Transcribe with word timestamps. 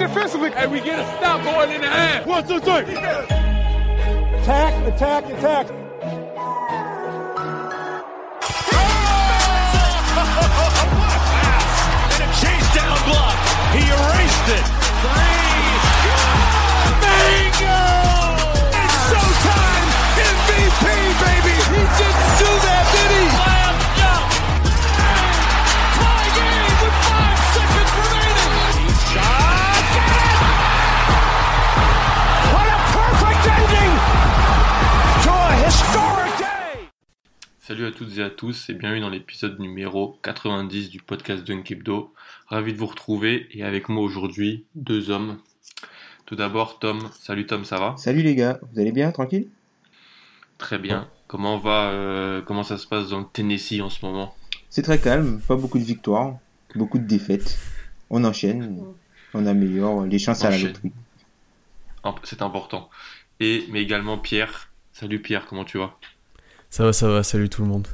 Defensively. 0.00 0.50
And 0.54 0.72
we 0.72 0.80
get 0.80 0.98
a 0.98 1.04
stop 1.18 1.44
going 1.44 1.70
in 1.70 1.80
the 1.82 1.86
half. 1.86 2.26
One, 2.26 2.46
two, 2.46 2.58
three. 2.60 2.96
Attack, 4.40 4.94
attack, 4.94 5.24
attack. 5.26 5.66
And 12.10 12.22
a 12.24 12.28
chase 12.40 12.68
down 12.74 12.96
block. 13.04 13.36
He 13.76 13.84
erased 13.84 14.48
it. 14.56 14.66
Three. 15.04 15.68
Bingo! 17.04 17.80
It's 18.72 18.96
showtime. 19.12 19.86
MVP, 20.32 20.84
baby. 21.20 21.54
He 21.70 21.82
didn't 22.00 22.32
do 22.40 22.50
that, 22.64 22.84
did 22.92 23.44
he? 23.44 23.49
Salut 37.70 37.86
à 37.86 37.92
toutes 37.92 38.18
et 38.18 38.22
à 38.24 38.30
tous 38.30 38.68
et 38.68 38.74
bienvenue 38.74 39.00
dans 39.00 39.10
l'épisode 39.10 39.60
numéro 39.60 40.18
90 40.24 40.90
du 40.90 40.98
podcast 41.00 41.44
Dunk 41.44 41.70
Hebdo. 41.70 42.12
Ravi 42.48 42.72
de 42.72 42.78
vous 42.78 42.86
retrouver 42.86 43.46
et 43.52 43.62
avec 43.62 43.88
moi 43.88 44.02
aujourd'hui 44.02 44.64
deux 44.74 45.10
hommes. 45.10 45.38
Tout 46.26 46.34
d'abord 46.34 46.80
Tom. 46.80 46.98
Salut 47.12 47.46
Tom, 47.46 47.64
ça 47.64 47.78
va? 47.78 47.94
Salut 47.96 48.22
les 48.22 48.34
gars, 48.34 48.58
vous 48.72 48.80
allez 48.80 48.90
bien, 48.90 49.12
tranquille? 49.12 49.46
Très 50.58 50.80
bien. 50.80 51.08
Comment 51.28 51.58
va 51.58 51.90
euh, 51.90 52.42
Comment 52.42 52.64
ça 52.64 52.76
se 52.76 52.88
passe 52.88 53.10
dans 53.10 53.20
le 53.20 53.26
Tennessee 53.32 53.80
en 53.80 53.88
ce 53.88 54.04
moment? 54.04 54.34
C'est 54.68 54.82
très 54.82 54.98
calme, 54.98 55.40
pas 55.46 55.54
beaucoup 55.54 55.78
de 55.78 55.84
victoires, 55.84 56.38
beaucoup 56.74 56.98
de 56.98 57.06
défaites. 57.06 57.56
On 58.10 58.24
enchaîne, 58.24 58.82
on 59.32 59.46
améliore 59.46 60.06
les 60.06 60.18
chances 60.18 60.44
à 60.44 60.50
la 60.50 60.58
loterie. 60.58 60.90
C'est 62.24 62.42
important. 62.42 62.90
Et 63.38 63.64
mais 63.70 63.80
également 63.80 64.18
Pierre. 64.18 64.72
Salut 64.92 65.22
Pierre, 65.22 65.46
comment 65.46 65.64
tu 65.64 65.78
vas? 65.78 65.96
Ça 66.70 66.84
va, 66.84 66.92
ça 66.92 67.08
va, 67.08 67.22
salut 67.22 67.48
tout 67.48 67.62
le 67.62 67.68
monde. 67.68 67.88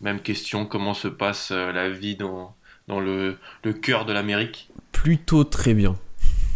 Même 0.00 0.20
question, 0.20 0.66
comment 0.66 0.94
se 0.94 1.08
passe 1.08 1.50
euh, 1.52 1.72
la 1.72 1.88
vie 1.88 2.16
dans, 2.16 2.54
dans 2.86 3.00
le, 3.00 3.38
le 3.64 3.72
cœur 3.72 4.04
de 4.04 4.12
l'Amérique? 4.12 4.68
Plutôt 4.92 5.44
très 5.44 5.72
bien. 5.74 5.96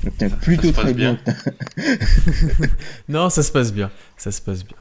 Putain, 0.02 0.28
plutôt 0.30 0.72
très 0.72 0.94
bien. 0.94 1.18
bien. 1.24 1.34
Non, 3.08 3.28
ça 3.30 3.42
se 3.42 3.52
passe 3.52 3.72
bien, 3.72 3.90
ça 4.16 4.30
se 4.32 4.40
passe 4.40 4.64
bien. 4.64 4.76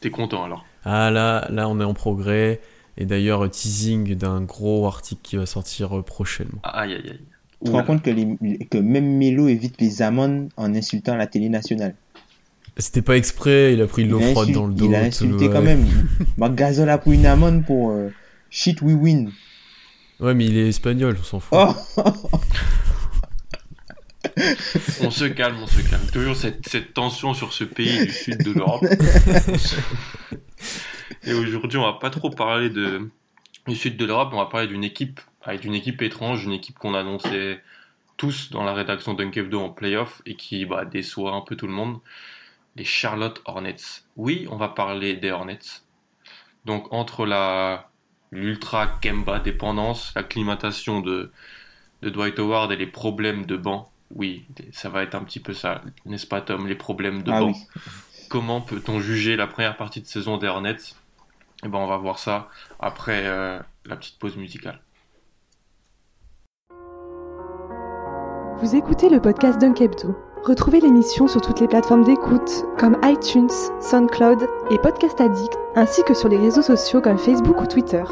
T'es 0.00 0.10
content 0.10 0.44
alors? 0.44 0.64
Ah 0.84 1.10
là, 1.10 1.46
là 1.50 1.68
on 1.68 1.80
est 1.80 1.84
en 1.84 1.94
progrès. 1.94 2.60
Et 2.98 3.04
d'ailleurs, 3.04 3.44
euh, 3.44 3.48
teasing 3.48 4.14
d'un 4.14 4.40
gros 4.40 4.86
article 4.86 5.20
qui 5.22 5.36
va 5.36 5.44
sortir 5.46 5.98
euh, 5.98 6.02
prochainement. 6.02 6.60
Aïe 6.62 6.94
aïe 6.94 7.10
aïe. 7.10 7.20
Tu 7.60 7.70
te 7.70 7.70
rends 7.70 7.82
compte 7.82 8.02
que, 8.02 8.10
les- 8.10 8.58
que 8.70 8.78
même 8.78 9.16
Melo 9.18 9.48
évite 9.48 9.80
les 9.80 10.00
amendes 10.02 10.48
en 10.56 10.74
insultant 10.74 11.16
la 11.16 11.26
télé 11.26 11.48
nationale? 11.48 11.94
C'était 12.78 13.02
pas 13.02 13.16
exprès, 13.16 13.72
il 13.72 13.80
a 13.80 13.86
pris 13.86 14.04
de 14.04 14.10
l'eau 14.10 14.20
froide 14.20 14.50
dans 14.52 14.66
le 14.66 14.74
dos. 14.74 14.86
il 14.86 14.94
a 14.94 15.00
tout, 15.00 15.06
insulté 15.06 15.48
ouais. 15.48 15.52
quand 15.52 15.62
même. 15.62 15.86
Marc 16.36 16.54
Gasol 16.54 16.90
a 16.90 16.98
pris 16.98 17.14
une 17.14 17.24
amende 17.24 17.64
pour 17.64 17.90
euh, 17.90 18.10
shit 18.50 18.82
we 18.82 18.94
win. 18.94 19.32
Ouais, 20.20 20.34
mais 20.34 20.44
il 20.44 20.58
est 20.58 20.68
espagnol, 20.68 21.16
on 21.18 21.24
s'en 21.24 21.40
fout. 21.40 21.58
Oh 21.58 21.74
On 25.02 25.10
se 25.10 25.24
calme, 25.24 25.56
on 25.62 25.66
se 25.66 25.80
calme. 25.88 26.06
Toujours 26.12 26.36
cette, 26.36 26.68
cette 26.68 26.92
tension 26.92 27.32
sur 27.32 27.54
ce 27.54 27.64
pays 27.64 28.06
du 28.06 28.12
sud 28.12 28.42
de 28.42 28.52
l'Europe. 28.52 28.84
Et 31.24 31.32
aujourd'hui, 31.32 31.78
on 31.78 31.84
va 31.84 31.94
pas 31.94 32.10
trop 32.10 32.30
parler 32.30 32.68
de, 32.68 33.08
du 33.66 33.74
sud 33.74 33.96
de 33.96 34.04
l'Europe, 34.04 34.30
on 34.32 34.38
va 34.38 34.46
parler 34.46 34.66
d'une 34.66 34.84
équipe, 34.84 35.20
avec 35.42 35.60
d'une 35.60 35.74
équipe 35.74 36.02
étrange, 36.02 36.44
une 36.44 36.52
équipe 36.52 36.78
qu'on 36.78 36.94
annonçait 36.94 37.60
tous 38.16 38.50
dans 38.50 38.64
la 38.64 38.74
rédaction 38.74 39.14
Dunk 39.14 39.36
Hebdo 39.36 39.60
en 39.60 39.70
playoff 39.70 40.22
et 40.26 40.34
qui 40.36 40.64
bah, 40.66 40.84
déçoit 40.84 41.32
un 41.32 41.40
peu 41.40 41.56
tout 41.56 41.66
le 41.66 41.72
monde. 41.72 41.98
Les 42.76 42.84
Charlotte 42.84 43.40
Hornets. 43.46 44.02
Oui, 44.16 44.46
on 44.50 44.56
va 44.56 44.68
parler 44.68 45.16
des 45.16 45.30
Hornets. 45.30 45.58
Donc 46.64 46.92
entre 46.92 47.26
la 47.26 47.90
l'ultra 48.32 48.86
Kemba 49.00 49.38
dépendance, 49.38 50.12
l'acclimatation 50.14 51.00
de, 51.00 51.30
de 52.02 52.10
Dwight 52.10 52.38
Howard 52.38 52.72
et 52.72 52.76
les 52.76 52.86
problèmes 52.86 53.46
de 53.46 53.56
banc. 53.56 53.90
Oui, 54.14 54.46
ça 54.72 54.88
va 54.88 55.02
être 55.02 55.14
un 55.14 55.24
petit 55.24 55.40
peu 55.40 55.52
ça, 55.54 55.80
n'est-ce 56.04 56.26
pas 56.26 56.40
Tom, 56.40 56.66
les 56.66 56.74
problèmes 56.74 57.22
de 57.22 57.30
Ah 57.32 57.40
banc. 57.40 57.46
oui. 57.48 57.54
Comment 58.28 58.60
peut-on 58.60 59.00
juger 59.00 59.36
la 59.36 59.46
première 59.46 59.76
partie 59.76 60.00
de 60.00 60.06
saison 60.06 60.36
des 60.36 60.48
Hornets? 60.48 60.76
Eh 61.64 61.68
ben, 61.68 61.78
on 61.78 61.86
va 61.86 61.96
voir 61.96 62.18
ça 62.18 62.48
après 62.80 63.22
euh, 63.26 63.58
la 63.86 63.96
petite 63.96 64.18
pause 64.18 64.36
musicale. 64.36 64.80
Vous 68.58 68.74
écoutez 68.74 69.08
le 69.08 69.20
podcast 69.20 69.60
Dunk 69.60 69.80
Hebdo. 69.80 70.16
Retrouvez 70.46 70.78
l'émission 70.78 71.26
sur 71.26 71.40
toutes 71.40 71.58
les 71.58 71.66
plateformes 71.66 72.04
d'écoute 72.04 72.66
comme 72.78 72.96
iTunes, 73.02 73.50
SoundCloud 73.80 74.46
et 74.70 74.78
Podcast 74.78 75.20
Addict, 75.20 75.58
ainsi 75.74 76.04
que 76.04 76.14
sur 76.14 76.28
les 76.28 76.36
réseaux 76.36 76.62
sociaux 76.62 77.00
comme 77.00 77.18
Facebook 77.18 77.60
ou 77.60 77.66
Twitter. 77.66 78.04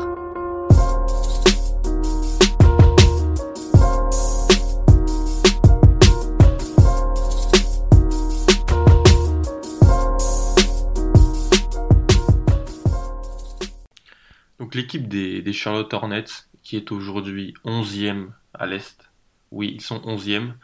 Donc 14.58 14.74
l'équipe 14.74 15.06
des, 15.06 15.40
des 15.40 15.52
Charlotte 15.52 15.94
Hornets, 15.94 16.24
qui 16.64 16.76
est 16.76 16.90
aujourd'hui 16.90 17.54
11e 17.64 18.30
à 18.54 18.66
l'Est. 18.66 19.08
Oui, 19.52 19.70
ils 19.72 19.80
sont 19.80 20.00
11e, 20.00 20.54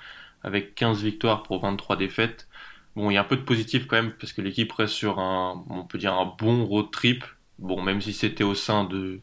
avec 0.42 0.74
15 0.74 1.02
victoires 1.02 1.42
pour 1.42 1.60
23 1.60 1.96
défaites. 1.96 2.48
Bon, 2.96 3.10
il 3.10 3.14
y 3.14 3.16
a 3.16 3.20
un 3.20 3.24
peu 3.24 3.36
de 3.36 3.42
positif 3.42 3.86
quand 3.86 3.96
même, 3.96 4.12
parce 4.12 4.32
que 4.32 4.42
l'équipe 4.42 4.72
reste 4.72 4.94
sur 4.94 5.18
un, 5.20 5.64
on 5.70 5.84
peut 5.84 5.98
dire, 5.98 6.14
un 6.14 6.34
bon 6.38 6.64
road 6.64 6.90
trip. 6.90 7.24
Bon, 7.58 7.82
même 7.82 8.00
si 8.00 8.12
c'était 8.12 8.44
au 8.44 8.54
sein 8.54 8.84
de, 8.84 9.20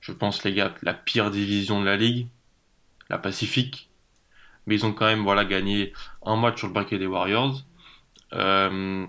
je 0.00 0.12
pense 0.12 0.44
les 0.44 0.54
gars, 0.54 0.74
la 0.82 0.94
pire 0.94 1.30
division 1.30 1.80
de 1.80 1.86
la 1.86 1.96
ligue, 1.96 2.28
la 3.10 3.18
Pacifique. 3.18 3.90
Mais 4.66 4.76
ils 4.76 4.86
ont 4.86 4.92
quand 4.92 5.06
même, 5.06 5.22
voilà, 5.22 5.44
gagné 5.44 5.92
un 6.24 6.36
match 6.36 6.58
sur 6.58 6.68
le 6.68 6.72
braquet 6.72 6.98
des 6.98 7.06
Warriors. 7.06 7.64
Euh, 8.32 9.06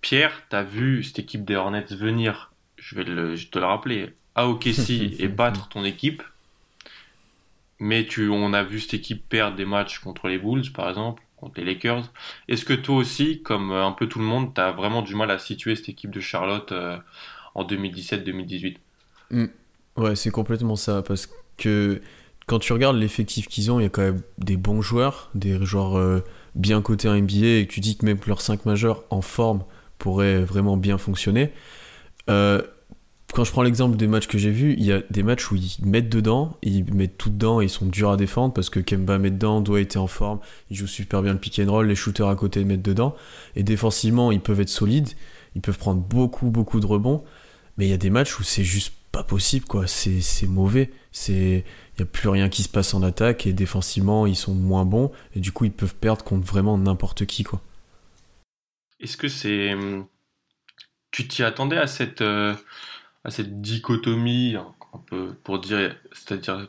Pierre, 0.00 0.42
t'as 0.48 0.62
vu 0.62 1.02
cette 1.02 1.18
équipe 1.20 1.44
des 1.44 1.56
Hornets 1.56 1.86
venir? 1.90 2.52
Je 2.76 2.94
vais 2.94 3.04
le, 3.04 3.36
je 3.36 3.48
te 3.48 3.58
le 3.58 3.64
rappeler, 3.66 4.14
à 4.34 4.48
OKC 4.48 4.90
et 5.18 5.28
battre 5.28 5.68
ton 5.68 5.84
équipe. 5.84 6.22
Mais 7.80 8.06
tu, 8.06 8.28
on 8.28 8.52
a 8.52 8.62
vu 8.62 8.80
cette 8.80 8.94
équipe 8.94 9.28
perdre 9.28 9.56
des 9.56 9.64
matchs 9.64 10.00
contre 10.00 10.28
les 10.28 10.38
Bulls, 10.38 10.72
par 10.72 10.88
exemple, 10.88 11.22
contre 11.36 11.60
les 11.60 11.64
Lakers. 11.64 12.12
Est-ce 12.48 12.64
que 12.64 12.74
toi 12.74 12.96
aussi, 12.96 13.42
comme 13.42 13.70
euh, 13.70 13.84
un 13.84 13.92
peu 13.92 14.08
tout 14.08 14.18
le 14.18 14.24
monde, 14.24 14.52
tu 14.54 14.60
as 14.60 14.72
vraiment 14.72 15.02
du 15.02 15.14
mal 15.14 15.30
à 15.30 15.38
situer 15.38 15.76
cette 15.76 15.88
équipe 15.88 16.10
de 16.10 16.20
Charlotte 16.20 16.72
euh, 16.72 16.98
en 17.54 17.64
2017-2018 17.64 18.76
Ouais, 19.96 20.16
c'est 20.16 20.30
complètement 20.30 20.76
ça. 20.76 21.02
Parce 21.02 21.28
que 21.56 22.00
quand 22.46 22.58
tu 22.58 22.72
regardes 22.72 22.96
l'effectif 22.96 23.46
qu'ils 23.46 23.70
ont, 23.70 23.78
il 23.78 23.84
y 23.84 23.86
a 23.86 23.90
quand 23.90 24.02
même 24.02 24.22
des 24.38 24.56
bons 24.56 24.82
joueurs, 24.82 25.30
des 25.34 25.64
joueurs 25.64 25.98
euh, 25.98 26.24
bien 26.54 26.82
cotés 26.82 27.08
en 27.08 27.14
NBA, 27.14 27.46
et 27.46 27.66
que 27.66 27.72
tu 27.72 27.80
dis 27.80 27.96
que 27.96 28.04
même 28.04 28.18
leurs 28.26 28.40
5 28.40 28.64
majeurs 28.64 29.04
en 29.10 29.22
forme 29.22 29.64
pourraient 29.98 30.42
vraiment 30.42 30.76
bien 30.76 30.98
fonctionner. 30.98 31.52
Quand 33.32 33.44
je 33.44 33.52
prends 33.52 33.62
l'exemple 33.62 33.96
des 33.96 34.06
matchs 34.06 34.26
que 34.26 34.38
j'ai 34.38 34.50
vus, 34.50 34.74
il 34.78 34.84
y 34.84 34.92
a 34.92 35.02
des 35.10 35.22
matchs 35.22 35.50
où 35.50 35.56
ils 35.56 35.76
mettent 35.82 36.08
dedans, 36.08 36.56
ils 36.62 36.84
mettent 36.92 37.18
tout 37.18 37.30
dedans 37.30 37.60
et 37.60 37.66
ils 37.66 37.70
sont 37.70 37.86
durs 37.86 38.10
à 38.10 38.16
défendre 38.16 38.54
parce 38.54 38.70
que 38.70 38.80
Kemba 38.80 39.18
met 39.18 39.30
dedans, 39.30 39.60
doit 39.60 39.80
être 39.80 39.96
en 39.96 40.06
forme, 40.06 40.40
il 40.70 40.76
joue 40.76 40.86
super 40.86 41.22
bien 41.22 41.34
le 41.34 41.38
pick 41.38 41.58
and 41.58 41.70
roll, 41.70 41.86
les 41.86 41.94
shooters 41.94 42.28
à 42.28 42.36
côté 42.36 42.64
mettent 42.64 42.82
dedans. 42.82 43.14
Et 43.54 43.62
défensivement, 43.62 44.32
ils 44.32 44.40
peuvent 44.40 44.60
être 44.60 44.70
solides, 44.70 45.10
ils 45.54 45.60
peuvent 45.60 45.78
prendre 45.78 46.00
beaucoup, 46.00 46.50
beaucoup 46.50 46.80
de 46.80 46.86
rebonds. 46.86 47.22
Mais 47.76 47.86
il 47.86 47.90
y 47.90 47.94
a 47.94 47.98
des 47.98 48.10
matchs 48.10 48.38
où 48.38 48.42
c'est 48.42 48.64
juste 48.64 48.94
pas 49.12 49.22
possible, 49.22 49.66
quoi. 49.66 49.86
C'est 49.86 50.46
mauvais. 50.46 50.90
C'est 51.12 51.64
il 51.96 52.00
y 52.00 52.02
a 52.02 52.06
plus 52.06 52.28
rien 52.28 52.48
qui 52.48 52.62
se 52.62 52.68
passe 52.68 52.94
en 52.94 53.02
attaque 53.02 53.46
et 53.46 53.52
défensivement 53.52 54.24
ils 54.26 54.36
sont 54.36 54.54
moins 54.54 54.84
bons 54.84 55.10
et 55.34 55.40
du 55.40 55.50
coup 55.50 55.64
ils 55.64 55.72
peuvent 55.72 55.96
perdre 55.96 56.24
contre 56.24 56.46
vraiment 56.46 56.78
n'importe 56.78 57.26
qui, 57.26 57.44
quoi. 57.44 57.60
Est-ce 59.00 59.16
que 59.16 59.28
c'est. 59.28 59.74
Tu 61.10 61.26
t'y 61.26 61.42
attendais 61.42 61.78
à 61.78 61.86
cette, 61.86 62.20
euh, 62.20 62.54
à 63.24 63.30
cette 63.30 63.60
dichotomie 63.60 64.56
pour 65.44 65.58
dire, 65.58 65.96
c'est-à-dire, 66.12 66.68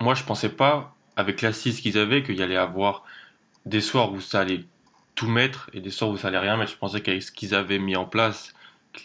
moi 0.00 0.14
je 0.14 0.24
pensais 0.24 0.48
pas, 0.50 0.94
avec 1.16 1.42
l'assise 1.42 1.80
qu'ils 1.80 1.98
avaient, 1.98 2.22
qu'il 2.22 2.36
y 2.36 2.42
allait 2.42 2.56
avoir 2.56 3.04
des 3.66 3.80
soirs 3.80 4.12
où 4.12 4.20
ça 4.20 4.40
allait 4.40 4.64
tout 5.14 5.28
mettre 5.28 5.70
et 5.72 5.80
des 5.80 5.90
soirs 5.90 6.10
où 6.10 6.16
ça 6.16 6.28
allait 6.28 6.38
rien 6.38 6.56
mettre. 6.56 6.72
Je 6.72 6.76
pensais 6.76 7.00
qu'avec 7.00 7.22
ce 7.22 7.32
qu'ils 7.32 7.54
avaient 7.54 7.78
mis 7.78 7.96
en 7.96 8.04
place 8.04 8.54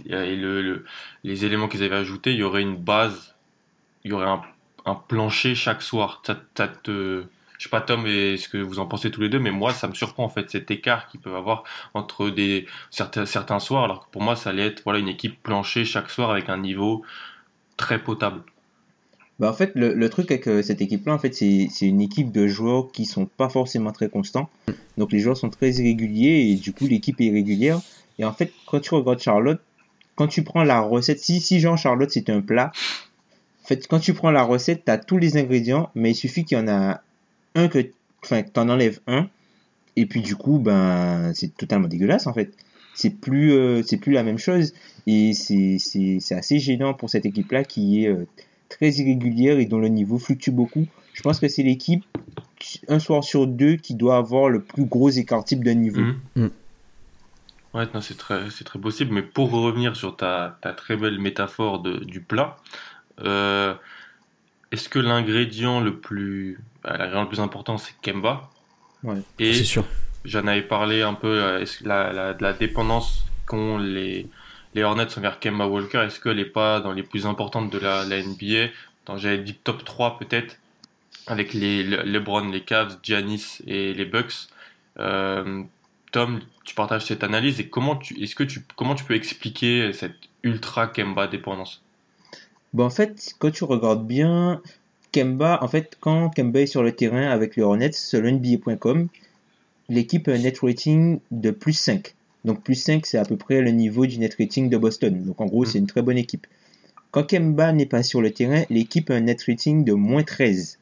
et 0.06 0.36
le, 0.36 0.86
les 1.24 1.46
éléments 1.46 1.68
qu'ils 1.68 1.84
avaient 1.84 1.96
ajoutés, 1.96 2.32
il 2.32 2.38
y 2.38 2.44
aurait 2.44 2.62
une 2.62 2.76
base, 2.76 3.36
il 4.04 4.12
y 4.12 4.14
aurait 4.14 4.28
un, 4.86 4.96
plancher 5.08 5.56
chaque 5.56 5.82
soir. 5.82 6.22
Ça 6.26 6.36
te, 6.68 7.24
je 7.60 7.66
sais 7.66 7.70
pas 7.70 7.82
Tom 7.82 8.08
et 8.08 8.38
ce 8.38 8.48
que 8.48 8.58
vous 8.58 8.80
en 8.80 8.88
pensez 8.88 9.12
tous 9.12 9.22
les 9.22 9.28
deux, 9.30 9.38
mais 9.38 9.52
moi 9.52 9.74
ça 9.74 9.88
me 9.90 9.94
surprend 9.94 10.24
en 10.24 10.30
fait 10.30 10.50
cet 10.50 10.72
écart 10.72 11.08
qu'ils 11.08 11.20
peuvent 11.20 11.36
avoir 11.36 11.66
entre 11.94 12.30
des 12.30 12.66
certains 12.90 13.26
certains 13.26 13.60
soirs, 13.60 13.84
alors 13.84 14.06
que 14.06 14.12
pour 14.12 14.22
moi 14.22 14.38
ça 14.38 14.52
allait 14.52 14.66
être 14.66 14.82
voilà 14.86 15.00
une 15.00 15.10
équipe 15.10 15.44
planchée 15.44 15.84
chaque 15.84 16.10
soir 16.10 16.32
avec 16.32 16.48
un 16.48 16.58
niveau 16.58 17.04
très 17.76 18.00
potable. 18.00 18.42
Bah 19.40 19.50
en 19.50 19.54
fait, 19.54 19.72
le, 19.76 20.10
truc 20.10 20.32
avec 20.32 20.48
euh, 20.50 20.62
cette 20.62 20.82
équipe-là, 20.82 21.14
en 21.14 21.18
fait, 21.18 21.34
c'est 21.34 21.70
une 21.82 22.02
équipe 22.02 22.30
de 22.34 22.46
joueurs 22.46 22.92
qui 22.92 23.06
sont 23.06 23.26
pas 23.26 23.48
forcément 23.48 23.94
très 23.94 24.10
constants. 24.10 24.50
Donc 24.98 25.14
les 25.14 25.20
joueurs 25.20 25.38
sont 25.38 25.50
très 25.50 25.72
irréguliers 25.72 26.50
et 26.52 26.56
du 26.56 26.74
coup 26.74 26.88
l'équipe 26.88 27.22
est 27.22 27.26
irrégulière. 27.26 27.80
Et 28.18 28.26
en 28.26 28.34
fait, 28.34 28.52
quand 28.66 28.82
tu 28.82 28.94
regardes 28.94 29.20
Charlotte, 29.20 29.62
quand 30.16 30.28
tu 30.28 30.44
prends 30.44 30.66
la 30.66 30.82
recette, 30.82 31.20
si, 31.20 31.40
si 31.40 31.62
genre 31.62 31.78
Charlotte 31.78 32.10
c'est 32.12 32.30
un 32.30 32.42
plat, 32.42 32.74
en 33.64 33.68
fait, 33.68 33.88
quand 33.88 34.00
tu 34.00 34.14
prends 34.14 34.32
la 34.32 34.44
recette, 34.44 34.84
tu 34.84 34.92
as 34.92 34.98
tous 34.98 35.18
les 35.18 35.38
ingrédients, 35.38 35.90
mais 35.96 36.12
il 36.12 36.16
suffit 36.16 36.44
qu'il 36.44 36.58
y 36.58 36.62
en 36.62 36.68
a 36.68 37.02
un 37.56 37.68
que, 37.68 37.80
enfin, 38.24 38.44
que 38.44 38.50
t'en 38.50 38.70
enlèves 38.70 39.00
un, 39.08 39.28
et 39.96 40.06
puis 40.06 40.22
du 40.22 40.36
coup, 40.36 40.60
ben, 40.60 41.32
c'est 41.34 41.56
totalement 41.56 41.88
dégueulasse 41.88 42.28
en 42.28 42.34
fait. 42.34 42.54
C'est 42.96 43.12
plus, 43.12 43.54
euh, 43.54 43.82
c'est 43.84 43.98
plus 43.98 44.14
la 44.14 44.24
même 44.24 44.40
chose, 44.40 44.74
et 45.08 45.34
c'est, 45.34 45.78
c'est, 45.80 46.18
c'est 46.20 46.36
assez 46.36 46.60
gênant 46.60 46.94
pour 46.94 47.10
cette 47.10 47.26
équipe-là 47.26 47.64
qui 47.64 48.04
est 48.04 48.10
euh, 48.10 48.28
très 48.68 48.90
irrégulière 48.92 49.60
et 49.60 49.66
dont 49.66 49.80
le 49.80 49.88
niveau 49.88 50.18
fluctue 50.18 50.52
beaucoup. 50.52 50.86
Je 51.14 51.22
pense 51.22 51.40
que 51.40 51.48
c'est 51.48 51.64
l'équipe, 51.64 52.06
un 52.88 53.00
soir 53.00 53.24
sur 53.24 53.48
deux, 53.48 53.76
qui 53.76 53.96
doit 53.96 54.18
avoir 54.18 54.50
le 54.50 54.62
plus 54.62 54.86
gros 54.86 55.10
écart 55.10 55.44
type 55.44 55.64
de 55.64 55.72
niveau. 55.72 56.02
Ouais, 57.74 57.86
non, 57.94 58.02
c'est 58.02 58.18
très, 58.18 58.50
c'est 58.50 58.64
très 58.64 58.80
possible. 58.80 59.14
Mais 59.14 59.22
pour 59.22 59.52
revenir 59.52 59.96
sur 59.96 60.16
ta, 60.16 60.58
ta 60.62 60.74
très 60.74 60.98
belle 60.98 61.20
métaphore 61.20 61.82
de, 61.82 62.04
du 62.04 62.22
plat, 62.22 62.58
euh, 63.22 63.74
est-ce 64.72 64.90
que 64.90 65.00
l'ingrédient 65.00 65.80
le 65.82 65.98
plus, 65.98 66.60
bah, 66.84 66.98
l'ingrédient 66.98 67.24
le 67.24 67.28
plus 67.30 67.40
important, 67.40 67.78
c'est 67.78 67.94
Kemba? 68.02 68.50
Ouais. 69.04 69.22
Et 69.40 69.54
C'est 69.54 69.64
sûr. 69.64 69.86
j'en 70.26 70.46
avais 70.48 70.62
parlé 70.62 71.02
un 71.02 71.14
peu 71.14 71.28
euh, 71.28 71.66
la, 71.82 72.12
la, 72.14 72.34
de 72.34 72.44
la 72.44 72.54
dépendance 72.54 73.26
qu'ont 73.46 73.78
les, 73.78 74.28
les 74.76 74.84
Hornets 74.84 75.18
envers 75.18 75.40
Kemba 75.40 75.68
Walker. 75.68 76.00
Est-ce 76.06 76.20
qu'elle 76.20 76.38
n'est 76.38 76.46
pas 76.46 76.82
dans 76.82 76.92
les 76.94 77.04
plus 77.04 77.26
importantes 77.26 77.72
de 77.72 77.80
la, 77.80 78.06
la 78.06 78.22
NBA 78.22 78.68
Dans- 79.06 79.18
J'avais 79.18 79.40
dit 79.40 79.56
top 79.56 79.84
3 79.86 80.20
peut-être, 80.20 80.58
avec 81.28 81.54
les 81.54 81.84
le- 81.84 82.04
LeBron, 82.04 82.50
les 82.50 82.62
Cavs, 82.62 82.98
Giannis 83.04 83.60
et 83.68 83.94
les 83.94 84.06
Bucks. 84.06 84.48
Euh, 85.00 85.64
Tom, 86.12 86.42
tu 86.66 86.76
partages 86.76 87.06
cette 87.06 87.24
analyse 87.24 87.60
et 87.60 87.70
comment 87.70 87.96
tu, 87.96 88.22
est-ce 88.22 88.36
que 88.36 88.44
tu, 88.44 88.64
comment 88.76 88.96
tu 88.96 89.04
peux 89.06 89.16
expliquer 89.16 89.94
cette 89.94 90.18
ultra 90.44 90.88
Kemba 90.88 91.28
dépendance? 91.28 91.82
Bon, 92.74 92.86
en 92.86 92.90
fait, 92.90 93.34
quand 93.40 93.52
tu 93.52 93.64
regardes 93.64 94.06
bien, 94.06 94.62
Kemba, 95.12 95.60
en 95.64 95.68
fait, 95.68 95.98
quand 96.00 96.30
Kemba 96.30 96.62
est 96.62 96.68
sur 96.68 96.84
le 96.84 96.92
terrain 96.92 97.30
avec 97.30 97.56
les 97.56 97.64
Hornets, 97.64 97.92
selon 97.94 98.32
NBA.com, 98.34 99.08
l'équipe 99.90 100.28
a 100.28 100.34
un 100.34 100.38
net 100.38 100.60
rating 100.60 101.20
de 101.32 101.52
plus 101.52 101.74
5. 101.74 102.14
Donc, 102.46 102.64
plus 102.64 102.76
5, 102.76 103.06
c'est 103.06 103.18
à 103.18 103.26
peu 103.26 103.38
près 103.38 103.62
le 103.62 103.72
niveau 103.72 104.06
du 104.06 104.20
net 104.20 104.36
rating 104.40 104.70
de 104.70 104.78
Boston. 104.78 105.24
Donc, 105.26 105.42
en 105.42 105.46
gros, 105.46 105.66
c'est 105.66 105.80
une 105.80 105.88
très 105.88 106.02
bonne 106.02 106.18
équipe. 106.18 106.46
Quand 107.12 107.24
Kemba 107.24 107.74
n'est 107.74 107.88
pas 107.88 108.04
sur 108.04 108.22
le 108.22 108.32
terrain, 108.32 108.64
l'équipe 108.70 109.10
a 109.10 109.16
un 109.16 109.22
net 109.22 109.44
rating 109.48 109.84
de 109.84 109.94
moins 109.94 110.24
13. 110.24 110.78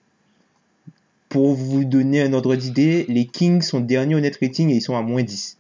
Pour 1.29 1.55
vous 1.55 1.85
donner 1.85 2.21
un 2.21 2.33
ordre 2.33 2.55
d'idée, 2.55 3.05
les 3.07 3.25
Kings 3.25 3.61
sont 3.61 3.79
derniers 3.79 4.15
au 4.15 4.19
net 4.19 4.37
rating 4.41 4.69
et 4.69 4.75
ils 4.75 4.81
sont 4.81 4.95
à 4.95 5.01
moins 5.01 5.23
10. 5.23 5.57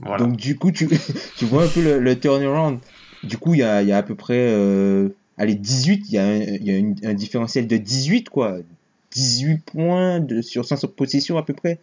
Voilà. 0.00 0.24
Donc 0.24 0.36
du 0.36 0.56
coup, 0.56 0.72
tu, 0.72 0.88
tu 1.36 1.44
vois 1.46 1.64
un 1.64 1.68
peu 1.68 1.82
le, 1.82 1.98
le 1.98 2.18
turnaround. 2.18 2.78
Du 3.24 3.38
coup, 3.38 3.54
il 3.54 3.60
y 3.60 3.62
a, 3.62 3.82
y 3.82 3.92
a 3.92 3.98
à 3.98 4.02
peu 4.02 4.14
près, 4.14 4.38
euh, 4.38 5.08
allez, 5.38 5.54
18, 5.54 6.04
il 6.08 6.14
y 6.14 6.18
a, 6.18 6.24
un, 6.26 6.36
il 6.40 6.64
y 6.64 6.70
a 6.70 6.76
une- 6.76 6.96
un 7.04 7.14
différentiel 7.14 7.66
de 7.66 7.76
18, 7.76 8.28
quoi. 8.28 8.58
18 9.12 9.58
points 9.64 10.20
de, 10.20 10.42
sur 10.42 10.64
500 10.64 10.88
possessions 10.88 11.38
à 11.38 11.42
peu 11.44 11.54
près. 11.54 11.78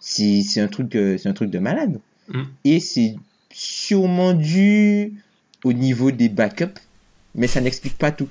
C'est 0.00 0.42
c'est 0.42 0.60
un, 0.60 0.68
truc, 0.68 0.96
euh, 0.96 1.18
c'est 1.18 1.28
un 1.28 1.32
truc 1.34 1.50
de 1.50 1.58
malade. 1.58 2.00
Mm. 2.28 2.42
Et 2.64 2.80
c'est 2.80 3.14
sûrement 3.52 4.32
dû 4.32 5.14
au 5.64 5.72
niveau 5.72 6.10
des 6.10 6.28
backups, 6.28 6.80
mais 7.34 7.46
ça 7.46 7.60
n'explique 7.60 7.98
pas 7.98 8.10
tout. 8.10 8.28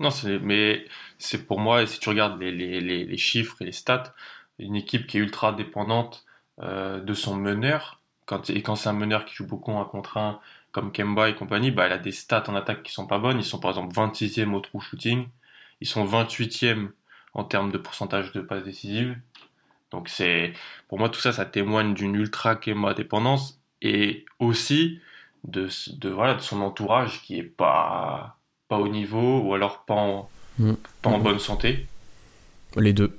Non, 0.00 0.10
c'est, 0.10 0.38
mais 0.38 0.84
c'est 1.18 1.46
pour 1.46 1.58
moi, 1.60 1.82
et 1.82 1.86
si 1.86 1.98
tu 1.98 2.08
regardes 2.08 2.40
les, 2.40 2.52
les, 2.52 2.80
les, 2.80 3.04
les 3.04 3.16
chiffres 3.18 3.56
et 3.60 3.64
les 3.64 3.72
stats, 3.72 4.14
une 4.58 4.76
équipe 4.76 5.06
qui 5.06 5.18
est 5.18 5.20
ultra 5.20 5.52
dépendante 5.52 6.24
euh, 6.62 7.00
de 7.00 7.14
son 7.14 7.36
meneur, 7.36 8.00
quand, 8.26 8.48
et 8.50 8.62
quand 8.62 8.76
c'est 8.76 8.88
un 8.88 8.94
meneur 8.94 9.24
qui 9.24 9.34
joue 9.34 9.46
beaucoup 9.46 9.72
un 9.72 9.84
contre 9.84 10.16
un, 10.16 10.40
comme 10.76 10.92
Kemba 10.92 11.30
et 11.30 11.34
compagnie, 11.34 11.70
bah, 11.70 11.86
elle 11.86 11.92
a 11.92 11.98
des 11.98 12.12
stats 12.12 12.44
en 12.48 12.54
attaque 12.54 12.82
qui 12.82 12.92
sont 12.92 13.06
pas 13.06 13.18
bonnes. 13.18 13.38
Ils 13.38 13.44
sont 13.44 13.58
par 13.58 13.70
exemple 13.70 13.94
26e 13.94 14.52
au 14.52 14.60
true 14.60 14.78
shooting, 14.82 15.26
ils 15.80 15.86
sont 15.88 16.04
28e 16.04 16.90
en 17.32 17.44
termes 17.44 17.72
de 17.72 17.78
pourcentage 17.78 18.30
de 18.32 18.42
passes 18.42 18.62
décisives. 18.64 19.16
Donc 19.90 20.10
c'est, 20.10 20.52
pour 20.88 20.98
moi, 20.98 21.08
tout 21.08 21.18
ça, 21.20 21.32
ça 21.32 21.46
témoigne 21.46 21.94
d'une 21.94 22.14
ultra 22.14 22.56
Kemba 22.56 22.92
dépendance 22.92 23.58
et 23.80 24.26
aussi 24.38 25.00
de, 25.44 25.68
de, 25.94 26.10
voilà, 26.10 26.34
de 26.34 26.40
son 26.40 26.60
entourage 26.60 27.22
qui 27.22 27.38
est 27.38 27.42
pas, 27.42 28.36
pas 28.68 28.76
au 28.78 28.88
niveau 28.88 29.40
ou 29.40 29.54
alors 29.54 29.84
pas 29.86 29.94
en, 29.94 30.28
Mm. 30.58 30.72
pas 31.02 31.10
en 31.10 31.18
Mm. 31.18 31.22
bonne 31.22 31.38
santé. 31.38 31.86
Les 32.76 32.92
deux. 32.92 33.18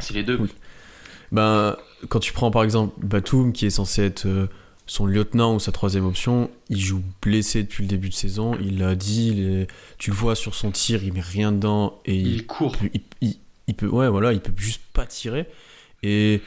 C'est 0.00 0.14
les 0.14 0.24
deux. 0.24 0.38
Oui. 0.40 0.52
Ben, 1.30 1.76
quand 2.08 2.18
tu 2.20 2.32
prends 2.32 2.50
par 2.50 2.64
exemple 2.64 2.94
Batum, 3.04 3.52
qui 3.52 3.66
est 3.66 3.70
censé 3.70 4.02
être 4.04 4.26
euh, 4.26 4.48
son 4.86 5.06
lieutenant 5.06 5.54
ou 5.56 5.60
sa 5.60 5.72
troisième 5.72 6.04
option, 6.06 6.50
il 6.68 6.80
joue 6.80 7.02
blessé 7.20 7.62
depuis 7.64 7.82
le 7.82 7.88
début 7.88 8.08
de 8.08 8.14
saison. 8.14 8.56
Il 8.62 8.78
l'a 8.78 8.94
dit, 8.94 9.28
il 9.32 9.40
est- 9.62 9.66
tu 9.98 10.10
le 10.10 10.16
vois 10.16 10.34
sur 10.36 10.54
son 10.54 10.70
tir, 10.70 11.02
il 11.02 11.12
met 11.12 11.20
rien 11.20 11.50
dedans 11.52 11.98
et 12.04 12.14
il, 12.16 12.26
Il 12.34 12.46
court. 12.46 12.76
il, 12.94 13.00
il- 13.20 13.36
il 13.66 13.74
peut, 13.74 13.88
ouais, 13.88 14.08
voilà, 14.08 14.32
il 14.32 14.40
peut 14.40 14.52
juste 14.56 14.82
pas 14.92 15.06
tirer. 15.06 15.46
Et 16.04 16.40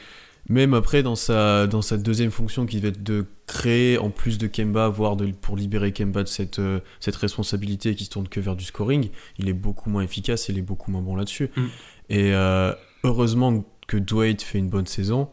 même 0.48 0.72
après, 0.72 1.02
dans 1.02 1.16
sa, 1.16 1.66
dans 1.66 1.82
sa 1.82 1.98
deuxième 1.98 2.30
fonction, 2.30 2.64
qui 2.64 2.80
va 2.80 2.88
être 2.88 3.02
de 3.02 3.26
créer 3.46 3.98
en 3.98 4.08
plus 4.08 4.38
de 4.38 4.46
Kemba, 4.46 4.88
voire 4.88 5.16
de, 5.16 5.26
pour 5.26 5.56
libérer 5.58 5.92
Kemba 5.92 6.22
de 6.22 6.28
cette, 6.28 6.58
euh, 6.60 6.80
cette 6.98 7.16
responsabilité 7.16 7.94
qui 7.94 8.06
se 8.06 8.10
tourne 8.10 8.26
que 8.26 8.40
vers 8.40 8.56
du 8.56 8.64
scoring, 8.64 9.10
il 9.38 9.48
est 9.50 9.52
beaucoup 9.52 9.90
moins 9.90 10.02
efficace 10.02 10.48
et 10.48 10.52
il 10.52 10.58
est 10.58 10.62
beaucoup 10.62 10.90
moins 10.90 11.02
bon 11.02 11.14
là-dessus. 11.14 11.50
Mm. 11.56 11.62
Et 12.08 12.32
euh, 12.34 12.72
heureusement 13.04 13.64
que 13.86 13.98
Dwight 13.98 14.40
fait 14.40 14.58
une 14.58 14.70
bonne 14.70 14.86
saison. 14.86 15.28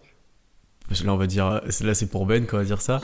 Parce 0.88 1.02
que 1.02 1.06
là, 1.06 1.14
on 1.14 1.18
va 1.18 1.28
dire, 1.28 1.62
là, 1.82 1.94
c'est 1.94 2.06
pour 2.10 2.26
Ben 2.26 2.46
qu'on 2.46 2.58
va 2.58 2.64
dire 2.64 2.82
ça. 2.82 3.02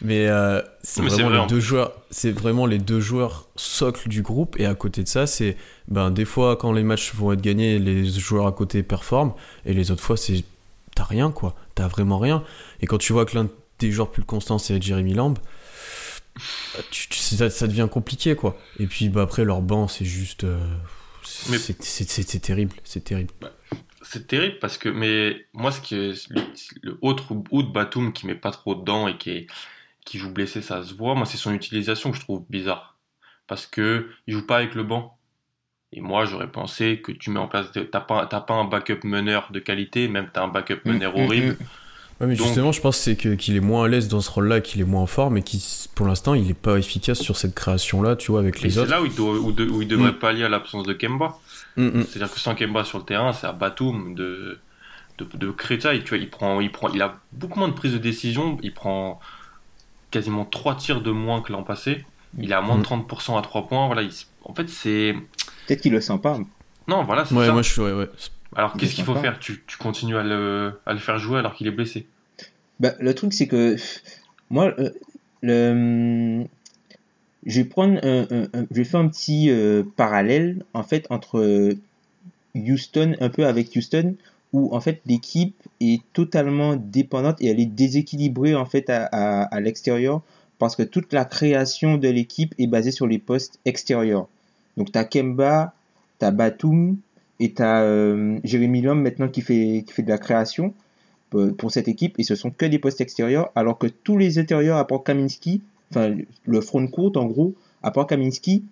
Mais 0.00 0.26
euh, 0.26 0.60
c'est 0.82 1.00
vraiment 1.02 1.28
vrai, 1.28 1.40
les 1.42 1.46
deux 1.46 1.60
joueurs, 1.60 1.92
c'est 2.10 2.32
vraiment 2.32 2.66
les 2.66 2.78
deux 2.78 3.00
joueurs 3.00 3.46
socles 3.54 4.08
du 4.08 4.22
groupe. 4.22 4.58
Et 4.58 4.66
à 4.66 4.74
côté 4.74 5.02
de 5.04 5.08
ça, 5.08 5.26
c'est, 5.28 5.56
ben, 5.88 6.10
des 6.10 6.24
fois, 6.24 6.56
quand 6.56 6.72
les 6.72 6.82
matchs 6.82 7.14
vont 7.14 7.32
être 7.32 7.40
gagnés, 7.40 7.78
les 7.78 8.04
joueurs 8.10 8.46
à 8.48 8.52
côté 8.52 8.82
performent. 8.82 9.32
Et 9.64 9.74
les 9.74 9.90
autres 9.92 10.02
fois, 10.02 10.16
c'est, 10.16 10.42
t'as 10.96 11.04
rien, 11.04 11.30
quoi. 11.30 11.54
T'as 11.76 11.86
vraiment 11.86 12.18
rien. 12.18 12.42
Et 12.80 12.86
quand 12.86 12.98
tu 12.98 13.12
vois 13.12 13.24
que 13.26 13.36
l'un 13.36 13.48
des 13.78 13.92
joueurs 13.92 14.10
plus 14.10 14.24
constants, 14.24 14.58
c'est 14.58 14.82
Jeremy 14.82 15.14
Lamb, 15.14 15.38
tu, 16.90 17.08
tu- 17.08 17.18
ça, 17.18 17.48
ça 17.50 17.66
devient 17.66 17.88
compliqué, 17.90 18.34
quoi. 18.34 18.56
Et 18.78 18.86
puis, 18.86 19.08
bah, 19.08 19.22
après, 19.22 19.44
leur 19.44 19.60
banc, 19.62 19.88
c'est 19.88 20.04
juste, 20.04 20.44
euh, 20.44 20.58
c'est, 21.22 22.40
terrible. 22.40 22.74
C'est 22.84 23.04
terrible. 23.04 23.32
C'est 24.02 24.26
terrible 24.26 24.58
parce 24.60 24.78
que, 24.78 24.88
mais 24.88 25.46
moi, 25.52 25.70
ce 25.72 25.80
qui 25.80 25.94
est 25.94 26.28
le, 26.82 26.98
autre 27.02 27.24
ou 27.50 27.62
de 27.62 27.68
Batum 27.70 28.12
qui 28.12 28.26
met 28.26 28.34
pas 28.34 28.50
trop 28.50 28.74
dedans 28.74 29.08
et 29.08 29.16
qui, 29.18 29.30
est, 29.30 29.46
qui 30.06 30.18
joue 30.18 30.30
blessé, 30.32 30.62
ça 30.62 30.82
se 30.82 30.94
voit. 30.94 31.14
Moi, 31.14 31.26
c'est 31.26 31.36
son 31.36 31.52
utilisation 31.52 32.10
que 32.10 32.16
je 32.16 32.22
trouve 32.22 32.42
bizarre. 32.48 32.96
Parce 33.46 33.66
que 33.66 34.08
il 34.26 34.34
joue 34.34 34.46
pas 34.46 34.56
avec 34.56 34.74
le 34.74 34.84
banc. 34.84 35.16
Et 35.92 36.00
moi, 36.00 36.24
j'aurais 36.24 36.50
pensé 36.50 37.00
que 37.02 37.10
tu 37.12 37.30
mets 37.30 37.40
en 37.40 37.48
place, 37.48 37.72
de- 37.72 37.82
t'as 37.82 38.00
pas, 38.00 38.24
t'as 38.26 38.40
pas 38.40 38.54
un 38.54 38.64
backup 38.64 39.00
meneur 39.04 39.48
de 39.50 39.58
qualité, 39.58 40.06
même 40.08 40.28
t'as 40.32 40.44
un 40.44 40.48
backup 40.48 40.80
meneur 40.84 41.12
Mm, 41.12 41.20
mm, 41.20 41.24
horrible. 41.24 41.46
mm. 41.48 41.56
Ouais, 42.20 42.26
mais 42.26 42.36
Donc- 42.36 42.46
justement, 42.46 42.70
je 42.70 42.80
pense 42.80 42.96
que 42.98 43.02
c'est 43.02 43.16
que- 43.16 43.34
qu'il 43.34 43.56
est 43.56 43.60
moins 43.60 43.84
à 43.86 43.88
l'aise 43.88 44.06
dans 44.06 44.20
ce 44.20 44.30
rôle-là, 44.30 44.60
qu'il 44.60 44.80
est 44.82 44.84
moins 44.84 45.06
forme 45.06 45.38
et 45.38 45.42
qu'il, 45.42 45.58
pour 45.94 46.06
l'instant, 46.06 46.34
il 46.34 46.48
est 46.50 46.54
pas 46.54 46.76
efficace 46.76 47.18
sur 47.20 47.36
cette 47.36 47.54
création-là, 47.54 48.14
tu 48.14 48.30
vois, 48.30 48.40
avec 48.40 48.60
les 48.60 48.70
c'est 48.70 48.78
autres. 48.80 48.90
là 48.90 49.02
où 49.02 49.06
il, 49.06 49.14
doit, 49.14 49.32
où, 49.38 49.52
de- 49.52 49.66
où 49.68 49.82
il 49.82 49.88
devrait 49.88 50.12
pallier 50.12 50.44
à 50.44 50.48
l'absence 50.48 50.86
de 50.86 50.92
Kemba. 50.92 51.36
Mm, 51.76 51.86
mm. 51.86 52.02
C'est-à-dire 52.04 52.32
que 52.32 52.40
sans 52.40 52.54
Kemba 52.54 52.84
sur 52.84 52.98
le 52.98 53.04
terrain, 53.04 53.32
c'est 53.32 53.46
à 53.46 53.52
Batum 53.52 54.14
de, 54.14 54.58
de, 55.18 55.24
de 55.36 55.50
créer 55.50 55.80
ça. 55.80 55.94
Et, 55.94 56.02
tu 56.02 56.10
vois, 56.10 56.18
il, 56.18 56.28
prend, 56.30 56.60
il, 56.60 56.70
prend, 56.72 56.88
il 56.90 57.00
a 57.02 57.18
beaucoup 57.32 57.58
moins 57.58 57.68
de 57.68 57.74
prise 57.74 57.92
de 57.92 57.98
décision. 57.98 58.58
Il 58.62 58.72
prend 58.74 59.20
quasiment 60.10 60.44
3 60.44 60.76
tirs 60.76 61.00
de 61.02 61.10
moins 61.10 61.40
que 61.42 61.52
l'an 61.52 61.62
passé. 61.62 62.04
Il 62.38 62.50
est 62.52 62.54
à 62.54 62.60
moins 62.60 62.78
de 62.78 62.84
30% 62.84 63.38
à 63.38 63.42
3 63.42 63.66
points. 63.68 63.86
Voilà, 63.86 64.02
il 64.02 64.10
en 64.44 64.54
fait, 64.54 64.68
c'est. 64.68 65.14
Peut-être 65.66 65.80
qu'il 65.82 65.92
le 65.92 66.00
sent 66.00 66.18
pas. 66.22 66.38
Non, 66.88 67.04
voilà, 67.04 67.24
c'est 67.24 67.34
Ouais, 67.34 67.46
ça. 67.46 67.52
moi, 67.52 67.62
je 67.62 67.70
suis, 67.70 67.80
ouais, 67.82 67.92
ouais. 67.92 68.08
Alors, 68.56 68.72
qu'est-ce 68.74 68.92
il 68.92 68.94
qu'il 68.96 69.04
faut 69.04 69.14
pas. 69.14 69.20
faire? 69.20 69.38
tu, 69.38 69.62
tu 69.66 69.76
continues 69.78 70.16
à 70.16 70.22
le, 70.24 70.80
à 70.86 70.92
le 70.92 70.98
faire 70.98 71.18
jouer 71.18 71.38
alors 71.38 71.54
qu'il 71.54 71.66
est 71.68 71.72
blessé. 71.72 72.06
Bah, 72.80 72.92
le 72.98 73.14
truc, 73.14 73.32
c'est 73.32 73.46
que 73.46 73.76
moi, 74.48 74.72
euh, 74.78 74.90
le, 75.42 76.44
je 77.46 77.60
vais 77.60 77.64
prendre 77.68 77.98
un, 78.04 78.26
un- 78.30 78.48
un- 78.52 78.66
je 78.70 78.82
faire 78.82 79.00
un 79.00 79.08
petit 79.08 79.50
euh, 79.50 79.82
parallèle 79.96 80.64
en 80.74 80.82
fait 80.82 81.06
entre 81.10 81.74
Houston 82.54 83.16
un 83.20 83.28
peu 83.28 83.46
avec 83.46 83.74
Houston 83.76 84.14
où 84.52 84.74
en 84.74 84.80
fait 84.80 85.00
l'équipe 85.06 85.54
est 85.80 86.02
totalement 86.12 86.76
dépendante 86.76 87.40
et 87.40 87.48
elle 87.48 87.60
est 87.60 87.66
déséquilibrée 87.66 88.54
en 88.54 88.66
fait 88.66 88.90
à, 88.90 89.60
l'extérieur 89.60 90.22
parce 90.58 90.76
que 90.76 90.82
toute 90.82 91.12
la 91.12 91.24
création 91.24 91.96
de 91.96 92.08
l'équipe 92.08 92.54
est 92.58 92.66
basée 92.66 92.90
sur 92.90 93.06
les 93.06 93.18
postes 93.18 93.58
extérieurs. 93.64 94.28
Donc 94.76 94.92
t'as 94.92 95.04
Kemba, 95.04 95.72
t'as 96.18 96.32
Batum 96.32 96.96
et 97.38 97.52
t'as 97.52 97.82
euh, 97.82 98.38
Jérémy 98.44 98.82
Lamb 98.82 99.00
maintenant 99.00 99.28
qui 99.28 99.40
fait 99.40 99.84
qui 99.86 99.92
fait 99.92 100.02
de 100.02 100.08
la 100.10 100.18
création 100.18 100.74
pour, 101.30 101.56
pour 101.56 101.70
cette 101.70 101.88
équipe 101.88 102.18
et 102.18 102.24
ce 102.24 102.34
sont 102.34 102.50
que 102.50 102.66
des 102.66 102.78
postes 102.78 103.00
extérieurs 103.00 103.50
alors 103.54 103.78
que 103.78 103.86
tous 103.86 104.18
les 104.18 104.38
intérieurs 104.38 104.76
à 104.78 104.86
part 104.86 105.04
Kaminski, 105.04 105.62
enfin 105.90 106.14
le 106.44 106.60
front 106.60 106.86
court 106.86 107.12
en 107.16 107.26
gros, 107.26 107.54
à 107.82 107.90
part 107.90 108.06
Kaminski, 108.06 108.64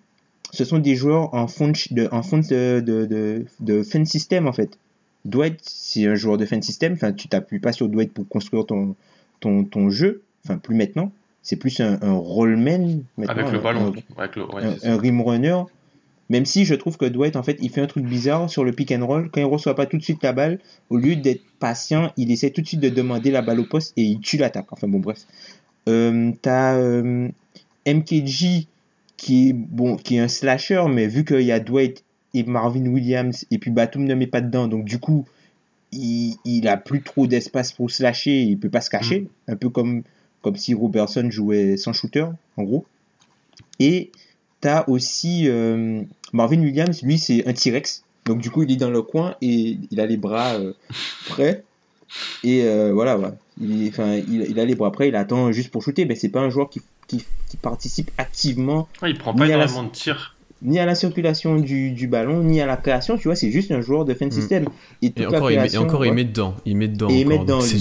ce 0.51 0.65
sont 0.65 0.79
des 0.79 0.95
joueurs 0.95 1.33
en 1.33 1.47
fond 1.47 1.71
de, 1.91 2.07
en 2.11 2.23
fond 2.23 2.39
de, 2.39 2.79
de, 2.79 3.05
de, 3.05 3.45
de 3.59 3.83
fan 3.83 4.05
system 4.05 4.47
en 4.47 4.53
fait. 4.53 4.77
Dwight, 5.25 5.59
c'est 5.61 6.07
un 6.07 6.15
joueur 6.15 6.37
de 6.37 6.45
fan 6.45 6.61
system, 6.61 6.93
enfin 6.93 7.11
tu 7.11 7.27
t'appuies 7.27 7.59
pas 7.59 7.71
sur 7.73 7.89
Dwight 7.89 8.13
pour 8.13 8.27
construire 8.27 8.65
ton, 8.65 8.95
ton, 9.41 9.63
ton 9.65 9.89
jeu, 9.89 10.21
enfin 10.45 10.57
plus 10.57 10.75
maintenant, 10.75 11.11
c'est 11.43 11.57
plus 11.57 11.79
un, 11.81 11.99
un 12.01 12.13
rollman 12.13 13.01
maintenant, 13.17 13.33
Avec 13.33 13.51
le 13.51 13.59
ballon. 13.59 13.93
un- 14.17 14.21
Avec 14.21 14.35
le, 14.37 14.45
ouais, 14.45 14.63
un 14.83 14.97
rim 14.97 15.21
runner. 15.21 15.57
Même 16.31 16.45
si 16.45 16.63
je 16.63 16.75
trouve 16.75 16.95
que 16.97 17.05
Dwight, 17.05 17.35
en 17.35 17.41
fait, 17.41 17.57
il 17.59 17.71
fait 17.71 17.81
un 17.81 17.87
truc 17.87 18.05
bizarre 18.05 18.51
sur 18.51 18.63
le 18.63 18.71
pick 18.71 18.91
and 18.91 19.03
roll. 19.03 19.31
Quand 19.31 19.41
il 19.41 19.45
reçoit 19.45 19.73
pas 19.75 19.87
tout 19.87 19.97
de 19.97 20.03
suite 20.03 20.21
la 20.21 20.31
balle, 20.31 20.59
au 20.91 20.97
lieu 20.97 21.15
d'être 21.15 21.41
patient, 21.59 22.11
il 22.17 22.29
essaie 22.31 22.51
tout 22.51 22.61
de 22.61 22.67
suite 22.67 22.81
de 22.81 22.89
demander 22.89 23.31
la 23.31 23.41
balle 23.41 23.59
au 23.59 23.63
poste 23.65 23.93
et 23.97 24.03
il 24.03 24.19
tue 24.19 24.37
l'attaque. 24.37 24.67
Enfin 24.71 24.87
bon, 24.87 24.99
bref. 24.99 25.25
Euh, 25.87 26.31
T'as 26.41 26.75
euh, 26.75 27.29
MKG 27.87 28.67
qui 29.17 29.49
est 29.49 29.53
bon, 29.53 29.97
qui 29.97 30.15
est 30.15 30.19
un 30.19 30.27
slasher, 30.27 30.83
mais 30.89 31.07
vu 31.07 31.25
qu'il 31.25 31.41
y 31.41 31.51
a 31.51 31.59
Dwight 31.59 32.03
et 32.33 32.43
Marvin 32.43 32.85
Williams 32.85 33.45
et 33.51 33.57
puis 33.57 33.71
Batum 33.71 34.05
ne 34.05 34.15
met 34.15 34.27
pas 34.27 34.41
dedans, 34.41 34.67
donc 34.67 34.85
du 34.85 34.99
coup, 34.99 35.25
il, 35.91 36.35
il 36.45 36.67
a 36.67 36.77
plus 36.77 37.01
trop 37.01 37.27
d'espace 37.27 37.71
pour 37.73 37.91
slasher, 37.91 38.41
il 38.41 38.57
peut 38.57 38.69
pas 38.69 38.81
se 38.81 38.89
cacher, 38.89 39.27
un 39.47 39.55
peu 39.55 39.69
comme 39.69 40.03
comme 40.41 40.55
si 40.55 40.73
Robertson 40.73 41.29
jouait 41.29 41.75
sans 41.75 41.91
shooter, 41.91 42.27
en 42.55 42.63
gros. 42.63 42.85
Et 43.79 44.11
t'as 44.61 44.85
aussi 44.87 45.49
euh, 45.49 46.01
Marvin 46.31 46.61
Williams, 46.61 47.01
lui 47.01 47.17
c'est 47.17 47.45
un 47.45 47.53
T-Rex, 47.53 48.03
donc 48.25 48.39
du 48.39 48.49
coup 48.49 48.63
il 48.63 48.71
est 48.71 48.77
dans 48.77 48.91
le 48.91 49.01
coin 49.01 49.35
et 49.41 49.77
il 49.91 49.99
a 49.99 50.05
les 50.05 50.17
bras 50.17 50.57
prêts. 51.27 51.63
Et 52.43 52.63
euh, 52.63 52.91
voilà, 52.93 53.15
voilà. 53.15 53.35
Il, 53.61 53.87
enfin, 53.89 54.15
il, 54.15 54.45
il 54.49 54.59
a 54.59 54.65
les 54.65 54.75
bras 54.75 54.91
prêts, 54.91 55.09
il 55.09 55.15
attend 55.15 55.51
juste 55.51 55.69
pour 55.71 55.83
shooter, 55.83 56.05
mais 56.05 56.15
c'est 56.15 56.29
pas 56.29 56.39
un 56.41 56.49
joueur 56.49 56.69
qui, 56.69 56.81
qui, 57.07 57.23
qui 57.49 57.57
participe 57.57 58.09
activement 58.17 58.87
Ouais, 59.01 59.11
il 59.11 59.17
prend 59.17 59.33
pas 59.33 59.45
Ni 59.47 59.53
à 59.53 59.57
la- 59.57 59.65
énormément 59.65 59.87
de 59.89 59.91
tirs. 59.93 60.35
ni 60.61 60.79
à 60.79 60.85
la 60.85 60.95
circulation 60.95 61.57
du, 61.57 61.91
du 61.91 62.07
ballon, 62.07 62.41
ni 62.43 62.61
à 62.61 62.65
la 62.65 62.77
création, 62.77 63.17
tu 63.17 63.23
vois, 63.27 63.35
c'est 63.35 63.51
juste 63.51 63.71
un 63.71 63.81
joueur 63.81 64.05
de 64.05 64.13
fan 64.13 64.31
system. 64.31 64.65
Et, 65.01 65.09
toute 65.11 65.19
Et 65.19 65.25
encore, 65.27 65.51
il 65.51 65.59
met, 65.59 65.73
et 65.73 65.77
encore 65.77 66.05
il 66.05 66.13
met 66.13 66.23
dedans. 66.25 66.55
Il 66.65 66.77
met 66.77 66.87
dedans. 66.87 67.09
Et 67.09 67.19
il 67.21 67.27
met 67.27 67.37
dedans, 67.39 67.61
c'est 67.61 67.77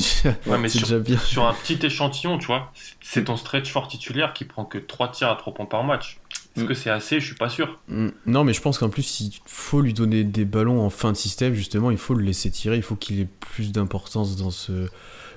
Ouais, 0.47 0.69
sur, 0.69 0.81
déjà 0.87 0.99
bien. 0.99 1.19
sur 1.19 1.47
un 1.47 1.55
petit 1.55 1.79
échantillon, 1.87 2.39
tu 2.39 2.47
vois, 2.47 2.73
c'est 3.01 3.25
ton 3.25 3.37
stretch 3.37 3.71
fort 3.73 3.89
titulaire 3.89 4.33
qui 4.33 4.45
prend 4.45 4.65
que 4.65 4.79
3 4.79 5.11
tirs 5.13 5.29
à 5.31 5.37
3 5.37 5.55
points 5.55 5.67
par 5.67 5.85
match. 5.85 6.19
Est-ce 6.59 6.65
Mm. 6.65 6.69
que 6.69 6.75
c'est 6.75 6.91
assez? 6.91 7.21
Je 7.21 7.27
suis 7.27 7.35
pas 7.35 7.49
sûr. 7.49 7.79
Mm, 7.89 8.09
Non, 8.27 8.45
mais 8.45 8.53
je 8.53 8.61
pense 8.61 8.79
qu'en 8.79 8.89
plus, 8.91 9.21
il 9.21 9.33
faut 9.47 9.81
lui 9.81 9.95
donner 9.95 10.25
des 10.25 10.45
ballons 10.45 10.81
en 10.83 10.91
fin 10.91 11.13
de 11.13 11.17
système, 11.17 11.55
justement, 11.55 11.91
il 11.91 11.97
faut 11.99 12.15
le 12.15 12.25
laisser 12.25 12.51
tirer, 12.51 12.77
il 12.77 12.83
faut 12.83 12.97
qu'il 12.97 13.21
ait 13.21 13.29
plus 13.41 13.73
d'importance 13.73 14.37
dans, 14.37 14.51
ce, 14.51 14.89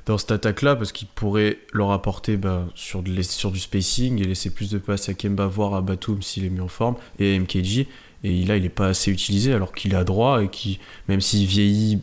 dans 0.06 0.18
cette 0.18 0.32
attaque-là, 0.32 0.76
parce 0.76 0.92
qu'il 0.92 1.08
pourrait 1.08 1.60
leur 1.74 1.92
apporter 1.92 2.38
bah, 2.38 2.66
sur, 2.76 3.04
de, 3.04 3.22
sur 3.22 3.52
du 3.52 3.60
spacing 3.60 4.20
et 4.20 4.24
laisser 4.24 4.50
plus 4.50 4.70
de 4.72 4.78
passes 4.78 5.08
à 5.10 5.14
Kemba, 5.14 5.48
voire 5.48 5.74
à 5.76 5.82
Batum 5.82 6.22
s'il 6.22 6.46
est 6.46 6.50
mis 6.50 6.62
en 6.62 6.68
forme, 6.68 6.96
et 7.20 7.36
à 7.36 7.40
MKG. 7.40 7.88
Et 8.24 8.44
là, 8.46 8.58
il 8.58 8.64
n'est 8.64 8.70
pas 8.70 8.88
assez 8.88 9.12
utilisé, 9.12 9.54
alors 9.54 9.74
qu'il 9.74 9.94
est 9.94 9.98
à 9.98 10.04
droit, 10.04 10.44
et 10.44 10.50
qui, 10.50 10.80
même 11.08 11.22
s'il 11.22 11.46
vieillit 11.48 12.02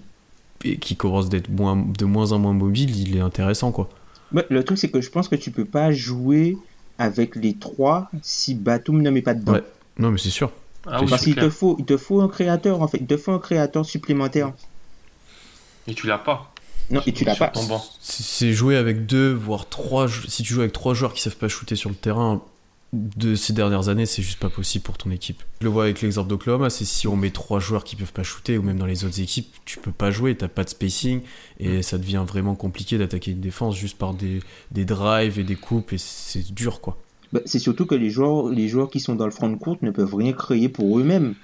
et 0.64 0.76
qu'il 0.78 0.96
commence 0.96 1.28
d'être 1.28 1.48
moins, 1.50 1.76
de 1.76 2.04
moins 2.04 2.32
en 2.32 2.40
moins 2.40 2.52
mobile, 2.52 2.96
il 2.98 3.16
est 3.16 3.20
intéressant, 3.20 3.70
quoi. 3.70 3.88
Le 4.32 4.62
truc, 4.64 4.76
c'est 4.76 4.90
que 4.90 5.00
je 5.00 5.08
pense 5.08 5.28
que 5.28 5.36
tu 5.36 5.50
peux 5.52 5.64
pas 5.64 5.92
jouer 5.92 6.56
avec 6.98 7.36
les 7.36 7.54
trois 7.54 8.10
si 8.22 8.54
Batum 8.54 9.00
ne 9.02 9.10
met 9.10 9.22
pas 9.22 9.34
dedans. 9.34 9.52
Ouais. 9.52 9.64
Non, 9.98 10.10
mais 10.10 10.18
c'est 10.18 10.30
sûr. 10.30 10.50
Ah 10.86 11.00
oui, 11.02 11.10
Parce 11.10 11.24
qu'il 11.24 11.34
te 11.34 11.50
faut, 11.50 11.76
il 11.78 11.84
te 11.84 11.96
faut 11.96 12.20
un 12.20 12.28
créateur, 12.28 12.82
en 12.82 12.88
fait. 12.88 12.98
Il 12.98 13.06
te 13.06 13.16
faut 13.16 13.32
un 13.32 13.38
créateur 13.38 13.84
supplémentaire. 13.84 14.52
Et 15.86 15.94
tu 15.94 16.06
l'as 16.06 16.18
pas. 16.18 16.52
Non, 16.90 17.02
et 17.06 17.12
tu 17.12 17.24
l'as 17.24 17.36
pas. 17.36 17.52
C'est 18.00 18.52
jouer 18.52 18.76
avec 18.76 19.06
deux, 19.06 19.32
voire 19.32 19.68
trois. 19.68 20.06
Si 20.28 20.42
tu 20.42 20.54
joues 20.54 20.60
avec 20.60 20.72
trois 20.72 20.94
joueurs 20.94 21.12
qui 21.12 21.20
savent 21.20 21.36
pas 21.36 21.48
shooter 21.48 21.76
sur 21.76 21.90
le 21.90 21.96
terrain 21.96 22.42
de 22.92 23.34
ces 23.34 23.52
dernières 23.52 23.88
années, 23.88 24.06
c'est 24.06 24.22
juste 24.22 24.38
pas 24.38 24.48
possible 24.48 24.82
pour 24.82 24.96
ton 24.96 25.10
équipe. 25.10 25.42
Je 25.60 25.66
le 25.66 25.70
vois 25.70 25.84
avec 25.84 26.00
l'exemple 26.00 26.28
d'Oklahoma, 26.28 26.70
c'est 26.70 26.84
si 26.84 27.06
on 27.06 27.16
met 27.16 27.30
trois 27.30 27.60
joueurs 27.60 27.84
qui 27.84 27.96
peuvent 27.96 28.12
pas 28.12 28.22
shooter, 28.22 28.56
ou 28.58 28.62
même 28.62 28.78
dans 28.78 28.86
les 28.86 29.04
autres 29.04 29.20
équipes, 29.20 29.48
tu 29.64 29.78
peux 29.78 29.92
pas 29.92 30.10
jouer, 30.10 30.36
t'as 30.36 30.48
pas 30.48 30.64
de 30.64 30.70
spacing, 30.70 31.20
et 31.60 31.82
ça 31.82 31.98
devient 31.98 32.24
vraiment 32.26 32.54
compliqué 32.54 32.96
d'attaquer 32.96 33.32
une 33.32 33.40
défense 33.40 33.76
juste 33.76 33.98
par 33.98 34.14
des, 34.14 34.40
des 34.70 34.84
drives 34.84 35.38
et 35.38 35.44
des 35.44 35.56
coupes, 35.56 35.92
et 35.92 35.98
c'est 35.98 36.52
dur 36.54 36.80
quoi. 36.80 36.96
Bah, 37.32 37.40
c'est 37.44 37.58
surtout 37.58 37.84
que 37.84 37.94
les 37.94 38.10
joueurs, 38.10 38.48
les 38.48 38.68
joueurs 38.68 38.88
qui 38.88 39.00
sont 39.00 39.14
dans 39.14 39.26
le 39.26 39.32
front 39.32 39.50
de 39.50 39.56
court 39.56 39.76
ne 39.82 39.90
peuvent 39.90 40.14
rien 40.14 40.32
créer 40.32 40.68
pour 40.68 40.98
eux-mêmes. 40.98 41.34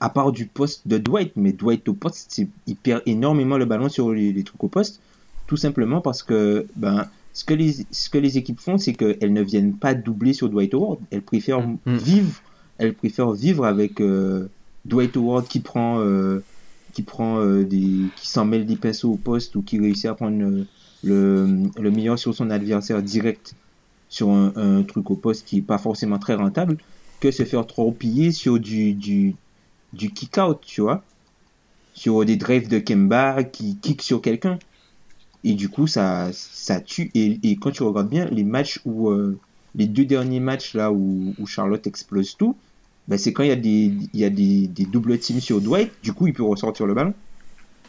À 0.00 0.10
part 0.10 0.32
du 0.32 0.46
poste 0.46 0.88
de 0.88 0.98
Dwight. 0.98 1.32
Mais 1.36 1.52
Dwight 1.52 1.88
au 1.88 1.94
poste, 1.94 2.42
il 2.66 2.76
perd 2.76 3.02
énormément 3.06 3.56
le 3.56 3.64
ballon 3.64 3.88
sur 3.88 4.12
les, 4.12 4.32
les 4.32 4.44
trucs 4.44 4.62
au 4.64 4.68
poste. 4.68 5.00
Tout 5.46 5.56
simplement 5.56 6.00
parce 6.00 6.22
que 6.22 6.66
ben, 6.76 7.06
ce, 7.32 7.44
que 7.44 7.54
les, 7.54 7.86
ce 7.90 8.10
que 8.10 8.18
les 8.18 8.38
équipes 8.38 8.60
font, 8.60 8.78
c'est 8.78 8.92
qu'elles 8.92 9.32
ne 9.32 9.42
viennent 9.42 9.74
pas 9.74 9.94
doubler 9.94 10.32
sur 10.32 10.48
Dwight 10.48 10.74
Howard. 10.74 11.00
Elles 11.10 11.22
préfèrent 11.22 11.60
Mm. 11.66 11.78
vivre. 11.86 12.40
Elles 12.78 12.94
préfèrent 12.94 13.32
vivre 13.32 13.64
avec 13.64 14.00
euh, 14.00 14.48
Dwight 14.84 15.16
Howard 15.16 15.46
qui 15.46 15.60
prend, 15.60 16.00
euh, 16.00 16.42
qui 16.94 17.02
prend 17.02 17.38
euh, 17.38 17.64
des, 17.64 18.10
qui 18.16 18.28
s'en 18.28 18.44
mêle 18.44 18.66
des 18.66 18.76
pinceaux 18.76 19.12
au 19.12 19.16
poste 19.16 19.54
ou 19.56 19.62
qui 19.62 19.78
réussit 19.78 20.06
à 20.06 20.14
prendre 20.14 20.38
le, 20.38 20.66
le, 21.04 21.70
le 21.80 21.90
meilleur 21.90 22.18
sur 22.18 22.34
son 22.34 22.50
adversaire 22.50 23.02
direct 23.02 23.54
sur 24.08 24.30
un, 24.30 24.52
un 24.56 24.82
truc 24.82 25.10
au 25.10 25.16
poste 25.16 25.46
qui 25.46 25.58
est 25.58 25.62
pas 25.62 25.78
forcément 25.78 26.18
très 26.18 26.34
rentable 26.34 26.76
que 27.20 27.30
se 27.30 27.44
faire 27.44 27.66
trop 27.66 27.92
piller 27.92 28.32
sur 28.32 28.58
du, 28.58 28.92
du, 28.94 29.34
du 29.92 30.10
kick-out, 30.10 30.58
tu 30.66 30.80
vois. 30.80 31.02
Sur 31.94 32.24
des 32.24 32.36
drives 32.36 32.68
de 32.68 32.78
Kemba 32.78 33.44
qui 33.44 33.76
kick 33.76 34.02
sur 34.02 34.20
quelqu'un. 34.20 34.58
Et 35.44 35.54
du 35.54 35.68
coup, 35.68 35.86
ça, 35.86 36.30
ça 36.32 36.80
tue. 36.80 37.10
Et, 37.14 37.38
et 37.42 37.56
quand 37.56 37.70
tu 37.72 37.82
regardes 37.82 38.08
bien, 38.08 38.26
les 38.26 38.44
matchs 38.44 38.80
où, 38.84 39.10
euh, 39.10 39.38
les 39.74 39.86
deux 39.86 40.04
derniers 40.04 40.40
matchs 40.40 40.74
là 40.74 40.92
où, 40.92 41.34
où 41.38 41.46
Charlotte 41.46 41.86
explose 41.86 42.36
tout, 42.36 42.56
ben 43.08 43.18
c'est 43.18 43.32
quand 43.32 43.42
il 43.42 43.48
y 43.48 43.52
a 43.52 43.56
des, 43.56 43.92
il 44.12 44.20
y 44.20 44.24
a 44.24 44.30
des, 44.30 44.68
des 44.68 44.84
doubles 44.84 45.18
teams 45.18 45.40
sur 45.40 45.60
Dwight, 45.60 45.90
du 46.02 46.12
coup, 46.12 46.26
il 46.28 46.32
peut 46.32 46.44
ressortir 46.44 46.86
le 46.86 46.94
ballon. 46.94 47.14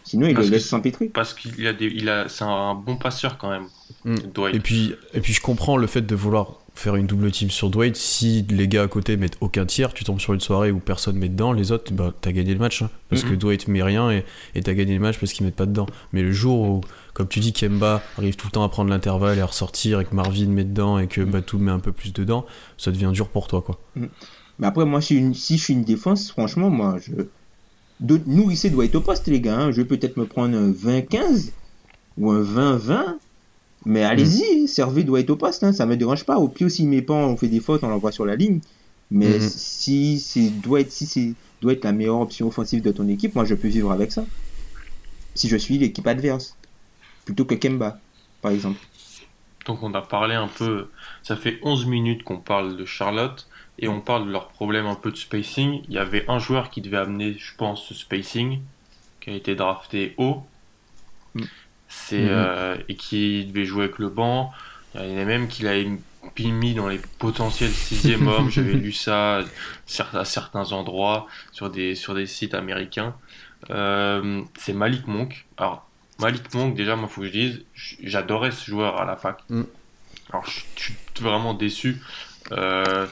Sinon, 0.06 0.28
il 0.28 0.34
Parce 0.34 0.48
le 0.48 0.54
laisse 0.54 0.68
s'empêtrer. 0.68 1.06
Parce 1.06 1.34
qu'il 1.34 1.66
a 1.66 1.72
des, 1.72 1.86
il 1.86 2.10
a, 2.10 2.28
c'est 2.28 2.44
un 2.44 2.74
bon 2.76 2.98
passeur 2.98 3.38
quand 3.38 3.50
même. 3.50 3.68
Mm. 4.04 4.16
Dwight. 4.34 4.56
Et 4.56 4.60
puis, 4.60 4.94
et 5.14 5.22
puis 5.22 5.32
je 5.34 5.40
comprends 5.42 5.78
le 5.78 5.88
fait 5.88 6.02
de 6.02 6.16
vouloir 6.16 6.60
faire 6.76 6.96
une 6.98 7.06
double 7.08 7.32
team 7.32 7.50
sur 7.50 7.70
Dwight. 7.70 7.96
Si 7.96 8.46
les 8.50 8.68
gars 8.68 8.82
à 8.84 8.88
côté 8.90 9.16
mettent 9.16 9.38
aucun 9.40 9.66
tir, 9.66 9.94
tu 9.94 10.04
tombes 10.04 10.20
sur 10.20 10.34
une 10.34 10.42
soirée 10.42 10.72
où 10.72 10.80
personne 10.80 11.16
met 11.18 11.30
dedans, 11.30 11.54
les 11.54 11.72
autres, 11.72 11.94
bah, 11.94 12.14
t'as 12.20 12.32
gagné 12.34 12.54
le 12.54 12.60
match. 12.60 12.82
hein. 12.82 12.90
parce 13.10 13.24
Mhm. 13.24 13.30
que 13.30 13.36
Dwight 13.36 13.68
met 13.70 13.84
rien 13.84 14.12
et 14.12 14.26
et 14.56 14.62
t'as 14.62 14.74
gagné 14.74 14.94
le 14.96 15.00
match 15.00 15.18
parce 15.20 15.32
qu'ils 15.32 15.46
mettent 15.46 15.56
pas 15.56 15.68
dedans. 15.68 15.86
Mais 16.12 16.22
le 16.22 16.32
jour 16.34 16.60
où, 16.60 16.82
comme 17.14 17.28
tu 17.28 17.40
dis, 17.40 17.54
Kemba 17.54 18.02
arrive 18.18 18.36
tout 18.36 18.48
le 18.48 18.52
temps 18.52 18.64
à 18.64 18.70
prendre 18.70 18.90
l'intervalle 18.90 19.38
et 19.38 19.42
à 19.42 19.46
ressortir 19.46 20.00
et 20.00 20.06
que 20.06 20.14
Marvin 20.16 20.48
met 20.48 20.64
dedans 20.64 20.98
et 21.00 21.08
que 21.08 21.22
Batum 21.22 21.62
met 21.64 21.72
un 21.72 21.80
peu 21.80 21.92
plus 21.92 22.12
dedans, 22.14 22.46
ça 22.78 22.92
devient 22.92 23.12
dur 23.14 23.30
pour 23.30 23.48
toi, 23.48 23.62
quoi. 23.62 23.80
Mais 23.96 24.68
après, 24.68 24.86
moi, 24.86 25.02
si, 25.02 25.16
une- 25.16 25.34
si 25.34 25.58
je 25.58 25.64
suis 25.64 25.74
une 25.74 25.84
défense, 25.84 26.30
franchement, 26.32 26.70
moi, 26.70 26.98
je. 27.02 27.12
de- 28.00 28.22
Nourrissez 28.26 28.70
doit 28.70 28.86
être 28.86 28.96
au 28.96 29.02
poste, 29.02 29.28
les 29.28 29.40
gars. 29.42 29.58
hein. 29.60 29.72
Je 29.72 29.78
vais 29.78 29.86
peut-être 29.88 30.18
me 30.18 30.26
prendre 30.26 30.58
un 30.58 30.72
20-15 30.72 31.52
ou 32.18 32.32
un 32.32 32.42
20-20. 32.42 33.18
Mais 33.86 34.04
allez-y, 34.04 34.68
servez 34.68 35.04
doit 35.04 35.20
être 35.20 35.30
au 35.30 35.36
poste. 35.36 35.64
Hein. 35.64 35.74
Ça 35.74 35.86
me 35.86 35.98
dérange 35.98 36.24
pas. 36.24 36.38
Au 36.38 36.48
pire, 36.48 36.72
s'il 36.72 36.88
met 36.88 37.02
pas, 37.02 37.14
on 37.14 37.36
fait 37.38 37.48
des 37.50 37.60
fautes, 37.60 37.84
on 37.84 37.90
l'envoie 37.90 38.12
sur 38.12 38.26
la 38.26 38.36
ligne. 38.36 38.60
Mais 39.12 39.38
Mhm. 39.40 39.50
si 39.50 40.20
c'est 40.20 40.50
doit 40.50 40.80
être 40.80 40.92
si 40.92 41.06
c'est 41.06 41.34
doit 41.62 41.74
être 41.74 41.84
la 41.84 41.92
meilleure 41.92 42.20
option 42.20 42.48
offensive 42.48 42.82
de 42.82 42.92
ton 42.92 43.08
équipe, 43.08 43.36
moi 43.36 43.46
je 43.46 43.54
peux 43.56 43.68
vivre 43.68 43.92
avec 43.92 44.12
ça. 44.12 44.26
Si 45.36 45.50
je 45.50 45.58
suis 45.58 45.78
l'équipe 45.78 46.08
adverse, 46.08 46.56
plutôt 47.26 47.46
que 47.46 47.56
Kemba, 47.56 48.00
par 48.42 48.52
exemple. 48.52 48.80
Donc 49.66 49.82
on 49.82 49.94
a 49.94 50.02
parlé 50.02 50.36
un 50.36 50.48
peu, 50.50 50.90
ça 51.22 51.36
fait 51.38 51.60
11 51.64 51.86
minutes 51.86 52.24
qu'on 52.24 52.38
parle 52.38 52.76
de 52.76 52.86
Charlotte 52.86 53.48
et 53.80 53.88
on 53.88 54.02
parle 54.02 54.28
de 54.28 54.32
leur 54.32 54.50
problème 54.50 54.86
un 54.86 54.96
peu 54.96 55.10
de 55.12 55.16
spacing. 55.16 55.82
Il 55.88 55.94
y 55.94 55.98
avait 55.98 56.26
un 56.30 56.38
joueur 56.40 56.70
qui 56.70 56.82
devait 56.82 56.98
amener, 56.98 57.36
je 57.38 57.56
pense, 57.56 57.86
ce 57.88 57.94
spacing, 57.94 58.60
qui 59.22 59.30
a 59.30 59.34
été 59.34 59.56
drafté 59.56 60.16
haut. 60.18 60.44
Mm. 61.36 61.42
C'est, 61.88 62.20
Mhm. 62.22 62.28
euh, 62.30 62.78
et 62.90 62.96
qui 62.96 63.46
devait 63.46 63.66
jouer 63.66 63.86
avec 63.86 64.00
le 64.00 64.10
banc. 64.10 64.52
Il 64.96 65.08
y 65.10 65.16
en 65.16 65.22
a 65.22 65.26
même 65.26 65.48
qui 65.48 65.64
l'a 65.64 65.76
mis 66.40 66.74
dans 66.74 66.88
les 66.88 67.00
potentiels 67.20 67.72
sixième 67.72 68.28
hommes. 68.28 68.50
J'avais 68.52 68.74
lu 68.74 68.92
ça 68.92 69.44
à 70.14 70.26
certains 70.26 70.72
endroits 70.72 71.28
sur 71.52 71.70
des, 71.70 71.96
sur 71.96 72.14
des 72.16 72.28
sites 72.28 72.54
américains. 72.54 73.16
Euh, 73.70 74.42
c'est 74.58 74.74
Malik 74.74 75.08
Monk. 75.08 75.46
Alors, 75.58 75.88
Malik 76.20 76.54
Monk, 76.54 76.76
déjà, 76.76 76.96
moi, 76.96 77.08
faut 77.10 77.22
que 77.22 77.28
je 77.28 77.32
dise, 77.32 77.62
j'adorais 78.04 78.52
ce 78.52 78.66
joueur 78.70 79.02
à 79.02 79.06
la 79.06 79.16
fac. 79.16 79.40
Mm. 79.50 79.64
Alors, 80.32 80.46
je 80.46 80.62
je 80.76 80.84
suis 80.84 80.96
vraiment 81.22 81.54
déçu 81.54 82.02
Euh, 82.52 83.08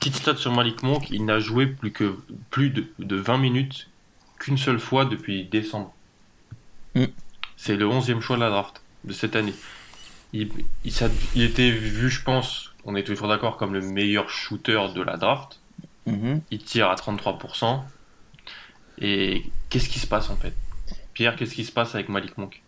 petite 0.00 0.16
stat 0.16 0.36
sur 0.36 0.50
Malik 0.52 0.82
Monk, 0.82 1.10
il 1.10 1.24
n'a 1.26 1.38
joué 1.38 1.66
plus 1.66 1.92
que 1.92 2.16
plus 2.50 2.70
de, 2.70 2.86
de 2.98 3.16
20 3.16 3.36
minutes 3.36 3.88
qu'une 4.38 4.56
seule 4.56 4.78
fois 4.78 5.04
depuis 5.04 5.44
décembre. 5.44 5.92
Mm. 6.94 7.04
C'est 7.58 7.76
le 7.76 7.86
11e 7.86 8.20
choix 8.20 8.36
de 8.36 8.40
la 8.42 8.48
draft 8.50 8.80
de 9.04 9.12
cette 9.12 9.36
année. 9.36 9.52
Il, 10.32 10.50
il, 10.84 10.92
ça- 10.92 11.10
il 11.34 11.42
était 11.42 11.70
vu, 11.70 12.08
je 12.10 12.22
pense, 12.22 12.72
on 12.84 12.96
est 12.96 13.04
toujours 13.04 13.28
d'accord, 13.28 13.56
comme 13.58 13.74
le 13.74 13.82
meilleur 13.82 14.30
shooter 14.30 14.80
de 14.94 15.02
la 15.02 15.16
draft. 15.18 15.60
Mhm. 16.06 16.40
Il 16.50 16.62
tire 16.64 16.88
à 16.90 16.94
33%. 16.96 17.84
Et 18.98 19.44
qu'est-ce 19.70 19.88
qui 19.88 19.98
se 19.98 20.06
passe 20.06 20.30
en 20.30 20.36
fait? 20.36 20.54
Pierre, 21.14 21.36
qu'est-ce 21.36 21.54
qui 21.54 21.64
se 21.64 21.72
passe 21.72 21.94
avec 21.94 22.08
Malik 22.08 22.36
Monk? 22.38 22.62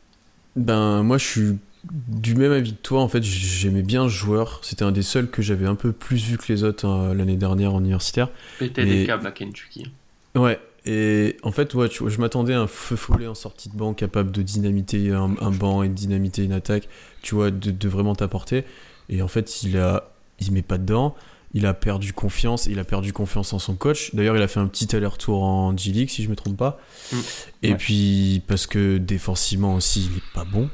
Ben, 0.57 1.03
moi, 1.03 1.19
je 1.19 1.25
suis 1.27 1.59
du 1.85 2.35
même 2.35 2.53
avis 2.53 2.73
que 2.75 2.81
toi. 2.83 3.03
En 3.03 3.09
fait, 3.09 3.23
j'aimais 3.23 3.83
bien 3.83 4.05
ce 4.05 4.15
joueur. 4.15 4.61
C'était 4.63 4.85
un 4.85 4.93
des 4.93 5.03
seuls 5.03 5.29
que 5.31 5.43
j'avais 5.43 5.67
un 5.67 5.75
peu 5.75 5.93
plus 5.93 6.25
vu 6.25 6.39
que 6.39 6.51
les 6.53 6.65
autres 6.65 6.87
euh, 6.89 7.15
l'année 7.15 7.37
dernière 7.37 7.75
en 7.75 7.81
universitaire. 7.81 8.31
Péter 8.59 8.85
Mais- 8.85 8.91
des 9.01 9.07
câbles 9.07 9.27
à 9.27 9.33
Kentucky. 9.33 9.91
Ouais. 10.35 10.59
Et 10.89 11.37
en 11.43 11.51
fait, 11.51 11.75
ouais, 11.75 11.89
je 11.91 12.21
m'attendais 12.21 12.55
à 12.55 12.61
un 12.61 12.67
feu 12.69 12.95
follet 12.95 13.27
en 13.27 13.35
sortie 13.35 13.69
de 13.69 13.77
banc 13.77 13.93
capable 13.93 14.31
de 14.31 14.41
dynamiter 14.43 15.11
un, 15.11 15.35
un 15.41 15.51
banc 15.51 15.83
et 15.83 15.89
de 15.89 15.95
dynamiter 15.95 16.45
une 16.45 16.53
attaque, 16.53 16.89
tu 17.23 17.35
vois, 17.35 17.51
de, 17.51 17.73
de 17.73 17.89
vraiment 17.89 18.15
t'apporter. 18.15 18.63
Et 19.09 19.21
en 19.21 19.27
fait, 19.29 19.65
il 19.65 19.79
a, 19.79 20.09
il 20.39 20.53
met 20.53 20.63
pas 20.63 20.79
dedans. 20.79 21.17
Il 21.55 21.65
a 21.67 21.75
perdu 21.75 22.13
confiance. 22.13 22.67
Il 22.67 22.79
a 22.79 22.85
perdu 22.85 23.13
confiance 23.13 23.53
en 23.53 23.59
son 23.59 23.75
coach. 23.77 24.15
D'ailleurs, 24.15 24.37
il 24.37 24.43
a 24.43 24.49
fait 24.49 24.61
un 24.61 24.67
petit 24.67 24.95
aller-retour 24.95 25.43
en 25.43 25.77
G 25.77 25.91
League, 25.93 26.11
si 26.11 26.23
je 26.23 26.29
me 26.29 26.37
trompe 26.37 26.57
pas. 26.57 26.79
Mm. 27.13 27.17
Et 27.63 27.71
Ouais. 27.71 27.77
puis, 27.77 28.43
parce 28.47 28.67
que 28.67 28.99
défensivement 28.99 29.75
aussi, 29.75 30.09
il 30.11 30.19
est 30.19 30.33
pas 30.35 30.45
bon. 30.45 30.69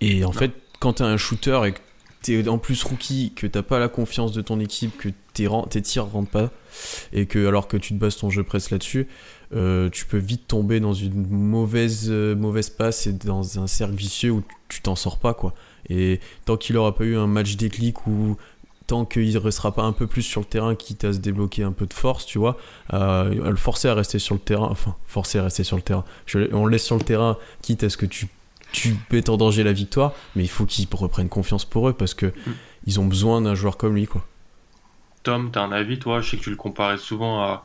Et 0.00 0.24
en 0.24 0.32
fait, 0.32 0.52
quand 0.80 0.94
t'as 0.94 1.06
un 1.06 1.16
shooter 1.16 1.60
et 1.66 1.72
que 1.72 1.78
t'es 2.22 2.48
en 2.48 2.58
plus 2.58 2.82
rookie, 2.84 3.32
que 3.34 3.46
t'as 3.46 3.62
pas 3.62 3.78
la 3.80 3.88
confiance 3.88 4.32
de 4.32 4.42
ton 4.42 4.60
équipe, 4.60 4.96
que 4.96 5.08
tes, 5.32 5.48
tes 5.70 5.82
tirs 5.82 6.06
rentrent 6.06 6.30
pas, 6.30 6.50
et 7.12 7.26
que 7.26 7.46
alors 7.46 7.66
que 7.68 7.76
tu 7.76 7.94
te 7.94 7.98
bases 7.98 8.16
ton 8.16 8.30
jeu 8.30 8.44
presse 8.44 8.70
là-dessus, 8.70 9.08
euh, 9.54 9.90
tu 9.90 10.06
peux 10.06 10.18
vite 10.18 10.46
tomber 10.46 10.80
dans 10.80 10.94
une 10.94 11.26
mauvaise, 11.28 12.06
euh, 12.10 12.34
mauvaise 12.36 12.70
passe 12.70 13.06
et 13.06 13.12
dans 13.12 13.58
un 13.58 13.66
cercle 13.66 13.94
vicieux 13.94 14.30
où 14.30 14.42
tu 14.68 14.80
t'en 14.82 14.94
sors 14.96 15.18
pas, 15.18 15.34
quoi. 15.34 15.54
Et 15.88 16.20
tant 16.44 16.56
qu'il 16.56 16.76
aura 16.76 16.94
pas 16.94 17.04
eu 17.04 17.16
un 17.16 17.26
match 17.26 17.56
déclic 17.56 18.06
ou 18.06 18.36
tant 18.92 19.06
qu'il 19.06 19.38
restera 19.38 19.72
pas 19.74 19.84
un 19.84 19.92
peu 19.92 20.06
plus 20.06 20.20
sur 20.20 20.40
le 20.42 20.46
terrain, 20.46 20.74
quitte 20.74 21.04
à 21.04 21.14
se 21.14 21.18
débloquer 21.18 21.62
un 21.62 21.72
peu 21.72 21.86
de 21.86 21.94
force, 21.94 22.26
tu 22.26 22.36
vois, 22.38 22.58
euh, 22.92 23.46
à 23.46 23.48
le 23.48 23.56
forcer 23.56 23.88
à 23.88 23.94
rester 23.94 24.18
sur 24.18 24.34
le 24.34 24.40
terrain, 24.40 24.68
enfin, 24.70 24.94
forcer 25.06 25.38
à 25.38 25.44
rester 25.44 25.64
sur 25.64 25.76
le 25.76 25.82
terrain. 25.82 26.04
Je- 26.26 26.52
on 26.54 26.66
le 26.66 26.72
laisse 26.72 26.84
sur 26.84 26.96
le 26.96 27.00
terrain, 27.02 27.38
quitte 27.62 27.84
à 27.84 27.88
ce 27.88 27.96
que 27.96 28.04
tu, 28.04 28.28
tu 28.70 28.94
mettes 29.10 29.30
en 29.30 29.38
danger 29.38 29.62
la 29.62 29.72
victoire, 29.72 30.12
mais 30.36 30.42
il 30.44 30.48
faut 30.48 30.66
qu'ils 30.66 30.86
reprennent 30.92 31.30
confiance 31.30 31.64
pour 31.64 31.88
eux 31.88 31.94
parce 31.94 32.12
que 32.12 32.34
ils 32.86 33.00
ont 33.00 33.06
besoin 33.06 33.40
d'un 33.40 33.54
joueur 33.54 33.78
comme 33.78 33.94
lui, 33.94 34.06
quoi. 34.06 34.26
Tom, 35.22 35.50
t'as 35.50 35.62
un 35.62 35.72
avis, 35.72 35.98
toi? 35.98 36.20
Je 36.20 36.28
sais 36.30 36.36
que 36.36 36.42
tu 36.42 36.50
le 36.50 36.56
comparais 36.56 36.98
souvent 36.98 37.40
à, 37.40 37.64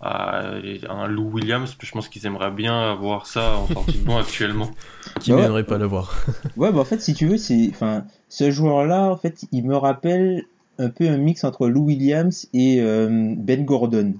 à 0.00 0.44
un 0.88 1.06
Lou 1.08 1.24
Williams. 1.30 1.76
Je 1.78 1.90
pense 1.90 2.08
qu'ils 2.08 2.24
aimeraient 2.24 2.50
bien 2.52 2.90
avoir 2.92 3.26
ça 3.26 3.56
en 3.58 3.66
sortie 3.66 3.98
de 3.98 4.04
banc 4.04 4.16
actuellement. 4.18 4.70
Qui 5.20 5.30
Bah 5.30 5.36
ouais. 5.36 5.42
n'aimerait 5.42 5.64
pas 5.64 5.76
l'avoir 5.76 6.14
Ouais, 6.56 6.72
bah 6.72 6.80
en 6.80 6.84
fait, 6.84 7.00
si 7.02 7.12
tu 7.14 7.26
veux, 7.26 7.36
c'est, 7.36 7.68
enfin, 7.70 8.04
ce 8.28 8.50
joueur-là, 8.50 9.10
en 9.10 9.16
fait, 9.16 9.44
il 9.52 9.64
me 9.64 9.76
rappelle 9.76 10.44
un 10.78 10.88
peu 10.90 11.08
un 11.08 11.16
mix 11.16 11.44
entre 11.44 11.68
Lou 11.68 11.84
Williams 11.84 12.46
et 12.52 12.80
euh, 12.80 13.34
Ben 13.36 13.64
Gordon. 13.64 14.14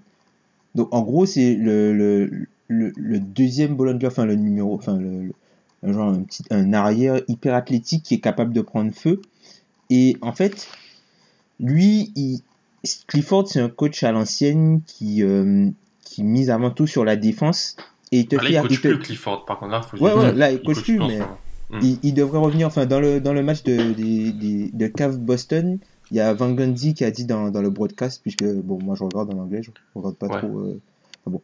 Donc, 0.75 0.89
en 0.95 1.03
gros, 1.03 1.27
c'est 1.27 1.55
le, 1.55 1.93
le, 1.95 2.31
le, 2.69 2.93
le 2.97 3.19
deuxième 3.21 3.75
ball 3.77 3.91
handler, 3.91 4.07
enfin, 4.09 4.25
le 4.25 4.35
numéro, 4.37 4.75
enfin, 4.75 4.99
le, 4.99 5.33
genre, 5.93 6.09
un 6.09 6.23
petit, 6.23 6.43
un 6.51 6.73
arrière 6.73 7.21
hyper 7.29 7.55
athlétique 7.55 8.03
qui 8.03 8.15
est 8.15 8.21
capable 8.21 8.53
de 8.53 8.61
prendre 8.61 8.93
feu. 8.93 9.21
Et 9.91 10.17
en 10.21 10.33
fait, 10.33 10.69
lui, 11.61 12.13
il, 12.17 12.41
Clifford, 13.07 13.49
c'est 13.49 13.61
un 13.61 13.69
coach 13.69 14.03
à 14.03 14.13
l'ancienne 14.13 14.81
qui, 14.87 15.23
euh, 15.23 15.69
qui 16.05 16.23
mise 16.25 16.51
avant 16.51 16.71
tout 16.71 16.87
sur 16.87 17.05
la 17.05 17.17
défense. 17.17 17.77
Et 18.13 18.21
il 18.21 18.27
te 18.27 18.37
Ah, 18.37 18.43
là, 18.43 18.49
fait, 18.49 18.55
il 18.55 18.61
coach 18.63 18.71
il 18.73 18.81
te- 18.81 18.89
plus 18.89 18.99
Clifford, 18.99 19.45
par 19.45 19.59
contre. 19.59 19.73
Là, 19.73 19.83
faut 19.83 19.97
Ouais, 19.99 20.13
ouais, 20.13 20.33
là, 20.35 20.51
il 20.51 20.61
coach 20.61 20.83
plus, 20.83 21.01
en 21.01 21.09
mais- 21.09 21.21
il, 21.83 21.99
il 22.03 22.15
devrait 22.15 22.39
revenir 22.39 22.69
enfin 22.69 22.87
dans 22.87 23.01
le 23.01 23.21
dans 23.21 23.33
le 23.33 23.43
match 23.43 23.65
de 23.65 23.77
de, 23.77 24.31
de, 24.31 24.77
de 24.77 24.87
Cave 24.87 25.19
Boston 25.19 25.79
il 26.11 26.17
y 26.17 26.21
a 26.21 26.33
Van 26.35 26.53
Gundy 26.53 26.95
qui 26.95 27.05
a 27.05 27.11
dit 27.11 27.25
dans, 27.25 27.51
dans 27.51 27.63
le 27.63 27.71
broadcast 27.71 28.21
puisque 28.23 28.45
bon 28.45 28.79
moi 28.83 28.95
je 28.95 29.05
regarde 29.05 29.33
en 29.33 29.39
anglais 29.39 29.63
je 29.63 29.71
regarde 29.95 30.17
pas 30.17 30.29
Ouais. 30.29 30.39
trop 30.39 30.59
euh, 30.59 30.81
enfin 31.25 31.31
bon 31.37 31.43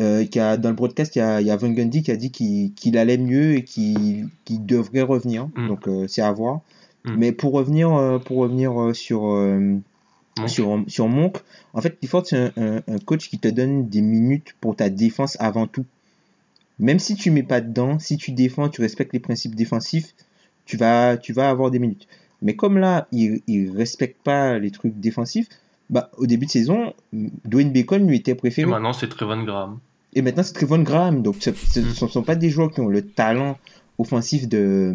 euh, 0.00 0.24
qui 0.24 0.40
a, 0.40 0.56
dans 0.56 0.70
le 0.70 0.74
broadcast 0.74 1.14
il 1.16 1.18
y 1.18 1.22
a, 1.22 1.40
il 1.40 1.46
y 1.46 1.50
a 1.50 1.56
Van 1.56 1.68
Gundy 1.70 2.02
qui 2.02 2.10
a 2.10 2.16
dit 2.16 2.30
qu'il 2.30 2.96
allait 2.96 3.18
mieux 3.18 3.56
et 3.56 3.64
qu'il 3.64 4.28
devrait 4.48 5.02
revenir 5.02 5.48
Mm. 5.54 5.68
donc 5.68 5.86
euh, 5.88 6.06
c'est 6.08 6.22
à 6.22 6.32
voir 6.32 6.60
Mm. 7.04 7.14
mais 7.16 7.32
pour 7.32 7.52
revenir 7.52 8.20
pour 8.24 8.36
revenir 8.38 8.94
sur 8.94 9.22
Monk. 9.22 9.82
sur 10.48 10.84
sur 10.86 11.08
Monk 11.08 11.38
en 11.74 11.80
fait 11.80 11.98
Clifford 11.98 12.26
c'est 12.26 12.36
un, 12.38 12.52
un, 12.56 12.76
un 12.86 12.98
coach 12.98 13.28
qui 13.28 13.38
te 13.38 13.48
donne 13.48 13.88
des 13.88 14.00
minutes 14.02 14.54
pour 14.60 14.76
ta 14.76 14.88
défense 14.88 15.36
avant 15.40 15.66
tout 15.66 15.84
même 16.78 16.98
si 16.98 17.14
tu 17.16 17.30
mets 17.30 17.42
pas 17.42 17.60
dedans, 17.60 17.98
si 18.00 18.16
tu 18.16 18.32
défends, 18.32 18.68
tu 18.68 18.80
respectes 18.80 19.12
les 19.12 19.20
principes 19.20 19.54
défensifs, 19.54 20.14
tu 20.64 20.76
vas, 20.76 21.16
tu 21.16 21.32
vas 21.32 21.48
avoir 21.50 21.70
des 21.70 21.78
minutes. 21.78 22.08
Mais 22.42 22.54
comme 22.56 22.78
là, 22.78 23.06
il, 23.12 23.40
il 23.46 23.70
respecte 23.70 24.22
pas 24.22 24.58
les 24.58 24.70
trucs 24.70 24.98
défensifs, 24.98 25.48
bah, 25.90 26.10
au 26.18 26.26
début 26.26 26.46
de 26.46 26.50
saison, 26.50 26.92
Dwayne 27.12 27.72
Bacon 27.72 28.06
lui 28.06 28.16
était 28.16 28.32
Et 28.32 28.34
préféré. 28.34 28.68
maintenant, 28.70 28.92
c'est 28.92 29.08
Trevon 29.08 29.44
Graham. 29.44 29.78
Et 30.14 30.22
maintenant, 30.22 30.42
c'est 30.42 30.52
Trevon 30.54 30.82
Graham. 30.82 31.22
Donc, 31.22 31.36
ce 31.40 31.50
ce- 31.52 31.80
Mm. 31.80 31.88
ne 32.04 32.08
sont 32.10 32.22
pas 32.22 32.34
des 32.34 32.50
joueurs 32.50 32.70
qui 32.70 32.80
ont 32.80 32.88
le 32.88 33.02
talent 33.02 33.58
offensif 33.98 34.48
de, 34.48 34.94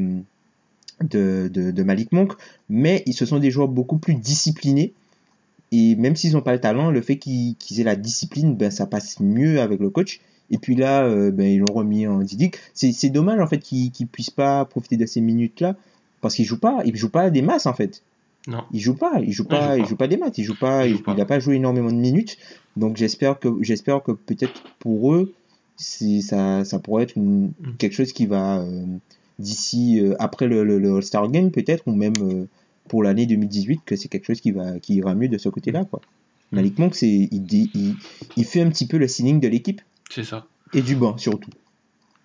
de, 1.04 1.50
de, 1.54 1.72
de 1.72 1.84
Malik 1.84 2.12
Monk, 2.12 2.34
mais 2.70 3.04
ils, 3.06 3.14
ce 3.14 3.26
sont 3.26 3.40
des 3.40 3.52
joueurs 3.52 3.68
beaucoup 3.68 3.98
plus 3.98 4.16
disciplinés. 4.16 4.94
Et 5.72 5.96
même 5.96 6.16
s'ils 6.16 6.34
n'ont 6.34 6.42
pas 6.42 6.54
le 6.54 6.62
talent, 6.62 6.92
le 6.92 7.02
fait 7.02 7.18
qu'ils 7.18 7.56
aient 7.80 7.84
la 7.84 7.96
discipline, 7.96 8.56
ben, 8.56 8.72
ça 8.72 8.86
passe 8.86 9.20
mieux 9.20 9.60
avec 9.62 9.80
le 9.80 9.90
coach. 9.90 10.22
Et 10.50 10.58
puis 10.58 10.76
là, 10.76 11.04
euh, 11.04 11.30
ben, 11.30 11.46
ils 11.46 11.60
l'ont 11.60 11.74
remis 11.74 12.08
en 12.08 12.20
Didic. 12.20 12.56
C'est 12.74 13.10
dommage, 13.10 13.40
en 13.42 13.48
fait, 13.48 13.60
qu'ils 13.60 13.92
qu'ils 13.92 14.08
puissent 14.08 14.30
pas 14.30 14.64
profiter 14.66 14.96
de 14.98 15.06
ces 15.06 15.20
minutes-là. 15.22 15.76
Parce 16.22 16.36
qu'ils 16.36 16.46
jouent 16.46 16.60
pas, 16.60 16.82
ils 16.86 16.96
jouent 16.96 17.10
pas 17.12 17.30
des 17.30 17.42
masses, 17.42 17.66
en 17.66 17.74
fait. 17.74 18.04
Non. 18.48 18.64
Il 18.72 18.80
joue 18.80 18.96
pas, 18.96 19.20
il 19.22 19.32
joue 19.34 19.44
Non, 19.44 19.50
il 19.50 19.60
pas, 19.60 19.76
joue 19.78 19.84
il 19.84 19.86
joue 19.88 19.96
pas 19.98 20.08
des 20.08 20.18
maths, 20.18 20.38
il 20.38 20.44
joue 20.46 20.56
pas, 20.58 20.86
Il 20.88 20.92
il, 20.92 20.98
joue 20.98 21.04
pas. 21.04 21.14
il 21.16 21.22
a 21.22 21.26
pas 21.26 21.40
joué 21.40 21.56
énormément 21.56 21.92
de 21.92 21.98
minutes. 21.98 22.38
Donc 22.78 22.96
j'espère 22.96 23.40
que 23.40 23.50
j'espère 23.62 24.02
que 24.04 24.14
peut-être 24.14 24.64
pour 24.80 25.14
eux, 25.14 25.34
c'est 25.76 26.22
ça, 26.22 26.64
ça 26.64 26.80
pourrait 26.80 27.04
être 27.04 27.18
une- 27.18 27.48
Mm. 27.60 27.72
quelque 27.78 27.94
chose 27.94 28.14
qui 28.14 28.26
va 28.26 28.60
euh, 28.60 28.86
d'ici 29.38 30.00
euh, 30.00 30.16
après 30.20 30.48
le, 30.48 30.64
le, 30.64 30.80
le 30.80 30.96
All-Star 30.96 31.30
Game 31.30 31.52
peut-être 31.52 31.84
ou 31.88 31.94
même 31.94 32.14
euh, 32.22 32.46
pour 32.88 33.04
l'année 33.04 33.26
2018 33.26 33.82
que 33.86 33.96
c'est 33.96 34.08
quelque 34.08 34.26
chose 34.26 34.40
qui 34.42 34.52
va 34.52 34.80
qui 34.80 34.96
ira 34.96 35.14
mieux 35.14 35.28
de 35.28 35.38
ce 35.38 35.50
côté-là 35.50 35.84
quoi. 35.86 36.00
Mm. 36.52 36.56
Malik 36.56 36.80
Monk 36.80 36.96
c'est 36.96 37.08
il, 37.10 37.46
il, 37.52 37.96
il 38.38 38.46
fait 38.46 38.62
un 38.62 38.70
petit 38.70 38.88
peu 38.88 38.98
le 38.98 39.08
ceiling 39.08 39.40
de 39.42 39.48
l'équipe 39.50 39.82
C'est 40.10 40.24
ça. 40.24 40.48
et 40.74 40.82
du 40.82 40.96
banc 40.96 41.18
surtout. 41.18 41.52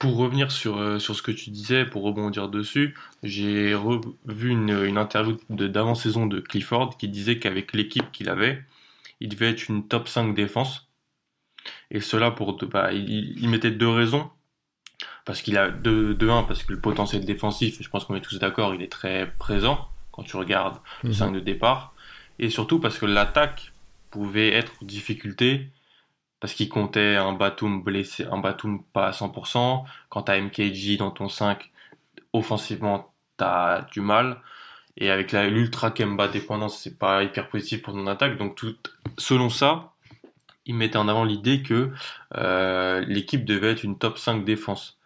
Pour 0.02 0.16
revenir 0.16 0.50
sur, 0.50 0.78
euh, 0.78 0.98
sur 0.98 1.14
ce 1.14 1.22
que 1.22 1.30
tu 1.30 1.50
disais, 1.50 1.84
pour 1.84 2.02
rebondir 2.02 2.48
dessus, 2.48 2.96
j'ai 3.22 3.72
revu 3.72 4.50
une, 4.50 4.70
une 4.84 4.98
interview 4.98 5.36
d'avant-saison 5.48 6.26
de 6.26 6.40
Clifford 6.40 6.96
qui 6.96 7.08
disait 7.08 7.38
qu'avec 7.38 7.72
l'équipe 7.72 8.10
qu'il 8.10 8.28
avait, 8.28 8.64
il 9.20 9.28
devait 9.28 9.50
être 9.50 9.68
une 9.68 9.86
top 9.86 10.08
5 10.08 10.34
défense. 10.34 10.88
Et 11.92 12.00
cela 12.00 12.32
pour 12.32 12.58
bah, 12.66 12.92
il, 12.92 13.38
il 13.40 13.48
mettait 13.48 13.70
deux 13.70 13.88
raisons. 13.88 14.28
Parce 15.24 15.40
qu'il 15.40 15.56
a 15.56 15.70
de, 15.70 16.14
de 16.14 16.28
un, 16.28 16.42
parce 16.42 16.64
que 16.64 16.72
le 16.72 16.80
potentiel 16.80 17.24
défensif, 17.24 17.78
je 17.80 17.88
pense 17.88 18.04
qu'on 18.04 18.16
est 18.16 18.20
tous 18.20 18.40
d'accord, 18.40 18.74
il 18.74 18.82
est 18.82 18.90
très 18.90 19.32
présent 19.38 19.88
quand 20.10 20.24
tu 20.24 20.36
regardes 20.36 20.78
le 21.04 21.10
Mhm. 21.10 21.14
5 21.14 21.32
de 21.32 21.38
départ. 21.38 21.94
Et 22.40 22.50
surtout 22.50 22.80
parce 22.80 22.98
que 22.98 23.06
l'attaque 23.06 23.72
pouvait 24.10 24.52
être 24.52 24.72
en 24.82 24.86
difficulté 24.86 25.68
parce 26.42 26.54
qu'il 26.54 26.68
comptait 26.68 27.14
un 27.14 27.34
Batum 27.34 27.84
blessé, 27.84 28.24
un 28.24 28.38
Batum 28.38 28.82
pas 28.92 29.06
à 29.06 29.10
100%. 29.12 29.84
Quand 30.08 30.22
t'as 30.22 30.40
MKG 30.40 30.96
dans 30.98 31.12
ton 31.12 31.28
5, 31.28 31.70
offensivement, 32.32 33.14
t'as 33.36 33.82
du 33.82 34.00
mal. 34.00 34.40
Et 34.96 35.12
avec 35.12 35.30
l'ultra 35.30 35.92
Kemba 35.92 36.26
dépendance, 36.26 36.80
c'est 36.80 36.98
pas 36.98 37.22
hyper 37.22 37.48
positif 37.48 37.82
pour 37.82 37.94
ton 37.94 38.08
attaque. 38.08 38.38
Donc, 38.38 38.60
selon 39.18 39.50
ça, 39.50 39.92
il 40.66 40.74
mettait 40.74 40.96
en 40.96 41.06
avant 41.06 41.22
l'idée 41.22 41.62
que 41.62 41.92
euh, 42.34 43.04
l'équipe 43.06 43.44
devait 43.44 43.70
être 43.70 43.84
une 43.84 43.96
top 43.96 44.18
5 44.18 44.44
défense. 44.44 44.98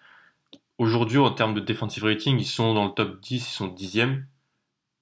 Aujourd'hui, 0.78 1.18
en 1.18 1.32
termes 1.32 1.52
de 1.52 1.60
defensive 1.60 2.04
rating, 2.04 2.38
ils 2.38 2.46
sont 2.46 2.72
dans 2.72 2.86
le 2.86 2.92
top 2.92 3.20
10, 3.20 3.34
ils 3.34 3.40
sont 3.40 3.68
10e. 3.68 4.22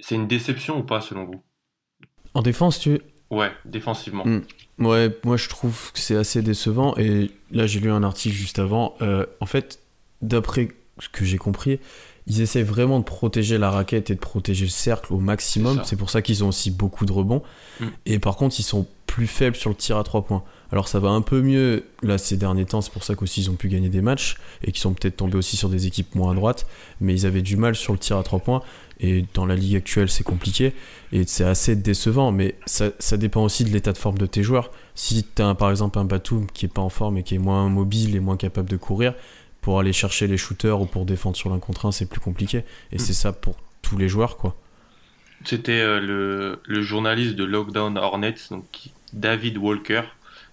C'est 0.00 0.16
une 0.16 0.26
déception 0.26 0.78
ou 0.78 0.82
pas, 0.82 1.00
selon 1.00 1.26
vous? 1.26 1.44
En 2.34 2.42
défense, 2.42 2.80
tu 2.80 2.98
Ouais, 3.34 3.50
défensivement. 3.64 4.24
Mm. 4.24 4.42
Ouais, 4.78 5.16
moi 5.24 5.36
je 5.36 5.48
trouve 5.48 5.92
que 5.92 5.98
c'est 5.98 6.16
assez 6.16 6.42
décevant. 6.42 6.96
Et 6.96 7.30
là, 7.50 7.66
j'ai 7.66 7.80
lu 7.80 7.90
un 7.90 8.02
article 8.02 8.34
juste 8.34 8.58
avant. 8.58 8.94
Euh, 9.02 9.26
en 9.40 9.46
fait, 9.46 9.80
d'après 10.22 10.68
ce 10.98 11.08
que 11.08 11.24
j'ai 11.24 11.38
compris, 11.38 11.80
ils 12.26 12.40
essaient 12.40 12.62
vraiment 12.62 12.98
de 12.98 13.04
protéger 13.04 13.58
la 13.58 13.70
raquette 13.70 14.10
et 14.10 14.14
de 14.14 14.20
protéger 14.20 14.64
le 14.64 14.70
cercle 14.70 15.12
au 15.12 15.18
maximum. 15.18 15.82
C'est 15.84 15.96
pour 15.96 16.10
ça 16.10 16.22
qu'ils 16.22 16.42
ont 16.42 16.48
aussi 16.48 16.70
beaucoup 16.70 17.04
de 17.04 17.12
rebonds. 17.12 17.42
Mm. 17.80 17.86
Et 18.06 18.18
par 18.18 18.36
contre, 18.36 18.58
ils 18.58 18.64
sont 18.64 18.86
plus 19.06 19.26
faibles 19.26 19.56
sur 19.56 19.70
le 19.70 19.76
tir 19.76 19.96
à 19.96 20.04
3 20.04 20.22
points. 20.24 20.42
Alors 20.72 20.88
ça 20.88 20.98
va 20.98 21.10
un 21.10 21.20
peu 21.20 21.40
mieux 21.40 21.84
là 22.02 22.18
ces 22.18 22.36
derniers 22.36 22.64
temps, 22.64 22.80
c'est 22.80 22.92
pour 22.92 23.04
ça 23.04 23.14
qu'aussi 23.14 23.42
ils 23.42 23.50
ont 23.50 23.54
pu 23.54 23.68
gagner 23.68 23.88
des 23.88 24.00
matchs 24.00 24.36
et 24.64 24.72
qu'ils 24.72 24.80
sont 24.80 24.92
peut-être 24.92 25.18
tombés 25.18 25.36
aussi 25.36 25.56
sur 25.56 25.68
des 25.68 25.86
équipes 25.86 26.16
moins 26.16 26.32
à 26.32 26.34
droite, 26.34 26.66
mais 27.00 27.14
ils 27.14 27.24
avaient 27.24 27.42
du 27.42 27.56
mal 27.56 27.76
sur 27.76 27.92
le 27.92 27.98
tir 28.00 28.16
à 28.16 28.24
3 28.24 28.40
points 28.40 28.60
et 28.98 29.24
dans 29.34 29.46
la 29.46 29.54
ligue 29.54 29.76
actuelle 29.76 30.08
c'est 30.08 30.24
compliqué 30.24 30.72
et 31.12 31.22
c'est 31.28 31.44
assez 31.44 31.76
décevant, 31.76 32.32
mais 32.32 32.56
ça, 32.66 33.16
dépend 33.16 33.44
aussi 33.44 33.62
de 33.62 33.70
l'état 33.70 33.92
de 33.92 33.98
forme 33.98 34.18
de 34.18 34.26
tes 34.26 34.42
joueurs. 34.42 34.72
Si 34.96 35.24
tu 35.32 35.42
as 35.42 35.54
par 35.54 35.70
exemple 35.70 35.96
un 36.00 36.04
Batum 36.04 36.46
qui 36.52 36.66
est 36.66 36.68
pas 36.68 36.82
en 36.82 36.88
forme 36.88 37.18
et 37.18 37.22
qui 37.22 37.36
est 37.36 37.38
moins 37.38 37.68
mobile 37.68 38.16
et 38.16 38.20
moins 38.20 38.36
capable 38.36 38.68
de 38.68 38.76
courir, 38.76 39.14
pour 39.64 39.80
aller 39.80 39.94
chercher 39.94 40.26
les 40.26 40.36
shooters 40.36 40.78
ou 40.78 40.84
pour 40.84 41.06
défendre 41.06 41.36
sur 41.36 41.48
l'un 41.48 41.58
contre 41.58 41.86
un, 41.86 41.90
c'est 41.90 42.04
plus 42.04 42.20
compliqué. 42.20 42.64
Et 42.92 42.98
c'est 42.98 43.14
ça 43.14 43.32
pour 43.32 43.56
tous 43.80 43.96
les 43.96 44.10
joueurs, 44.10 44.36
quoi. 44.36 44.54
C'était 45.42 45.80
euh, 45.80 46.58
le, 46.66 46.82
journaliste 46.82 47.34
de 47.34 47.44
Lockdown 47.44 47.96
Hornets, 47.96 48.34
donc 48.50 48.90
David 49.14 49.56
Walker, 49.56 50.02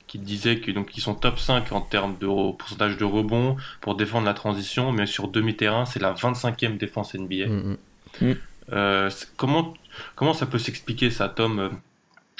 qui 0.07 0.17
disait 0.17 0.61
que 0.61 0.71
donc 0.71 0.95
ils 0.95 1.01
sont 1.01 1.13
top 1.13 1.39
5 1.39 1.73
en 1.73 1.81
termes 1.81 2.15
de 2.21 2.27
pourcentage 2.53 2.95
de 2.95 3.03
rebond 3.03 3.57
pour 3.81 3.95
défendre 3.95 4.25
la 4.25 4.33
transition, 4.33 4.93
mais 4.93 5.05
sur 5.05 5.27
demi-terrain, 5.27 5.85
c'est 5.85 6.01
la 6.01 6.13
25e 6.13 6.77
défense 6.77 7.13
NBA. 7.13 7.47
Mm, 7.47 7.77
mm. 8.21 8.27
mm. 8.29 8.35
euh, 8.71 9.09
comment 9.35 9.73
comment 10.15 10.33
ça 10.33 10.45
peut 10.45 10.59
s'expliquer 10.59 11.09
ça, 11.09 11.27
Tom? 11.27 11.69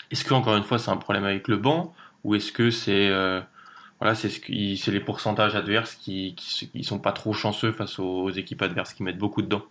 Est-ce 0.10 0.24
que 0.24 0.34
encore 0.34 0.56
une 0.56 0.64
fois 0.64 0.80
c'est 0.80 0.92
un 0.92 0.98
problème 0.98 1.26
avec 1.26 1.50
le 1.50 1.58
banc? 1.58 1.94
Ou 2.24 2.36
est-ce 2.36 2.54
que 2.54 2.72
c'est 2.72 3.10
euh, 3.10 3.42
voilà, 4.02 4.16
c'est 4.16 4.30
ce 4.30 4.92
les 4.92 5.00
pourcentages 5.00 5.56
adverses 5.56 5.94
qui, 5.94 6.34
qui, 6.36 6.84
sont 6.84 6.98
pas 6.98 7.12
trop 7.12 7.34
chanceux 7.34 7.72
face 7.72 8.00
aux, 8.00 8.32
équipes 8.32 8.64
adverses 8.64 8.96
qui 8.96 9.04
mettent 9.04 9.20
beaucoup 9.20 9.44
dedans. 9.44 9.62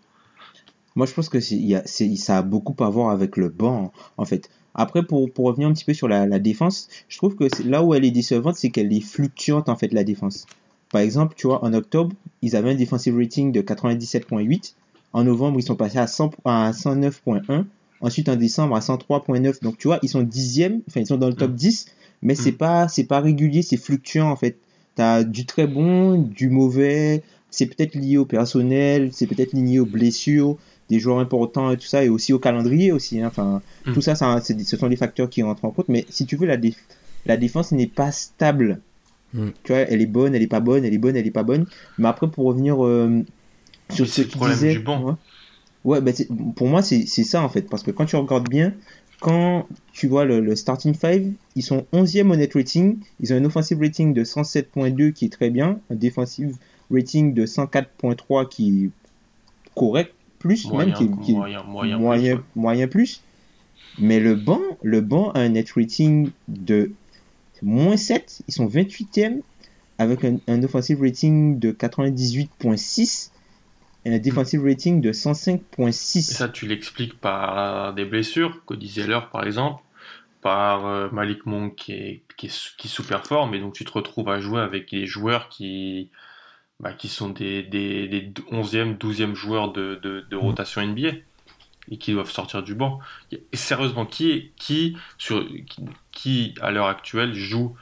Moi, 0.95 1.07
je 1.07 1.15
pense 1.15 1.29
que 1.29 1.39
y 1.53 1.75
a, 1.75 1.83
ça 1.85 2.39
a 2.39 2.43
beaucoup 2.43 2.77
à 2.85 2.89
voir 2.89 3.11
avec 3.11 3.37
le 3.37 3.49
banc, 3.49 3.93
en 4.17 4.25
fait. 4.25 4.49
Après, 4.77 5.03
pour, 5.03 5.33
pour 5.33 5.47
revenir 5.47 5.67
un 5.67 5.73
petit 5.73 5.85
peu 5.85 5.95
sur 5.95 6.07
la, 6.07 6.39
défense, 6.39 6.89
je 7.09 7.17
trouve 7.17 7.35
que 7.35 7.49
là 7.69 7.83
où 7.83 7.93
elle 7.93 8.05
est 8.05 8.13
décevante, 8.13 8.55
c'est 8.55 8.71
qu'elle 8.71 8.93
est 8.93 9.01
fluctuante, 9.01 9.69
en 9.69 9.75
fait, 9.75 9.93
la 9.93 10.05
défense. 10.05 10.47
Par 10.93 11.01
exemple, 11.01 11.35
tu 11.37 11.49
vois, 11.49 11.65
en 11.65 11.75
octobre, 11.75 12.15
ils 12.41 12.55
avaient 12.55 12.71
un 12.71 12.77
defensive 12.77 13.17
rating 13.17 13.51
de 13.51 13.63
97.8. 13.63 14.75
En 15.13 15.25
novembre, 15.25 15.59
ils 15.59 15.65
sont 15.65 15.75
passés 15.75 15.99
à, 15.99 16.07
100, 16.07 16.37
à 16.45 16.71
109.1. 16.71 17.65
Ensuite, 18.01 18.29
en 18.29 18.37
décembre, 18.37 18.77
à 18.77 18.79
103.9. 18.79 19.61
Donc, 19.61 19.77
tu 19.77 19.89
vois, 19.89 19.99
ils 20.05 20.09
sont 20.09 20.23
dixièmes, 20.23 20.83
enfin, 20.89 21.01
ils 21.01 21.07
sont 21.09 21.17
dans 21.17 21.29
le 21.29 21.35
top 21.35 21.53
10 21.53 21.87
mm 21.87 22.00
mais 22.23 22.35
c'est 22.35 22.53
mm. 22.53 22.57
pas 22.57 22.89
c'est 22.89 23.05
pas 23.05 23.21
régulier, 23.21 23.63
c'est 23.63 23.77
fluctuant 23.77 24.31
en 24.31 24.37
fait. 24.37 24.59
Tu 24.97 25.03
as 25.03 25.25
du 25.25 25.47
très 25.47 25.67
bon, 25.67 26.19
du 26.19 26.51
mauvais, 26.51 27.23
c'est 27.51 27.67
peut-être 27.67 27.95
lié 27.95 28.17
au 28.17 28.25
personnel, 28.25 29.11
c'est 29.13 29.27
peut-être 29.27 29.53
lié 29.53 29.79
aux 29.79 29.87
blessures 29.87 30.57
des 30.89 30.99
joueurs 30.99 31.21
importants 31.21 31.71
et 31.71 31.77
tout 31.77 31.87
ça 31.87 32.05
et 32.05 32.09
aussi 32.09 32.33
au 32.33 32.41
calendrier 32.41 32.91
aussi 32.91 33.21
hein. 33.21 33.29
enfin 33.29 33.63
mm. 33.87 33.93
tout 33.93 34.01
ça, 34.01 34.17
ça 34.17 34.41
ce 34.41 34.77
sont 34.77 34.89
des 34.89 34.97
facteurs 34.97 35.31
qui 35.31 35.43
rentrent 35.43 35.65
en 35.65 35.71
compte 35.71 35.89
mais 35.89 36.05
si 36.11 36.27
tu 36.27 36.37
veux 36.37 36.47
la 36.47 36.57
la 37.27 37.37
défense 37.37 37.73
n'est 37.73 37.87
pas 37.87 38.13
stable. 38.13 38.81
Mm. 39.35 39.49
Tu 39.63 39.73
vois, 39.73 39.83
elle 39.83 40.01
est 40.01 40.07
bonne, 40.07 40.35
elle 40.35 40.43
est 40.43 40.49
pas 40.49 40.61
bonne, 40.61 40.85
elle 40.85 40.95
est 40.95 40.99
bonne, 40.99 41.17
elle 41.17 41.27
est 41.27 41.31
pas 41.31 41.43
bonne. 41.43 41.67
Mais 41.99 42.09
après 42.09 42.29
pour 42.29 42.47
revenir 42.47 42.85
euh, 42.85 43.23
sur 43.91 44.09
ce 44.09 44.23
que 44.23 44.29
tu 44.29 44.39
disais, 44.39 44.73
du 44.73 44.81
banc. 44.81 45.19
Ouais, 45.85 46.01
bah, 46.03 46.13
pour 46.57 46.69
moi 46.69 46.83
c'est 46.83 47.07
ça 47.07 47.43
en 47.43 47.49
fait 47.49 47.63
parce 47.63 47.83
que 47.83 47.91
quand 47.91 48.05
tu 48.05 48.17
regardes 48.17 48.49
bien, 48.49 48.75
quand 49.21 49.67
tu 49.93 50.09
vois 50.09 50.25
le, 50.25 50.57
starting 50.57 50.95
five, 50.95 51.33
ils 51.55 51.63
sont 51.63 51.87
11e 51.93 52.31
au 52.31 52.37
net 52.37 52.55
rating. 52.55 52.99
Ils 53.21 53.33
ont 53.33 53.37
un 53.37 53.45
offensive 53.45 53.79
rating 53.81 54.15
de 54.15 54.25
107.2 54.25 55.13
qui 55.13 55.27
est 55.27 55.29
très 55.29 55.51
bien, 55.51 55.79
un 55.91 55.95
defensive 55.95 56.57
rating 56.91 57.35
de 57.35 57.47
104.3 57.47 58.49
qui 58.49 58.85
est 58.85 58.91
correct, 59.75 60.15
plus 60.39 60.71
même, 60.73 60.95
qui, 60.95 61.05
est 61.05 61.33
moyen, 61.35 62.43
moyen, 62.57 62.89
plus, 62.89 63.23
Mais 63.99 64.21
le 64.21 64.35
banc, 64.35 64.61
le 64.83 65.03
banc 65.03 65.31
a 65.33 65.41
un 65.41 65.51
net 65.51 65.71
rating 65.73 66.31
de 66.49 66.93
moins 67.63 67.99
7. 67.99 68.43
Ils 68.49 68.55
sont 68.55 68.67
28e 68.67 69.41
avec 69.99 70.25
un, 70.25 70.39
un 70.49 70.63
offensive 70.63 71.03
rating 71.03 71.59
de 71.59 71.73
98.6 71.73 73.31
et 74.05 74.15
un 74.15 74.19
defensive 74.19 74.63
rating 74.65 75.01
de 75.01 75.13
105.6. 75.13 76.23
Ça, 76.23 76.49
tu 76.49 76.67
l'expliques 76.67 77.19
par 77.19 77.93
des 77.95 78.05
blessures, 78.05 78.65
Cody 78.65 78.89
Zeller 78.89 79.21
par 79.33 79.45
exemple, 79.45 79.83
par 80.41 80.87
euh, 80.87 81.09
Malik 81.11 81.47
Monk 81.47 81.75
qui, 81.77 81.93
est, 81.93 82.23
qui, 82.37 82.51
qui 82.79 82.89
sous-performe, 82.89 83.55
et 83.55 83.61
donc 83.61 83.75
tu 83.75 83.85
te 83.85 83.93
retrouves 83.93 84.29
à 84.29 84.41
jouer 84.41 84.61
avec 84.61 84.91
des 84.91 85.07
joueurs 85.07 85.49
qui, 85.49 86.11
bah, 86.81 86.93
qui 86.93 87.09
sont 87.09 87.29
des, 87.29 87.63
des, 87.63 88.09
des 88.09 88.33
11e, 88.51 88.97
12e 88.97 89.35
joueurs 89.35 89.73
de, 89.73 90.01
de, 90.03 90.25
de, 90.29 90.37
mm. 90.37 90.41
rotation 90.41 90.87
NBA 90.87 91.11
et 91.91 91.99
qui 91.99 92.13
doivent 92.13 92.31
sortir 92.31 92.63
du 92.63 92.75
banc. 92.75 93.01
Et 93.33 93.57
sérieusement, 93.57 94.07
qui, 94.07 94.53
qui, 94.57 94.97
sur, 95.19 95.47
qui, 95.67 95.85
qui 96.13 96.55
à 96.63 96.71
l'heure 96.71 96.87
actuelle 96.87 97.35
joue 97.35 97.77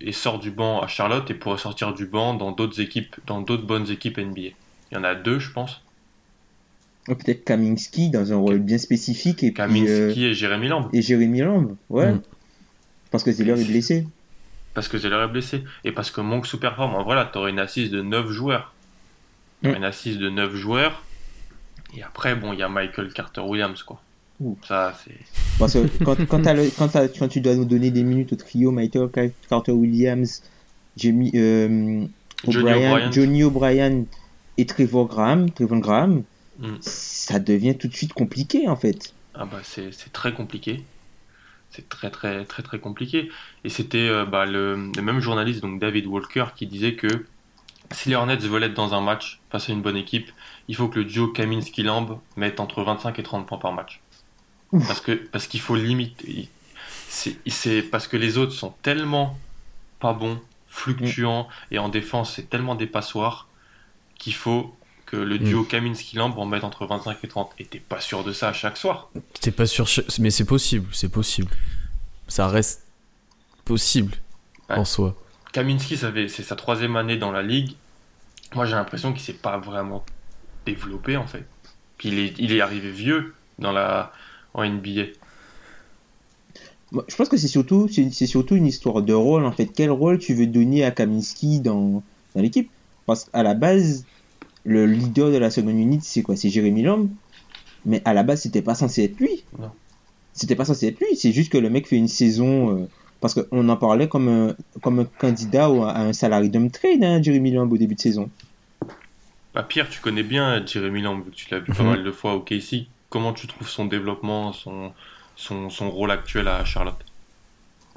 et 0.00 0.12
sort 0.12 0.38
du 0.38 0.50
banc 0.50 0.80
à 0.80 0.86
Charlotte 0.86 1.30
et 1.30 1.34
pourrait 1.34 1.58
sortir 1.58 1.94
du 1.94 2.06
banc 2.06 2.34
dans 2.34 2.52
d'autres 2.52 2.80
équipes, 2.80 3.16
dans 3.26 3.40
d'autres 3.40 3.66
bonnes 3.66 3.90
équipes 3.90 4.18
NBA 4.18 4.50
il 4.92 4.96
y 4.96 4.98
en 4.98 5.04
a 5.04 5.14
deux, 5.14 5.38
je 5.38 5.50
pense. 5.50 5.82
Peut-être 7.06 7.44
Kaminski 7.44 8.10
dans 8.10 8.30
un 8.30 8.36
rôle 8.36 8.58
bien 8.58 8.76
spécifique. 8.76 9.42
Et 9.42 9.54
Kaminski 9.54 10.26
euh, 10.26 10.30
et 10.30 10.34
Jérémy 10.34 10.68
Lamb. 10.68 10.90
Et 10.92 11.00
Jérémy 11.00 11.40
Lamb, 11.40 11.76
ouais. 11.88 12.12
Mm. 12.12 12.20
Parce 13.10 13.24
que 13.24 13.32
Zeller 13.32 13.58
est 13.58 13.64
blessé. 13.64 14.06
Parce 14.74 14.88
que 14.88 14.98
Zeller 14.98 15.24
est 15.24 15.32
blessé. 15.32 15.64
Et 15.84 15.92
parce 15.92 16.10
que 16.10 16.20
Monk 16.20 16.46
sous-performe. 16.46 16.94
En 16.94 17.04
vrai, 17.04 17.16
là, 17.16 17.24
t'aurais 17.24 17.50
une 17.50 17.58
assise 17.58 17.90
de 17.90 18.02
9 18.02 18.30
joueurs. 18.30 18.74
Mm. 19.62 19.68
Une 19.76 19.84
assise 19.84 20.18
de 20.18 20.28
9 20.28 20.54
joueurs. 20.54 21.02
Et 21.96 22.02
après, 22.02 22.36
bon, 22.36 22.52
il 22.52 22.58
y 22.58 22.62
a 22.62 22.68
Michael 22.68 23.14
Carter-Williams, 23.14 23.82
quoi. 23.82 24.00
Ça, 24.68 24.94
c'est. 25.02 25.18
Parce 25.58 25.72
que 25.72 26.04
quand, 26.04 26.16
quand, 27.16 27.28
tu 27.28 27.40
dois 27.40 27.54
nous 27.54 27.64
donner 27.64 27.90
des 27.90 28.02
minutes 28.02 28.34
au 28.34 28.36
trio, 28.36 28.70
Michael 28.72 29.08
Carter-Williams, 29.48 30.42
Jamie, 30.98 31.32
euh, 31.34 32.04
Johnny 32.46 33.42
O'Brien 33.42 34.04
et 34.58 34.66
Trevor 34.66 35.08
Graham, 35.08 35.50
Trevor 35.50 35.78
Graham, 35.78 36.22
mm. 36.58 36.76
ça 36.80 37.38
devient 37.38 37.76
tout 37.76 37.88
de 37.88 37.94
suite 37.94 38.12
compliqué 38.12 38.68
en 38.68 38.76
fait. 38.76 39.14
Ah 39.34 39.46
bah 39.46 39.60
c'est 39.62 39.90
très 40.12 40.34
compliqué. 40.34 40.84
C'est 41.70 41.88
très 41.88 42.10
très 42.10 42.44
très 42.44 42.62
très 42.62 42.78
compliqué. 42.78 43.30
Et 43.64 43.70
c'était 43.70 44.08
euh, 44.08 44.26
bah, 44.26 44.44
le, 44.44 44.76
même 44.76 45.20
journaliste, 45.20 45.60
donc 45.62 45.80
David 45.80 46.06
Walker, 46.06 46.46
qui 46.54 46.66
disait 46.66 46.94
que 46.94 47.26
si 47.90 48.10
les 48.10 48.14
Hornets 48.14 48.36
veulent 48.36 48.64
être 48.64 48.74
dans 48.74 48.94
un 48.94 49.00
match 49.00 49.40
face 49.50 49.68
à 49.68 49.72
une 49.72 49.82
bonne 49.82 49.96
équipe, 49.96 50.30
il 50.68 50.76
faut 50.76 50.88
que 50.88 50.98
le 50.98 51.04
duo 51.04 51.28
Kaminski-Lamb 51.28 52.18
mette 52.36 52.60
entre 52.60 52.82
25 52.82 53.18
et 53.18 53.22
30 53.22 53.46
points 53.46 53.58
par 53.58 53.72
match. 53.72 54.00
Parce 54.86 55.00
que 55.00 55.12
parce 55.12 55.46
qu'il 55.46 55.60
faut 55.60 55.76
limiter. 55.76 56.48
C'est 57.08 57.82
parce 57.82 58.08
que 58.08 58.16
les 58.16 58.38
autres 58.38 58.52
sont 58.52 58.74
tellement 58.82 59.38
pas 60.00 60.14
bons, 60.14 60.40
fluctuants, 60.66 61.46
et 61.70 61.78
en 61.78 61.90
défense 61.90 62.34
c'est 62.34 62.48
tellement 62.48 62.74
des 62.74 62.86
passoires 62.86 63.48
qu'il 64.22 64.34
faut 64.34 64.72
que 65.04 65.16
le 65.16 65.36
duo 65.36 65.62
mm. 65.62 65.66
Kaminski-Lamb 65.66 66.38
en 66.38 66.46
mette 66.46 66.62
entre 66.62 66.86
25 66.86 67.18
et 67.22 67.28
30. 67.28 67.50
Et 67.58 67.64
t'es 67.64 67.80
pas 67.80 68.00
sûr 68.00 68.22
de 68.22 68.32
ça 68.32 68.48
à 68.48 68.52
chaque 68.52 68.76
soir. 68.76 69.10
T'es 69.40 69.50
pas 69.50 69.66
sûr, 69.66 69.86
mais 70.20 70.30
c'est 70.30 70.44
possible, 70.44 70.86
c'est 70.92 71.10
possible. 71.10 71.50
Ça 72.28 72.46
reste 72.46 72.86
possible 73.64 74.14
en 74.68 74.84
soi. 74.84 75.20
Kaminski, 75.52 75.96
c'est 75.96 76.28
sa 76.28 76.56
troisième 76.56 76.96
année 76.96 77.16
dans 77.16 77.32
la 77.32 77.42
ligue. 77.42 77.72
Moi, 78.54 78.64
j'ai 78.64 78.76
l'impression 78.76 79.12
qu'il 79.12 79.22
s'est 79.22 79.32
pas 79.32 79.58
vraiment 79.58 80.04
développé 80.64 81.16
en 81.16 81.26
fait. 81.26 81.44
Puis 81.98 82.08
il 82.10 82.18
est, 82.20 82.34
il 82.38 82.52
est 82.52 82.60
arrivé 82.60 82.90
vieux 82.90 83.34
dans 83.58 83.72
la 83.72 84.12
en 84.54 84.64
NBA. 84.64 85.06
Je 87.08 87.16
pense 87.16 87.28
que 87.28 87.36
c'est 87.36 87.48
surtout, 87.48 87.88
c'est 87.88 88.26
surtout 88.26 88.54
une 88.54 88.66
histoire 88.66 89.02
de 89.02 89.12
rôle 89.14 89.44
en 89.44 89.52
fait. 89.52 89.66
Quel 89.66 89.90
rôle 89.90 90.18
tu 90.18 90.32
veux 90.34 90.46
donner 90.46 90.84
à 90.84 90.92
Kaminski 90.92 91.60
dans, 91.60 92.02
dans 92.34 92.40
l'équipe? 92.40 92.70
Parce 93.06 93.24
qu'à 93.24 93.42
la 93.42 93.54
base, 93.54 94.04
le 94.64 94.86
leader 94.86 95.30
de 95.30 95.36
la 95.36 95.50
seconde 95.50 95.78
unité, 95.78 96.04
c'est 96.06 96.22
quoi? 96.22 96.36
C'est 96.36 96.50
Jérémy 96.50 96.82
Lamb. 96.82 97.08
Mais 97.84 98.00
à 98.04 98.14
la 98.14 98.22
base, 98.22 98.42
c'était 98.42 98.62
pas 98.62 98.74
censé 98.74 99.04
être 99.04 99.18
lui. 99.18 99.44
C'était 100.32 100.54
pas 100.54 100.64
censé 100.64 100.86
être 100.86 101.00
lui. 101.00 101.16
C'est 101.16 101.32
juste 101.32 101.50
que 101.50 101.58
le 101.58 101.68
mec 101.68 101.86
fait 101.88 101.96
une 101.96 102.08
saison. 102.08 102.76
Euh, 102.76 102.88
parce 103.20 103.34
qu'on 103.34 103.68
en 103.68 103.76
parlait 103.76 104.08
comme 104.08 104.28
un, 104.28 104.56
comme 104.80 104.98
un 105.00 105.04
candidat 105.04 105.66
à 105.66 106.02
un 106.02 106.12
salarié 106.12 106.48
d'homme 106.48 106.70
trade, 106.70 107.04
hein, 107.04 107.22
Jérémy 107.22 107.52
Lamb, 107.52 107.72
au 107.72 107.78
début 107.78 107.94
de 107.94 108.00
saison. 108.00 108.28
Bah, 109.54 109.62
Pierre, 109.62 109.88
tu 109.88 110.00
connais 110.00 110.24
bien 110.24 110.64
Jérémy 110.66 111.02
Lamb, 111.02 111.22
tu 111.32 111.46
l'as 111.50 111.60
vu 111.60 111.72
pas 111.72 111.82
mhm. 111.82 111.90
mal 111.90 112.04
de 112.04 112.10
fois 112.10 112.34
au 112.34 112.40
KC. 112.40 112.86
Comment 113.10 113.32
tu 113.32 113.46
trouves 113.46 113.68
son 113.68 113.84
développement, 113.84 114.52
son, 114.52 114.92
son, 115.36 115.70
son 115.70 115.90
rôle 115.90 116.10
actuel 116.10 116.48
à 116.48 116.64
Charlotte? 116.64 116.98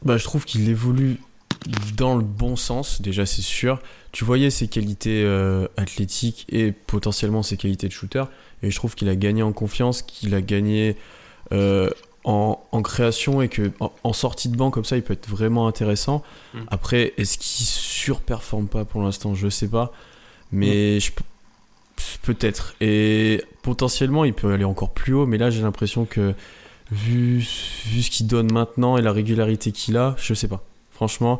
Bah, 0.03 0.17
Je 0.17 0.23
trouve 0.25 0.45
qu'il 0.45 0.69
évolue 0.69 1.17
dans 1.95 2.15
le 2.15 2.23
bon 2.23 2.55
sens, 2.55 3.01
déjà 3.01 3.25
c'est 3.25 3.41
sûr. 3.41 3.81
Tu 4.11 4.23
voyais 4.23 4.49
ses 4.49 4.67
qualités 4.67 5.23
euh, 5.23 5.67
athlétiques 5.77 6.45
et 6.49 6.71
potentiellement 6.71 7.43
ses 7.43 7.57
qualités 7.57 7.87
de 7.87 7.93
shooter. 7.93 8.23
Et 8.63 8.71
je 8.71 8.75
trouve 8.75 8.95
qu'il 8.95 9.09
a 9.09 9.15
gagné 9.15 9.43
en 9.43 9.51
confiance, 9.51 10.01
qu'il 10.01 10.33
a 10.35 10.41
gagné 10.41 10.95
euh, 11.51 11.89
en, 12.23 12.81
création 12.81 13.41
et 13.41 13.49
que 13.49 13.71
en, 13.79 14.13
sortie 14.13 14.49
de 14.49 14.55
banc 14.55 14.71
comme 14.71 14.85
ça, 14.85 14.97
il 14.97 15.03
peut 15.03 15.13
être 15.13 15.29
vraiment 15.29 15.67
intéressant. 15.67 16.23
Mm. 16.53 16.59
Après, 16.67 17.13
est-ce 17.17 17.37
qu'il 17.37 17.65
surperforme 17.65 18.67
pas 18.67 18.85
pour 18.85 19.01
l'instant? 19.01 19.35
Je 19.35 19.49
sais 19.49 19.67
pas. 19.67 19.91
Mais. 20.51 20.99
Peut-être. 22.23 22.75
Et 22.81 23.43
potentiellement, 23.61 24.25
il 24.25 24.33
peut 24.33 24.51
aller 24.51 24.65
encore 24.65 24.93
plus 24.93 25.13
haut, 25.13 25.25
mais 25.25 25.37
là, 25.37 25.49
j'ai 25.49 25.61
l'impression 25.61 26.05
que, 26.05 26.33
vu, 26.91 27.37
vu 27.85 28.01
ce 28.01 28.09
qu'il 28.09 28.27
donne 28.27 28.51
maintenant 28.51 28.97
et 28.97 29.01
la 29.01 29.11
régularité 29.11 29.71
qu'il 29.71 29.95
a, 29.95 30.15
je 30.17 30.33
sais 30.33 30.47
pas. 30.47 30.63
Franchement. 30.95 31.39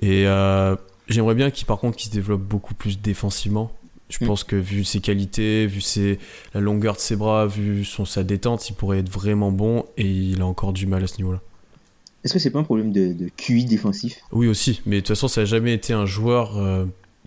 Et 0.00 0.26
euh, 0.26 0.74
j'aimerais 1.08 1.34
bien 1.36 1.50
qu'il, 1.50 1.66
par 1.66 1.78
contre, 1.78 1.96
qu'il 1.96 2.08
se 2.10 2.14
développe 2.14 2.42
beaucoup 2.42 2.74
plus 2.74 3.00
défensivement. 3.00 3.70
Je 4.08 4.18
Mm. 4.24 4.26
pense 4.26 4.44
que 4.44 4.56
vu 4.56 4.84
ses 4.84 5.00
qualités, 5.00 5.66
vu 5.66 5.80
ses, 5.80 6.18
la 6.54 6.60
longueur 6.60 6.94
de 6.94 7.00
ses 7.00 7.16
bras, 7.16 7.46
vu 7.46 7.84
son, 7.84 8.04
sa 8.04 8.24
détente, 8.24 8.68
il 8.70 8.74
pourrait 8.74 8.98
être 9.00 9.10
vraiment 9.10 9.50
bon 9.52 9.84
et 9.96 10.06
il 10.06 10.40
a 10.40 10.46
encore 10.46 10.72
du 10.72 10.86
mal 10.86 11.04
à 11.04 11.06
ce 11.06 11.16
niveau-là. 11.18 11.40
Est-ce 12.24 12.32
que 12.32 12.38
c'est 12.38 12.50
pas 12.50 12.58
un 12.60 12.64
problème 12.64 12.90
de, 12.92 13.12
de 13.12 13.28
QI 13.36 13.64
défensif? 13.66 14.16
Oui 14.32 14.48
aussi, 14.48 14.80
mais 14.86 14.96
de 14.96 15.00
toute 15.00 15.08
façon 15.08 15.28
ça 15.28 15.42
n'a 15.42 15.44
jamais 15.44 15.74
été 15.74 15.92
un 15.92 16.06
joueur 16.06 16.56
euh, 16.56 16.84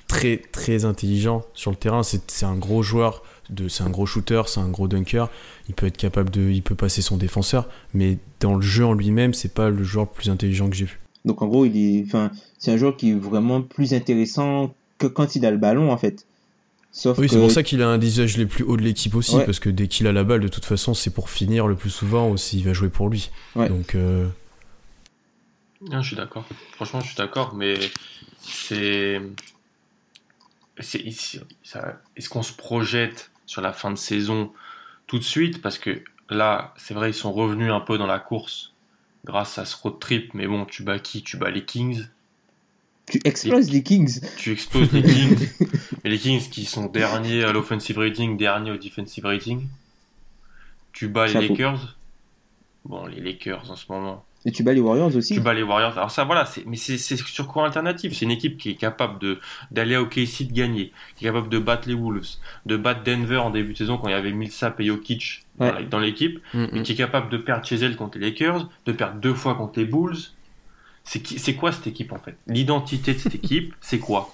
très 0.08 0.38
très 0.38 0.84
intelligent 0.86 1.45
sur 1.53 1.71
le 1.71 1.77
terrain. 1.77 2.01
C'est 2.03 2.43
un 2.45 2.55
gros 2.55 2.82
joueur, 2.84 3.23
c'est 3.69 3.84
un 3.84 3.89
gros 3.89 4.05
shooter, 4.05 4.41
c'est 4.47 4.60
un 4.60 4.69
gros 4.69 4.88
dunker. 4.88 5.29
Il 5.69 5.75
peut 5.75 5.86
être 5.86 5.97
capable 5.97 6.29
de, 6.32 6.49
il 6.49 6.63
peut 6.63 6.75
passer 6.75 7.01
son 7.01 7.17
défenseur, 7.17 7.67
mais 7.93 8.17
dans 8.39 8.55
le 8.55 8.62
jeu 8.62 8.86
en 8.86 8.93
lui-même, 8.93 9.34
c'est 9.34 9.53
pas 9.53 9.69
le 9.69 9.84
joueur 9.84 10.05
le 10.05 10.12
plus 10.12 10.29
intelligent 10.29 10.69
que 10.69 10.75
j'ai 10.75 10.86
vu. 10.86 10.99
Donc 11.25 11.41
en 11.41 11.47
gros, 11.47 11.65
il 11.65 11.75
est, 11.77 12.03
enfin, 12.05 12.32
c'est 12.58 12.71
un 12.71 12.77
joueur 12.77 12.95
qui 12.97 13.12
est 13.12 13.15
vraiment 13.15 13.62
plus 13.62 13.93
intéressant 13.93 14.73
que 14.97 15.08
quand 15.08 15.36
il 15.36 15.45
a 15.45 15.51
le 15.51 15.58
ballon 15.58 15.91
en 15.91 15.97
fait. 15.97 16.25
Sauf 16.91 17.17
Oui, 17.19 17.27
que 17.27 17.34
c'est 17.34 17.39
pour 17.39 17.51
ça 17.51 17.62
qu'il 17.62 17.82
a 17.84 17.88
un 17.88 17.97
des 17.99 18.08
usages 18.08 18.36
les 18.38 18.47
plus 18.47 18.63
hauts 18.63 18.75
de 18.77 18.82
l'équipe 18.82 19.13
aussi, 19.13 19.36
Ouais. 19.36 19.45
parce 19.45 19.60
que 19.60 19.69
dès 19.69 19.88
qu'il 19.88 20.08
a 20.08 20.12
la 20.12 20.23
balle, 20.23 20.39
de 20.41 20.47
toute 20.47 20.65
façon, 20.65 20.93
c'est 20.95 21.12
pour 21.13 21.29
finir 21.29 21.67
le 21.67 21.75
plus 21.75 21.91
souvent 21.91 22.29
ou 22.32 22.38
s'il 22.38 22.63
va 22.65 22.73
jouer 22.73 22.89
pour 22.89 23.10
lui. 23.10 23.29
Ouais. 23.55 23.69
Donc 23.69 23.93
euh, 23.95 24.27
Non, 25.89 26.01
je 26.01 26.08
suis 26.08 26.15
d'accord. 26.15 26.45
Franchement, 26.73 26.99
je 27.01 27.08
suis 27.08 27.15
d'accord, 27.15 27.53
mais 27.53 27.75
c'est. 28.41 29.21
c'est- 30.79 31.05
ça- 31.63 31.99
Est-ce 32.15 32.29
qu'on 32.29 32.43
se 32.43 32.53
projette 32.53 33.32
sur 33.45 33.62
la 33.62 33.73
fin 33.73 33.91
de 33.91 33.97
saison 33.97 34.51
tout 35.08 35.19
de 35.19 35.23
suite? 35.23 35.62
Parce 35.62 35.77
que 35.77 36.01
là, 36.29 36.73
c'est 36.77 36.93
vrai, 36.93 37.12
ils 37.12 37.13
sont 37.13 37.32
revenus 37.32 37.71
un 37.71 37.82
peu 37.82 37.97
dans 37.97 38.08
la 38.08 38.19
course 38.19 38.73
grâce 39.25 39.58
à 39.58 39.65
ce 39.65 39.75
road 39.77 39.99
trip, 39.99 40.34
mais 40.34 40.47
bon, 40.47 40.65
tu 40.65 40.84
bats 40.84 40.99
qui? 40.99 41.23
Tu 41.23 41.38
bats 41.38 41.51
les 41.51 41.65
Kings. 41.65 42.08
tu 43.08 43.19
exploses 43.23 43.71
les 43.71 43.84
Kings. 43.84 44.21
Tu 44.38 44.51
exploses 44.51 44.91
les 44.91 45.03
Kings. 45.03 45.49
mais 46.03 46.10
les 46.10 46.19
Kings 46.19 46.49
qui 46.49 46.65
sont 46.65 46.86
derniers 46.86 47.43
à 47.43 47.51
l'offensive 47.51 47.97
rating, 47.97 48.38
derniers 48.38 48.71
au 48.71 48.77
defensive 48.77 49.25
rating. 49.25 49.67
Tu 50.93 51.08
bats 51.08 51.27
les. 51.27 51.47
Lakers. 51.47 51.97
Bon, 52.86 53.05
les 53.05 53.19
Lakers 53.21 53.69
en 53.69 53.75
ce 53.75 53.91
moment. 53.91 54.25
Et 54.45 54.51
tu 54.51 54.63
bats 54.63 54.73
les 54.73 54.79
Warriors 54.79 55.13
aussi. 55.15 55.34
Tu 55.34 55.41
bats 55.41 55.53
les 55.53 55.63
Warriors. 55.63 55.97
Alors 55.97 56.12
ça, 56.12 56.23
voilà, 56.23 56.49
mais 56.65 56.77
c'est, 56.77 56.97
sur 56.97 57.47
quoi 57.47 57.65
alternatif 57.65 58.13
C'est 58.13 58.23
une 58.23 58.32
équipe 58.32 58.58
qui 58.58 58.69
est 58.69 58.75
capable 58.75 59.19
de, 59.19 59.39
d'aller 59.71 59.97
au 59.97 60.05
KC 60.05 60.45
de 60.45 60.53
gagner, 60.53 60.93
qui 61.15 61.25
est 61.25 61.27
capable 61.27 61.49
de 61.49 61.60
battre 61.60 61.89
les 61.89 61.93
Wolves, 61.93 62.38
de 62.65 62.77
battre 62.77 63.03
Denver 63.03 63.38
en 63.38 63.49
début 63.49 63.73
de 63.73 63.77
saison 63.77 63.97
quand 63.97 64.08
il 64.08 64.12
y 64.12 64.15
avait 64.15 64.32
Millsap 64.32 64.79
et 64.79 64.86
Jokic 64.86 65.45
Ouais. 65.59 65.83
dans 65.83 65.99
l'équipe, 65.99 66.39
mm, 66.53 66.79
mm. 66.79 66.83
qui 66.83 66.91
est 66.93 66.95
capable 66.95 67.29
de 67.29 67.37
perdre 67.37 67.65
chez 67.65 67.75
elle 67.75 67.95
contre 67.95 68.17
les 68.17 68.29
Lakers, 68.29 68.69
de 68.85 68.91
perdre 68.91 69.19
deux 69.19 69.33
fois 69.33 69.55
contre 69.55 69.79
les 69.79 69.85
Bulls. 69.85 70.17
C'est, 71.03 71.21
qui, 71.21 71.39
c'est 71.39 71.55
quoi 71.55 71.71
cette 71.71 71.87
équipe 71.87 72.13
en 72.13 72.19
fait? 72.19 72.37
L'identité 72.47 73.13
de 73.13 73.19
cette 73.19 73.35
équipe, 73.43 73.75
c'est 73.81 73.99
quoi? 73.99 74.33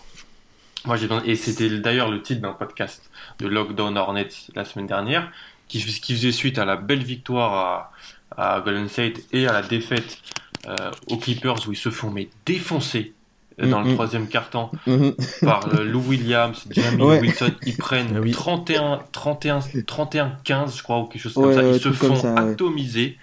Moi, 0.86 0.98
j'ai 0.98 1.08
et 1.26 1.36
c'était 1.36 1.80
d'ailleurs 1.80 2.12
le 2.12 2.22
titre 2.22 2.42
d'un 2.42 2.52
podcast 2.52 3.10
de 3.40 3.48
Lockdown 3.48 3.98
Hornets 3.98 4.30
la 4.54 4.66
semaine 4.66 4.86
dernière, 4.86 5.32
qui, 5.68 5.80
qui 5.80 6.14
faisait 6.14 6.32
suite 6.32 6.60
à 6.60 6.66
la 6.66 6.76
belle 6.76 7.04
victoire 7.04 7.92
à, 8.38 8.56
à 8.56 8.62
Golden 8.62 8.88
State 8.88 9.22
et 9.32 9.48
à 9.48 9.54
la 9.54 9.62
défaite 9.62 10.20
euh, 10.68 10.92
aux 11.08 11.18
Clippers 11.18 11.68
où 11.68 11.72
ils 11.72 11.78
se 11.78 11.90
font 11.90 12.12
mais 12.12 12.30
défoncer 12.46 13.14
dans 13.58 13.82
le 13.82 13.94
troisième 13.94 14.28
quart-temps 14.28 14.72
Mhm. 14.88 15.16
par 15.42 15.68
euh, 15.74 15.84
Lou 15.84 16.02
Williams, 16.02 16.66
Jamie 16.72 17.02
Ouais. 17.02 17.20
Wilson. 17.22 17.52
Ils 17.66 17.78
prennent 17.78 18.14
Ah 18.18 18.20
oui. 18.22 18.32
31, 18.32 19.00
31, 19.12 19.60
31, 19.88 20.38
15, 20.44 20.78
je 20.78 20.84
crois, 20.84 21.00
ou 21.00 21.06
quelque 21.06 21.22
chose 21.22 21.34
comme 21.34 21.46
Ouais, 21.46 21.54
ça. 21.56 21.62
ouais, 21.64 21.76
Ils 21.78 21.82
se 21.82 21.92
font 21.92 22.16
ça, 22.16 22.34
ouais. 22.34 22.52
atomiser. 22.52 23.18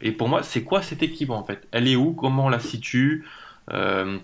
Et 0.00 0.10
pour 0.12 0.28
moi, 0.28 0.42
c'est 0.42 0.62
quoi 0.62 0.82
cette 0.82 1.02
équipe 1.02 1.30
en 1.30 1.44
fait? 1.44 1.66
Elle 1.70 1.86
est 1.88 1.96
où? 1.96 2.12
Comment 2.12 2.46
on 2.46 2.48
la 2.48 2.58
situe? 2.60 3.24
Euh, 3.72 4.18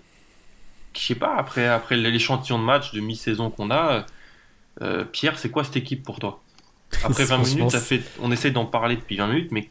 Je 0.95 0.99
sais 1.01 1.15
pas, 1.15 1.35
après, 1.37 1.67
après 1.67 1.95
l'échantillon 1.97 2.59
de 2.59 2.63
match 2.65 2.91
de 2.93 2.99
mi-saison 2.99 3.49
qu'on 3.49 3.71
a, 3.71 4.05
euh, 4.81 5.03
Pierre, 5.05 5.39
c'est 5.39 5.49
quoi 5.49 5.63
cette 5.63 5.77
équipe 5.77 6.03
pour 6.03 6.19
toi? 6.19 6.43
Après 7.03 7.23
20 7.25 7.37
Franchement, 7.37 7.55
minutes, 7.55 7.71
ça 7.71 7.79
fait, 7.79 8.03
on 8.21 8.31
essaie 8.31 8.51
d'en 8.51 8.65
parler 8.65 8.95
depuis 8.97 9.17
20 9.17 9.27
minutes, 9.27 9.51
mais 9.51 9.69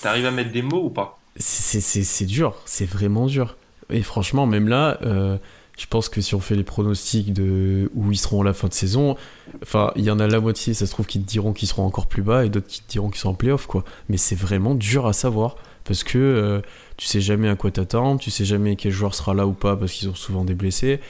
t'arrives 0.00 0.24
à 0.24 0.30
mettre 0.30 0.50
des 0.52 0.62
mots 0.62 0.84
ou 0.84 0.90
pas? 0.90 1.18
C'est 1.36 2.24
dur, 2.24 2.54
c'est 2.64 2.86
vraiment 2.86 3.26
dur. 3.26 3.56
Et 3.90 4.02
franchement, 4.02 4.46
même 4.46 4.68
là, 4.68 4.98
euh, 5.02 5.36
je 5.78 5.86
pense 5.86 6.08
que 6.08 6.20
si 6.20 6.34
on 6.34 6.40
fait 6.40 6.54
les 6.54 6.64
pronostics 6.64 7.32
de 7.32 7.90
où 7.94 8.12
ils 8.12 8.16
seront 8.16 8.42
à 8.42 8.44
la 8.44 8.52
fin 8.52 8.68
de 8.68 8.72
saison, 8.72 9.16
enfin, 9.62 9.92
il 9.96 10.04
y 10.04 10.10
en 10.10 10.20
a 10.20 10.26
la 10.26 10.40
moitié, 10.40 10.74
ça 10.74 10.86
se 10.86 10.92
trouve, 10.92 11.06
qui 11.06 11.20
te 11.20 11.28
diront 11.28 11.52
qu'ils 11.52 11.68
seront 11.68 11.84
encore 11.84 12.06
plus 12.06 12.22
bas 12.22 12.44
et 12.44 12.48
d'autres 12.48 12.68
qui 12.68 12.82
te 12.82 12.90
diront 12.90 13.08
qu'ils 13.08 13.20
sont 13.20 13.30
en 13.30 13.34
playoff, 13.34 13.66
quoi. 13.66 13.84
Mais 14.08 14.16
c'est 14.16 14.36
vraiment 14.36 14.74
dur 14.74 15.06
à 15.06 15.12
savoir 15.12 15.56
parce 15.84 16.04
que 16.04 16.18
euh, 16.18 16.60
tu 16.96 17.06
sais 17.06 17.20
jamais 17.20 17.48
à 17.48 17.56
quoi 17.56 17.70
t'attendre, 17.70 18.20
tu 18.20 18.30
sais 18.30 18.44
jamais 18.44 18.76
quel 18.76 18.92
joueur 18.92 19.14
sera 19.14 19.34
là 19.34 19.46
ou 19.46 19.52
pas 19.52 19.76
parce 19.76 19.92
qu'ils 19.92 20.08
ont 20.08 20.14
souvent 20.14 20.44
des 20.44 20.54
blessés. 20.54 21.00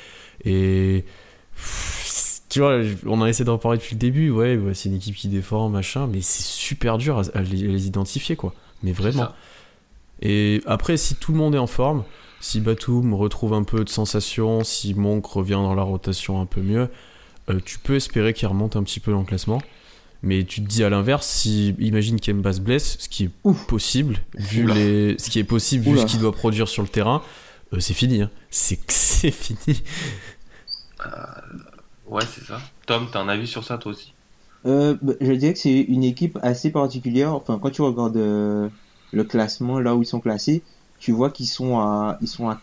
Et 0.45 1.05
tu 2.49 2.61
vois, 2.61 2.81
on 3.07 3.23
a 3.23 3.29
essayé 3.29 3.45
d'en 3.45 3.59
parler 3.59 3.79
depuis 3.79 3.95
le 3.95 4.01
début, 4.01 4.31
ouais, 4.31 4.57
ouais, 4.57 4.75
c'est 4.75 4.89
une 4.89 4.97
équipe 4.97 5.17
qui 5.17 5.29
défend, 5.29 5.69
machin, 5.69 6.07
mais 6.07 6.21
c'est 6.21 6.43
super 6.43 6.99
dur 6.99 7.19
à, 7.19 7.23
à 7.37 7.43
les, 7.43 7.65
à 7.65 7.69
les 7.69 7.87
identifier, 7.87 8.37
quoi. 8.37 8.55
Mais 8.83 8.93
vraiment. 8.93 9.29
Et 10.21 10.61
après, 10.67 10.97
si 10.97 11.17
tout 11.17 11.33
le 11.33 11.39
monde 11.39 11.55
est 11.55 11.59
en 11.59 11.67
forme, 11.67 12.05
si 12.43 12.61
Batum 12.61 13.15
retrouve 13.15 13.55
un 13.55 13.63
peu 13.63 13.85
de 13.85 13.89
sensation, 13.89 14.65
si 14.65 14.93
Monk 14.95 15.25
revient 15.25 15.53
dans 15.53 15.75
la 15.75 15.83
rotation 15.83 16.41
un 16.41 16.47
peu 16.47 16.61
mieux, 16.61 16.89
euh, 17.49 17.59
tu 17.65 17.79
peux 17.79 17.95
espérer 17.97 18.35
qu'il 18.35 18.49
remonte 18.49 18.77
un 18.77 18.83
petit 18.83 19.01
peu 19.01 19.13
dans 19.13 19.21
le 19.21 19.25
classement. 19.25 19.63
Mais 20.25 20.45
tu 20.45 20.63
te 20.63 20.69
dis 20.69 20.85
à 20.85 20.91
l'inverse, 20.91 21.27
si 21.27 21.75
imagine 21.81 22.21
Kemba 22.21 22.53
se 22.53 22.61
blesse, 22.61 22.97
ce 23.01 23.09
qui 23.09 23.25
est 23.25 23.31
Ouf. 23.45 23.67
possible, 23.67 24.19
vu 24.37 24.65
Oula. 24.65 24.75
les, 24.75 25.17
ce 25.19 25.31
qui 25.31 25.39
est 25.41 25.45
possible 25.45 25.85
vu 25.85 25.99
ce 25.99 26.05
qu'il 26.07 26.21
doit 26.21 26.33
produire 26.33 26.69
sur 26.69 26.83
le 26.83 26.89
terrain, 26.89 27.23
euh, 27.73 27.81
c'est 27.81 27.95
fini. 27.95 28.23
hein. 28.23 28.31
C'est 28.51 28.79
c'est 28.89 29.31
fini. 29.33 29.83
Ouais, 32.09 32.23
c'est 32.33 32.45
ça. 32.45 32.61
Tom, 32.87 33.09
t'as 33.13 33.21
un 33.21 33.29
avis 33.29 33.47
sur 33.47 33.65
ça 33.65 33.79
toi 33.79 33.93
aussi? 33.93 34.13
Euh, 34.67 34.97
bah, 35.03 35.15
je 35.21 35.33
dirais 35.33 35.55
que 35.55 35.59
c'est 35.59 35.81
une 35.81 36.05
équipe 36.05 36.39
assez 36.43 36.71
particulière. 36.71 37.35
Enfin, 37.35 37.59
quand 37.61 37.71
tu 37.71 37.83
regardes 37.83 38.17
euh, 38.17 38.69
le 39.13 39.25
classement, 39.25 39.81
là 39.81 39.97
où 39.97 40.03
ils 40.03 40.07
sont 40.07 40.21
classés, 40.21 40.63
tu 41.03 41.11
vois 41.19 41.31
qu'ils 41.31 41.49
sont 41.49 41.73
à, 41.79 42.17
ils 42.21 42.29
sont 42.29 42.49
à 42.49 42.61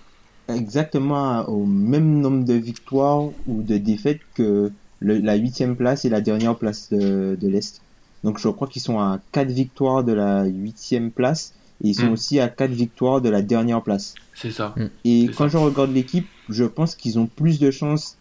exactement 0.47 1.43
au 1.47 1.65
même 1.65 2.21
nombre 2.21 2.43
de 2.45 2.53
victoires 2.53 3.23
ou 3.47 3.61
de 3.61 3.77
défaites 3.77 4.21
que 4.33 4.71
le- 5.01 5.19
la 5.19 5.35
huitième 5.35 5.75
place 5.75 6.05
et 6.05 6.09
la 6.09 6.21
dernière 6.21 6.57
place 6.57 6.89
de, 6.89 7.37
de 7.39 7.47
l'Est. 7.47 7.81
Donc, 8.23 8.39
je 8.39 8.49
crois 8.49 8.67
qu'ils 8.67 8.81
sont 8.81 8.99
à 8.99 9.19
quatre 9.31 9.51
victoires 9.51 10.03
de 10.03 10.13
la 10.13 10.45
huitième 10.45 11.11
place 11.11 11.53
et 11.83 11.89
ils 11.89 11.95
sont 11.95 12.07
Mm. 12.07 12.11
aussi 12.13 12.39
à 12.39 12.47
quatre 12.49 12.71
victoires 12.71 13.21
de 13.21 13.29
la 13.29 13.41
dernière 13.41 13.81
place. 13.83 14.15
C'est 14.33 14.51
ça. 14.51 14.73
Et 15.05 15.25
C'est 15.27 15.33
quand 15.35 15.49
ça. 15.49 15.57
je 15.57 15.57
regarde 15.57 15.91
l'équipe, 15.93 16.27
je 16.49 16.63
pense 16.63 16.95
qu'ils 16.95 17.19
ont 17.19 17.27
plus 17.27 17.59
de 17.59 17.71
chances 17.71 18.15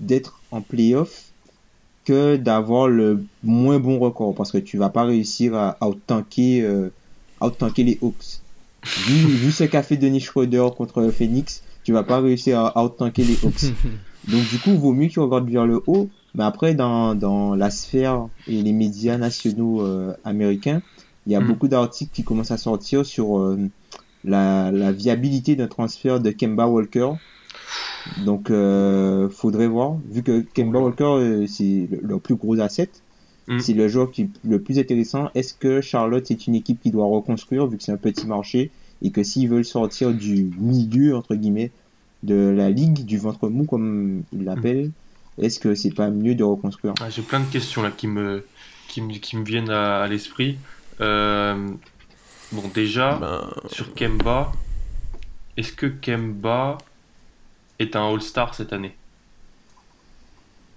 d'être 0.00 0.40
en 0.50 0.60
playoff 0.62 1.26
que 2.04 2.36
d'avoir 2.36 2.88
le 2.88 3.24
moins 3.42 3.78
bon 3.78 3.98
record 3.98 4.34
parce 4.34 4.50
que 4.52 4.58
tu 4.58 4.78
vas 4.78 4.88
pas 4.90 5.04
réussir 5.04 5.54
à 5.54 5.76
out-tanker 5.86 6.62
euh, 6.62 6.88
out-tanker 7.40 7.84
les 7.84 7.98
Hawks. 8.02 8.40
Vu, 9.06 9.26
vu 9.26 9.52
ce 9.52 9.64
qu'a 9.64 9.82
fait 9.82 9.96
Denis 9.96 10.20
Schroeder 10.20 10.66
contre 10.76 11.08
Phoenix, 11.10 11.62
tu 11.84 11.92
vas 11.92 12.02
pas 12.02 12.20
réussir 12.20 12.58
à 12.60 12.82
out-tanker 12.84 13.24
les 13.24 13.38
Hawks. 13.44 13.72
Donc 14.28 14.46
du 14.48 14.58
coup, 14.58 14.72
vaut 14.76 14.92
mieux 14.92 15.08
que 15.08 15.12
tu 15.12 15.20
regardes 15.20 15.48
vers 15.50 15.66
le 15.66 15.82
haut, 15.86 16.08
mais 16.34 16.44
après 16.44 16.74
dans, 16.74 17.14
dans 17.14 17.54
la 17.54 17.70
sphère 17.70 18.28
et 18.46 18.60
les 18.62 18.72
médias 18.72 19.16
nationaux 19.18 19.82
euh, 19.82 20.12
américains, 20.24 20.82
il 21.26 21.32
y 21.32 21.36
a 21.36 21.40
Mm. 21.40 21.46
beaucoup 21.46 21.68
d'articles 21.68 22.12
qui 22.12 22.22
commencent 22.24 22.50
à 22.50 22.56
sortir 22.58 23.04
sur 23.06 23.38
euh, 23.38 23.58
la, 24.24 24.70
la 24.72 24.92
viabilité 24.92 25.56
d'un 25.56 25.68
transfert 25.68 26.20
de 26.20 26.30
Kemba 26.30 26.66
Walker. 26.66 27.10
Donc 28.24 28.50
euh, 28.50 29.28
faudrait 29.28 29.66
voir, 29.66 29.96
vu 30.10 30.22
que 30.22 30.40
Kemba 30.54 30.78
Walker 30.80 31.04
euh, 31.04 31.46
c'est 31.46 31.88
le- 31.90 32.00
leur 32.02 32.20
plus 32.20 32.34
gros 32.36 32.58
asset, 32.60 32.90
Mm. 33.50 33.58
c'est 33.60 33.74
le 33.74 33.88
joueur 33.88 34.10
qui 34.10 34.22
est 34.22 34.28
le 34.44 34.60
plus 34.62 34.78
intéressant. 34.78 35.28
Est-ce 35.34 35.52
que 35.54 35.80
Charlotte 35.80 36.30
est 36.30 36.46
une 36.46 36.54
équipe 36.54 36.80
qui 36.80 36.90
doit 36.90 37.04
reconstruire 37.06 37.66
vu 37.66 37.76
que 37.76 37.82
c'est 37.82 37.92
un 37.92 37.96
petit 37.98 38.26
marché 38.26 38.70
et 39.02 39.10
que 39.10 39.22
s'ils 39.22 39.48
veulent 39.48 39.64
sortir 39.64 40.12
du 40.14 40.50
milieu 40.58 41.16
entre 41.16 41.34
guillemets 41.34 41.70
de 42.22 42.54
la 42.56 42.70
ligue 42.70 43.04
du 43.04 43.18
ventre 43.18 43.48
mou 43.48 43.64
comme 43.64 44.22
ils 44.32 44.44
l'appellent, 44.44 44.90
est-ce 45.38 45.58
que 45.58 45.74
c'est 45.74 45.90
pas 45.94 46.10
mieux 46.10 46.34
de 46.34 46.44
reconstruire? 46.44 46.94
Ah, 47.00 47.10
J'ai 47.10 47.22
plein 47.22 47.40
de 47.40 47.50
questions 47.50 47.82
là 47.82 47.90
qui 47.90 48.06
me, 48.06 48.44
qui 48.88 49.00
me, 49.02 49.14
qui 49.14 49.36
me 49.36 49.44
viennent 49.44 49.70
à, 49.70 50.02
à 50.02 50.06
l'esprit. 50.06 50.56
Euh, 51.00 51.56
bon, 52.52 52.62
déjà, 52.74 53.16
Ben, 53.18 53.50
sur 53.72 53.94
Kemba, 53.94 54.52
est-ce 55.56 55.72
que 55.72 55.86
Kemba 55.86 56.78
est 57.78 57.96
un 57.96 58.12
All-Star 58.12 58.54
cette 58.54 58.72
année? 58.72 58.94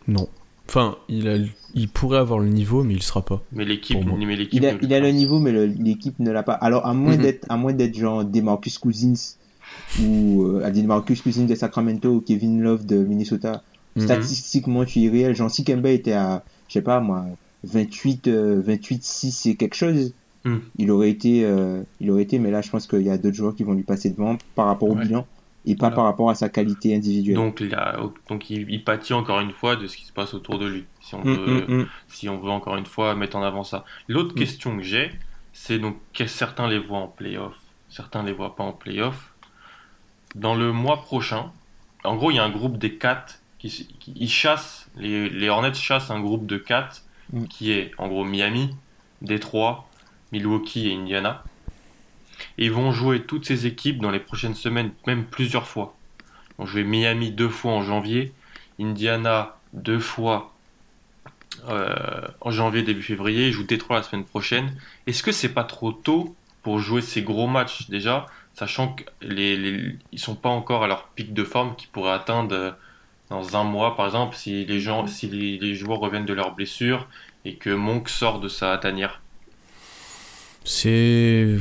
Non. 0.07 0.27
Enfin, 0.69 0.95
il, 1.09 1.27
a, 1.27 1.37
il 1.75 1.89
pourrait 1.89 2.17
avoir 2.19 2.39
le 2.39 2.47
niveau, 2.49 2.83
mais 2.83 2.93
il 2.93 3.03
sera 3.03 3.23
pas. 3.23 3.41
Mais 3.51 3.65
l'équipe, 3.65 3.97
Pour 3.97 4.05
moi. 4.05 4.17
mais 4.25 4.35
l'équipe. 4.35 4.53
Il 4.53 4.65
a, 4.65 4.73
ne 4.73 4.79
il 4.81 4.93
a 4.93 4.99
le 4.99 5.11
niveau, 5.11 5.39
mais 5.39 5.51
l'équipe 5.67 6.17
ne 6.19 6.31
l'a 6.31 6.43
pas. 6.43 6.53
Alors, 6.53 6.85
à 6.85 6.93
moins 6.93 7.15
Mhm. 7.17 7.21
d'être, 7.21 7.45
à 7.49 7.57
moins 7.57 7.73
d'être 7.73 7.95
genre 7.97 8.23
Demarcus 8.25 8.77
Cousins 8.77 9.13
ou 10.01 10.43
euh, 10.43 10.63
à 10.63 10.71
Demarcus 10.71 11.21
Cousins 11.21 11.45
de 11.45 11.55
Sacramento 11.55 12.09
ou 12.09 12.21
Kevin 12.21 12.61
Love 12.61 12.85
de 12.85 12.97
Minnesota 12.97 13.63
Mhm. 13.95 14.03
statistiquement 14.03 14.85
tu 14.85 15.03
es 15.03 15.09
réel. 15.09 15.35
Genre 15.35 15.51
si 15.51 15.63
Kemba 15.63 15.89
était 15.91 16.13
à, 16.13 16.43
je 16.67 16.73
sais 16.73 16.81
pas 16.81 16.99
moi, 16.99 17.25
28, 17.63 18.27
euh, 18.27 18.61
28, 18.65 19.03
6 19.03 19.45
et 19.45 19.55
quelque 19.55 19.75
chose, 19.75 20.13
Mhm. 20.45 20.61
il 20.77 20.91
aurait 20.91 21.09
été, 21.09 21.45
euh, 21.45 21.81
il 21.99 22.09
aurait 22.11 22.23
été. 22.23 22.39
Mais 22.39 22.51
là, 22.51 22.61
je 22.61 22.69
pense 22.69 22.87
qu'il 22.87 23.01
y 23.03 23.09
a 23.09 23.17
d'autres 23.17 23.35
joueurs 23.35 23.55
qui 23.55 23.63
vont 23.63 23.73
lui 23.73 23.83
passer 23.83 24.09
devant 24.09 24.37
par 24.55 24.65
rapport 24.67 24.89
au 24.89 24.95
Ouais. 24.95 25.03
bilan 25.05 25.25
et 25.65 25.75
pas 25.75 25.87
Voilà. 25.87 25.95
par 25.95 26.05
rapport 26.05 26.29
à 26.29 26.35
sa 26.35 26.49
qualité 26.49 26.95
individuelle. 26.95 27.35
Donc, 27.35 27.59
il, 27.61 27.73
a- 27.75 27.97
donc 28.29 28.49
il, 28.49 28.69
il 28.69 28.83
pâtit 28.83 29.13
encore 29.13 29.39
une 29.39 29.51
fois 29.51 29.75
de 29.75 29.87
ce 29.87 29.95
qui 29.97 30.05
se 30.05 30.11
passe 30.13 30.33
autour 30.33 30.59
de 30.59 30.65
lui. 30.67 30.85
Si 31.01 31.15
on 31.15 31.23
Mm, 31.23 31.33
veut, 31.33 31.65
mm, 31.67 31.73
mm. 31.81 31.87
si 32.07 32.29
on 32.29 32.37
veut 32.37 32.49
encore 32.51 32.75
une 32.77 32.85
fois 32.85 33.15
mettre 33.15 33.35
en 33.37 33.43
avant 33.43 33.63
ça. 33.63 33.85
L'autre 34.07 34.35
question 34.35 34.75
que 34.77 34.83
j'ai, 34.83 35.11
c'est 35.53 35.79
donc 35.79 35.97
que 36.13 36.25
certains 36.27 36.67
les 36.67 36.79
voient 36.79 36.99
en 36.99 37.07
playoff, 37.07 37.55
certains 37.89 38.23
les 38.23 38.33
voient 38.33 38.55
pas 38.55 38.63
en 38.63 38.73
playoff. 38.73 39.33
Dans 40.35 40.55
le 40.55 40.71
mois 40.71 41.01
prochain, 41.01 41.51
en 42.03 42.15
gros, 42.15 42.31
il 42.31 42.35
y 42.35 42.39
a 42.39 42.43
un 42.43 42.49
groupe 42.49 42.77
des 42.77 42.95
4 42.97 43.39
qui, 43.59 43.69
qui 43.99 44.13
ils 44.15 44.29
chassent, 44.29 44.89
les, 44.97 45.29
les 45.29 45.49
Hornets 45.49 45.73
chassent 45.75 46.11
un 46.11 46.19
groupe 46.19 46.45
de 46.45 46.57
4 46.57 47.03
Mm. 47.31 47.45
qui 47.47 47.71
est 47.71 47.91
en 47.97 48.09
gros 48.09 48.25
Miami, 48.25 48.75
Détroit, 49.21 49.87
Milwaukee 50.33 50.89
et 50.89 50.93
Indiana. 50.93 51.41
Et 52.57 52.69
vont 52.69 52.91
jouer 52.91 53.23
toutes 53.23 53.45
ces 53.45 53.65
équipes 53.65 53.99
dans 53.99 54.11
les 54.11 54.19
prochaines 54.19 54.55
semaines, 54.55 54.91
même 55.07 55.25
plusieurs 55.25 55.67
fois. 55.67 55.95
Ils 56.19 56.53
vont 56.59 56.65
jouer 56.65 56.83
Miami 56.83 57.31
deux 57.31 57.49
fois 57.49 57.73
en 57.73 57.81
janvier, 57.81 58.31
Indiana 58.79 59.55
deux 59.73 59.99
fois 59.99 60.53
euh, 61.67 62.27
en 62.41 62.51
janvier, 62.51 62.83
début 62.83 63.01
février, 63.01 63.47
ils 63.47 63.53
jouent 63.53 63.65
Détroit 63.65 63.97
la 63.97 64.03
semaine 64.03 64.25
prochaine. 64.25 64.75
Est-ce 65.07 65.23
que 65.23 65.31
c'est 65.31 65.53
pas 65.53 65.63
trop 65.63 65.91
tôt 65.91 66.35
pour 66.61 66.79
jouer 66.79 67.01
ces 67.01 67.21
gros 67.21 67.47
matchs 67.47 67.89
déjà, 67.89 68.25
sachant 68.53 68.93
que 68.93 69.03
les, 69.21 69.95
sont 70.15 70.35
pas 70.35 70.49
encore 70.49 70.83
à 70.83 70.87
leur 70.87 71.07
pic 71.09 71.33
de 71.33 71.43
forme 71.43 71.75
qu'ils 71.75 71.89
pourraient 71.89 72.13
atteindre 72.13 72.55
euh, 72.55 72.71
dans 73.29 73.55
un 73.57 73.63
mois, 73.63 73.95
par 73.95 74.05
exemple, 74.05 74.35
si 74.35 74.65
les 74.65 74.79
gens, 74.79 75.07
si 75.07 75.27
les, 75.27 75.57
les 75.57 75.75
joueurs 75.75 75.99
reviennent 75.99 76.25
de 76.25 76.33
leurs 76.33 76.53
blessures 76.53 77.07
et 77.45 77.55
que 77.55 77.69
Monk 77.69 78.09
sort 78.09 78.39
de 78.39 78.47
sa 78.47 78.77
tanière? 78.77 79.21
C'est. 80.65 81.57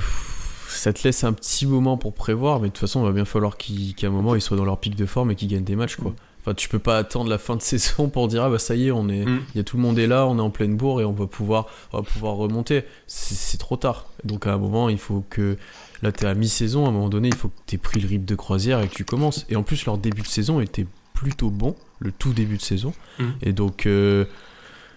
Ça 0.77 0.93
te 0.93 1.03
laisse 1.05 1.25
un 1.25 1.33
petit 1.33 1.67
moment 1.67 1.97
pour 1.97 2.13
prévoir, 2.15 2.61
mais 2.61 2.69
de 2.69 2.73
toute 2.73 2.81
façon, 2.81 3.01
il 3.03 3.07
va 3.07 3.13
bien 3.13 3.25
falloir 3.25 3.57
qu'à 3.57 4.07
un 4.07 4.11
moment 4.11 4.35
ils 4.35 4.41
soient 4.41 4.57
dans 4.57 4.65
leur 4.65 4.79
pic 4.79 4.95
de 4.97 5.07
forme 5.07 5.31
et 5.31 5.35
qu'ils 5.35 5.49
gagnent 5.49 5.65
des 5.65 5.77
matchs, 5.77 5.97
quoi. 5.97 6.15
Enfin, 6.41 6.55
tu 6.55 6.69
peux 6.69 6.81
pas 6.81 6.99
attendre 6.99 7.31
la 7.31 7.39
fin 7.39 7.55
de 7.55 7.63
saison 7.63 8.09
pour 8.09 8.27
dire 8.27 8.43
ah 8.43 8.51
bah 8.51 8.59
ça 8.59 8.75
y 8.75 8.89
est, 8.89 8.91
on 8.91 9.09
est, 9.09 9.25
Mm. 9.25 9.41
il 9.55 9.59
y 9.59 9.61
a 9.61 9.65
tout 9.65 9.77
le 9.77 9.83
monde 9.83 9.99
est 9.99 10.09
là, 10.09 10.27
on 10.27 10.39
est 10.39 10.41
en 10.43 10.51
pleine 10.51 10.77
bourre 10.77 11.01
et 11.01 11.05
on 11.05 11.13
va 11.13 11.27
pouvoir, 11.29 11.67
on 11.93 11.99
va 11.99 12.03
pouvoir 12.03 12.35
remonter. 12.35 12.83
C'est 13.07 13.35
c'est 13.37 13.59
trop 13.59 13.77
tard. 13.77 14.07
Donc 14.25 14.47
à 14.47 14.53
un 14.55 14.59
moment, 14.59 14.89
il 14.89 14.99
faut 14.99 15.25
que 15.31 15.57
là 16.03 16.11
t'es 16.11 16.27
à 16.27 16.35
mi-saison, 16.35 16.85
à 16.87 16.89
un 16.89 16.93
moment 16.93 17.09
donné, 17.09 17.29
il 17.29 17.35
faut 17.37 17.49
que 17.49 17.55
t'aies 17.67 17.79
pris 17.79 18.01
le 18.01 18.09
rythme 18.09 18.25
de 18.25 18.35
croisière 18.35 18.81
et 18.81 18.89
que 18.89 18.95
tu 18.95 19.05
commences. 19.05 19.47
Et 19.51 19.57
en 19.57 19.63
plus, 19.63 19.87
leur 19.87 19.99
début 19.99 20.23
de 20.23 20.27
saison 20.27 20.61
était 20.61 20.87
plutôt 21.15 21.51
bon, 21.51 21.77
le 22.01 22.11
tout 22.11 22.33
début 22.33 22.57
de 22.57 22.63
saison. 22.63 22.93
Mm. 23.21 23.25
Et 23.43 23.53
donc. 23.53 23.87
euh, 23.87 24.25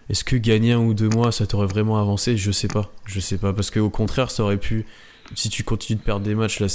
est-ce 0.08 0.24
que 0.24 0.36
gagner 0.36 0.74
un 0.74 0.80
ou 0.80 0.94
deux 0.94 1.10
mois, 1.10 1.32
ça 1.32 1.48
t'aurait 1.48 1.66
vraiment 1.66 1.98
avancé? 2.00 2.38
Je 2.38 2.52
sais 2.52 2.68
pas. 2.68 2.92
Je 3.06 3.20
sais 3.20 3.40
pas. 3.40 3.54
Parce 3.54 3.72
qu'au 3.72 3.90
contraire, 3.90 4.30
ça 4.30 4.44
aurait 4.44 4.58
pu. 4.60 4.86
Si 5.34 5.50
tu 5.50 5.64
continues 5.64 5.98
de 6.00 6.04
perdre 6.04 6.26
des 6.26 6.36
matchs 6.36 6.60
là 6.60 6.68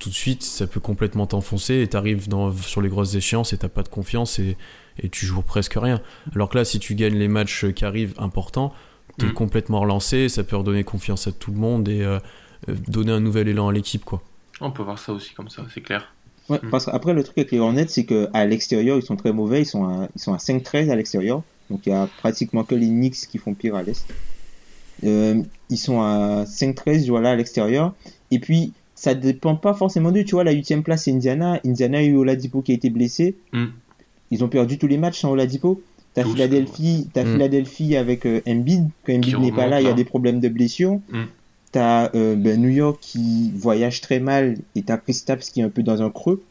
tout 0.00 0.08
de 0.10 0.14
suite, 0.14 0.42
ça 0.42 0.66
peut 0.66 0.80
complètement 0.80 1.26
t'enfoncer 1.26 1.80
et 1.80 1.88
t'arrives 1.88 2.28
dans, 2.28 2.52
sur 2.52 2.82
les 2.82 2.88
grosses 2.90 3.14
échéances 3.14 3.52
et 3.52 3.58
t'as 3.58 3.68
pas 3.68 3.82
de 3.82 3.88
confiance 3.88 4.38
et, 4.38 4.56
et 5.02 5.08
tu 5.08 5.24
joues 5.24 5.40
presque 5.42 5.74
rien. 5.80 6.00
Alors 6.34 6.48
que 6.50 6.58
là, 6.58 6.64
si 6.64 6.78
tu 6.78 6.94
gagnes 6.94 7.16
les 7.16 7.28
matchs 7.28 7.66
qui 7.72 7.84
arrivent 7.84 8.14
importants, 8.18 8.74
t'es 9.18 9.26
Mm. 9.26 9.32
complètement 9.32 9.80
relancé, 9.80 10.28
ça 10.28 10.44
peut 10.44 10.56
redonner 10.56 10.84
confiance 10.84 11.26
à 11.26 11.32
tout 11.32 11.52
le 11.52 11.56
monde 11.58 11.88
et 11.88 12.02
euh, 12.02 12.18
euh, 12.68 12.74
donner 12.88 13.12
un 13.12 13.20
nouvel 13.20 13.48
élan 13.48 13.68
à 13.68 13.72
l'équipe, 13.72 14.04
quoi. 14.04 14.20
On 14.60 14.70
peut 14.70 14.82
voir 14.82 14.98
ça 14.98 15.12
aussi 15.12 15.32
comme 15.34 15.48
ça, 15.48 15.64
c'est 15.72 15.80
clair. 15.80 16.12
Ouais, 16.50 16.58
Mm. 16.62 16.70
parce 16.70 16.84
qu'après, 16.86 17.14
le 17.14 17.22
truc 17.24 17.38
avec 17.38 17.52
les 17.52 17.58
Hornets, 17.60 17.86
c'est 17.88 18.04
qu'à 18.04 18.44
l'extérieur, 18.44 18.98
ils 18.98 19.02
sont 19.02 19.16
très 19.16 19.32
mauvais. 19.32 19.62
Ils 19.62 19.66
sont 19.66 19.84
à, 19.84 20.08
ils 20.14 20.20
sont 20.20 20.34
à 20.34 20.38
5-13 20.38 20.90
à 20.90 20.96
l'extérieur. 20.96 21.42
Donc, 21.70 21.86
il 21.86 21.90
y 21.90 21.92
a 21.92 22.08
pratiquement 22.18 22.64
que 22.64 22.74
les 22.74 22.88
Knicks 22.88 23.26
qui 23.30 23.38
font 23.38 23.54
pire 23.54 23.74
à 23.76 23.82
l'Est. 23.82 24.04
Euh, 25.04 25.42
ils 25.70 25.78
sont 25.78 26.00
à 26.00 26.44
5-13, 26.44 27.08
voilà, 27.08 27.30
à 27.30 27.36
l'extérieur. 27.36 27.94
Et 28.30 28.38
puis, 28.38 28.72
ça 28.94 29.14
dépend 29.14 29.56
pas 29.56 29.74
forcément 29.74 30.12
d'eux. 30.12 30.24
Tu 30.24 30.34
vois, 30.34 30.44
la 30.44 30.52
huitième 30.52 30.82
place, 30.82 31.04
c'est 31.04 31.12
Indiana. 31.12 31.60
Indiana 31.64 31.98
a 31.98 32.02
eu 32.02 32.16
Oladipo 32.16 32.62
qui 32.62 32.72
a 32.72 32.74
été 32.74 32.90
blessé. 32.90 33.34
Mm. 33.52 33.66
Ils 34.30 34.44
ont 34.44 34.48
perdu 34.48 34.78
tous 34.78 34.86
les 34.86 34.98
matchs 34.98 35.20
sans 35.20 35.30
Oladipo. 35.32 35.82
T'as 36.14 36.24
Philadelphie, 36.24 37.08
t'as 37.12 37.24
Mm. 37.24 37.32
Philadelphie 37.32 37.96
avec 37.96 38.24
euh, 38.26 38.40
Embiid. 38.46 38.88
Quand 39.04 39.14
Embiid 39.14 39.38
n'est 39.40 39.52
pas 39.52 39.66
là, 39.66 39.80
il 39.80 39.84
y 39.84 39.86
a 39.86 39.90
là. 39.90 39.96
des 39.96 40.04
problèmes 40.04 40.40
de 40.40 40.48
blessure. 40.48 41.00
Mm. 41.10 41.22
T'as 41.72 42.10
euh, 42.14 42.36
ben, 42.36 42.60
New 42.60 42.68
York 42.68 42.98
qui 43.00 43.50
voyage 43.56 44.00
très 44.00 44.20
mal 44.20 44.56
et 44.76 44.82
t'as 44.82 44.96
Kristaps 44.96 45.50
qui 45.50 45.60
est 45.60 45.64
un 45.64 45.70
peu 45.70 45.82
dans 45.82 46.02
un 46.02 46.10
creux. 46.10 46.42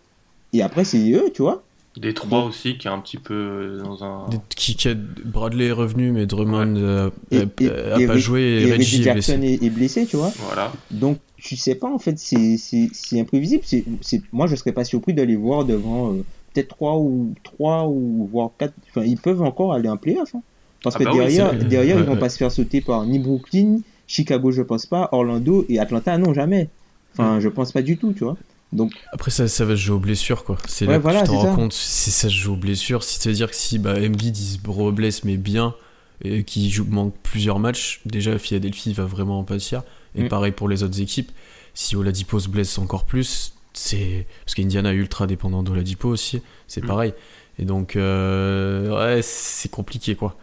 Et 0.51 0.61
après, 0.61 0.83
c'est 0.83 1.11
eux, 1.11 1.31
tu 1.33 1.41
vois. 1.41 1.63
Détroit 1.95 2.39
Donc- 2.39 2.49
aussi 2.49 2.77
qui 2.77 2.87
est 2.87 2.91
un 2.91 2.99
petit 2.99 3.17
peu 3.17 3.33
euh, 3.33 3.81
dans 3.83 4.03
un. 4.03 4.25
Qui, 4.55 4.75
qui 4.75 4.87
a- 4.89 4.95
Bradley 4.95 5.67
est 5.67 5.71
revenu, 5.71 6.11
mais 6.11 6.25
Drummond 6.25 6.75
euh, 6.77 7.09
Et- 7.31 7.37
a- 7.37 7.45
et- 7.59 7.69
a, 7.69 7.99
et 7.99 8.07
pas 8.07 8.17
joué 8.17 8.41
et, 8.41 8.67
Et 8.67 8.71
Reggie 8.73 9.01
est 9.07 9.11
blessé. 9.13 9.31
Jackson 9.33 9.41
est, 9.43 9.63
est 9.63 9.69
blessé, 9.69 10.05
tu 10.07 10.17
vois. 10.17 10.31
Voilà. 10.39 10.71
Donc, 10.89 11.19
tu 11.37 11.55
sais 11.55 11.75
pas, 11.75 11.91
en 11.91 11.99
fait, 11.99 12.17
c'est 12.17 12.57
c'est- 12.57 12.89
c'est 12.93 13.19
imprévisible. 13.19 13.61
C'est 13.65 13.83
c'est- 14.01 14.21
Moi, 14.31 14.47
je 14.47 14.55
serais 14.55 14.71
pas 14.71 14.83
surpris 14.83 15.13
d'aller 15.13 15.35
voir 15.35 15.65
devant 15.65 16.13
euh, 16.13 16.23
peut-être 16.53 16.69
3 16.69 16.97
ou, 16.97 17.33
3 17.43 17.87
ou 17.87 18.27
voire 18.31 18.49
4. 18.57 18.73
Enfin, 18.89 19.03
ils 19.05 19.17
peuvent 19.17 19.41
encore 19.43 19.73
aller 19.73 19.89
en 19.89 19.97
playoff. 19.97 20.33
Hein. 20.33 20.41
Parce 20.83 20.95
Ah 20.95 20.99
que 20.99 21.03
bah 21.05 21.11
oui, 21.13 21.19
derrière, 21.19 21.51
c'est- 21.51 21.67
derrière 21.67 21.95
ouais, 21.97 22.01
ils 22.01 22.05
vont 22.07 22.13
ouais. 22.13 22.19
pas 22.19 22.29
se 22.29 22.37
faire 22.37 22.51
sauter 22.51 22.81
par 22.81 23.05
ni 23.05 23.19
Brooklyn, 23.19 23.79
Chicago, 24.07 24.51
je 24.51 24.63
pense 24.63 24.85
pas, 24.87 25.09
Orlando 25.11 25.63
et 25.69 25.79
Atlanta, 25.79 26.17
non, 26.17 26.33
jamais. 26.33 26.69
Enfin, 27.13 27.39
je 27.39 27.47
pense 27.49 27.71
pas 27.71 27.81
du 27.83 27.97
tout, 27.97 28.13
tu 28.13 28.23
vois. 28.23 28.35
Donc, 28.73 28.91
Après, 29.11 29.31
ça, 29.31 29.47
ça 29.47 29.65
va 29.65 29.75
se 29.75 29.81
jouer 29.81 29.95
aux 29.95 29.99
blessures, 29.99 30.43
quoi. 30.43 30.57
C'est 30.67 30.85
Ouais, 30.87 30.93
là 30.93 30.99
que 30.99 31.07
tu 31.07 31.13
te 31.23 31.25
c'est 31.25 31.31
rends 31.31 31.43
ça. 31.43 31.55
compte, 31.55 31.73
si 31.73 32.11
ça 32.11 32.27
se 32.29 32.33
joue 32.33 32.53
aux 32.53 32.57
blessures. 32.57 33.03
Si 33.03 33.19
c'est-à-dire 33.19 33.49
que 33.49 33.55
si 33.55 33.77
bah, 33.79 33.93
Embiid 33.97 34.35
il 34.37 34.43
se 34.43 34.57
reblesse, 34.67 35.23
mais 35.23 35.37
bien, 35.37 35.75
et 36.23 36.43
qu'il 36.43 36.69
joue, 36.69 36.85
manque 36.89 37.13
plusieurs 37.23 37.59
matchs, 37.59 38.01
déjà 38.05 38.37
Philadelphie 38.39 38.93
va 38.93 39.05
vraiment 39.05 39.39
en 39.39 39.43
pâtir. 39.43 39.83
Et 40.15 40.23
Mm. 40.23 40.27
pareil 40.29 40.51
pour 40.51 40.67
les 40.69 40.83
autres 40.83 40.99
équipes. 41.01 41.31
Si 41.73 41.95
Oladipo 41.95 42.39
se 42.39 42.49
blesse 42.49 42.77
encore 42.77 43.05
plus, 43.05 43.53
c'est. 43.73 44.25
Parce 44.45 44.55
qu'Indiana 44.55 44.93
est 44.93 44.97
ultra 44.97 45.27
dépendant 45.27 45.63
d'Oladipo 45.63 46.09
aussi, 46.09 46.41
c'est 46.67 46.83
Mm. 46.83 46.87
pareil. 46.87 47.13
Et 47.59 47.65
donc, 47.65 47.95
euh, 47.95 49.15
ouais, 49.15 49.21
c'est 49.21 49.69
compliqué, 49.69 50.15
quoi. 50.15 50.35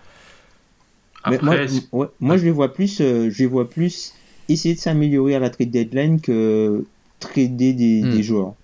mais 1.28 1.36
Après, 1.36 1.46
moi, 1.46 1.68
c'est- 1.68 1.88
ouais, 1.92 2.06
moi 2.20 2.36
je 2.36 2.44
les 2.44 2.50
vois 2.50 2.72
plus, 2.72 3.00
euh, 3.00 3.28
je 3.30 3.38
les 3.42 3.46
vois 3.46 3.68
plus 3.68 4.12
essayer 4.48 4.74
de 4.74 4.80
s'améliorer 4.80 5.34
à 5.34 5.38
la 5.38 5.50
trade 5.50 5.70
deadline 5.70 6.20
que 6.20 6.84
trader 7.20 7.72
des, 7.74 8.02
Mm. 8.02 8.10
des 8.10 8.22
joueurs. 8.22 8.54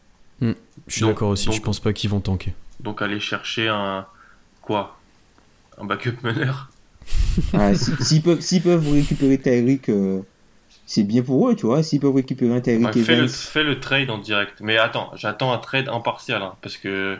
Je 0.41 0.55
suis 0.95 1.05
d'accord 1.07 1.31
aussi, 1.31 1.47
donc- 1.47 1.55
je 1.57 1.61
pense 1.63 1.81
pas 1.81 1.93
qu'ils 1.93 2.11
vont 2.11 2.21
tanker. 2.21 2.53
donc 2.81 3.01
aller 3.03 3.19
chercher 3.21 3.69
un. 3.69 4.05
Quoi? 4.63 4.97
Un 5.79 5.85
backup 5.85 6.17
meneur? 6.23 6.71
Ah, 7.53 7.75
si- 7.75 7.93
S'ils 8.01 8.23
peuvent, 8.23 8.41
s'ils 8.41 8.63
peuvent 8.63 8.89
récupérer 8.93 9.39
Tyreek, 9.39 9.89
euh, 9.89 10.21
c'est 10.87 11.03
bien 11.03 11.23
pour 11.23 11.49
eux, 11.49 11.57
tu 11.57 11.67
vois. 11.67 11.83
S'ils 11.83 11.99
peuvent 12.01 12.15
récupérer 12.15 12.55
un 12.55 12.61
Tyreek 12.61 12.87
Ouais, 12.95 13.03
fais, 13.03 13.17
le, 13.17 13.27
fais 13.29 13.63
le 13.65 13.81
trade 13.81 14.11
en 14.11 14.19
direct. 14.19 14.59
Mais 14.61 14.77
attends, 14.79 15.11
j'attends 15.17 15.53
un 15.53 15.59
trade 15.59 15.89
impartial. 15.89 16.43
hein, 16.43 16.53
parce 16.63 16.77
que 16.77 17.17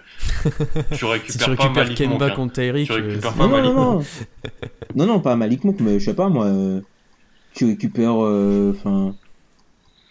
tu 0.93 0.97
Si 0.99 1.05
récupères, 1.05 1.51
tu 1.51 1.57
pas 1.57 1.69
Malik 1.71 2.01
Monk, 2.03 2.23
hein. 2.23 2.31
contre 2.31 2.53
Tyreek, 2.55 2.87
Tu 2.87 2.93
euh, 2.93 2.97
récupères 2.97 3.33
c'est- 3.33 3.39
pas 3.39 3.47
Non, 3.47 3.49
non, 3.49 3.57
Malik 3.57 3.75
non, 3.75 3.93
non. 3.95 4.05
non, 4.95 5.07
non, 5.07 5.21
pas 5.21 5.35
Malik 5.37 5.65
Monk, 5.65 5.77
mais 5.81 5.99
je 5.99 6.05
sais 6.05 6.15
pas, 6.15 6.29
moi. 6.29 6.47
euh, 6.47 6.81
tu 7.55 7.65
récupères. 7.67 8.23
euh, 8.25 8.75
Enfin. 8.79 9.15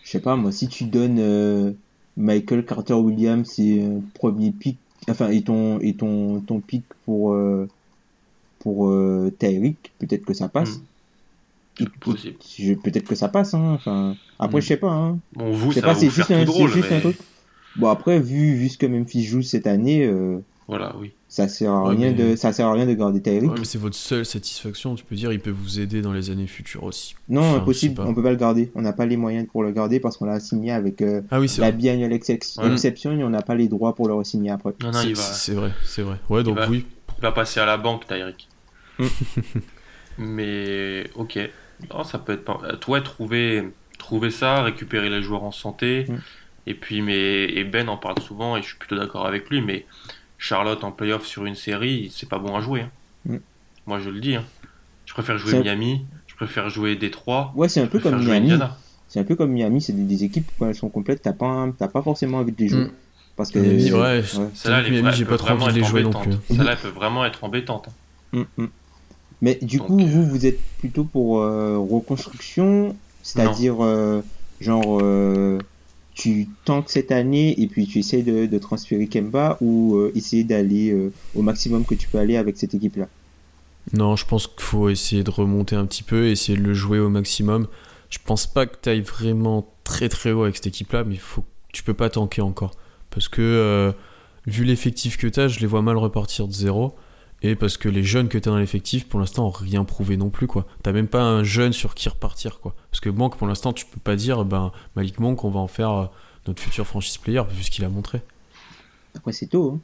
Je 0.05 0.11
sais 0.11 0.19
pas, 0.21 0.37
moi, 0.37 0.53
si 0.53 0.69
tu 0.69 0.85
donnes 0.85 1.17
euh, 1.19 1.71
Michael 2.15 2.63
Carter 2.65 2.93
Williams 2.93 3.59
et 3.59 3.83
euh, 3.83 3.99
premier 4.13 4.51
pick. 4.51 4.77
Enfin, 5.09 5.29
et 5.29 5.41
ton, 5.41 5.79
et 5.81 5.93
ton, 5.95 6.39
ton 6.39 6.61
pick 6.61 6.83
pour. 7.05 7.33
euh, 7.33 7.67
pour 8.59 8.87
euh, 8.89 9.31
Tyreek, 9.37 9.91
peut-être 9.99 10.25
que 10.25 10.33
ça 10.33 10.47
passe. 10.49 10.77
Mm. 11.79 11.83
Et- 11.83 11.85
possible. 11.99 12.37
Peut-être 12.83 13.07
que 13.07 13.13
ça 13.13 13.27
passe, 13.27 13.53
hein. 13.53 13.73
Enfin, 13.75 14.15
après, 14.39 14.57
Mm. 14.57 14.61
je 14.61 14.67
sais 14.67 14.77
pas, 14.77 14.91
hein. 14.91 15.19
Bon, 15.33 15.51
vous, 15.51 15.71
ça 15.71 15.81
pas, 15.81 15.87
va 15.89 15.95
c'est 15.95 16.07
vous 16.07 16.13
juste, 16.15 16.27
faire 16.29 16.39
un, 16.39 16.45
tout 16.45 16.51
c'est 16.53 16.57
drôle. 16.57 16.71
juste 16.71 16.89
mais... 16.89 16.95
un 16.97 16.99
truc. 17.01 17.17
Bon, 17.75 17.89
après, 17.89 18.19
vu, 18.19 18.55
vu 18.55 18.69
ce 18.69 18.77
que 18.79 18.87
Memphis 18.87 19.23
joue 19.23 19.41
cette 19.43 19.67
année, 19.67 20.03
euh, 20.05 20.39
Voilà, 20.67 20.95
oui. 20.99 21.11
ça 21.27 21.47
sert 21.47 21.71
à 21.71 21.83
Ouais, 21.83 21.95
rien 21.95 22.07
mais- 22.11 22.31
de, 22.31 22.35
ça 22.35 22.51
sert 22.51 22.65
à 22.67 22.73
rien 22.73 22.87
de 22.87 22.93
garder 22.93 23.21
Tyreek. 23.21 23.51
Ouais, 23.51 23.55
mais 23.59 23.65
c'est 23.65 23.77
votre 23.77 23.95
seule 23.95 24.25
satisfaction, 24.25 24.95
tu 24.95 25.03
peux 25.05 25.15
dire, 25.15 25.31
il 25.31 25.39
peut 25.39 25.51
vous 25.51 25.79
aider 25.79 26.01
dans 26.01 26.11
les 26.11 26.31
années 26.31 26.47
futures 26.47 26.83
aussi. 26.83 27.13
Non, 27.29 27.41
Enfin, 27.41 27.57
impossible, 27.57 28.01
on 28.01 28.15
peut 28.15 28.23
pas 28.23 28.31
le 28.31 28.35
garder. 28.35 28.71
On 28.73 28.81
n'a 28.81 28.91
pas 28.93 29.05
les 29.05 29.15
moyens 29.15 29.45
pour 29.51 29.61
le 29.61 29.71
garder 29.71 29.99
parce 29.99 30.17
qu'on 30.17 30.25
l'a 30.25 30.39
signé 30.39 30.71
avec 30.71 31.03
euh, 31.03 31.21
Ah 31.29 31.39
oui, 31.39 31.47
c'est 31.47 31.61
la 31.61 31.69
vrai. 31.69 31.77
biannual 31.77 32.11
exception 32.13 32.63
Ouais. 32.63 32.71
exception 32.71 33.11
et 33.11 33.23
on 33.23 33.29
n'a 33.29 33.43
pas 33.43 33.53
les 33.53 33.67
droits 33.67 33.93
pour 33.93 34.07
le 34.07 34.15
re-signer 34.15 34.49
après. 34.49 34.71
Non, 34.81 34.87
non, 34.91 34.99
C'est- 35.01 35.07
il 35.09 35.15
va, 35.15 35.21
C'est 35.21 35.53
vrai, 35.53 35.71
c'est 35.85 36.01
vrai. 36.01 36.17
Ouais, 36.29 36.41
donc 36.41 36.57
va- 36.57 36.67
oui. 36.67 36.83
il 37.17 37.21
va 37.21 37.31
passer 37.31 37.59
à 37.59 37.65
la 37.67 37.77
banque, 37.77 38.07
Tyreek. 38.07 38.47
Mm. 38.97 39.05
mais, 40.17 41.09
ok. 41.15 41.39
Non, 41.93 42.03
ça 42.03 42.17
peut 42.19 42.33
être 42.33 42.45
pas... 42.45 42.59
euh, 42.63 42.75
Toi, 42.77 43.01
trouver, 43.01 43.69
trouver 43.99 44.31
ça, 44.31 44.63
récupérer 44.63 45.09
les 45.09 45.21
joueurs 45.21 45.43
en 45.43 45.51
santé. 45.51 46.05
Mm. 46.09 46.15
Et 46.67 46.73
puis, 46.73 47.01
mais... 47.01 47.43
et 47.45 47.63
Ben 47.63 47.87
en 47.89 47.97
parle 47.97 48.19
souvent 48.21 48.57
et 48.57 48.61
je 48.61 48.67
suis 48.69 48.77
plutôt 48.77 48.95
d'accord 48.95 49.27
avec 49.27 49.49
lui, 49.49 49.61
mais 49.61 49.85
Charlotte 50.37 50.83
en 50.83 50.91
playoff 50.91 51.25
sur 51.25 51.45
une 51.45 51.55
série, 51.55 52.11
c'est 52.15 52.27
pas 52.29 52.39
bon 52.39 52.55
à 52.55 52.61
jouer. 52.61 52.81
hein. 52.81 52.89
Mm. 53.25 53.37
Moi, 53.87 53.99
je 53.99 54.09
le 54.09 54.19
dis. 54.19 54.35
hein. 54.35 54.43
Je 55.05 55.13
préfère 55.13 55.37
jouer 55.37 55.59
Miami, 55.59 56.05
je 56.27 56.35
préfère 56.35 56.69
jouer 56.69 56.95
Détroit, 56.95 57.53
Ouais, 57.55 57.69
c'est 57.69 57.79
un 57.81 57.87
peu 57.87 57.99
comme 57.99 58.23
Miami. 58.23 58.53
C'est 59.07 59.19
un 59.19 59.23
peu 59.23 59.35
comme 59.35 59.51
Miami, 59.51 59.81
c'est 59.81 59.93
des, 59.93 60.03
des 60.03 60.23
équipes 60.23 60.49
quand 60.59 60.67
elles 60.67 60.75
sont 60.75 60.89
complètes, 60.89 61.21
t'as 61.21 61.31
pas, 61.31 61.45
un- 61.45 61.71
t'as 61.71 61.87
pas 61.87 62.01
forcément 62.01 62.39
envie 62.39 62.51
de 62.51 62.57
les 62.59 62.67
jouer. 62.67 62.85
Mm. 62.85 62.91
Parce 63.37 63.51
que. 63.51 63.59
Miami, 63.59 63.91
ouais, 63.91 63.99
ouais. 63.99 64.23
Celle-là, 64.53 64.79
elle 64.79 64.87
est- 64.87 64.89
Miami, 65.01 65.11
j'ai 65.13 65.25
peut 65.25 65.31
pas 65.31 65.37
trop 65.37 65.47
vraiment 65.49 65.65
envie 65.65 65.73
de 65.73 65.79
les 65.79 65.83
être 65.85 65.89
jouer 65.89 66.03
non 66.03 66.11
plus. 66.11 66.33
Celle-là, 66.49 66.71
elle 66.71 66.77
peut 66.77 66.87
vraiment 66.89 67.23
être 67.25 67.43
embêtante. 67.43 67.87
hein. 68.33 68.45
Mm, 68.57 68.63
mm. 68.63 68.67
Mais 69.41 69.59
du 69.61 69.77
Donc, 69.77 69.87
coup, 69.87 69.99
euh, 69.99 70.05
vous, 70.05 70.25
vous 70.25 70.45
êtes 70.45 70.59
plutôt 70.79 71.03
pour 71.03 71.39
euh, 71.41 71.77
reconstruction, 71.77 72.95
c'est-à-dire, 73.21 73.75
euh, 73.83 74.21
genre, 74.59 74.99
euh, 75.01 75.59
tu 76.15 76.47
tankes 76.63 76.89
cette 76.89 77.11
année 77.11 77.61
et 77.61 77.67
puis 77.67 77.85
tu 77.85 77.99
essaies 77.99 78.23
de, 78.23 78.57
transférer 78.57 79.07
Kemba 79.07 79.57
ou 79.61 79.95
euh, 79.95 80.11
essayer 80.15 80.43
d'aller 80.43 80.89
euh, 80.91 81.11
au 81.35 81.41
maximum 81.41 81.85
que 81.85 81.93
tu 81.93 82.07
peux 82.07 82.17
aller 82.17 82.37
avec 82.37 82.57
cette 82.57 82.73
équipe-là? 82.73 83.07
Non, 83.93 84.15
je 84.15 84.25
pense 84.25 84.47
qu'il 84.47 84.61
faut 84.61 84.89
essayer 84.89 85.23
de 85.23 85.29
remonter 85.29 85.75
un 85.75 85.85
petit 85.85 86.03
peu, 86.03 86.27
essayer 86.27 86.57
de 86.57 86.63
le 86.63 86.73
jouer 86.73 86.99
au 86.99 87.09
maximum. 87.09 87.67
Je 88.09 88.17
pense 88.23 88.47
pas 88.47 88.65
que 88.65 88.77
tu 88.81 88.89
ailles 88.89 89.01
vraiment 89.01 89.69
très 89.83 90.09
très 90.09 90.31
haut 90.31 90.43
avec 90.43 90.55
cette 90.55 90.67
équipe-là, 90.67 91.03
mais 91.03 91.17
faut, 91.17 91.43
tu 91.71 91.83
peux 91.83 91.93
pas 91.93 92.09
tanker 92.09 92.41
encore. 92.41 92.71
Parce 93.11 93.27
que, 93.27 93.41
euh, 93.41 93.91
vu 94.47 94.63
l'effectif 94.63 95.17
que 95.17 95.27
tu 95.27 95.39
as, 95.39 95.49
je 95.49 95.59
les 95.59 95.67
vois 95.67 95.81
mal 95.81 95.97
repartir 95.97 96.47
de 96.47 96.53
zéro. 96.53 96.95
Et 97.47 97.55
parce 97.55 97.77
que 97.77 97.87
les 97.89 98.01
jeunes 98.03 98.27
que 98.27 98.39
tu 98.39 98.49
as 98.49 98.51
dans 98.51 98.57
l'effectif, 98.57 99.07
pour 99.07 99.19
l'instant, 99.19 99.45
ont 99.47 99.51
rien 99.51 99.83
prouvé 99.83 100.17
non 100.17 100.29
plus. 100.31 100.47
quoi. 100.47 100.65
T'as 100.81 100.91
même 100.93 101.07
pas 101.07 101.21
un 101.21 101.43
jeune 101.43 101.73
sur 101.73 101.93
qui 101.93 102.09
repartir. 102.09 102.59
quoi. 102.59 102.73
Parce 102.89 103.01
que 103.01 103.09
Monk, 103.09 103.37
pour 103.37 103.45
l'instant, 103.47 103.71
tu 103.71 103.85
peux 103.85 103.99
pas 103.99 104.15
dire, 104.15 104.43
ben, 104.45 104.71
Malik 104.95 105.19
Monk, 105.19 105.43
on 105.43 105.49
va 105.51 105.59
en 105.59 105.67
faire 105.67 105.91
euh, 105.91 106.05
notre 106.47 106.61
futur 106.61 106.87
franchise 106.87 107.17
player, 107.17 107.41
vu 107.49 107.61
ce 107.63 107.69
qu'il 107.69 107.85
a 107.85 107.89
montré. 107.89 108.21
Après, 109.15 109.31
c'est 109.31 109.45
tôt. 109.47 109.73
hein. 109.75 109.79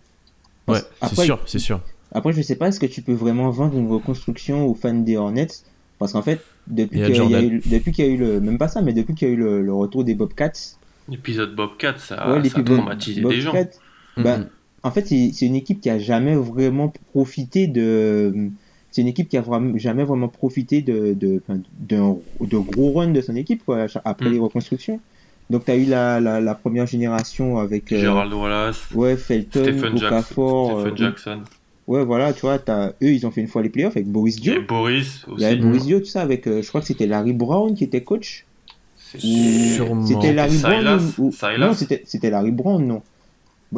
Ouais, 0.73 0.79
Après, 1.01 1.15
c'est 1.15 1.25
sûr, 1.25 1.39
c'est 1.45 1.59
sûr. 1.59 1.81
Après, 2.13 2.33
je 2.33 2.41
sais 2.41 2.55
pas, 2.55 2.67
est-ce 2.69 2.79
que 2.79 2.85
tu 2.87 3.01
peux 3.03 3.13
vraiment 3.13 3.49
vendre 3.51 3.77
une 3.77 3.89
reconstruction 3.91 4.65
aux 4.65 4.73
fans 4.73 4.93
des 4.93 5.15
Hornets? 5.17 5.47
Parce 5.99 6.13
qu'en 6.13 6.21
fait, 6.23 6.43
depuis 6.67 6.99
qu'il 7.05 7.15
y, 7.29 7.35
a 7.35 7.41
eu- 7.43 7.61
depuis 7.65 7.91
qu'il 7.91 8.05
y 8.05 8.07
a 8.07 8.11
eu 8.11 8.17
le. 8.17 8.41
Même 8.41 8.57
pas 8.57 8.67
ça, 8.67 8.81
mais 8.81 8.93
depuis 8.93 9.13
qu'il 9.13 9.27
y 9.27 9.31
a 9.31 9.33
eu 9.33 9.37
le, 9.37 9.61
le 9.61 9.73
retour 9.73 10.03
des 10.03 10.15
Bobcats, 10.15 10.51
L'épisode 11.09 11.55
Bobcat, 11.55 11.97
ça, 11.97 12.15
ouais, 12.31 12.49
ça 12.49 12.59
a 12.59 12.61
Bob- 12.61 12.77
traumatisé 12.77 13.21
des 13.21 13.41
gens. 13.41 13.53
Bobcats, 13.53 13.77
bah, 14.17 14.37
Mhm. 14.39 14.49
En 14.83 14.91
fait, 14.91 15.05
c'est 15.07 15.45
une 15.45 15.55
équipe 15.55 15.79
qui 15.81 15.89
a 15.89 15.99
jamais 15.99 16.35
vraiment 16.35 16.91
profité 17.13 17.67
de. 17.67 18.49
C'est 18.91 19.01
une 19.01 19.07
équipe 19.07 19.29
qui 19.29 19.37
a 19.37 19.41
vraiment, 19.41 19.77
jamais 19.77 20.03
vraiment 20.03 20.27
profité 20.27 20.81
de, 20.81 21.13
de, 21.13 22.57
gros 22.57 22.91
run 22.93 23.07
de 23.11 23.21
son 23.21 23.35
équipe 23.35 23.63
quoi, 23.63 23.85
après 24.03 24.29
Mm. 24.29 24.33
les 24.33 24.39
reconstructions. 24.39 24.99
Donc, 25.49 25.65
tu 25.65 25.71
as 25.71 25.75
eu 25.77 25.85
la, 25.85 26.19
la, 26.19 26.41
la 26.41 26.55
première 26.55 26.87
génération 26.87 27.57
avec. 27.57 27.91
euh, 27.91 27.99
Gerald 27.99 28.33
Wallace, 28.33 28.89
Ouais, 28.93 29.15
Felton, 29.17 29.61
Stephen, 29.63 29.97
Jackson, 29.97 30.05
Okafor. 30.07 30.71
Stephen 30.81 30.93
euh, 30.93 30.95
Jackson. 30.97 31.39
ouais, 31.87 32.03
voilà, 32.05 32.33
tu 32.33 32.41
vois, 32.41 32.59
as, 32.67 32.87
eux, 33.03 33.11
ils 33.13 33.25
ont 33.27 33.31
fait 33.31 33.41
une 33.41 33.47
fois 33.47 33.61
les 33.61 33.69
playoffs 33.69 33.95
avec 33.95 34.07
Boris 34.07 34.35
Il 34.37 34.39
y 34.47 34.49
Dio. 34.51 34.61
Boris 34.67 35.25
Il 35.37 35.41
y 35.41 35.45
avait 35.45 35.55
aussi. 35.55 35.63
Boris 35.63 35.83
Dio, 35.85 35.99
tout 35.99 36.05
ça, 36.05 36.21
avec, 36.21 36.47
euh, 36.47 36.61
je 36.61 36.67
crois 36.69 36.81
que 36.81 36.87
c'était 36.87 37.07
Larry 37.07 37.33
Brown 37.33 37.73
qui 37.75 37.83
était 37.83 38.01
coach. 38.01 38.45
C'était 38.97 40.33
Larry 40.33 40.51
Silas, 40.57 40.97
Brown 40.97 41.11
ou, 41.17 41.31
Silas. 41.31 41.57
Non, 41.57 41.73
c'était 41.73 42.29
Larry 42.29 42.51
Brown, 42.51 42.85
non. 42.85 43.01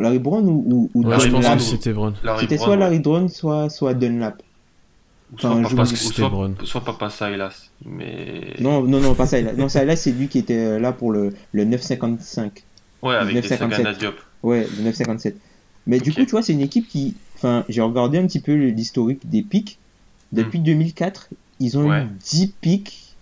Larry 0.01 0.19
Brown 0.19 0.47
ou, 0.47 0.89
Ouais, 0.93 1.15
ou- 1.15 1.59
c'était 1.59 1.93
Brown. 1.93 2.13
Soit. 2.57 2.75
Larry 2.75 2.99
Brown, 2.99 3.29
soit, 3.29 3.69
soit 3.69 3.93
Dunlap. 3.93 4.41
Ou 5.33 5.39
soit, 5.39 5.49
Enfin, 5.51 5.57
je 5.59 5.63
papa, 5.63 5.75
pense 5.75 5.89
que 5.89 5.93
ou 5.95 5.97
c'était 5.97 6.13
soit- 6.15 6.29
Brown. 6.29 6.55
soit 6.63 6.81
Papa 6.83 7.09
Silas. 7.09 7.69
Mais. 7.85 8.53
Non, 8.59 8.83
non, 8.83 8.99
non, 8.99 9.13
pas 9.15 9.25
ça. 9.27 9.41
Non, 9.41 9.69
ça 9.69 9.83
là, 9.85 9.95
c'est 9.95 10.11
lui 10.11 10.27
qui 10.27 10.39
était 10.39 10.57
euh, 10.57 10.79
là 10.79 10.91
pour 10.93 11.11
le, 11.11 11.33
le 11.51 11.65
955. 11.65 12.63
Ouais, 13.01 13.15
avec 13.15 13.33
des 13.35 13.41
957. 13.41 13.77
Sagana 13.77 13.97
Diop. 13.97 14.15
Ouais, 14.43 14.67
le 14.77 14.83
957. 14.83 15.35
Mais 15.87 15.99
du 15.99 16.13
coup, 16.13 16.23
tu 16.23 16.31
vois, 16.31 16.41
c'est 16.41 16.53
une 16.53 16.61
équipe 16.61 16.87
qui. 16.87 17.15
Enfin, 17.35 17.65
j'ai 17.69 17.81
regardé 17.81 18.17
un 18.17 18.25
petit 18.25 18.39
peu 18.39 18.53
l'historique 18.53 19.27
des 19.29 19.41
pics. 19.41 19.77
Depuis 20.31 20.59
2004, 20.59 21.29
ils 21.59 21.77
ont 21.77 21.83
Hmm. 21.83 21.89
Ouais. 21.89 22.03
eu 22.03 22.07
10 22.23 22.47
pics 22.61 23.15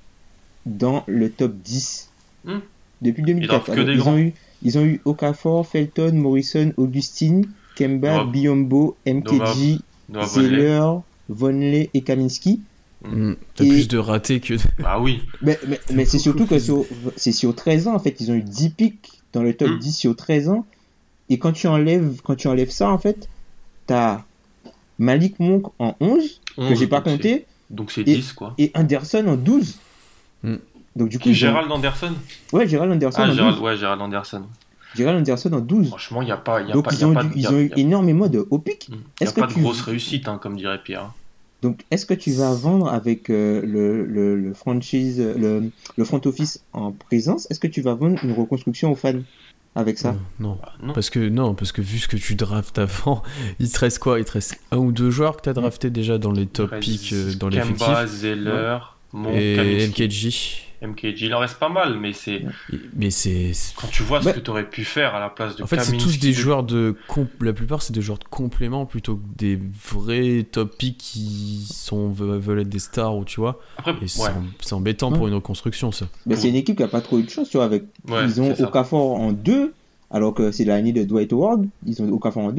dans 0.65 1.03
le 1.07 1.29
top 1.29 1.53
10. 1.55 2.09
Hmm. 2.45 2.59
Depuis 3.01 3.23
2004. 3.23 3.47
draftent 3.65 3.75
que 3.75 3.81
des 3.81 3.93
ils, 3.93 4.01
ont 4.07 4.17
eu, 4.17 4.33
ils 4.63 4.77
ont 4.77 4.83
eu 4.85 5.01
Okafor, 5.05 5.65
Felton, 5.67 6.13
Morrison, 6.13 6.71
Augustine, 6.77 7.45
Kemba, 7.75 8.17
Nova- 8.17 8.31
Biombo, 8.31 8.95
MKG. 9.07 9.79
Zeller, 10.25 10.83
Vonley 11.29 11.89
et 11.93 12.01
Kaminski. 12.01 12.59
Mm. 13.05 13.33
T'as 13.55 13.63
Et- 13.63 13.69
plus 13.69 13.87
de 13.87 13.97
ratés 13.97 14.39
que. 14.39 14.55
Bah 14.79 14.99
oui. 14.99 15.21
Mais, 15.41 15.57
mais, 15.67 15.79
mais 15.93 16.05
c'est 16.05 16.19
surtout 16.19 16.45
que 16.45 16.55
c'est 17.15 17.31
sur 17.31 17.55
13 17.55 17.87
ans, 17.87 17.95
en 17.95 17.99
fait. 17.99 18.19
Ils 18.19 18.29
ont 18.31 18.35
eu 18.35 18.43
10 18.43 18.69
pics 18.71 19.09
dans 19.33 19.41
le 19.41 19.53
top 19.55 19.69
Mm. 19.69 19.79
10 19.79 19.93
sur 19.97 20.15
13 20.15 20.49
ans. 20.49 20.65
Et 21.29 21.39
quand 21.39 21.53
tu 21.53 21.67
enlèves, 21.67 22.19
quand 22.23 22.35
tu 22.35 22.47
enlèves 22.47 22.69
ça, 22.71 22.89
en 22.91 22.97
fait, 22.97 23.29
t'as 23.87 24.23
Malik 24.99 25.39
Monk 25.39 25.67
en 25.79 25.95
11, 25.99 26.41
que 26.57 26.61
11, 26.61 26.77
j'ai 26.79 26.87
pas 26.87 27.01
compté, 27.01 27.45
Donc 27.69 27.91
c'est 27.91 28.01
Et- 28.01 28.15
10 28.15 28.33
quoi. 28.33 28.53
et 28.57 28.69
Anderson 28.75 29.25
en 29.27 29.35
12. 29.37 29.79
Mm. 30.43 30.55
Donc 30.95 31.09
du 31.09 31.19
coup, 31.19 31.31
Gérald 31.31 31.71
Anderson 31.71 32.13
Ouais, 32.51 32.67
Gérald 32.67 32.91
Anderson 32.91 33.21
Ah, 33.23 33.27
12. 33.33 33.59
ouais, 33.59 33.77
Gérald 33.77 34.01
Anderson. 34.01 34.43
Gérald 34.95 35.19
Anderson 35.19 35.53
en 35.53 35.59
12. 35.61 35.87
Franchement, 35.87 36.21
il 36.21 36.25
n'y 36.25 36.31
a 36.31 36.37
pas, 36.37 36.61
y 36.61 36.69
a 36.69 36.73
Donc 36.73 36.85
pas, 36.85 36.91
ils 36.93 36.99
y 36.99 37.03
a 37.03 37.07
ont, 37.07 37.13
pas, 37.13 37.23
ils 37.33 37.41
y 37.41 37.45
a- 37.45 37.51
ont 37.51 37.57
eu 37.59 37.69
y 37.69 37.73
a- 37.73 37.77
énormément 37.77 38.27
de 38.27 38.45
haut 38.49 38.59
pics. 38.59 38.89
Mm. 38.89 38.95
Y 39.23 39.27
a 39.27 39.31
pas 39.31 39.47
de 39.47 39.53
tu- 39.53 39.61
grosse 39.61 39.81
réussite, 39.81 40.27
hein, 40.27 40.37
comme 40.41 40.57
dirait 40.57 40.81
Pierre. 40.83 41.11
Donc, 41.61 41.81
est-ce 41.91 42.05
que 42.07 42.13
tu 42.15 42.31
vas 42.33 42.53
vendre 42.55 42.89
avec 42.91 43.29
euh, 43.29 43.61
le, 43.63 44.03
le, 44.05 44.35
le 44.35 44.53
franchise, 44.53 45.19
le, 45.37 45.71
le 45.95 46.03
front 46.03 46.19
office 46.25 46.63
en 46.73 46.91
présence? 46.91 47.47
Est-ce 47.51 47.59
que 47.59 47.67
tu 47.67 47.81
vas 47.81 47.93
vendre 47.93 48.17
une 48.23 48.33
reconstruction 48.33 48.91
aux 48.91 48.95
fans 48.95 49.13
avec 49.75 49.97
ça? 49.99 50.09
Euh, 50.09 50.13
non. 50.39 50.57
Bah, 50.61 50.73
non. 50.81 50.93
Parce 50.93 51.09
que 51.11 51.29
non, 51.29 51.53
parce 51.53 51.71
que 51.71 51.81
vu 51.81 51.99
ce 51.99 52.07
que 52.09 52.17
tu 52.17 52.33
draftes 52.35 52.79
avant, 52.79 53.21
il 53.59 53.71
te 53.71 53.79
reste 53.79 53.99
quoi? 53.99 54.19
Il 54.19 54.25
te 54.25 54.31
reste 54.33 54.59
un 54.71 54.77
ou 54.77 54.91
deux 54.91 55.11
joueurs 55.11 55.37
que 55.37 55.43
tu 55.43 55.49
as 55.49 55.53
drafté 55.53 55.89
déjà 55.91 56.17
dans 56.17 56.31
les 56.31 56.47
top 56.47 56.77
picks 56.79 57.13
euh, 57.13 57.33
dans 57.35 57.49
Kemba, 57.49 57.63
l'effectif. 57.63 58.07
Zeller, 58.07 58.77
Monk, 59.13 59.33
Et 59.35 59.55
Kaminsky, 59.55 60.03
MKG. 60.03 60.70
MKG. 60.81 61.21
Il 61.27 61.33
en 61.35 61.39
reste 61.39 61.57
pas 61.59 61.69
mal, 61.69 61.99
mais 61.99 62.11
c'est 62.13 62.43
Mais 62.95 63.11
c'est. 63.11 63.51
quand 63.75 63.87
tu 63.87 64.03
vois 64.03 64.19
Bah- 64.19 64.31
ce 64.31 64.35
que 64.37 64.43
tu 64.43 64.49
aurais 64.49 64.67
pu 64.67 64.83
faire 64.83 65.13
à 65.15 65.19
la 65.19 65.29
place 65.29 65.55
de 65.55 65.63
En 65.63 65.67
fait, 65.67 65.79
c'est 65.81 65.97
tous 65.97 66.17
des 66.19 66.29
de- 66.29 66.33
joueurs 66.33 66.63
de. 66.63 66.95
La 67.39 67.53
plupart, 67.53 67.81
c'est 67.81 67.93
des 67.93 68.01
joueurs 68.01 68.17
de 68.19 68.23
complément 68.23 68.85
plutôt 68.85 69.15
que 69.17 69.21
des 69.37 69.59
vrais 69.91 70.43
top 70.51 70.75
picks 70.77 70.97
qui 70.97 71.65
sont, 71.71 72.09
veulent 72.09 72.59
être 72.61 72.69
des 72.69 72.79
stars 72.79 73.15
ou 73.15 73.25
tu 73.25 73.39
vois. 73.39 73.59
Après, 73.77 73.93
Et 74.01 74.07
c'est 74.07 74.23
ouais. 74.23 74.29
em- 74.29 74.51
c'est 74.59 74.73
embêtant 74.73 75.11
Ouais. 75.11 75.17
pour 75.17 75.27
une 75.27 75.33
reconstruction, 75.35 75.91
ça. 75.91 76.07
Ben, 76.25 76.35
C'est 76.37 76.49
une 76.49 76.55
équipe 76.55 76.77
qui 76.77 76.83
a 76.83 76.87
pas 76.87 77.01
trop 77.01 77.19
eu 77.19 77.23
de 77.23 77.29
chance, 77.29 77.49
tu 77.49 77.57
vois. 77.57 77.65
Avec... 77.65 77.83
Ouais, 78.09 78.25
ils 78.25 78.41
ont. 78.41 78.51
Okafor 78.63 79.19
en 79.19 79.31
2, 79.33 79.73
alors 80.09 80.33
que 80.33 80.51
c'est 80.51 80.65
l'année 80.65 80.93
de 80.93 81.03
Dwight 81.03 81.31
Howard. 81.33 81.67
Ils 81.85 82.01
ont 82.01 82.09
Okafor 82.11 82.43
en 82.43 82.51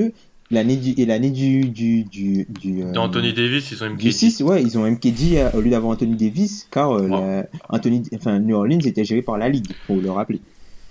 2. 0.52 0.56
L'année 0.56 0.76
du... 0.76 0.94
Et 1.00 1.06
l'année 1.06 1.30
du. 1.30 1.68
du, 1.68 2.04
du, 2.04 2.46
du, 2.48 2.82
euh, 2.82 2.92
Anthony 2.96 3.32
Davis, 3.32 3.70
ils 3.72 3.82
ont 3.82 3.88
du 3.88 3.94
MKG. 4.08 4.12
6, 4.12 4.42
ouais, 4.42 4.62
ils 4.62 4.78
ont 4.78 4.88
MKG 4.88 5.36
euh, 5.38 5.50
au 5.54 5.60
lieu 5.60 5.70
d'avoir 5.70 5.92
Anthony 5.92 6.14
Davis, 6.16 6.68
car 6.70 6.92
euh, 6.92 7.08
Wow. 7.08 7.20
la- 7.20 7.46
Anthony... 7.68 8.02
enfin, 8.14 8.38
New 8.38 8.54
Orleans 8.56 8.78
était 8.80 9.04
géré 9.04 9.22
par 9.22 9.38
la 9.38 9.48
Ligue, 9.48 9.66
faut 9.86 10.00
le 10.00 10.10
rappeler. 10.10 10.40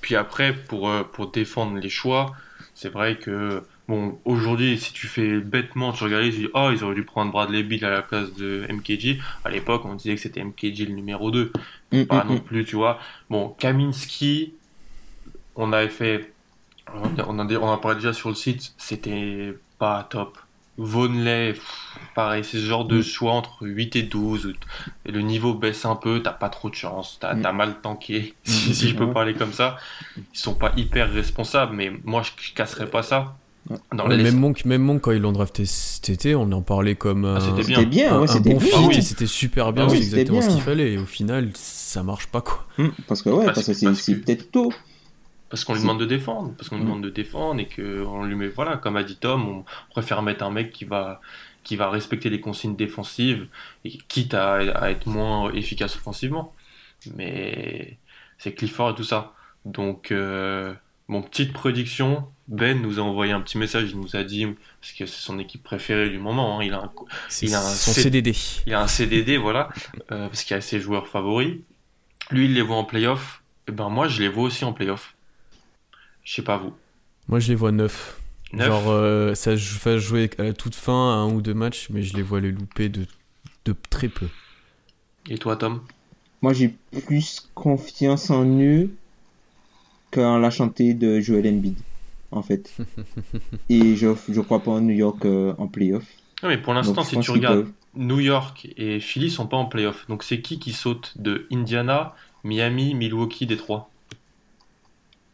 Puis 0.02 0.16
après, 0.16 0.54
pour, 0.68 0.90
pour 1.14 1.32
défendre 1.32 1.78
les 1.78 1.90
choix, 1.90 2.34
c'est 2.74 2.90
vrai 2.90 3.18
que, 3.18 3.62
bon, 3.88 4.18
aujourd'hui, 4.26 4.80
si 4.80 4.94
tu 4.94 5.06
fais 5.06 5.40
bêtement, 5.40 5.92
tu 5.94 6.04
regardes, 6.04 6.24
tu 6.26 6.32
dis, 6.32 6.48
oh, 6.56 6.70
ils 6.74 6.84
auraient 6.84 6.96
dû 6.96 7.04
prendre 7.04 7.32
Bradley 7.32 7.62
Bill 7.62 7.86
à 7.86 7.92
la 7.92 8.02
place 8.02 8.34
de 8.34 8.66
MKG. 8.68 9.20
À 9.46 9.52
l'époque, 9.52 9.84
on 9.86 9.94
disait 9.94 10.16
que 10.16 10.22
c'était 10.22 10.44
MKG 10.44 10.88
le 10.88 10.96
numéro 10.96 11.30
2. 11.30 11.52
Mm, 11.92 12.04
Pas 12.06 12.24
mm, 12.24 12.28
non 12.28 12.34
mm. 12.36 12.40
plus, 12.42 12.66
tu 12.66 12.76
vois. 12.78 12.98
Bon, 13.30 13.50
Kaminski, 13.60 14.54
on 15.56 15.72
avait 15.74 15.90
fait, 15.90 16.32
on 17.28 17.40
en, 17.40 17.50
on 17.50 17.68
en 17.70 17.78
parlait 17.78 17.98
déjà 17.98 18.14
sur 18.14 18.30
le 18.30 18.36
site, 18.36 18.74
c'était 18.78 19.54
pas 19.80 20.08
top. 20.10 20.38
Vonley, 20.78 21.54
pareil, 22.16 22.44
c'est 22.44 22.58
ce 22.58 22.64
genre 22.66 22.86
de 22.86 23.00
Mm. 23.00 23.04
choix 23.04 23.34
entre 23.34 23.68
8 23.68 23.96
et 23.98 24.04
12. 24.04 24.46
où 24.48 24.52
t- 24.54 24.58
et 25.06 25.12
le 25.12 25.22
niveau 25.22 25.54
baisse 25.54 25.86
un 25.86 25.96
peu, 25.96 26.22
t'as 26.24 26.32
pas 26.32 26.50
trop 26.50 26.70
de 26.70 26.76
chance, 26.76 27.18
t'as 27.20 27.34
Mm. 27.36 27.56
mal 27.56 27.82
tanké, 27.82 28.34
si, 28.44 28.74
si 28.74 28.90
je 28.90 28.96
peux 28.96 29.12
parler 29.12 29.34
comme 29.34 29.54
ça. 29.54 29.78
Ils 30.18 30.24
sont 30.40 30.56
pas 30.56 30.72
hyper 30.78 31.12
responsables, 31.12 31.76
mais 31.76 31.92
moi 32.04 32.24
je, 32.24 32.32
casserais 32.54 32.88
pas 32.90 33.04
ça. 33.04 33.36
Dans 33.94 34.08
Ouais, 34.08 34.18
les- 34.18 34.24
même, 34.24 34.40
Monk, 34.40 34.66
même 34.66 34.82
Monk, 34.82 35.02
quand 35.02 35.12
ils 35.12 35.22
l'ont 35.22 35.34
drafté 35.34 35.66
cet 35.68 36.10
été, 36.10 36.34
on 36.34 36.52
en 36.52 36.64
parlait 36.64 36.96
comme 36.96 37.26
Ah, 37.26 37.40
c'était 37.40 37.64
bien. 37.68 37.78
C'était 37.80 37.86
bien, 37.90 38.14
un- 38.16 38.18
ouais, 38.22 38.30
un 38.30 38.34
c'était 38.34 38.54
bon 38.54 38.58
bien. 38.60 38.68
fit, 38.68 38.74
Ah 38.76 38.88
oui. 38.88 39.04
c'était 39.04 39.28
super 39.28 39.72
bien, 39.74 39.84
Ah 39.84 39.88
oui, 39.92 39.98
c'est 40.00 40.04
c'était 40.06 40.22
exactement 40.22 40.42
ce 40.42 40.48
bien. 40.48 40.56
qu'il 40.56 40.64
fallait. 40.66 40.94
Et 40.94 40.98
au 40.98 41.06
final, 41.06 41.50
ça 41.54 42.02
marche 42.02 42.26
pas 42.28 42.42
quoi. 42.42 42.66
Mm, 42.80 42.88
Parce 43.08 43.22
que, 43.22 43.30
ouais, 43.30 43.46
Parce- 43.46 43.64
parce, 43.64 43.80
que 43.80 43.94
c'est 43.94 44.16
peut-être 44.16 44.52
tôt. 44.52 44.74
Parce 45.52 45.64
qu'on 45.66 45.74
lui 45.76 45.82
demande 45.82 46.00
de 46.00 46.06
défendre, 46.06 46.54
parce 46.58 46.70
qu'on 46.70 46.78
lui 46.78 46.84
Mm. 46.84 46.88
demande 46.88 47.04
de 47.04 47.10
défendre 47.12 47.60
et 47.60 47.68
que 47.68 48.04
on 48.06 48.24
lui 48.24 48.36
met, 48.36 48.48
voilà, 48.48 48.78
comme 48.78 48.96
a 48.96 49.04
dit 49.04 49.18
Tom, 49.18 49.48
on 49.48 49.66
préfère 49.92 50.22
mettre 50.24 50.44
un 50.44 50.50
mec 50.50 50.72
qui 50.72 50.86
va, 50.86 51.22
qui 51.64 51.76
va 51.76 51.90
respecter 51.92 52.30
les 52.32 52.40
consignes 52.40 52.76
défensives, 52.76 53.48
et 53.86 53.92
quitte 54.08 54.34
à, 54.34 54.54
à 54.56 54.90
être 54.90 55.08
moins 55.08 55.52
efficace 55.54 55.96
offensivement. 55.98 56.56
Mais 57.16 57.98
c'est 58.38 58.54
Clifford 58.54 58.92
et 58.92 58.96
tout 58.96 59.04
ça. 59.04 59.34
Donc, 59.66 60.12
euh, 60.12 60.74
mon 61.08 61.22
petite 61.22 61.54
prédiction, 61.54 62.26
Ben 62.48 62.82
nous 62.82 63.00
a 63.00 63.02
envoyé 63.04 63.32
un 63.34 63.42
petit 63.42 63.58
message, 63.58 63.92
il 63.92 64.00
nous 64.00 64.16
a 64.16 64.24
dit, 64.24 64.46
parce 64.80 64.94
que 64.94 65.06
c'est 65.06 65.22
son 65.22 65.38
équipe 65.40 65.64
préférée 65.64 66.10
du 66.10 66.18
moment, 66.20 66.60
hein, 66.60 66.64
il, 66.64 66.74
a 66.74 66.80
un, 66.80 66.92
Il 67.42 67.54
a 67.54 67.60
un 67.60 67.62
son 67.74 67.92
C- 67.92 68.04
CDD. 68.04 68.34
il 68.68 68.74
a 68.74 68.82
un 68.82 68.88
CDD, 68.88 69.38
voilà, 69.38 69.70
euh, 70.12 70.28
parce 70.28 70.44
qu'il 70.44 70.56
a 70.56 70.62
ses 70.62 70.80
joueurs 70.80 71.08
favoris. 71.08 71.58
Lui, 72.32 72.46
il 72.46 72.54
les 72.54 72.62
voit 72.62 72.78
en 72.78 72.84
playoff. 72.86 73.44
Et 73.68 73.72
ben 73.72 73.90
moi, 73.90 74.08
je 74.08 74.22
les 74.22 74.30
vois 74.30 74.46
aussi 74.46 74.64
en 74.66 74.74
playoff. 74.74 75.16
Je 76.24 76.36
sais 76.36 76.42
pas 76.44 76.58
vous. 76.58 76.74
Moi, 77.28 77.40
je 77.40 77.50
les 77.50 77.56
vois 77.56 77.72
neuf. 77.72 78.20
Neuf 78.54 78.68
Genre, 78.68 78.90
euh, 78.90 79.34
ça 79.36 79.56
va 79.56 79.98
jouer 79.98 80.30
à 80.38 80.44
la 80.44 80.54
toute 80.54 80.76
fin, 80.76 81.14
à 81.14 81.16
un 81.16 81.32
ou 81.32 81.42
deux 81.42 81.54
matchs, 81.54 81.88
mais 81.90 82.04
je 82.04 82.16
les 82.16 82.24
vois 82.24 82.42
les 82.42 82.52
louper 82.52 82.90
de, 82.90 83.06
de 83.66 83.76
très 83.90 84.10
peu. 84.10 84.28
Et 85.30 85.38
toi, 85.38 85.56
Tom? 85.56 85.82
Moi, 86.42 86.54
j'ai 86.54 86.74
plus 87.08 87.50
confiance 87.54 88.30
en 88.30 88.46
eux 88.60 88.90
qu'en 90.12 90.38
la 90.40 90.50
chantée 90.50 90.94
de 90.94 91.20
Joel 91.22 91.48
Embiid. 91.48 91.78
en 92.32 92.42
fait. 92.42 92.76
et 93.70 93.96
je 93.96 94.10
je 94.30 94.42
crois 94.42 94.62
pas 94.64 94.72
en 94.72 94.82
New 94.82 94.94
York 94.96 95.24
euh, 95.26 95.54
en 95.58 95.68
playoff. 95.68 96.06
Non, 96.44 96.50
mais 96.50 96.58
pour 96.58 96.74
l'instant, 96.74 97.04
si 97.04 97.20
tu 97.20 97.32
regardes, 97.32 97.64
peuvent. 97.64 97.72
New 97.96 98.20
York 98.20 98.68
et 98.78 99.00
Philly 99.00 99.30
sont 99.30 99.48
pas 99.48 99.58
en 99.58 99.66
playoff. 99.66 100.08
Donc 100.10 100.24
c'est 100.24 100.42
qui 100.42 100.60
qui 100.60 100.74
saute 100.74 101.14
de 101.18 101.48
Indiana, 101.52 102.16
Miami, 102.44 102.96
Milwaukee, 102.96 103.46
Détroit? 103.46 103.90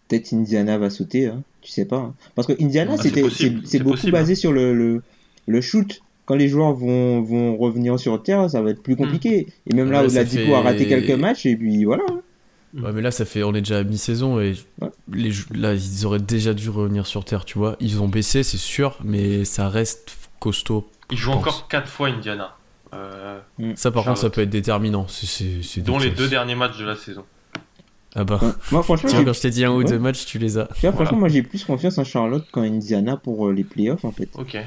Peut-être 0.07 0.31
Indiana 0.33 0.77
va 0.77 0.89
sauter, 0.89 1.27
hein. 1.27 1.43
tu 1.61 1.71
sais 1.71 1.85
pas. 1.85 1.97
hein. 1.97 2.13
Parce 2.35 2.47
que 2.47 2.53
Indiana, 2.61 2.91
Ah, 2.93 2.97
c'est 3.01 3.09
c'était, 3.09 3.23
c'est, 3.23 3.29
c'est 3.29 3.53
c'est 3.65 3.79
beaucoup 3.79 3.91
possible. 3.95 4.11
basé 4.13 4.35
sur 4.35 4.51
le, 4.53 4.73
le, 4.73 5.01
le 5.47 5.61
shoot. 5.61 6.01
Quand 6.25 6.35
les 6.35 6.47
joueurs 6.49 6.73
vont, 6.73 7.21
vont 7.21 7.55
revenir 7.57 7.99
sur 7.99 8.21
terre, 8.21 8.49
ça 8.49 8.61
va 8.61 8.71
être 8.71 8.81
plus 8.83 8.95
compliqué. 8.97 9.47
Et 9.69 9.73
même 9.73 9.91
là, 9.91 9.99
Ouais, 10.01 10.05
au-delà 10.07 10.21
ça 10.25 10.29
Dipo 10.29 10.45
fait- 10.45 10.53
a 10.53 10.61
raté 10.61 10.85
quelques 10.87 11.17
matchs, 11.19 11.45
et 11.45 11.55
puis 11.55 11.85
voilà. 11.85 12.03
Ouais, 12.77 12.91
mais 12.93 13.01
là, 13.01 13.11
ça 13.11 13.23
fait, 13.25 13.43
on 13.43 13.53
est 13.55 13.61
déjà 13.61 13.77
à 13.79 13.83
mi-saison 13.83 14.39
et 14.41 14.53
Ouais. 14.81 14.89
les, 15.13 15.31
là, 15.55 15.73
ils 15.73 16.05
auraient 16.05 16.19
déjà 16.19 16.53
dû 16.53 16.69
revenir 16.69 17.07
sur 17.07 17.23
terre, 17.23 17.45
tu 17.45 17.57
vois. 17.57 17.75
Ils 17.79 18.01
ont 18.01 18.09
baissé, 18.09 18.43
c'est 18.43 18.57
sûr, 18.57 18.97
mais 19.05 19.45
ça 19.45 19.69
reste 19.69 20.15
costaud. 20.39 20.85
Ils 21.11 21.17
jouent 21.17 21.31
encore 21.31 21.67
4 21.69 21.87
fois 21.87 22.09
Indiana. 22.09 22.55
Euh, 22.93 23.39
Ça, 23.75 23.91
par 23.91 24.03
contre, 24.03 24.17
ça 24.19 24.29
peut 24.29 24.41
être 24.41 24.49
déterminant. 24.49 25.07
C'est, 25.07 25.25
c'est, 25.25 25.63
c'est 25.63 25.81
dont 25.81 25.97
les 25.97 26.11
deux 26.11 26.27
derniers 26.27 26.55
matchs 26.55 26.77
de 26.77 26.85
la 26.85 26.95
saison. 26.95 27.23
Ah 28.19 28.23
bah. 28.23 28.39
Moi, 28.71 28.81
franchement, 28.81 29.11
quand 29.23 29.33
je 29.33 29.41
t'ai 29.41 29.49
dit 29.51 29.63
un 29.63 29.71
ou 29.71 29.77
Ouais. 29.77 29.83
deux 29.85 29.99
matchs, 29.99 30.25
tu 30.25 30.39
les 30.39 30.57
as. 30.57 30.65
tu 30.65 30.71
vois, 30.81 30.89
Voilà. 30.89 30.95
franchement, 30.95 31.19
moi, 31.19 31.29
j'ai 31.29 31.43
plus 31.43 31.63
confiance 31.63 31.97
en 31.99 32.03
Charlotte 32.03 32.45
qu'en 32.51 32.63
Indiana 32.63 33.15
pour 33.15 33.47
euh, 33.47 33.53
les 33.53 33.63
playoffs, 33.63 34.03
en 34.05 34.11
fait. 34.11 34.29
Ok. 34.37 34.57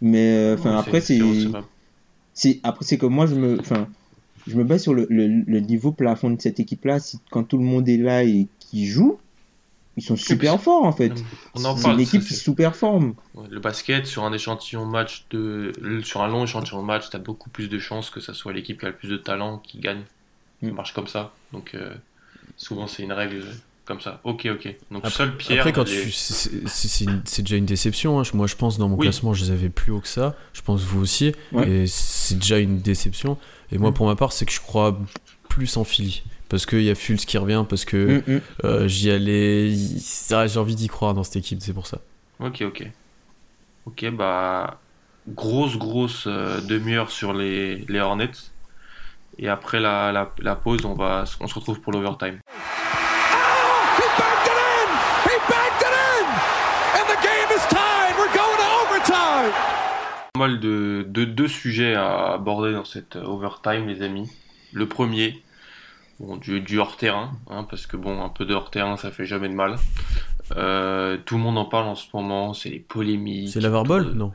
Mais, 0.00 0.32
euh, 0.36 0.54
enfin, 0.58 0.72
Ouais, 0.74 0.78
après, 0.78 1.00
c'est, 1.00 2.60
après, 2.62 2.84
c'est 2.84 2.96
que 2.98 3.06
moi, 3.06 3.26
je 3.26 3.34
me, 3.34 3.58
enfin, 3.60 3.88
je 4.46 4.56
me 4.56 4.64
base 4.64 4.82
sur 4.82 4.94
le, 4.94 5.06
le, 5.10 5.26
le 5.46 5.60
niveau 5.60 5.92
plafond 5.92 6.30
de 6.30 6.40
cette 6.40 6.60
équipe-là. 6.60 7.00
Si, 7.00 7.18
quand 7.30 7.42
tout 7.44 7.58
le 7.58 7.64
monde 7.64 7.88
est 7.88 7.96
là 7.98 8.22
et 8.24 8.46
qui 8.60 8.86
joue, 8.86 9.18
ils 9.96 10.02
sont 10.02 10.16
super 10.16 10.54
puis- 10.54 10.64
forts, 10.64 10.84
en 10.84 10.92
fait. 10.92 11.12
On 11.54 11.64
en 11.64 11.76
c'est 11.76 11.82
parle. 11.82 11.94
une 11.96 12.00
équipe 12.00 12.22
qui 12.22 12.34
c'est- 12.34 12.44
sous-performe. 12.44 13.14
Ouais, 13.34 13.44
Le 13.50 13.60
basket, 13.60 14.06
sur 14.06 14.24
un 14.24 14.32
échantillon 14.32 14.86
match 14.86 15.26
de, 15.30 15.72
sur 16.04 16.22
un 16.22 16.28
long 16.28 16.44
échantillon 16.44 16.80
de 16.82 16.86
match, 16.86 17.10
t'as 17.10 17.18
beaucoup 17.18 17.50
plus 17.50 17.68
de 17.68 17.78
chances 17.78 18.08
que 18.10 18.20
ça 18.20 18.32
soit 18.32 18.52
l'équipe 18.52 18.78
qui 18.78 18.86
a 18.86 18.90
le 18.90 18.94
plus 18.96 19.08
de 19.08 19.16
talent 19.16 19.58
qui 19.58 19.78
gagne. 19.80 20.02
Ça 20.62 20.68
Mm. 20.68 20.74
marche 20.74 20.94
comme 20.94 21.08
ça. 21.08 21.32
Donc, 21.52 21.72
euh, 21.74 21.92
souvent, 22.60 22.86
c'est 22.86 23.02
une 23.02 23.12
règle 23.12 23.42
comme 23.86 24.00
ça. 24.00 24.20
Ok, 24.24 24.46
ok. 24.52 24.76
Donc, 24.90 25.04
Après- 25.04 25.10
seul 25.10 25.36
Pierre. 25.36 25.60
Après, 25.60 25.72
quand 25.72 25.88
les- 25.88 26.02
tu, 26.04 26.12
c'est, 26.12 27.42
déjà 27.42 27.56
une 27.56 27.64
déception. 27.66 28.20
hein. 28.20 28.22
Moi, 28.34 28.46
je 28.46 28.54
pense 28.54 28.78
dans 28.78 28.88
mon 28.88 28.96
Oui. 28.96 29.06
classement, 29.06 29.32
je 29.34 29.44
les 29.44 29.50
avais 29.50 29.68
plus 29.70 29.90
haut 29.92 30.00
que 30.00 30.08
ça. 30.08 30.36
Je 30.52 30.60
pense 30.62 30.82
vous 30.82 31.00
aussi. 31.00 31.32
Ouais. 31.52 31.68
Et 31.68 31.86
c'est 31.86 32.36
déjà 32.38 32.58
une 32.58 32.78
déception. 32.80 33.36
Et 33.72 33.78
moi, 33.78 33.90
Mm. 33.90 33.94
pour 33.94 34.06
ma 34.06 34.14
part, 34.16 34.32
c'est 34.32 34.44
que 34.46 34.52
je 34.52 34.60
crois 34.60 34.98
plus 35.48 35.76
en 35.76 35.84
Philly. 35.84 36.22
Parce 36.48 36.66
qu'il 36.66 36.82
y 36.82 36.90
a 36.90 36.94
Fultz 36.94 37.24
qui 37.24 37.38
revient, 37.38 37.64
parce 37.68 37.84
que 37.84 38.22
Mm, 38.26 38.32
mm. 38.34 38.40
euh, 38.64 38.88
j'y 38.88 39.10
allais. 39.10 39.74
ah, 40.32 40.46
j'ai 40.46 40.58
envie 40.60 40.74
d'y 40.76 40.88
croire 40.88 41.14
dans 41.14 41.24
cette 41.24 41.36
équipe, 41.36 41.60
c'est 41.62 41.72
pour 41.72 41.86
ça. 41.86 41.98
Ok, 42.40 42.62
ok. 42.62 42.88
Ok, 43.86 44.10
bah. 44.12 44.80
Grosse, 45.28 45.76
grosse 45.76 46.24
euh, 46.26 46.60
demi-heure 46.62 47.10
sur 47.10 47.32
les, 47.32 47.84
les 47.88 48.00
Hornets. 48.00 48.30
Et 49.42 49.48
après 49.48 49.80
la, 49.80 50.12
la, 50.12 50.30
la 50.38 50.54
pause, 50.54 50.84
on, 50.84 50.94
va, 50.94 51.24
on 51.40 51.46
se 51.48 51.54
retrouve 51.54 51.80
pour 51.80 51.92
l'overtime. 51.92 52.38
Pas 60.32 60.38
mal 60.38 60.60
de, 60.60 61.04
de 61.08 61.24
deux 61.24 61.48
sujets 61.48 61.94
à 61.94 62.32
aborder 62.34 62.72
dans 62.72 62.84
cette 62.84 63.16
overtime, 63.16 63.86
les 63.88 64.02
amis. 64.02 64.30
Le 64.72 64.86
premier, 64.86 65.42
bon, 66.20 66.36
du, 66.36 66.60
du 66.60 66.78
hors-terrain, 66.78 67.32
hein, 67.48 67.64
parce 67.68 67.86
que 67.86 67.96
bon, 67.96 68.22
un 68.22 68.28
peu 68.28 68.44
de 68.44 68.54
hors-terrain, 68.54 68.96
ça 68.96 69.10
fait 69.10 69.26
jamais 69.26 69.48
de 69.48 69.54
mal. 69.54 69.76
Euh, 70.56 71.16
tout 71.24 71.36
le 71.36 71.42
monde 71.42 71.58
en 71.58 71.64
parle 71.64 71.86
en 71.88 71.94
ce 71.94 72.06
moment, 72.14 72.54
c'est 72.54 72.68
les 72.70 72.78
polémiques. 72.80 73.50
C'est 73.52 73.60
la 73.60 73.70
Ball 73.70 74.02
autour 74.02 74.12
de- 74.14 74.18
Non. 74.18 74.32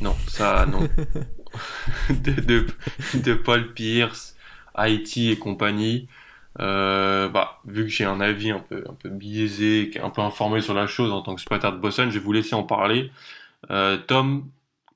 Non, 0.00 0.16
ça, 0.28 0.64
non. 0.66 0.80
de, 2.10 3.34
Paul 3.34 3.72
Pierce, 3.72 4.36
Haïti 4.74 5.30
et 5.30 5.38
compagnie. 5.38 6.08
Euh, 6.58 7.28
bah, 7.28 7.60
vu 7.64 7.84
que 7.84 7.90
j'ai 7.90 8.04
un 8.04 8.20
avis 8.20 8.50
un 8.50 8.58
peu, 8.58 8.84
un 8.88 8.94
peu 8.94 9.08
biaisé, 9.08 9.90
un 10.02 10.10
peu 10.10 10.20
informé 10.20 10.60
sur 10.60 10.74
la 10.74 10.86
chose 10.86 11.12
en 11.12 11.22
tant 11.22 11.34
que 11.34 11.40
supporter 11.40 11.72
de 11.72 11.78
Boston, 11.78 12.10
je 12.10 12.18
vais 12.18 12.24
vous 12.24 12.32
laisser 12.32 12.54
en 12.54 12.64
parler. 12.64 13.10
Euh, 13.70 13.96
Tom, 13.96 14.46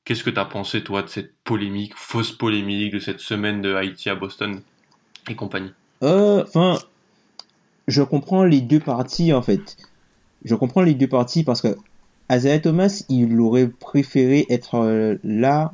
qu'est-ce 0.05 0.25
que 0.25 0.31
t'as 0.31 0.45
pensé, 0.45 0.83
toi, 0.83 1.03
de 1.03 1.09
cette 1.09 1.35
polémique, 1.45 1.95
fausse 1.97 2.33
polémique, 2.33 2.93
de 2.93 2.99
cette 2.99 3.21
semaine 3.21 3.63
de 3.63 3.75
Haïti 3.75 4.11
à 4.11 4.15
Boston 4.15 4.61
et 5.29 5.35
compagnie? 5.35 5.73
Euh, 6.03 6.43
Enfin, 6.43 6.79
je 7.87 8.03
comprends 8.03 8.45
les 8.45 8.61
deux 8.61 8.81
parties 8.81 9.33
en 9.33 9.43
fait. 9.43 9.77
Je 10.45 10.55
comprends 10.55 10.83
les 10.83 10.95
deux 10.95 11.07
parties 11.07 11.45
parce 11.45 11.63
que 11.63 11.77
Isaiah 12.31 12.59
Thomas, 12.59 13.05
il 13.09 13.39
aurait 13.41 13.69
préféré 13.69 14.47
être 14.51 15.19
là. 15.23 15.73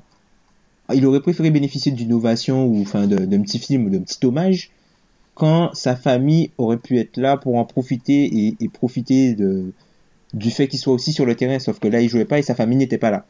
Il 0.95 1.07
aurait 1.07 1.21
préféré 1.21 1.51
bénéficier 1.51 1.93
d'une 1.93 2.13
ovation 2.13 2.67
ou 2.67 2.81
enfin 2.83 3.07
d'un 3.07 3.43
petit 3.43 3.59
film 3.59 3.87
ou 3.87 3.91
d'un 3.91 4.01
petit 4.01 4.25
hommage 4.25 4.71
quand 5.35 5.75
sa 5.75 5.97
famille 5.97 6.51
aurait 6.59 6.77
pu 6.77 6.99
être 6.99 7.17
là 7.17 7.37
pour 7.37 7.57
en 7.57 7.65
profiter 7.65 8.55
et, 8.61 8.69
profiter 8.69 9.37
du 10.35 10.51
fait 10.51 10.69
qu'il 10.69 10.79
soit 10.79 10.93
aussi 10.93 11.13
sur 11.13 11.25
le 11.25 11.35
terrain. 11.35 11.59
Sauf 11.59 11.79
que 11.79 11.89
là, 11.89 12.01
il 12.01 12.09
jouait 12.09 12.25
pas 12.25 12.39
et 12.39 12.43
sa 12.43 12.55
famille 12.55 12.79
n'était 12.79 12.99
pas 12.99 13.11
là. 13.11 13.27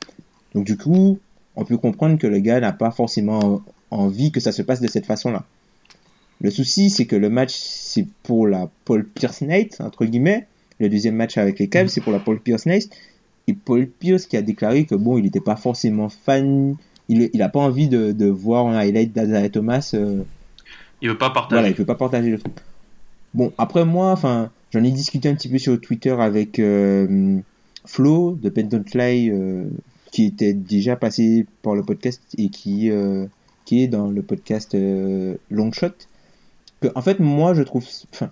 Donc 0.54 0.64
du 0.64 0.76
coup, 0.76 1.18
on 1.56 1.64
peut 1.64 1.76
comprendre 1.76 2.18
que 2.18 2.26
le 2.26 2.38
gars 2.40 2.60
n'a 2.60 2.72
pas 2.72 2.90
forcément 2.90 3.62
envie 3.90 4.32
que 4.32 4.40
ça 4.40 4.52
se 4.52 4.62
passe 4.62 4.80
de 4.80 4.88
cette 4.88 5.06
façon-là. 5.06 5.44
Le 6.40 6.50
souci, 6.50 6.88
c'est 6.90 7.04
que 7.04 7.16
le 7.16 7.28
match, 7.28 7.54
c'est 7.54 8.06
pour 8.22 8.46
la 8.46 8.70
Paul 8.84 9.06
Pierce 9.06 9.42
Night, 9.42 9.76
entre 9.80 10.06
guillemets. 10.06 10.46
Le 10.78 10.88
deuxième 10.88 11.14
match 11.14 11.36
avec 11.36 11.58
les 11.58 11.68
Cavs, 11.68 11.88
c'est 11.88 12.00
pour 12.00 12.12
la 12.12 12.18
Paul 12.18 12.40
Pierce 12.40 12.64
Night. 12.64 12.90
Et 13.46 13.52
Paul 13.52 13.86
Pierce 13.86 14.26
qui 14.26 14.36
a 14.36 14.42
déclaré 14.42 14.86
que 14.86 14.94
bon, 14.94 15.18
il 15.18 15.24
n'était 15.24 15.40
pas 15.40 15.56
forcément 15.56 16.08
fan, 16.08 16.76
il, 17.10 17.28
il 17.32 17.42
a 17.42 17.48
pas 17.48 17.60
envie 17.60 17.88
de, 17.88 18.12
de 18.12 18.26
voir 18.26 18.66
un 18.66 18.76
highlight 18.76 19.12
d'Azariah 19.12 19.50
Thomas. 19.50 19.90
euh, 19.94 20.22
Il 21.02 21.08
veut 21.10 21.18
pas 21.18 21.30
partager. 21.30 21.56
voilà, 21.60 21.68
il 21.68 21.74
peut 21.74 21.84
pas 21.84 21.94
partager 21.94 22.30
le 22.30 22.38
truc. 22.38 22.54
Bon, 23.34 23.52
après 23.58 23.84
moi, 23.84 24.10
enfin, 24.12 24.50
j'en 24.72 24.82
ai 24.82 24.90
discuté 24.90 25.28
un 25.28 25.34
petit 25.34 25.48
peu 25.48 25.58
sur 25.58 25.80
Twitter 25.80 26.10
avec 26.18 26.58
euh, 26.58 27.38
Flo 27.84 28.38
de 28.40 28.48
Pen 28.48 28.68
Don't 28.68 28.84
Fly, 28.88 29.30
euh, 29.30 29.64
qui 30.12 30.24
était 30.26 30.52
déjà 30.52 30.96
passé 30.96 31.46
par 31.62 31.74
le 31.74 31.82
podcast 31.82 32.20
et 32.38 32.48
qui, 32.48 32.90
euh, 32.90 33.26
qui 33.64 33.82
est 33.82 33.88
dans 33.88 34.08
le 34.10 34.22
podcast 34.22 34.74
euh, 34.74 35.36
Long 35.50 35.70
Shot. 35.72 35.90
Que, 36.80 36.88
en 36.94 37.02
fait, 37.02 37.20
moi, 37.20 37.54
je 37.54 37.62
trouve, 37.62 37.86
enfin, 38.12 38.30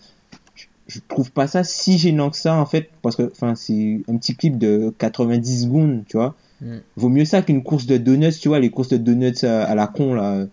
je 0.88 0.98
trouve 1.06 1.30
pas 1.30 1.46
ça 1.46 1.62
si 1.64 1.98
gênant 1.98 2.30
que 2.30 2.36
ça, 2.36 2.54
en 2.56 2.66
fait, 2.66 2.90
parce 3.02 3.14
que, 3.14 3.30
enfin, 3.30 3.54
c'est 3.54 4.00
un 4.08 4.16
petit 4.16 4.34
clip 4.34 4.58
de 4.58 4.92
90 4.98 5.62
secondes, 5.64 6.04
tu 6.08 6.16
vois. 6.16 6.34
Mm. 6.60 6.76
Vaut 6.96 7.08
mieux 7.08 7.24
ça 7.24 7.42
qu'une 7.42 7.62
course 7.62 7.86
de 7.86 7.96
donuts, 7.96 8.38
tu 8.40 8.48
vois, 8.48 8.60
les 8.60 8.70
courses 8.70 8.88
de 8.88 8.96
donuts 8.96 9.44
à, 9.44 9.74
la 9.74 9.86
con, 9.86 10.14
là. 10.14 10.46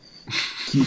Qui... 0.68 0.82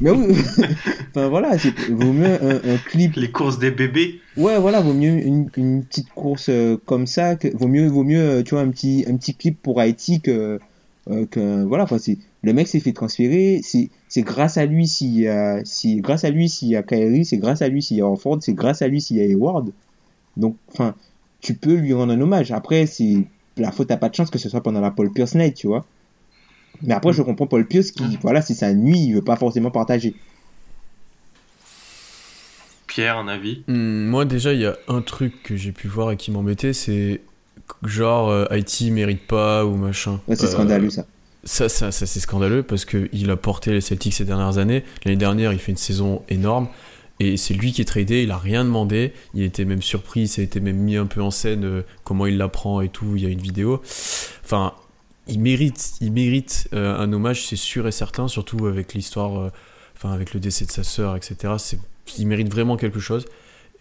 Mais 0.00 0.10
oui, 0.10 0.34
enfin 1.10 1.28
voilà, 1.28 1.56
c'est 1.58 1.74
vaut 1.90 2.12
mieux 2.12 2.26
un, 2.26 2.56
un 2.56 2.76
clip. 2.76 3.14
Les 3.16 3.30
courses 3.30 3.58
des 3.58 3.70
bébés. 3.70 4.20
Ouais, 4.36 4.58
voilà, 4.58 4.80
vaut 4.80 4.92
mieux 4.92 5.26
une, 5.26 5.48
une 5.56 5.84
petite 5.84 6.10
course 6.10 6.48
euh, 6.50 6.76
comme 6.84 7.06
ça, 7.06 7.36
que, 7.36 7.48
vaut 7.56 7.68
mieux, 7.68 7.86
vaut 7.86 8.04
mieux, 8.04 8.20
euh, 8.20 8.42
tu 8.42 8.54
vois, 8.54 8.62
un 8.62 8.68
petit, 8.68 9.04
un 9.08 9.16
petit 9.16 9.34
clip 9.34 9.60
pour 9.62 9.80
Haïti 9.80 10.20
que, 10.20 10.58
euh, 11.10 11.26
que 11.26 11.62
voilà, 11.64 11.84
enfin, 11.84 11.98
c'est, 11.98 12.18
le 12.42 12.52
mec 12.52 12.68
s'est 12.68 12.80
fait 12.80 12.92
transférer, 12.92 13.60
c'est, 13.62 13.90
c'est 14.08 14.22
grâce 14.22 14.58
à 14.58 14.66
lui 14.66 14.86
s'il 14.86 15.18
y 15.18 15.28
a, 15.28 15.64
si, 15.64 15.96
grâce 16.00 16.24
à 16.24 16.30
lui 16.30 16.48
s'il 16.48 16.68
y 16.68 16.76
a 16.76 16.82
Kyrie, 16.82 17.24
c'est 17.24 17.38
grâce 17.38 17.62
à 17.62 17.68
lui 17.68 17.82
s'il 17.82 17.96
y 17.96 18.00
a 18.00 18.06
Orford, 18.06 18.38
c'est 18.42 18.54
grâce 18.54 18.82
à 18.82 18.88
lui 18.88 19.00
s'il 19.00 19.16
y 19.16 19.20
a 19.20 19.24
Hayward. 19.24 19.72
Donc, 20.36 20.56
enfin, 20.72 20.94
tu 21.40 21.54
peux 21.54 21.74
lui 21.74 21.92
rendre 21.92 22.12
un 22.12 22.20
hommage. 22.20 22.52
Après, 22.52 22.86
c'est, 22.86 23.24
la 23.56 23.72
faute 23.72 23.90
a 23.90 23.96
pas 23.96 24.08
de 24.08 24.14
chance 24.14 24.30
que 24.30 24.38
ce 24.38 24.48
soit 24.48 24.62
pendant 24.62 24.80
la 24.80 24.90
Paul 24.90 25.10
Pierce 25.12 25.34
Night, 25.34 25.54
tu 25.54 25.66
vois. 25.66 25.84
Mais 26.82 26.94
après, 26.94 27.12
je 27.12 27.22
comprends 27.22 27.46
Paul 27.46 27.66
Pierce 27.66 27.90
qui, 27.92 28.18
voilà, 28.22 28.42
c'est 28.42 28.54
sa 28.54 28.74
nuit, 28.74 28.98
il 28.98 29.14
veut 29.14 29.22
pas 29.22 29.36
forcément 29.36 29.70
partager. 29.70 30.14
Pierre, 32.86 33.18
un 33.18 33.28
avis? 33.28 33.62
Hmm, 33.66 34.06
moi, 34.06 34.24
déjà, 34.24 34.52
il 34.52 34.60
y 34.60 34.66
a 34.66 34.76
un 34.88 35.00
truc 35.02 35.42
que 35.42 35.56
j'ai 35.56 35.72
pu 35.72 35.88
voir 35.88 36.12
et 36.12 36.16
qui 36.16 36.30
m'embêtait, 36.30 36.72
c'est 36.72 37.20
genre 37.84 38.28
euh, 38.28 38.44
Haïti 38.50 38.90
mérite 38.90 39.26
pas 39.26 39.64
ou 39.64 39.74
machin. 39.76 40.20
Ouais, 40.28 40.36
c'est 40.36 40.44
Euh, 40.46 40.50
scandaleux, 40.50 40.90
ça. 40.90 41.06
Ça, 41.44 41.68
ça, 41.68 41.92
ça 41.92 42.06
c'est 42.06 42.20
scandaleux 42.20 42.62
parce 42.62 42.84
qu'il 42.84 43.30
a 43.30 43.36
porté 43.36 43.72
les 43.72 43.80
Celtics 43.80 44.14
ces 44.14 44.24
dernières 44.24 44.58
années. 44.58 44.84
L'année 45.04 45.16
dernière, 45.16 45.52
il 45.52 45.58
fait 45.58 45.72
une 45.72 45.78
saison 45.78 46.22
énorme. 46.28 46.68
Et 47.20 47.36
c'est 47.36 47.54
lui 47.54 47.72
qui 47.72 47.80
est 47.80 47.84
tradé, 47.84 48.22
il 48.22 48.30
a 48.30 48.38
rien 48.38 48.64
demandé. 48.64 49.12
Il 49.34 49.42
était 49.42 49.64
même 49.64 49.82
surpris, 49.82 50.26
ça 50.26 50.40
a 50.40 50.44
été 50.44 50.60
même 50.60 50.76
mis 50.76 50.96
un 50.96 51.06
peu 51.06 51.22
en 51.22 51.30
scène, 51.30 51.64
euh, 51.64 51.82
comment 52.02 52.26
il 52.26 52.36
l'apprend 52.36 52.80
et 52.80 52.88
tout. 52.88 53.14
Il 53.16 53.22
y 53.22 53.26
a 53.26 53.28
une 53.28 53.40
vidéo. 53.40 53.80
Enfin, 54.44 54.74
il 55.28 55.40
mérite, 55.40 55.94
il 56.00 56.12
mérite 56.12 56.68
euh, 56.72 56.98
un 56.98 57.12
hommage, 57.12 57.46
c'est 57.46 57.56
sûr 57.56 57.86
et 57.86 57.92
certain, 57.92 58.28
surtout 58.28 58.66
avec 58.66 58.94
l'histoire, 58.94 59.38
euh, 59.38 59.50
enfin, 59.96 60.12
avec 60.12 60.34
le 60.34 60.40
décès 60.40 60.66
de 60.66 60.72
sa 60.72 60.82
sœur, 60.82 61.16
etc. 61.16 61.54
Il 62.18 62.26
mérite 62.26 62.52
vraiment 62.52 62.76
quelque 62.76 63.00
chose. 63.00 63.26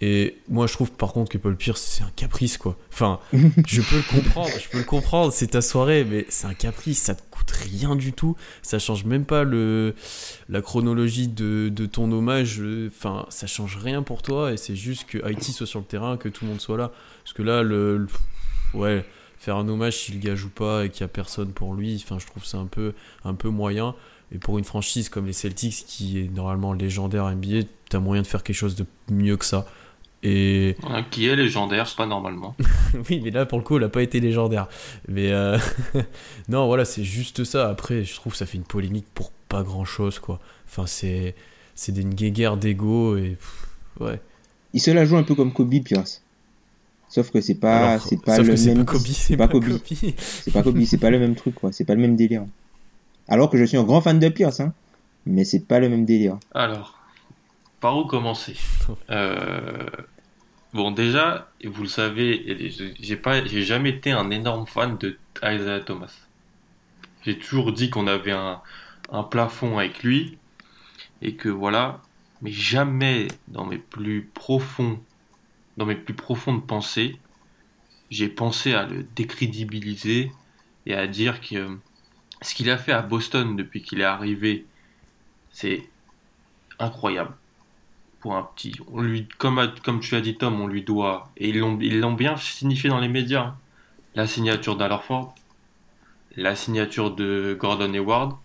Et 0.05 0.35
moi, 0.49 0.67
je 0.67 0.73
trouve 0.73 0.91
par 0.91 1.13
contre 1.13 1.31
que 1.31 1.37
Paul 1.37 1.55
Pierce, 1.55 1.81
c'est 1.81 2.03
un 2.03 2.11
caprice, 2.13 2.57
quoi. 2.57 2.77
Enfin, 2.91 3.21
je 3.65 3.81
peux 3.81 3.95
le 3.95 4.01
comprendre, 4.21 4.51
je 4.61 4.67
peux 4.67 4.79
le 4.79 4.83
comprendre, 4.83 5.31
c'est 5.31 5.47
ta 5.47 5.61
soirée, 5.61 6.03
mais 6.03 6.25
c'est 6.27 6.45
un 6.45 6.53
caprice, 6.53 7.01
ça 7.03 7.15
te 7.15 7.21
coûte 7.31 7.49
rien 7.51 7.95
du 7.95 8.11
tout. 8.11 8.35
Ça 8.63 8.79
change 8.79 9.05
même 9.05 9.23
pas 9.23 9.45
le, 9.45 9.95
la 10.49 10.61
chronologie 10.61 11.29
de, 11.29 11.69
de 11.69 11.85
ton 11.85 12.11
hommage. 12.11 12.61
Enfin, 12.87 13.25
ça 13.29 13.47
change 13.47 13.77
rien 13.77 14.03
pour 14.03 14.21
toi 14.23 14.51
et 14.51 14.57
c'est 14.57 14.75
juste 14.75 15.05
que 15.05 15.23
Haïti 15.23 15.53
soit 15.53 15.67
sur 15.67 15.79
le 15.79 15.85
terrain, 15.85 16.17
que 16.17 16.27
tout 16.27 16.43
le 16.43 16.49
monde 16.51 16.59
soit 16.59 16.77
là. 16.77 16.91
Parce 17.23 17.31
que 17.33 17.41
là, 17.43 17.63
le, 17.63 17.97
le- 17.99 18.07
ouais, 18.73 19.05
faire 19.37 19.55
un 19.55 19.69
hommage 19.69 19.95
si 19.99 20.11
le 20.11 20.19
gars 20.19 20.35
joue 20.35 20.49
pas 20.49 20.83
et 20.83 20.89
qu'il 20.89 21.01
y 21.01 21.03
a 21.05 21.07
personne 21.07 21.53
pour 21.53 21.75
lui, 21.75 22.01
enfin, 22.03 22.19
je 22.19 22.25
trouve 22.27 22.43
ça 22.43 22.57
un 22.57 22.65
peu, 22.67 22.93
un 23.23 23.35
peu 23.35 23.47
moyen. 23.47 23.95
Et 24.33 24.37
pour 24.37 24.57
une 24.57 24.65
franchise 24.65 25.07
comme 25.07 25.27
les 25.27 25.33
Celtics, 25.33 25.85
qui 25.87 26.19
est 26.19 26.27
normalement 26.33 26.73
légendaire 26.73 27.29
NBA, 27.33 27.67
t'as 27.87 27.99
moyen 27.99 28.21
de 28.23 28.27
faire 28.27 28.43
quelque 28.43 28.55
chose 28.57 28.75
de 28.75 28.85
mieux 29.09 29.37
que 29.37 29.45
ça. 29.45 29.65
Et 30.25 30.77
Qui 31.11 31.27
est 31.27 31.35
légendaire, 31.35 31.93
pas 31.97 32.05
normalement. 32.05 32.55
oui, 33.09 33.19
mais 33.23 33.29
là, 33.29 33.45
pour 33.45 33.57
le 33.57 33.63
coup, 33.63 33.75
elle 33.75 33.81
n'a 33.83 33.89
pas 33.89 34.01
été 34.01 34.19
légendaire. 34.21 34.67
Mais 35.09 35.31
euh, 35.31 35.57
non, 36.47 36.65
voilà, 36.67 36.85
c'est 36.85 37.03
juste 37.03 37.43
ça. 37.43 37.69
Après, 37.69 38.03
je 38.05 38.15
trouve 38.15 38.31
que 38.31 38.37
ça 38.37 38.45
fait 38.45 38.57
une 38.57 38.63
polémique 38.63 39.05
pour 39.13 39.31
pas 39.49 39.63
grand 39.63 39.83
chose, 39.85 40.19
quoi. 40.19 40.39
Enfin, 40.65 40.87
c'est 40.87 41.35
c'est 41.75 41.91
des- 41.91 42.01
une 42.03 42.13
guéguerre 42.13 42.55
d'ego 42.57 43.17
et 43.17 43.37
ouais. 43.99 44.21
Il 44.73 44.79
se 44.81 44.91
la 44.91 45.05
joue 45.05 45.17
un 45.17 45.23
peu 45.23 45.35
comme 45.35 45.51
Kobe 45.51 45.73
Pierce. 45.83 46.21
Sauf 47.09 47.29
que 47.29 47.41
c'est 47.41 47.55
pas, 47.55 47.99
c'est 47.99 48.19
pas 48.21 48.39
le 48.39 48.55
c'est 48.55 48.73
même. 48.73 48.85
c'est 49.03 49.37
pas 49.37 49.47
Kobe. 49.47 49.67
C'est 50.17 50.51
pas 50.51 50.63
Kobe, 50.63 50.81
c'est 50.83 50.97
pas 50.97 51.09
le 51.11 51.19
même 51.19 51.35
truc, 51.35 51.55
quoi. 51.55 51.71
C'est 51.71 51.85
pas 51.85 51.93
le 51.95 52.01
même 52.01 52.15
délire. 52.15 52.43
Alors 53.27 53.49
que 53.49 53.57
je 53.57 53.65
suis 53.65 53.77
un 53.77 53.83
grand 53.83 54.01
fan 54.01 54.19
de 54.19 54.29
Pierce, 54.29 54.61
hein. 54.61 54.73
Mais 55.25 55.43
c'est 55.43 55.59
pas 55.67 55.79
le 55.79 55.89
même 55.89 56.05
délire. 56.05 56.37
Alors, 56.55 56.97
par 57.81 57.97
où 57.97 58.05
commencer? 58.05 58.55
Euh, 59.11 59.85
Bon, 60.73 60.89
déjà, 60.89 61.51
vous 61.63 61.83
le 61.83 61.87
savez, 61.87 62.73
j'ai 62.99 63.15
pas, 63.15 63.45
j'ai 63.45 63.61
jamais 63.61 63.91
été 63.91 64.11
un 64.11 64.31
énorme 64.31 64.65
fan 64.65 64.97
de 64.97 65.19
Isaiah 65.43 65.81
Thomas. 65.81 66.27
J'ai 67.23 67.37
toujours 67.37 67.71
dit 67.73 67.91
qu'on 67.91 68.07
avait 68.07 68.31
un, 68.31 68.59
un 69.11 69.23
plafond 69.23 69.77
avec 69.77 70.01
lui 70.01 70.39
et 71.21 71.35
que 71.35 71.47
voilà, 71.47 72.01
mais 72.41 72.51
jamais 72.51 73.27
dans 73.49 73.65
mes 73.65 73.77
plus 73.77 74.23
profonds, 74.33 74.99
dans 75.77 75.85
mes 75.85 75.95
plus 75.95 76.15
profondes 76.15 76.65
pensées, 76.65 77.19
j'ai 78.09 78.27
pensé 78.27 78.73
à 78.73 78.87
le 78.87 79.03
décrédibiliser 79.15 80.31
et 80.87 80.95
à 80.95 81.05
dire 81.05 81.39
que 81.39 81.77
ce 82.41 82.55
qu'il 82.55 82.71
a 82.71 82.79
fait 82.79 82.93
à 82.93 83.03
Boston 83.03 83.55
depuis 83.55 83.83
qu'il 83.83 84.01
est 84.01 84.05
arrivé, 84.05 84.65
c'est 85.51 85.87
incroyable 86.79 87.35
pour 88.23 88.37
un 88.37 88.43
petit. 88.55 88.73
On 88.93 89.01
lui, 89.01 89.27
comme, 89.37 89.73
comme 89.83 89.99
tu 89.99 90.15
as 90.15 90.21
dit 90.21 90.37
Tom, 90.37 90.61
on 90.61 90.67
lui 90.67 90.81
doit, 90.81 91.29
et 91.35 91.49
ils 91.49 91.59
l'ont 91.59 91.77
ils 91.81 91.99
l'ont 91.99 92.13
bien 92.13 92.37
signifié 92.37 92.89
dans 92.89 93.01
les 93.01 93.09
médias, 93.09 93.47
hein. 93.47 93.57
la 94.15 94.27
signature 94.27 94.77
d'Alorford, 94.77 95.35
la 96.37 96.55
signature 96.55 97.11
de 97.11 97.57
Gordon 97.59 97.93
Hayward, 97.93 98.37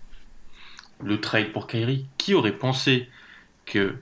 le 1.01 1.21
trade 1.21 1.53
pour 1.53 1.69
Kyrie. 1.69 2.07
Qui 2.19 2.35
aurait 2.35 2.59
pensé 2.59 3.09
que 3.67 3.95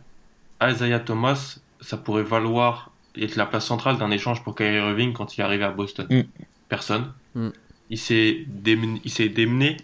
Isaiah 0.63 0.99
Thomas, 0.99 1.59
ça 1.83 1.99
pourrait 1.99 2.23
valoir 2.23 2.91
être 3.15 3.37
la 3.37 3.45
place 3.45 3.67
centrale 3.67 3.99
d'un 3.99 4.11
échange 4.11 4.43
pour 4.43 4.55
Kyrie 4.55 4.79
Irving 4.79 5.13
quand 5.13 5.37
il 5.37 5.43
est 5.43 5.45
arrivé 5.45 5.65
à 5.65 5.73
Boston? 5.73 6.07
Mm. 6.09 6.23
Personne. 6.71 7.13
Mm. 7.35 7.51
Il 7.91 7.99
s'est 7.99 8.47
démené, 8.49 9.03
il 9.05 9.11
s'est 9.11 9.29
démené, 9.29 9.77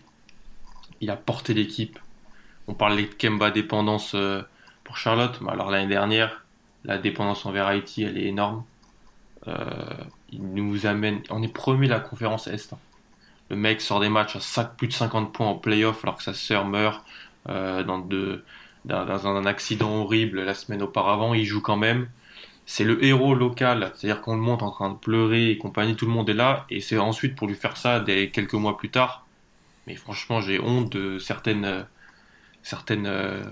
il 1.02 1.10
a 1.10 1.16
porté 1.16 1.52
l'équipe. 1.52 1.98
On 2.66 2.72
parlait 2.72 3.02
de 3.02 3.14
Kemba 3.14 3.50
dépendance 3.50 4.12
euh, 4.14 4.40
pour 4.84 4.96
Charlotte, 4.96 5.40
alors 5.48 5.70
l'année 5.70 5.88
dernière, 5.88 6.44
la 6.84 6.98
dépendance 6.98 7.46
envers 7.46 7.66
Haïti, 7.66 8.02
elle 8.02 8.18
est 8.18 8.26
énorme. 8.26 8.64
Euh, 9.48 9.64
il 10.30 10.42
nous 10.54 10.86
amène, 10.86 11.22
on 11.30 11.42
est 11.42 11.48
premier 11.52 11.88
la 11.88 12.00
conférence 12.00 12.46
Est. 12.46 12.72
hein. 12.72 12.78
Le 13.50 13.56
mec 13.56 13.80
sort 13.80 14.00
des 14.00 14.08
matchs 14.08 14.36
à 14.58 14.64
plus 14.64 14.88
de 14.88 14.92
50 14.92 15.32
points 15.32 15.46
en 15.48 15.54
playoff 15.56 16.04
alors 16.04 16.16
que 16.16 16.22
sa 16.22 16.34
sœur 16.34 16.64
meurt 16.66 17.04
euh, 17.48 17.82
dans, 17.84 17.98
dans- 17.98 19.26
un 19.26 19.46
accident 19.46 19.90
horrible 20.02 20.42
la 20.42 20.54
semaine 20.54 20.82
auparavant. 20.82 21.34
Il 21.34 21.44
joue 21.44 21.60
quand 21.60 21.76
même. 21.76 22.08
C'est 22.66 22.84
le 22.84 23.04
héros 23.04 23.34
local, 23.34 23.92
c'est-à-dire 23.94 24.22
qu'on 24.22 24.36
le 24.36 24.42
monte 24.42 24.62
en 24.62 24.70
train 24.70 24.90
de 24.90 24.96
pleurer 24.96 25.50
et 25.50 25.58
compagnie, 25.58 25.96
tout 25.96 26.06
le 26.06 26.12
monde 26.12 26.30
est 26.30 26.34
là, 26.34 26.66
et 26.70 26.80
c'est 26.80 26.98
ensuite 26.98 27.36
pour 27.36 27.48
lui 27.48 27.56
faire 27.56 27.76
ça 27.76 28.00
des 28.00 28.30
quelques 28.30 28.54
mois 28.54 28.76
plus 28.78 28.90
tard. 28.90 29.26
Mais 29.86 29.96
franchement, 29.96 30.40
j'ai 30.40 30.60
honte 30.60 30.92
de 30.92 31.18
certaines, 31.18 31.86
certaines, 32.62 33.06
euh, 33.06 33.42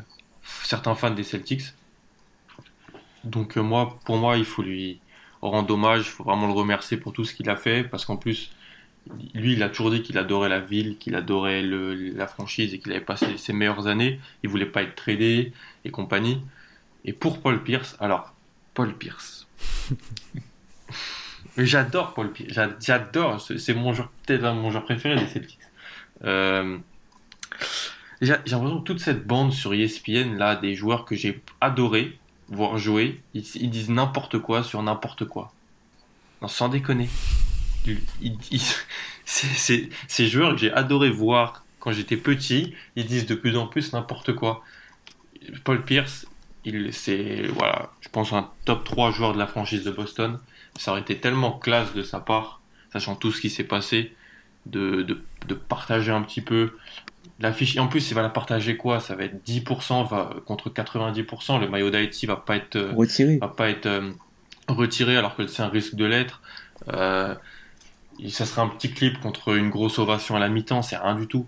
certains 0.65 0.95
fans 0.95 1.11
des 1.11 1.25
Celtics. 1.25 1.75
Donc 3.25 3.57
euh, 3.57 3.63
moi, 3.63 3.99
pour 4.05 4.17
moi, 4.19 4.37
il 4.37 4.45
faut 4.45 4.63
lui 4.63 5.01
rendre 5.43 5.73
hommage, 5.75 6.01
il 6.07 6.11
faut 6.11 6.25
vraiment 6.25 6.47
le 6.47 6.53
remercier 6.53 6.97
pour 6.97 7.13
tout 7.13 7.25
ce 7.25 7.35
qu'il 7.35 7.49
a 7.51 7.57
fait, 7.57 7.85
parce 7.85 8.05
qu'en 8.05 8.17
plus, 8.17 8.51
lui, 9.35 9.55
il 9.55 9.63
a 9.63 9.69
toujours 9.71 9.91
dit 9.91 10.03
qu'il 10.03 10.19
adorait 10.19 10.49
la 10.49 10.61
ville, 10.61 10.99
qu'il 10.99 11.15
adorait 11.17 11.63
le, 11.63 11.95
la 11.95 12.27
franchise 12.27 12.75
et 12.75 12.79
qu'il 12.81 12.93
avait 12.93 13.01
passé 13.01 13.39
ses 13.39 13.53
meilleures 13.53 13.87
années. 13.89 14.21
Il 14.43 14.51
voulait 14.51 14.67
pas 14.67 14.83
être 14.83 14.95
tradé 14.97 15.53
et 15.85 15.91
compagnie. 15.91 16.43
Et 17.05 17.13
pour 17.15 17.41
Paul 17.43 17.63
Pierce, 17.65 17.97
alors, 18.01 18.35
Paul 18.75 18.95
Pierce. 18.97 19.49
J'adore 21.57 22.15
Paul 22.15 22.33
Pierce, 22.33 22.53
J'a- 22.53 22.77
j'adore, 22.81 23.41
c'est 23.41 23.75
mon 23.75 23.93
joueur, 23.93 24.11
peut-être 24.27 24.45
un- 24.45 24.55
mon 24.55 24.71
joueur 24.71 24.85
préféré 24.85 25.17
des 25.17 25.27
Celtics. 25.27 25.59
Euh, 26.25 26.79
j'ai 28.21 28.33
l'impression 28.33 28.81
que 28.81 28.85
toute 28.85 29.01
cette 29.01 29.27
bande 29.27 29.53
sur 29.53 29.73
ESPN, 29.73 30.37
là, 30.37 30.57
des 30.57 30.75
joueurs 30.75 31.05
que 31.05 31.15
j'ai 31.17 31.43
adoré 31.61 32.19
voir 32.51 32.79
jouer, 32.79 33.21
ils, 33.33 33.71
disent 33.71 33.91
n'importe 33.91 34.39
quoi 34.39 34.63
sur 34.63 34.83
n'importe 34.83 35.25
quoi. 35.25 35.53
Non, 36.43 36.49
sans 36.49 36.69
déconner. 36.69 37.09
Ces 39.25 39.89
joueurs 40.27 40.53
que 40.53 40.61
j'ai 40.61 40.73
adoré 40.73 41.11
voir 41.11 41.65
quand 41.79 41.93
j'étais 41.93 42.17
petit, 42.17 42.75
ils 42.97 43.07
disent 43.07 43.27
de 43.27 43.35
plus 43.35 43.57
en 43.57 43.67
plus 43.67 43.93
n'importe 43.93 44.35
quoi. 44.35 44.63
Paul 45.65 45.83
Pierce, 45.83 46.27
c'est, 46.91 47.47
voilà, 47.47 47.91
je 48.01 48.09
pense 48.11 48.33
un 48.33 48.51
top 48.65 48.85
3 48.85 49.13
joueur 49.13 49.33
de 49.33 49.39
la 49.39 49.47
franchise 49.47 49.85
de 49.85 49.91
Boston. 49.91 50.39
Ça 50.77 50.91
aurait 50.91 51.01
été 51.01 51.19
tellement 51.19 51.53
classe 51.53 51.95
de 51.95 52.03
sa 52.03 52.21
part, 52.21 52.61
sachant 52.93 53.15
tout 53.15 53.33
ce 53.33 53.41
qui 53.41 53.49
s'est 53.49 53.65
passé, 53.65 54.15
de, 54.67 55.03
de 55.03 55.55
partager 55.55 56.11
un 56.11 56.23
petit 56.23 56.43
peu 56.43 56.75
la 57.39 57.53
fiche. 57.53 57.77
En 57.79 57.89
plus, 57.89 58.11
il 58.11 58.15
va 58.15 58.23
la 58.23 58.29
partager 58.29 58.77
quoi? 58.77 59.01
Ça 59.01 59.15
va 59.15 59.25
être 59.25 59.45
10% 59.47 60.09
va, 60.09 60.35
contre 60.47 60.71
90%. 60.71 61.61
Le 61.61 61.69
maillot 61.69 61.91
d'Haïti 61.91 62.27
va 62.27 62.37
pas 62.37 62.57
être, 62.57 62.77
euh, 62.77 62.93
Retiré. 62.95 63.39
va 63.39 63.49
pas 63.49 63.69
être 63.71 63.87
euh, 63.87 64.13
retiré 64.69 65.17
alors 65.17 65.37
que 65.37 65.47
c'est 65.47 65.63
un 65.63 65.69
risque 65.69 65.95
de 65.95 66.05
l'être. 66.05 66.43
Euh, 66.89 67.35
ça 68.29 68.45
sera 68.45 68.63
un 68.63 68.69
petit 68.69 68.93
clip 68.93 69.21
contre 69.21 69.57
une 69.57 69.71
grosse 69.71 69.99
ovation 69.99 70.37
à 70.37 70.39
la 70.39 70.49
mi-temps, 70.49 70.83
c'est 70.83 70.97
rien 70.97 71.15
du 71.15 71.27
tout. 71.27 71.47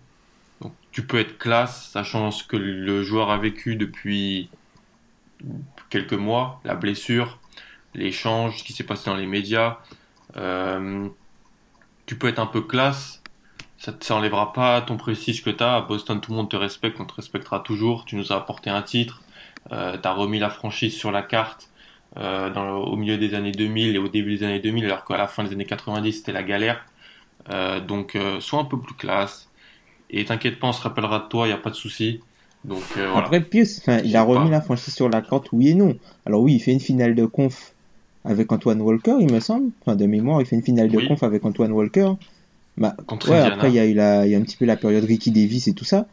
Donc 0.61 0.73
tu 0.91 1.07
peux 1.07 1.19
être 1.19 1.39
classe, 1.39 1.91
sachant 1.91 2.31
ce 2.31 2.45
que 2.45 2.57
le 2.57 3.03
joueur 3.03 3.31
a 3.31 3.37
vécu 3.37 3.77
depuis 3.77 4.49
quelques 5.91 6.13
mois, 6.15 6.61
la 6.65 6.75
blessure, 6.75 7.39
l'échange, 7.95 8.59
ce 8.59 8.65
qui 8.65 8.73
s'est 8.73 8.85
passé 8.85 9.11
dans 9.11 9.17
les 9.17 9.27
médias. 9.27 9.79
Euh, 10.37 11.09
tu 12.07 12.17
peux 12.17 12.29
être 12.29 12.39
un 12.39 12.47
peu 12.47 12.63
classe, 12.63 13.22
ça 13.83 13.91
ne 13.91 14.15
enlèvera 14.17 14.53
pas 14.53 14.81
ton 14.81 14.97
prestige 14.97 15.43
que 15.43 15.51
tu 15.51 15.63
as. 15.65 15.75
À 15.77 15.81
Boston, 15.81 16.21
tout 16.21 16.31
le 16.31 16.37
monde 16.37 16.49
te 16.49 16.55
respecte, 16.57 17.01
on 17.01 17.05
te 17.05 17.15
respectera 17.15 17.59
toujours. 17.59 18.05
Tu 18.05 18.15
nous 18.15 18.33
as 18.33 18.37
apporté 18.37 18.71
un 18.71 18.81
titre, 18.83 19.23
euh, 19.73 19.97
tu 20.01 20.07
as 20.07 20.13
remis 20.13 20.39
la 20.39 20.51
franchise 20.51 20.95
sur 20.95 21.11
la 21.11 21.23
carte 21.23 21.69
euh, 22.17 22.51
dans 22.51 22.65
le- 22.65 22.75
au 22.75 22.95
milieu 22.95 23.17
des 23.19 23.35
années 23.35 23.51
2000 23.53 23.97
et 23.97 23.99
au 23.99 24.07
début 24.07 24.37
des 24.37 24.45
années 24.45 24.61
2000, 24.61 24.85
alors 24.85 25.05
qu'à 25.05 25.17
la 25.17 25.27
fin 25.27 25.43
des 25.43 25.53
années 25.53 25.65
90, 25.65 26.13
c'était 26.13 26.33
la 26.33 26.43
galère. 26.43 26.85
Euh, 27.51 27.81
donc, 27.81 28.15
euh, 28.15 28.39
sois 28.39 28.61
un 28.61 28.65
peu 28.65 28.79
plus 28.79 28.95
classe. 28.95 29.49
Et 30.11 30.25
t'inquiète 30.25 30.61
pas, 30.61 30.69
on 30.69 30.73
se 30.73 30.83
rappellera 30.83 31.21
de 31.21 31.29
toi, 31.29 31.47
il 31.47 31.49
n'y 31.51 31.55
a 31.55 31.59
pas 31.59 31.71
de 31.71 31.75
souci. 31.75 32.21
Donc, 32.65 32.83
voilà. 32.95 33.17
Après, 33.19 33.43
enfin, 33.63 33.99
il 34.05 34.15
a 34.15 34.23
remis 34.23 34.45
pas. 34.45 34.51
la 34.51 34.61
franchise 34.61 34.95
sur 34.95 35.09
la 35.09 35.23
carte, 35.23 35.49
oui 35.53 35.71
et 35.71 35.75
non. 35.75 35.97
Alors 36.27 36.43
oui, 36.43 36.55
il 36.55 36.61
fait 36.61 36.73
une 36.73 36.81
finale 36.81 37.15
de 37.15 37.25
conf 37.27 37.73
avec 38.25 38.53
Antoine 38.53 38.81
Walker, 38.81 39.17
il 39.19 39.33
me 39.33 39.41
semble. 39.41 39.71
Enfin, 39.81 39.97
de 39.97 40.07
mémoire, 40.07 40.41
il 40.41 40.47
fait 40.47 40.55
une 40.55 40.63
finale 40.63 40.91
de 40.91 40.99
Oui. 40.99 41.09
conf 41.09 41.23
avec 41.25 41.45
Antoine 41.45 41.73
Walker. 41.73 42.13
Bah, 42.79 42.97
Contre 43.07 43.31
ouais, 43.31 43.39
après, 43.39 43.69
il 43.71 43.75
y 43.75 43.79
a 43.79 43.87
eu 43.87 43.95
la, 43.95 44.27
y 44.27 44.35
a 44.35 44.39
un 44.39 44.43
petit 44.43 44.57
peu 44.57 44.65
la 44.65 44.77
période 44.77 45.05
Ricky 45.05 45.31
Davis 45.31 45.69
et 45.69 45.73
tout 45.75 45.85
ça. 45.85 46.07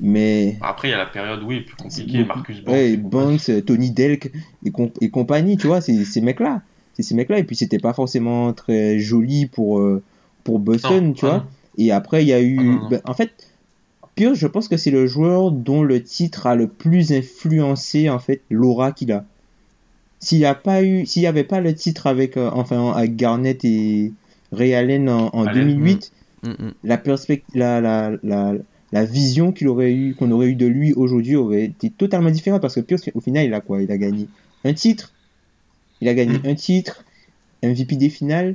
Mais, 0.00 0.56
Après, 0.60 0.88
il 0.88 0.90
y 0.92 0.94
a 0.94 0.98
la 0.98 1.06
période, 1.06 1.40
oui, 1.44 1.60
plus 1.62 1.74
compliquée, 1.76 2.24
Marcus 2.24 2.60
Banks. 2.62 2.74
ouais. 2.74 2.96
Banks, 2.96 3.48
euh, 3.48 3.60
Tony 3.60 3.90
Delk 3.90 4.30
et, 4.64 4.70
com- 4.70 4.90
et 5.00 5.10
compagnie, 5.10 5.56
tu 5.56 5.66
vois, 5.66 5.80
c'est 5.80 6.04
ces 6.04 6.20
mecs-là. 6.20 6.62
C'est 6.94 7.02
ces 7.02 7.14
mecs-là. 7.16 7.38
Et 7.38 7.44
puis, 7.44 7.56
c'était 7.56 7.78
pas 7.80 7.92
forcément 7.92 8.52
très 8.52 8.98
joli 9.00 9.46
pour, 9.46 9.80
euh, 9.80 10.02
pour 10.44 10.60
Boston, 10.60 11.08
Non, 11.08 11.12
tu 11.12 11.24
ah 11.26 11.28
vois. 11.28 11.38
non. 11.38 11.44
Et 11.78 11.90
après, 11.92 12.22
il 12.24 12.28
y 12.28 12.32
a 12.32 12.40
eu. 12.40 12.78
Ah 12.84 12.88
ben, 12.90 13.00
en 13.06 13.14
fait, 13.14 13.32
Pierce, 14.14 14.38
je 14.38 14.46
pense 14.46 14.68
que 14.68 14.76
c'est 14.76 14.90
le 14.92 15.06
joueur 15.08 15.50
dont 15.50 15.82
le 15.82 16.00
titre 16.02 16.46
a 16.46 16.54
le 16.54 16.68
plus 16.68 17.12
influencé, 17.12 18.08
en 18.08 18.18
fait, 18.20 18.40
l'aura 18.50 18.92
qu'il 18.92 19.10
a. 19.12 19.24
S'il 20.20 20.38
n'y 20.38 20.44
a 20.44 20.54
pas 20.54 20.82
eu, 20.84 21.06
s'il 21.06 21.22
n'y 21.22 21.28
avait 21.28 21.44
pas 21.44 21.60
le 21.60 21.74
titre 21.74 22.06
avec, 22.06 22.36
euh, 22.36 22.50
enfin, 22.52 22.92
avec 22.92 23.14
Garnett 23.16 23.64
et 23.64 24.12
Ray 24.52 24.74
Allen 24.74 25.08
en, 25.08 25.28
en 25.34 25.46
Allen, 25.46 25.66
2008, 25.66 26.12
Mm, 26.44 26.48
mm. 26.50 26.72
la 26.84 26.98
perspective, 26.98 27.56
la, 27.58 27.80
la, 27.80 28.12
la, 28.22 28.54
la 28.92 29.04
vision 29.04 29.50
qu'il 29.50 29.66
aurait 29.66 29.92
eu, 29.92 30.14
qu'on 30.14 30.30
aurait 30.30 30.46
eu 30.50 30.54
de 30.54 30.66
lui 30.66 30.92
aujourd'hui 30.92 31.34
aurait 31.34 31.64
été 31.64 31.90
totalement 31.90 32.30
différente 32.30 32.62
parce 32.62 32.76
que 32.76 32.80
Pierce, 32.80 33.10
au 33.14 33.20
final, 33.20 33.44
il 33.44 33.52
a 33.54 33.60
quoi? 33.60 33.82
Il 33.82 33.90
a 33.90 33.98
gagné 33.98 34.28
un 34.64 34.72
titre. 34.72 35.12
Il 36.00 36.08
a 36.08 36.14
gagné 36.14 36.38
Mm. 36.38 36.46
un 36.46 36.54
titre, 36.54 37.04
MVP 37.64 37.96
des 37.96 38.08
finales. 38.08 38.54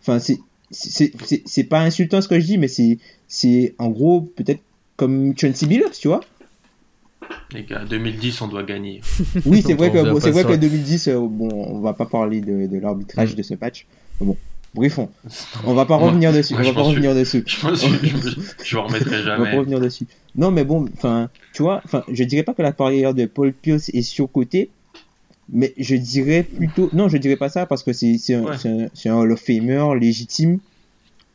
Enfin, 0.00 0.18
c'est, 0.18 0.38
c'est 0.72 1.12
c'est- 1.24 1.42
c'est 1.46 1.62
pas 1.64 1.80
insultant 1.82 2.20
ce 2.20 2.26
que 2.26 2.40
je 2.40 2.44
dis, 2.46 2.58
mais 2.58 2.66
c'est 2.68 2.98
c'est 3.28 3.74
en 3.78 3.90
gros 3.90 4.22
peut-être 4.22 4.60
comme 4.96 5.32
Chauncey 5.38 5.66
Billups, 5.66 5.98
tu 6.00 6.08
vois? 6.08 6.20
Les 7.54 7.62
gars, 7.62 7.84
2010, 7.84 8.40
on 8.42 8.48
doit 8.48 8.64
gagner. 8.64 9.00
Oui, 9.46 9.62
c'est 9.64 9.74
vrai 9.78 9.92
que 9.92 10.02
bon, 10.02 10.18
c'est 10.20 10.30
vrai 10.32 10.42
que 10.44 10.56
2010, 10.56 11.06
euh, 11.08 11.20
bon, 11.20 11.48
on 11.52 11.80
va 11.80 11.92
pas 11.92 12.06
parler 12.06 12.40
de, 12.40 12.66
de 12.66 12.78
l'arbitrage 12.78 13.36
de 13.36 13.42
ce 13.42 13.54
match. 13.60 13.86
Mais 14.20 14.26
bon, 14.26 14.36
bref, 14.74 14.98
on, 15.66 15.74
va 15.74 15.84
pas 15.86 15.96
revenir 15.96 16.32
dessus. 16.32 16.54
moi, 16.54 16.62
on 16.62 16.66
va 16.66 16.72
pas 16.74 16.82
revenir 16.82 17.14
dessus. 17.14 17.44
Je 18.64 18.76
m'en 18.76 18.84
remettrai 18.86 19.16
On 19.16 19.24
va 19.28 19.36
pas 19.36 19.44
jamais. 19.44 19.56
revenir 19.56 19.80
dessus. 19.80 20.06
Non, 20.36 20.50
mais 20.50 20.64
bon, 20.64 20.86
enfin, 20.96 21.28
tu 21.52 21.62
vois, 21.62 21.80
enfin, 21.84 22.04
je 22.10 22.24
dirais 22.24 22.42
pas 22.42 22.54
que 22.54 22.62
la 22.62 22.72
carrière 22.72 23.14
de 23.14 23.26
Paul 23.26 23.52
Pierce 23.52 23.90
est 23.90 24.02
surcotée, 24.02 24.70
mais 25.52 25.74
je 25.76 25.96
dirais 25.96 26.42
plutôt, 26.42 26.88
non, 26.92 27.08
je 27.08 27.16
dirais 27.18 27.36
pas 27.36 27.48
ça 27.48 27.66
parce 27.66 27.82
que 27.82 27.92
c'est 27.92 28.16
c'est 28.18 28.34
un, 28.34 28.44
Ouais. 28.44 28.88
un, 29.06 29.14
Hall 29.14 29.32
of 29.32 29.40
Famer 29.40 29.84
légitime 30.00 30.58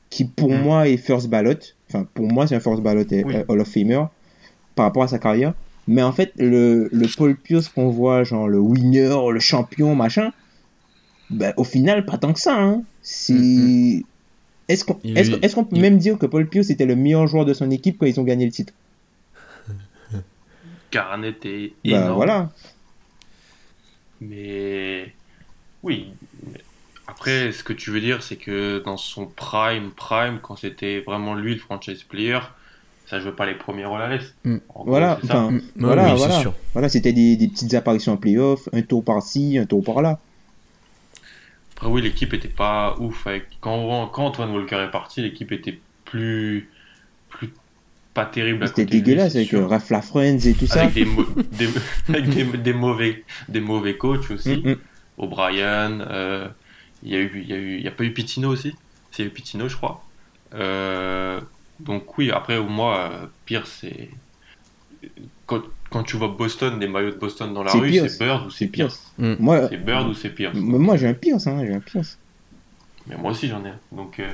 qui 0.09 0.25
pour 0.25 0.49
Mm. 0.49 0.61
moi 0.61 0.87
est 0.87 0.97
first 0.97 1.27
ballot. 1.29 1.53
Enfin, 1.89 2.07
pour 2.13 2.31
moi, 2.31 2.47
c'est 2.47 2.55
un 2.55 2.59
first 2.59 2.81
ballot 2.81 3.01
euh, 3.11 3.23
Oui. 3.25 3.35
Hall 3.47 3.59
of 3.61 3.67
Famer 3.67 4.03
par 4.75 4.85
rapport 4.85 5.03
à 5.03 5.07
sa 5.07 5.19
carrière. 5.19 5.53
Mais 5.87 6.01
en 6.01 6.11
fait, 6.11 6.33
le, 6.37 6.89
le 6.91 7.07
Paul 7.15 7.35
Pierce 7.35 7.69
qu'on 7.69 7.89
voit, 7.89 8.23
genre 8.23 8.47
le 8.47 8.59
winner, 8.59 9.15
le 9.31 9.39
champion, 9.39 9.95
machin, 9.95 10.31
ben, 11.29 11.53
au 11.57 11.63
final, 11.63 12.05
pas 12.05 12.17
tant 12.17 12.33
que 12.33 12.39
ça. 12.39 12.55
Hein. 12.55 12.83
C'est. 13.01 13.33
Mm, 13.33 14.01
Est-ce 14.69 14.83
qu'on 14.85 14.93
est 15.03 15.23
peut 15.65 15.75
il- 15.75 15.81
même 15.81 15.97
dire 15.97 16.17
que 16.17 16.25
Paul 16.25 16.47
Pierce 16.47 16.69
était 16.69 16.85
le 16.85 16.95
meilleur 16.95 17.27
joueur 17.27 17.45
de 17.45 17.53
son 17.53 17.69
équipe 17.71 17.97
quand 17.99 18.05
ils 18.05 18.19
ont 18.19 18.23
gagné 18.23 18.45
le 18.45 18.51
titre? 18.51 18.73
Garnett 20.91 21.45
est 21.45 21.73
Bah 21.85 21.97
énorme. 21.97 22.13
voilà. 22.15 22.49
Mais 24.21 25.13
oui. 25.83 26.07
Après, 27.07 27.51
ce 27.51 27.63
que 27.63 27.73
tu 27.73 27.91
veux 27.91 28.01
dire, 28.01 28.21
c'est 28.23 28.35
que 28.35 28.81
dans 28.83 28.97
son 28.97 29.27
prime, 29.27 29.91
prime, 29.95 30.39
quand 30.41 30.55
c'était 30.57 30.99
vraiment 31.01 31.35
lui 31.35 31.53
le 31.53 31.59
franchise 31.59 32.03
player, 32.03 32.39
ça 33.05 33.19
jouait 33.21 33.31
pas 33.31 33.45
les 33.45 33.55
premiers 33.55 33.85
rôles 33.85 34.01
à 34.01 34.09
l'Est. 34.09 34.33
Mm. 34.43 34.57
Voilà, 34.85 35.17
enfin, 35.23 35.51
Mm, 35.51 35.61
voilà, 35.77 36.03
oui, 36.05 36.09
c'est 36.11 36.17
voilà. 36.17 36.39
sûr. 36.41 36.53
Voilà, 36.73 36.89
c'était 36.89 37.13
des, 37.13 37.37
des 37.37 37.47
petites 37.47 37.73
apparitions 37.73 38.13
en 38.13 38.17
playoff, 38.17 38.67
un 38.73 38.81
tour 38.81 39.03
par-ci, 39.03 39.57
un 39.57 39.65
tour 39.65 39.83
par-là. 39.83 40.19
Après, 41.77 41.89
oui, 41.89 42.01
l'équipe 42.01 42.33
était 42.33 42.47
pas 42.47 42.95
ouf. 42.99 43.27
Avec... 43.27 43.45
Quand, 43.61 44.07
quand 44.07 44.25
Antoine 44.25 44.51
Walker 44.51 44.77
est 44.87 44.91
parti, 44.91 45.21
l'équipe 45.21 45.51
était 45.51 45.79
plus, 46.05 46.69
plus 47.29 47.49
pas 48.13 48.25
terrible. 48.25 48.67
C'était 48.67 48.81
lui, 48.85 49.01
dégueulasse 49.01 49.35
avec 49.35 49.49
sûr. 49.49 49.59
euh, 49.59 49.67
Ralph 49.67 49.89
Lafrenz 49.89 50.47
et 50.47 50.53
tout 50.53 50.65
ça. 50.67 50.81
Avec, 50.81 50.93
des, 50.95 51.05
mo- 51.05 51.27
des, 51.51 51.69
avec 52.09 52.29
des, 52.29 52.43
des 52.43 52.73
mauvais, 52.73 53.23
des 53.47 53.59
mauvais 53.59 53.95
coachs 53.95 54.31
aussi. 54.31 54.57
Mm, 54.57 54.71
mm. 54.71 54.75
O'Brien, 55.19 56.01
euh, 56.01 56.47
il 57.03 57.09
y 57.11 57.15
a 57.15 57.19
eu, 57.19 57.43
y 57.47 57.53
a 57.53 57.57
eu, 57.57 57.79
y 57.79 57.87
a 57.87 57.91
pas 57.91 58.03
eu 58.03 58.11
Pitino 58.13 58.49
aussi. 58.49 58.75
C'est 59.11 59.23
eu 59.23 59.29
Pitino, 59.29 59.69
je 59.69 59.75
crois. 59.75 60.03
Euh, 60.55 61.39
donc 61.79 62.17
oui, 62.17 62.31
après 62.31 62.59
moi, 62.59 63.29
pire 63.45 63.67
c'est 63.67 64.09
quand, 65.45 65.61
quand 65.89 66.03
tu 66.03 66.17
vois 66.17 66.29
Boston, 66.29 66.79
des 66.79 66.87
maillots 66.87 67.11
de 67.11 67.15
Boston 67.17 67.53
dans 67.53 67.63
la 67.63 67.71
rue, 67.81 67.91
c'est 68.09 68.19
Bird 68.19 68.47
ou 68.47 68.49
c'est 68.49 68.67
Pierce. 68.67 69.11
Pierce. 69.17 69.39
Moi, 69.39 69.67
C'est 69.69 69.77
Bird 69.77 70.07
ou 70.07 70.13
c'est 70.13 70.29
Pierce. 70.29 70.55
moi 70.57 70.97
j'ai 70.97 71.07
un 71.07 71.13
Pierce, 71.13 71.47
hein, 71.47 71.63
j'ai 71.65 71.73
un 71.73 71.79
Pierce. 71.79 72.17
Mais 73.07 73.15
moi 73.17 73.31
aussi 73.31 73.47
j'en 73.47 73.63
ai. 73.65 73.69
un. 73.69 73.79
Donc, 73.91 74.19
euh, 74.19 74.27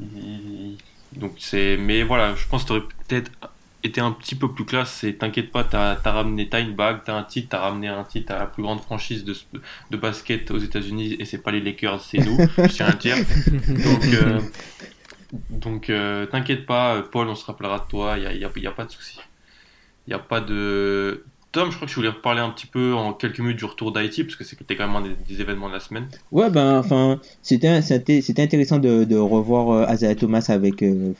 il- 0.00 0.76
donc 1.16 1.32
c'est. 1.38 1.76
Mais 1.76 2.02
voilà, 2.02 2.34
je 2.34 2.46
pense 2.48 2.62
que 2.62 2.68
t'aurais 2.68 2.82
peut-être 3.08 3.30
été 3.84 4.00
un 4.00 4.12
petit 4.12 4.34
peu 4.36 4.50
plus 4.52 4.64
classe. 4.64 5.02
Et 5.04 5.14
t'inquiète 5.16 5.50
pas, 5.50 5.64
t'as 5.64 5.96
as 6.02 6.10
ramené, 6.12 6.48
t'as 6.48 6.60
une 6.60 6.74
bague, 6.74 7.00
t'as 7.04 7.14
un 7.16 7.24
titre, 7.24 7.48
t'as 7.50 7.58
ramené 7.60 7.88
un 7.88 8.04
titre 8.04 8.32
à 8.32 8.38
la 8.38 8.46
plus 8.46 8.62
grande 8.62 8.80
franchise 8.80 9.24
de, 9.24 9.34
de 9.90 9.96
basket 9.96 10.50
aux 10.52 10.58
États-Unis. 10.58 11.16
Et 11.18 11.24
c'est 11.24 11.38
pas 11.42 11.50
les 11.50 11.60
Lakers, 11.60 12.00
c'est 12.00 12.18
nous. 12.18 12.38
je 12.56 12.66
tiens 12.68 12.86
à 12.86 12.92
le 12.92 12.98
dire. 12.98 13.16
Donc, 13.68 14.04
euh, 14.14 14.40
donc 15.50 15.88
euh, 15.88 16.26
t'inquiète 16.26 16.66
pas, 16.66 17.00
Paul, 17.10 17.26
on 17.28 17.34
se 17.34 17.44
rappellera 17.46 17.78
de 17.80 17.84
toi. 17.88 18.14
Il 18.18 18.24
y 18.24 18.26
a, 18.26 18.32
y 18.34 18.44
a- 18.44 18.50
y 18.54 18.66
a 18.66 18.70
pas 18.70 18.84
de 18.84 18.90
souci. 18.90 19.18
Il 20.06 20.10
y 20.10 20.14
a 20.14 20.18
pas 20.18 20.40
de. 20.40 21.24
Tom, 21.52 21.70
je 21.70 21.76
crois 21.76 21.86
que 21.86 21.90
je 21.90 21.96
voulais 21.96 22.08
reparler 22.08 22.40
un 22.40 22.48
petit 22.48 22.66
peu 22.66 22.94
en 22.94 23.12
quelques 23.12 23.40
minutes 23.40 23.58
du 23.58 23.66
retour 23.66 23.92
d'Haïti, 23.92 24.24
parce 24.24 24.36
que 24.36 24.44
c'était 24.44 24.74
quand 24.74 24.86
même 24.86 24.96
un 24.96 25.02
des, 25.02 25.14
des 25.28 25.40
événements 25.42 25.68
de 25.68 25.74
la 25.74 25.80
semaine. 25.80 26.06
Ouais, 26.30 26.48
ben, 26.48 26.78
enfin, 26.78 27.20
c'était 27.42 27.82
c'était 27.82 28.22
c'était 28.22 28.42
intéressant 28.42 28.78
de, 28.78 29.04
de 29.04 29.16
revoir 29.16 29.70
euh, 29.90 30.14
Thomas 30.14 30.46
avec 30.48 30.82
euh, 30.82 31.12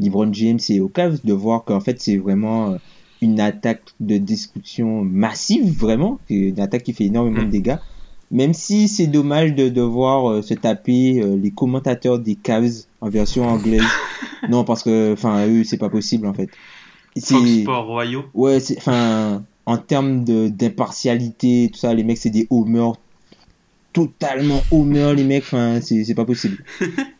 LeBron 0.00 0.32
James 0.32 0.58
et 0.68 0.80
Cavs, 0.92 1.18
de 1.22 1.32
voir 1.32 1.64
qu'en 1.64 1.80
fait 1.80 2.00
c'est 2.00 2.16
vraiment 2.16 2.70
euh, 2.72 2.76
une 3.20 3.40
attaque 3.40 3.82
de 4.00 4.16
destruction 4.16 5.02
massive, 5.04 5.76
vraiment, 5.78 6.18
une 6.30 6.60
attaque 6.60 6.84
qui 6.84 6.92
fait 6.92 7.04
énormément 7.04 7.42
de 7.42 7.46
Mm. 7.48 7.50
dégâts. 7.50 7.76
Même 8.30 8.52
si 8.52 8.88
c'est 8.88 9.06
dommage 9.06 9.54
de 9.54 9.68
devoir 9.68 10.30
euh, 10.30 10.42
se 10.42 10.54
taper 10.54 11.20
euh, 11.22 11.36
les 11.36 11.50
commentateurs 11.50 12.18
des 12.18 12.34
Cavs 12.36 12.84
en 13.00 13.08
version 13.08 13.46
anglaise. 13.48 13.82
non, 14.50 14.64
parce 14.64 14.82
que, 14.82 15.14
enfin, 15.14 15.46
eux, 15.46 15.64
c'est 15.64 15.78
pas 15.78 15.88
possible 15.88 16.26
en 16.26 16.34
fait. 16.34 16.50
C'est- 17.16 17.34
Fox 17.34 17.50
Sports 17.62 17.86
Royaux. 17.86 18.24
Ouais, 18.34 18.60
c'est, 18.60 18.78
enfin, 18.78 19.44
en 19.66 19.76
termes 19.78 20.24
de, 20.24 20.48
d'impartialité, 20.48 21.70
tout 21.72 21.78
ça, 21.78 21.92
les 21.94 22.04
mecs, 22.04 22.18
c'est 22.18 22.30
des 22.30 22.46
homers, 22.50 22.94
totalement 23.92 24.62
homers, 24.70 25.14
les 25.14 25.24
mecs, 25.24 25.42
enfin, 25.44 25.80
c'est, 25.82 26.04
c'est 26.04 26.14
pas 26.14 26.24
possible. 26.24 26.64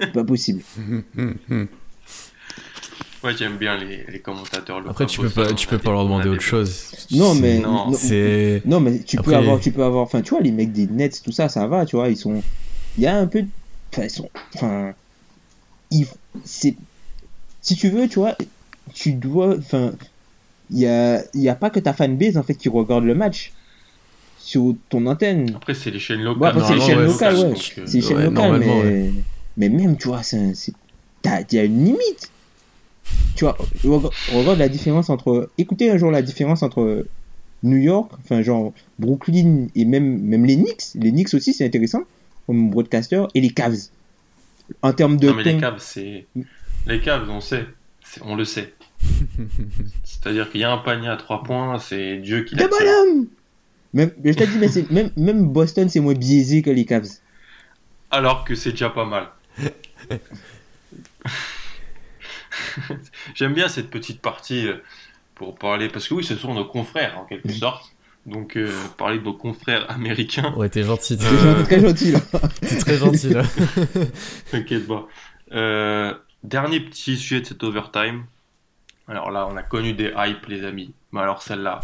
C'est 0.01 0.13
pas 0.13 0.25
possible. 0.25 0.63
Ouais, 3.25 3.37
j'aime 3.37 3.57
bien 3.57 3.77
les, 3.77 4.05
les 4.09 4.21
commentateurs. 4.21 4.81
Après, 4.89 5.05
tu 5.07 5.21
peux 5.21 5.29
pas, 5.29 5.53
tu 5.53 5.67
peux 5.67 5.79
pas 5.79 5.91
leur 5.91 6.05
demander 6.05 6.29
autre 6.29 6.41
chose. 6.41 6.93
Non, 7.11 7.35
mais, 7.35 7.59
non, 7.59 7.87
non, 7.91 7.93
C'est. 7.93 8.63
non, 8.65 8.79
mais 8.79 9.01
tu 9.01 9.17
peux 9.17 9.35
avoir, 9.35 9.59
tu 9.59 9.73
peux 9.73 9.83
avoir, 9.83 10.05
enfin, 10.05 10.23
tu 10.23 10.31
vois, 10.31 10.41
les 10.41 10.53
mecs 10.53 10.71
des 10.73 10.87
Nets, 10.87 11.21
tout 11.25 11.33
ça, 11.33 11.49
ça 11.49 11.67
va, 11.67 11.85
tu 11.85 11.97
vois, 11.97 12.11
ils 12.11 12.17
sont, 12.17 12.41
il 12.97 13.03
y 13.03 13.09
a 13.09 13.17
un 13.17 13.27
peu, 13.27 13.43
de- 13.43 13.49
enfin, 13.93 14.05
ils 14.05 14.11
sont, 14.11 14.31
enfin, 14.55 14.95
ils, 15.91 16.07
c'est, 16.45 16.77
si 17.61 17.75
tu 17.75 17.89
veux, 17.91 18.07
tu 18.07 18.21
vois, 18.21 18.37
tu 18.95 19.13
dois, 19.13 19.57
enfin, 19.59 19.93
il 20.71 20.79
y 20.79 20.87
a, 20.87 21.23
y 21.35 21.49
a 21.49 21.55
pas 21.55 21.71
que 21.71 21.81
ta 21.81 21.93
fanbase, 21.93 22.37
en 22.37 22.43
fait, 22.43 22.55
qui 22.55 22.69
regarde 22.69 23.05
le 23.05 23.15
match 23.15 23.53
sur 24.39 24.75
ton 24.89 25.07
antenne. 25.07 25.53
Après, 25.57 25.75
c'est 25.75 25.91
les 25.91 25.99
chaînes 25.99 26.21
Ouais, 26.21 26.25
locales. 26.25 26.49
après, 26.57 26.69
c'est 26.69 26.75
les 26.75 26.81
chaînes 26.81 26.99
ouais, 26.99 27.07
locales, 27.07 27.37
ouais. 27.37 27.55
C'est 27.57 27.95
les 27.95 28.01
chaînes 28.01 28.25
locales, 28.25 28.59
mais... 28.59 29.13
mais 29.57 29.69
même, 29.69 29.97
tu 29.97 30.09
vois, 30.09 30.23
c'est, 30.23 30.53
il 31.25 31.55
y 31.55 31.59
a 31.59 31.65
une 31.65 31.85
limite. 31.85 32.31
Tu 33.37 33.45
vois, 33.45 33.57
regarde, 33.85 34.11
regarde 34.33 34.59
la 34.59 34.69
différence 34.69 35.11
entre... 35.11 35.51
Écoutez 35.59 35.91
un 35.91 35.97
jour 35.97 36.11
la 36.11 36.23
différence 36.23 36.63
entre 36.63 37.07
New 37.63 37.77
York, 37.79 38.13
enfin 38.23 38.43
genre 38.43 38.73
Brooklyn 38.99 39.67
et 39.75 39.85
même, 39.85 40.21
même 40.21 40.45
les 40.45 40.57
Knicks. 40.57 40.95
Les 40.95 41.11
Knicks 41.11 41.35
aussi, 41.35 41.53
c'est 41.55 41.65
intéressant 41.65 42.03
comme 42.47 42.71
broadcaster, 42.71 43.25
et 43.35 43.41
les 43.43 43.51
Cavs. 43.51 43.77
En 44.81 44.93
termes 44.95 45.19
de 45.19 45.29
Non, 45.29 45.35
mais 45.35 45.43
les 45.45 45.59
Cavs, 45.59 45.81
c'est. 45.81 46.27
Les 46.87 47.01
Cavs, 47.01 47.29
on 47.29 47.41
sait. 47.41 47.67
On 48.23 48.37
le 48.37 48.45
sait. 48.47 48.73
C'est-à-dire 50.05 50.51
qu'il 50.51 50.61
y 50.61 50.65
a 50.65 50.73
un 50.73 50.79
panier 50.79 51.09
à 51.09 51.17
3 51.17 51.43
points, 51.43 51.79
c'est 51.79 52.19
Dieu 52.19 52.45
qui 52.45 52.55
l'a 52.55 52.65
De 52.65 52.69
tiré. 52.69 52.85
bonhomme 52.85 53.27
même, 53.95 54.13
Je 54.23 54.33
t'ai 54.33 54.47
dit, 54.47 54.59
mais 54.59 54.69
c'est, 54.69 54.91
même, 54.91 55.11
même 55.17 55.47
Boston, 55.47 55.89
c'est 55.89 56.01
moins 56.01 56.15
biaisé 56.15 56.63
que 56.63 56.71
les 56.71 56.85
Cavs. 56.85 57.09
Alors 58.11 58.45
que 58.45 58.55
c'est 58.55 58.73
déjà 58.73 58.91
pas 58.91 59.05
mal. 59.07 59.29
J'aime 63.35 63.55
bien 63.55 63.69
cette 63.69 63.91
petite 63.91 64.21
partie 64.21 64.67
euh, 64.69 64.77
pour 65.35 65.55
parler, 65.55 65.89
parce 65.89 66.07
que 66.09 66.15
oui, 66.15 66.25
ce 66.25 66.37
sont 66.37 66.55
nos 66.55 66.65
confrères 66.65 67.19
en 67.19 67.25
quelque 67.25 67.51
sorte. 67.53 67.95
Donc, 68.27 68.57
euh, 68.57 68.71
parler 68.99 69.19
de 69.19 69.25
nos 69.25 69.33
confrères 69.33 69.91
américains. 69.91 70.53
Ouais, 70.57 70.69
t'es 70.69 70.83
gentil. 70.83 71.19
Gentil, 71.19 71.65
très 71.65 71.81
gentil, 71.81 72.13
là. 72.13 72.21
T'es 72.61 72.77
très 72.77 72.97
gentil 72.99 73.31
là. 73.31 73.43
T'inquiète 74.51 74.87
pas. 74.87 75.09
Euh, 75.53 76.13
dernier 76.43 76.81
petit 76.81 77.17
sujet 77.17 77.41
de 77.41 77.47
cet 77.47 77.65
overtime. 77.65 78.25
Alors 79.09 79.31
là, 79.31 79.47
on 79.51 79.57
a 79.57 79.63
connu 79.63 79.95
des 79.95 80.13
hypes, 80.17 80.47
les 80.47 80.65
amis. 80.65 80.93
Mais 81.13 81.21
alors 81.21 81.43
celle-là, 81.43 81.81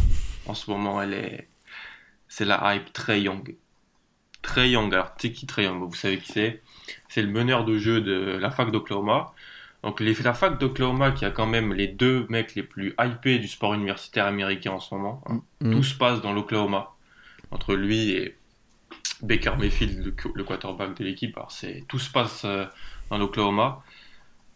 en 0.46 0.54
ce 0.54 0.70
moment, 0.70 1.00
elle 1.00 1.14
est. 1.14 1.48
C'est 2.28 2.44
la 2.44 2.74
hype 2.74 2.92
Trey 2.92 3.22
Young. 3.22 3.54
Trey 4.42 4.70
Young, 4.70 4.92
alors 4.92 5.14
tu 5.16 5.32
qui 5.32 5.46
Trey 5.46 5.64
Young? 5.64 5.80
Vous 5.82 5.94
savez 5.94 6.18
qui 6.18 6.32
c'est? 6.32 6.62
C'est 7.08 7.22
le 7.22 7.28
meneur 7.28 7.64
de 7.64 7.78
jeu 7.78 8.00
de 8.00 8.36
la 8.38 8.50
fac 8.50 8.70
d'Oklahoma. 8.70 9.32
Donc 9.82 10.00
les, 10.00 10.14
la 10.14 10.34
fac 10.34 10.58
d'Oklahoma 10.58 11.12
qui 11.12 11.24
a 11.24 11.30
quand 11.30 11.46
même 11.46 11.72
les 11.72 11.88
deux 11.88 12.26
mecs 12.28 12.54
les 12.54 12.62
plus 12.62 12.94
hypés 12.98 13.38
du 13.38 13.48
sport 13.48 13.74
universitaire 13.74 14.26
américain 14.26 14.72
en 14.72 14.80
ce 14.80 14.94
moment. 14.94 15.22
hein. 15.28 15.42
Mm. 15.60 15.72
Tout 15.72 15.82
se 15.82 15.94
passe 15.94 16.20
dans 16.22 16.32
l'Oklahoma. 16.32 16.90
Entre 17.50 17.74
lui 17.74 18.10
et 18.10 18.36
Baker 19.22 19.52
Mayfield, 19.58 20.04
le, 20.04 20.14
le 20.34 20.44
quarterback 20.44 20.96
de 20.98 21.04
l'équipe. 21.04 21.36
Alors 21.36 21.52
tout 21.86 21.98
se 21.98 22.10
passe 22.10 22.44
euh, 22.44 22.66
dans 23.10 23.18
l'Oklahoma. 23.18 23.83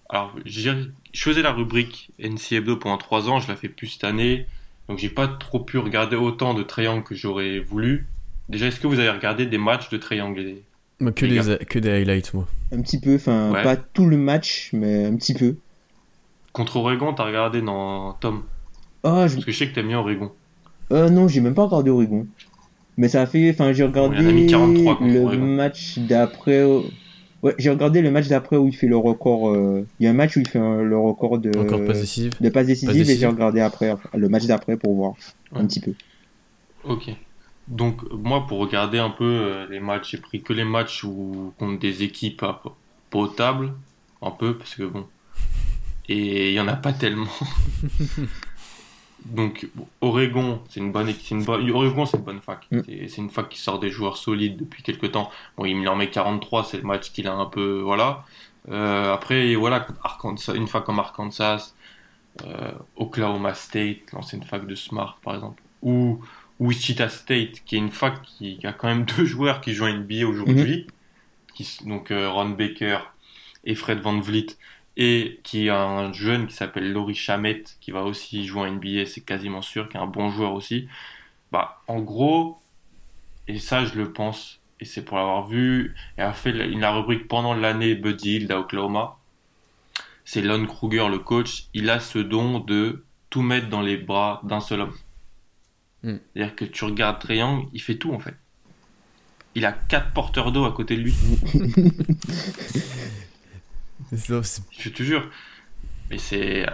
Alors 0.09 0.33
j'ai- 0.45 0.73
je 1.13 1.23
faisais 1.23 1.43
la 1.43 1.53
rubrique 1.53 2.11
NCA2 2.19 2.79
pendant 2.79 2.97
trois 2.99 3.29
ans, 3.29 3.41
je 3.41 3.49
la 3.49 3.57
fais 3.57 3.69
plus 3.69 3.89
cette 3.89 4.05
année. 4.05 4.47
Donc 4.89 4.99
j'ai 4.99 5.11
pas 5.11 5.29
trop 5.29 5.61
pu 5.61 5.77
regarder 5.79 6.17
autant 6.17 6.55
de 6.55 6.63
triangles 6.63 7.03
que 7.05 7.15
j'aurais 7.15 7.59
voulu. 7.59 8.07
Déjà, 8.49 8.67
est-ce 8.67 8.81
que 8.81 8.87
vous 8.87 8.99
avez 8.99 9.11
regardé 9.11 9.45
des 9.45 9.59
matchs 9.59 9.91
de 9.91 9.99
triangles 9.99 10.55
Moi, 11.01 11.13
que, 11.13 11.27
Les 11.27 11.41
des, 11.41 11.65
que 11.67 11.79
des 11.79 11.91
highlights, 11.91 12.33
moi. 12.33 12.47
Un 12.73 12.81
petit 12.81 12.99
peu, 12.99 13.17
enfin, 13.17 13.51
Ouais. 13.53 13.63
pas 13.63 13.77
tout 13.77 14.07
le 14.07 14.17
match, 14.17 14.71
mais 14.73 15.05
un 15.05 15.15
petit 15.17 15.35
peu. 15.35 15.57
Contre 16.55 16.77
Oregon, 16.77 17.13
t'as 17.13 17.25
regardé 17.27 17.61
dans 17.61 18.15
Tom? 18.15 18.45
Oh, 19.03 19.25
je... 19.29 19.35
Parce 19.35 19.45
que 19.45 19.53
je 19.53 19.59
sais 19.59 19.69
que 19.69 19.75
t'aimes 19.75 19.89
bien 19.89 19.99
Oregon. 19.99 20.33
Euh, 20.91 21.11
non, 21.11 21.29
j'ai 21.29 21.43
même 21.43 21.55
pas 21.55 21.65
regardé 21.67 21.91
Oregon. 21.91 22.27
Mais 22.97 23.09
ça 23.09 23.21
a 23.21 23.27
fait, 23.27 23.51
enfin, 23.51 23.73
j'ai 23.75 23.85
regardé 23.85 24.17
Bon, 24.17 24.23
il 24.23 24.25
y 24.25 24.27
en 24.27 24.31
a 24.31 24.33
mis 24.33 24.47
43 24.47 24.97
contre 24.97 25.13
le 25.13 25.21
Oregon. 25.21 25.45
match 25.47 25.99
d'après. 25.99 26.65
Ouais, 27.43 27.55
j'ai 27.59 27.71
regardé 27.71 28.01
le 28.03 28.11
match 28.11 28.27
d'après 28.29 28.57
où 28.57 28.67
il 28.67 28.75
fait 28.77 28.89
le 28.89 28.97
record. 28.97 29.51
euh, 29.51 29.87
Il 30.01 30.05
y 30.05 30.07
a 30.07 30.11
un 30.11 30.15
match 30.15 30.37
où 30.37 30.41
il 30.41 30.49
fait 30.49 30.59
un- 30.59 30.83
le 30.83 30.99
record 30.99 31.39
de, 31.39 31.57
Encore 31.57 31.85
pas 31.85 31.93
décisif. 31.93 32.41
de 32.43 32.49
passes 32.49 32.67
décisives 32.67 33.09
et 33.09 33.17
j'ai 33.17 33.27
regardé 33.27 33.61
après 33.61 33.95
le 34.15 34.29
match 34.29 34.47
d'après 34.47 34.77
pour 34.77 34.95
voir 34.97 35.13
un 35.55 35.65
petit 35.67 35.81
peu. 35.81 35.95
Ok. 36.85 37.11
Donc, 37.69 38.01
moi, 38.13 38.47
pour 38.47 38.59
regarder 38.59 38.99
un 38.99 39.11
peu 39.11 39.25
euh, 39.25 39.67
les 39.71 39.79
matchs, 39.79 40.13
j'ai 40.13 40.19
pris 40.19 40.43
que 40.43 40.53
les 40.53 40.65
matchs 40.65 41.05
où, 41.05 41.53
contre 41.59 41.79
des 41.79 42.03
équipes 42.03 42.43
à- 42.43 42.63
potables, 43.11 43.73
un 44.23 44.31
peu, 44.31 44.57
parce 44.57 44.75
que 44.75 44.83
bon. 44.85 45.05
Et 46.09 46.49
il 46.51 46.55
y 46.55 46.61
en 46.61 46.67
a 46.69 46.75
pas 46.77 46.93
tellement. 46.93 47.27
Donc, 49.25 49.69
Oregon, 50.01 50.63
c'est 50.69 50.81
une 50.81 50.93
bonne, 50.93 51.13
c'est 51.13 51.35
une 51.35 51.45
bonne, 51.45 51.71
Oregon, 51.71 52.07
c'est 52.07 52.17
une 52.19 52.23
bonne 52.25 52.41
fac. 52.41 52.67
Mm. 52.71 52.81
C'est 52.87 53.19
une 53.19 53.31
fac 53.31 53.49
qui 53.49 53.59
sort 53.59 53.79
des 53.79 53.91
joueurs 53.91 54.17
solides 54.17 54.57
depuis 54.57 54.83
quelques 54.83 55.13
temps. 55.13 55.31
Bon, 55.57 55.65
il 55.65 55.87
en 55.89 55.97
met 55.97 56.09
43, 56.11 56.65
c'est 56.65 56.77
le 56.79 56.83
match 56.85 57.11
qu'il 57.13 57.27
a 57.29 57.35
un 57.35 57.47
peu, 57.47 57.81
voilà. 57.81 58.25
Euh, 58.71 59.13
après, 59.13 59.55
voilà, 59.55 59.87
Arkansas, 60.05 60.55
une 60.55 60.67
fac 60.69 60.85
comme 60.85 60.99
Arkansas, 60.99 61.75
euh, 62.47 62.71
Oklahoma 62.97 63.55
State, 63.55 64.13
l'ancienne 64.13 64.43
fac 64.45 64.67
de 64.67 64.75
Smart, 64.75 65.19
par 65.23 65.35
exemple, 65.35 65.63
ou 65.83 66.21
Wichita 66.61 67.09
State, 67.09 67.63
qui 67.67 67.77
est 67.77 67.79
une 67.79 67.91
fac 67.91 68.23
qui, 68.23 68.59
qui 68.59 68.67
a 68.67 68.73
quand 68.73 68.89
même 68.89 69.05
deux 69.17 69.25
joueurs 69.25 69.61
qui 69.61 69.73
jouent 69.75 69.87
à 69.87 69.93
NBA 69.93 70.27
aujourd'hui, 70.27 70.87
s- 71.59 71.83
donc 71.85 72.11
euh, 72.11 72.31
Ron 72.31 72.51
Baker 72.51 72.99
et 73.65 73.75
Fred 73.75 74.01
Van 74.01 74.19
Vliet, 74.21 74.47
et 74.99 75.39
qui 75.45 75.71
a 75.71 75.81
un 75.81 76.13
jeune 76.13 76.49
qui 76.49 76.55
s'appelle 76.55 76.93
Laurie 76.93 77.15
Chamet, 77.15 77.63
qui 77.81 77.93
va 77.93 78.03
aussi 78.03 78.45
jouer 78.45 78.67
à 78.67 78.71
NBA, 78.71 79.07
c'est 79.07 79.21
quasiment 79.21 79.63
sûr, 79.63 79.89
qui 79.89 79.97
est 79.97 80.01
un 80.01 80.09
bon 80.09 80.29
joueur 80.29 80.53
aussi. 80.53 80.89
Bah, 81.53 81.81
en 81.87 82.01
gros, 82.01 82.59
et 83.47 83.61
ça 83.61 83.85
je 83.85 83.95
le 83.95 84.13
pense, 84.13 84.61
et 84.81 84.85
c'est 84.85 85.03
pour 85.03 85.17
l'avoir 85.17 85.47
vu, 85.47 85.95
et 86.19 86.21
a 86.21 86.33
fait 86.33 86.53
la, 86.53 86.91
rubrique 86.91 87.29
pendant 87.29 87.55
l'année 87.55 87.95
Buddy 87.95 88.35
Hield 88.35 88.51
à 88.51 88.59
Oklahoma, 88.59 89.17
c'est 90.25 90.43
Lon 90.43 90.67
Kruger, 90.67 91.09
le 91.09 91.21
coach, 91.21 91.69
il 91.75 91.89
a 91.91 92.01
ce 92.01 92.19
don 92.19 92.59
de 92.59 93.05
tout 93.31 93.43
mettre 93.43 93.69
dans 93.69 93.83
les 93.83 93.97
bras 93.97 94.41
d'un 94.43 94.61
seul 94.61 94.81
homme. 94.81 94.95
Hmm. 96.03 96.17
C'est-à-dire 96.35 96.57
que 96.57 96.65
tu 96.65 96.85
regardes 96.85 97.25
Young, 97.31 97.69
il 97.73 97.81
fait 97.81 97.97
tout 97.97 98.13
en 98.13 98.19
fait. 98.19 98.35
Il 99.55 99.65
a 99.65 99.73
quatre 99.73 100.13
porteurs 100.13 100.51
d'eau 100.51 100.65
à 100.65 100.73
côté 100.73 100.97
de 100.97 101.03
lui. 101.03 101.15
Je 104.71 104.89
te 104.91 105.03
jure. 105.03 105.29
Mais 106.11 106.19
c'est. 106.19 106.67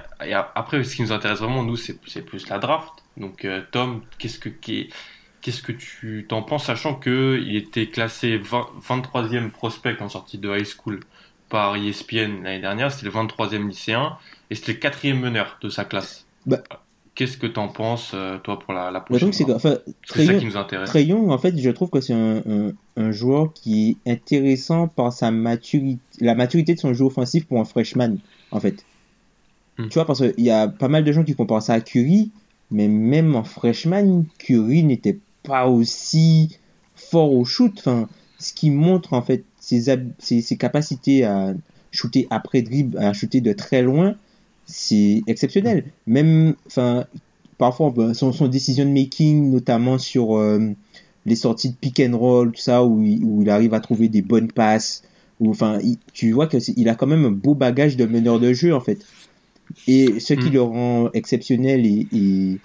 Après, 0.54 0.82
ce 0.84 0.94
qui 0.96 1.02
nous 1.02 1.12
intéresse 1.12 1.40
vraiment, 1.40 1.62
nous, 1.64 1.76
c'est 1.76 1.98
c'est 2.06 2.22
plus 2.22 2.48
la 2.48 2.58
draft. 2.58 2.92
Donc, 3.16 3.44
euh, 3.44 3.62
Tom, 3.72 4.02
qu'est-ce 4.18 4.38
que 4.38 4.48
qu'est- 4.48 4.88
qu'est-ce 5.40 5.62
que 5.62 5.72
tu 5.72 6.26
t'en 6.28 6.42
penses, 6.42 6.66
sachant 6.66 6.94
que 6.94 7.40
il 7.44 7.56
était 7.56 7.86
classé 7.88 8.38
20 8.38 8.68
23e 8.80 9.50
prospect 9.50 10.00
en 10.00 10.08
sortie 10.08 10.38
de 10.38 10.48
high 10.56 10.64
school 10.66 11.00
par 11.48 11.76
ESPN 11.76 12.42
l'année 12.42 12.60
dernière, 12.60 12.90
c'était 12.92 13.06
le 13.06 13.12
23e 13.12 13.68
lycéen 13.68 14.16
et 14.50 14.54
c'était 14.54 14.72
le 14.72 14.78
quatrième 14.78 15.20
meneur 15.20 15.58
de 15.60 15.68
sa 15.68 15.84
classe. 15.84 16.26
Bah. 16.46 16.62
Qu'est-ce 17.14 17.36
que 17.36 17.46
t'en 17.46 17.68
penses, 17.68 18.10
euh, 18.12 18.38
toi, 18.38 18.58
pour 18.58 18.74
la, 18.74 18.90
la 18.90 19.00
prochaine 19.00 19.32
c'est 19.32 19.48
enfin, 19.52 19.78
ça 20.04 20.34
qui 20.34 20.44
nous 20.44 20.56
intéresse. 20.56 20.88
Trae 20.88 21.02
Young, 21.02 21.30
en 21.30 21.38
fait, 21.38 21.56
je 21.56 21.70
trouve 21.70 21.88
que 21.88 22.00
c'est 22.00 22.12
un, 22.12 22.38
un, 22.38 22.72
un 22.96 23.12
joueur 23.12 23.52
qui 23.52 23.98
est 24.04 24.10
intéressant 24.10 24.88
par 24.88 25.12
sa 25.12 25.30
maturité, 25.30 26.00
la 26.20 26.34
maturité 26.34 26.74
de 26.74 26.80
son 26.80 26.92
jeu 26.92 27.04
offensif 27.04 27.46
pour 27.46 27.60
un 27.60 27.64
freshman, 27.64 28.16
en 28.50 28.58
fait. 28.58 28.84
Hmm. 29.78 29.88
Tu 29.88 29.94
vois, 29.94 30.06
parce 30.06 30.20
qu'il 30.20 30.44
y 30.44 30.50
a 30.50 30.66
pas 30.66 30.88
mal 30.88 31.04
de 31.04 31.12
gens 31.12 31.22
qui 31.22 31.36
comparent 31.36 31.62
ça 31.62 31.74
à 31.74 31.80
Curry, 31.80 32.32
mais 32.72 32.88
même 32.88 33.36
en 33.36 33.44
freshman, 33.44 34.24
Curry 34.38 34.82
n'était 34.82 35.18
pas 35.44 35.68
aussi 35.68 36.58
fort 36.96 37.32
au 37.32 37.44
shoot. 37.44 37.72
Enfin, 37.78 38.08
ce 38.40 38.52
qui 38.52 38.70
montre, 38.70 39.12
en 39.12 39.22
fait, 39.22 39.44
ses, 39.60 39.84
ses 40.18 40.56
capacités 40.56 41.24
à 41.24 41.54
shooter 41.92 42.26
après 42.30 42.62
dribble, 42.62 42.98
à 42.98 43.12
shooter 43.12 43.40
de 43.40 43.52
très 43.52 43.82
loin, 43.82 44.16
c'est 44.66 45.22
exceptionnel. 45.26 45.92
Même, 46.06 46.54
enfin, 46.66 47.06
parfois, 47.58 47.92
son, 48.14 48.32
son 48.32 48.48
decision 48.48 48.86
making, 48.90 49.50
notamment 49.50 49.98
sur 49.98 50.36
euh, 50.36 50.60
les 51.26 51.36
sorties 51.36 51.70
de 51.70 51.76
pick 51.76 52.00
and 52.00 52.16
roll, 52.16 52.52
tout 52.52 52.60
ça, 52.60 52.84
où 52.84 53.02
il, 53.02 53.24
où 53.24 53.42
il 53.42 53.50
arrive 53.50 53.74
à 53.74 53.80
trouver 53.80 54.08
des 54.08 54.22
bonnes 54.22 54.50
passes, 54.52 55.02
ou 55.40 55.50
enfin, 55.50 55.78
il- 55.82 55.98
tu 56.12 56.32
vois 56.32 56.46
que 56.46 56.58
c'est- 56.60 56.74
il 56.76 56.88
a 56.88 56.94
quand 56.94 57.06
même 57.06 57.24
un 57.24 57.30
beau 57.30 57.54
bagage 57.54 57.96
de 57.96 58.04
meneur 58.06 58.40
de 58.40 58.52
jeu 58.52 58.74
en 58.74 58.80
fait. 58.80 58.98
Et 59.86 60.20
ce 60.20 60.34
qui 60.34 60.50
Mm. 60.50 60.52
le 60.54 60.62
rend 60.62 61.10
exceptionnel 61.12 61.86
et, 61.86 62.08
et, 62.12 62.60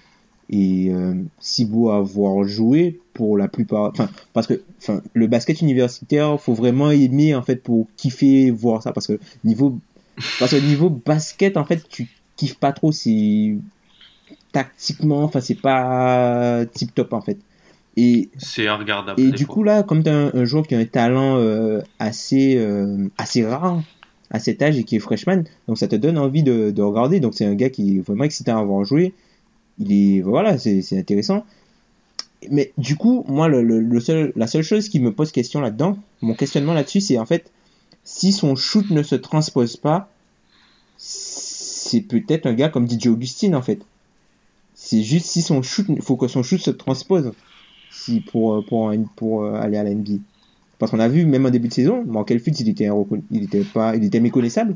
et 0.49 0.91
euh, 0.91 1.13
si 1.39 1.65
beau 1.65 1.89
à 1.89 2.01
voir 2.01 2.43
jouer 2.45 2.99
pour 3.13 3.37
la 3.37 3.47
plupart, 3.47 3.91
enfin, 3.91 4.09
parce 4.33 4.47
que, 4.47 4.61
enfin, 4.81 5.01
le 5.13 5.27
basket 5.27 5.61
universitaire, 5.61 6.39
faut 6.39 6.53
vraiment 6.53 6.91
aimer 6.91 7.35
en 7.35 7.41
fait 7.43 7.57
pour 7.57 7.87
kiffer 7.97 8.49
voir 8.51 8.81
ça, 8.81 8.91
parce 8.93 9.07
que 9.07 9.19
niveau, 9.43 9.79
parce 10.39 10.51
que 10.51 10.57
niveau 10.57 10.89
basket, 10.89 11.57
en 11.57 11.65
fait, 11.65 11.87
tu 11.89 12.07
kiffes 12.35 12.55
pas 12.55 12.71
trop, 12.71 12.91
c'est 12.91 13.57
tactiquement, 14.51 15.23
enfin, 15.23 15.41
c'est 15.41 15.59
pas 15.61 16.65
tip 16.73 16.93
top 16.93 17.13
en 17.13 17.21
fait. 17.21 17.37
Et 17.97 18.29
C'est 18.37 18.69
regardable. 18.69 19.19
et 19.19 19.31
du 19.31 19.45
fois. 19.45 19.53
coup, 19.55 19.63
là, 19.63 19.83
comme 19.83 20.03
tu 20.03 20.09
un, 20.09 20.31
un 20.33 20.45
joueur 20.45 20.65
qui 20.65 20.75
a 20.75 20.79
un 20.79 20.85
talent 20.85 21.37
euh, 21.37 21.81
assez, 21.99 22.55
euh, 22.57 23.07
assez 23.17 23.45
rare 23.45 23.81
à 24.31 24.39
cet 24.39 24.61
âge 24.61 24.77
et 24.77 24.83
qui 24.83 24.95
est 24.95 24.99
freshman, 24.99 25.43
donc 25.67 25.77
ça 25.77 25.87
te 25.87 25.95
donne 25.95 26.17
envie 26.17 26.43
de, 26.43 26.71
de 26.71 26.81
regarder. 26.81 27.19
Donc 27.19 27.33
c'est 27.33 27.45
un 27.45 27.55
gars 27.55 27.69
qui 27.69 27.97
est 27.97 27.99
vraiment 27.99 28.23
excitant 28.23 28.57
à 28.57 28.61
avoir 28.61 28.85
joué. 28.85 29.13
Il 29.79 29.91
est, 29.91 30.21
voilà, 30.21 30.57
c'est 30.57 30.81
c'est 30.81 30.97
intéressant. 30.97 31.45
Mais 32.49 32.71
du 32.77 32.95
coup, 32.95 33.25
moi, 33.27 33.47
le, 33.49 33.61
le, 33.63 33.81
le 33.81 33.99
seul, 33.99 34.31
la 34.35 34.47
seule 34.47 34.63
chose 34.63 34.87
qui 34.87 34.99
me 35.01 35.11
pose 35.11 35.31
question 35.31 35.59
là-dedans, 35.59 35.97
mon 36.21 36.35
questionnement 36.35 36.73
là-dessus, 36.73 37.01
c'est 37.01 37.17
en 37.17 37.25
fait, 37.25 37.51
si 38.03 38.31
son 38.31 38.55
shoot 38.55 38.89
ne 38.89 39.03
se 39.03 39.15
transpose 39.15 39.77
pas, 39.77 40.09
c'est 40.97 42.01
peut-être 42.01 42.45
un 42.45 42.53
gars 42.53 42.69
comme 42.69 42.87
DJ 42.89 43.07
Augustine 43.07 43.55
en 43.55 43.61
fait. 43.61 43.81
C'est 44.75 45.03
juste 45.03 45.25
si 45.25 45.41
son 45.41 45.61
shoot, 45.61 45.85
il 45.89 46.01
faut 46.01 46.15
que 46.15 46.27
son 46.27 46.43
shoot 46.43 46.59
se 46.59 46.71
transpose 46.71 47.31
si 47.91 48.21
pour, 48.21 48.53
euh, 48.55 48.61
pour, 48.61 48.89
un- 48.89 49.03
pour 49.15 49.43
euh, 49.43 49.53
aller 49.55 49.77
à 49.77 49.83
la 49.83 49.91
NBA. 49.93 50.13
Parce 50.77 50.91
qu'on 50.91 50.99
a 50.99 51.09
vu, 51.09 51.25
même 51.25 51.45
en 51.45 51.49
début 51.49 51.67
de 51.67 51.73
saison, 51.73 52.05
Markel 52.05 52.39
Fultz, 52.39 52.59
il 52.61 52.69
était, 52.69 52.89
il 53.31 53.43
était, 53.43 53.63
pas, 53.63 53.95
il 53.95 54.03
était 54.05 54.21
méconnaissable. 54.21 54.75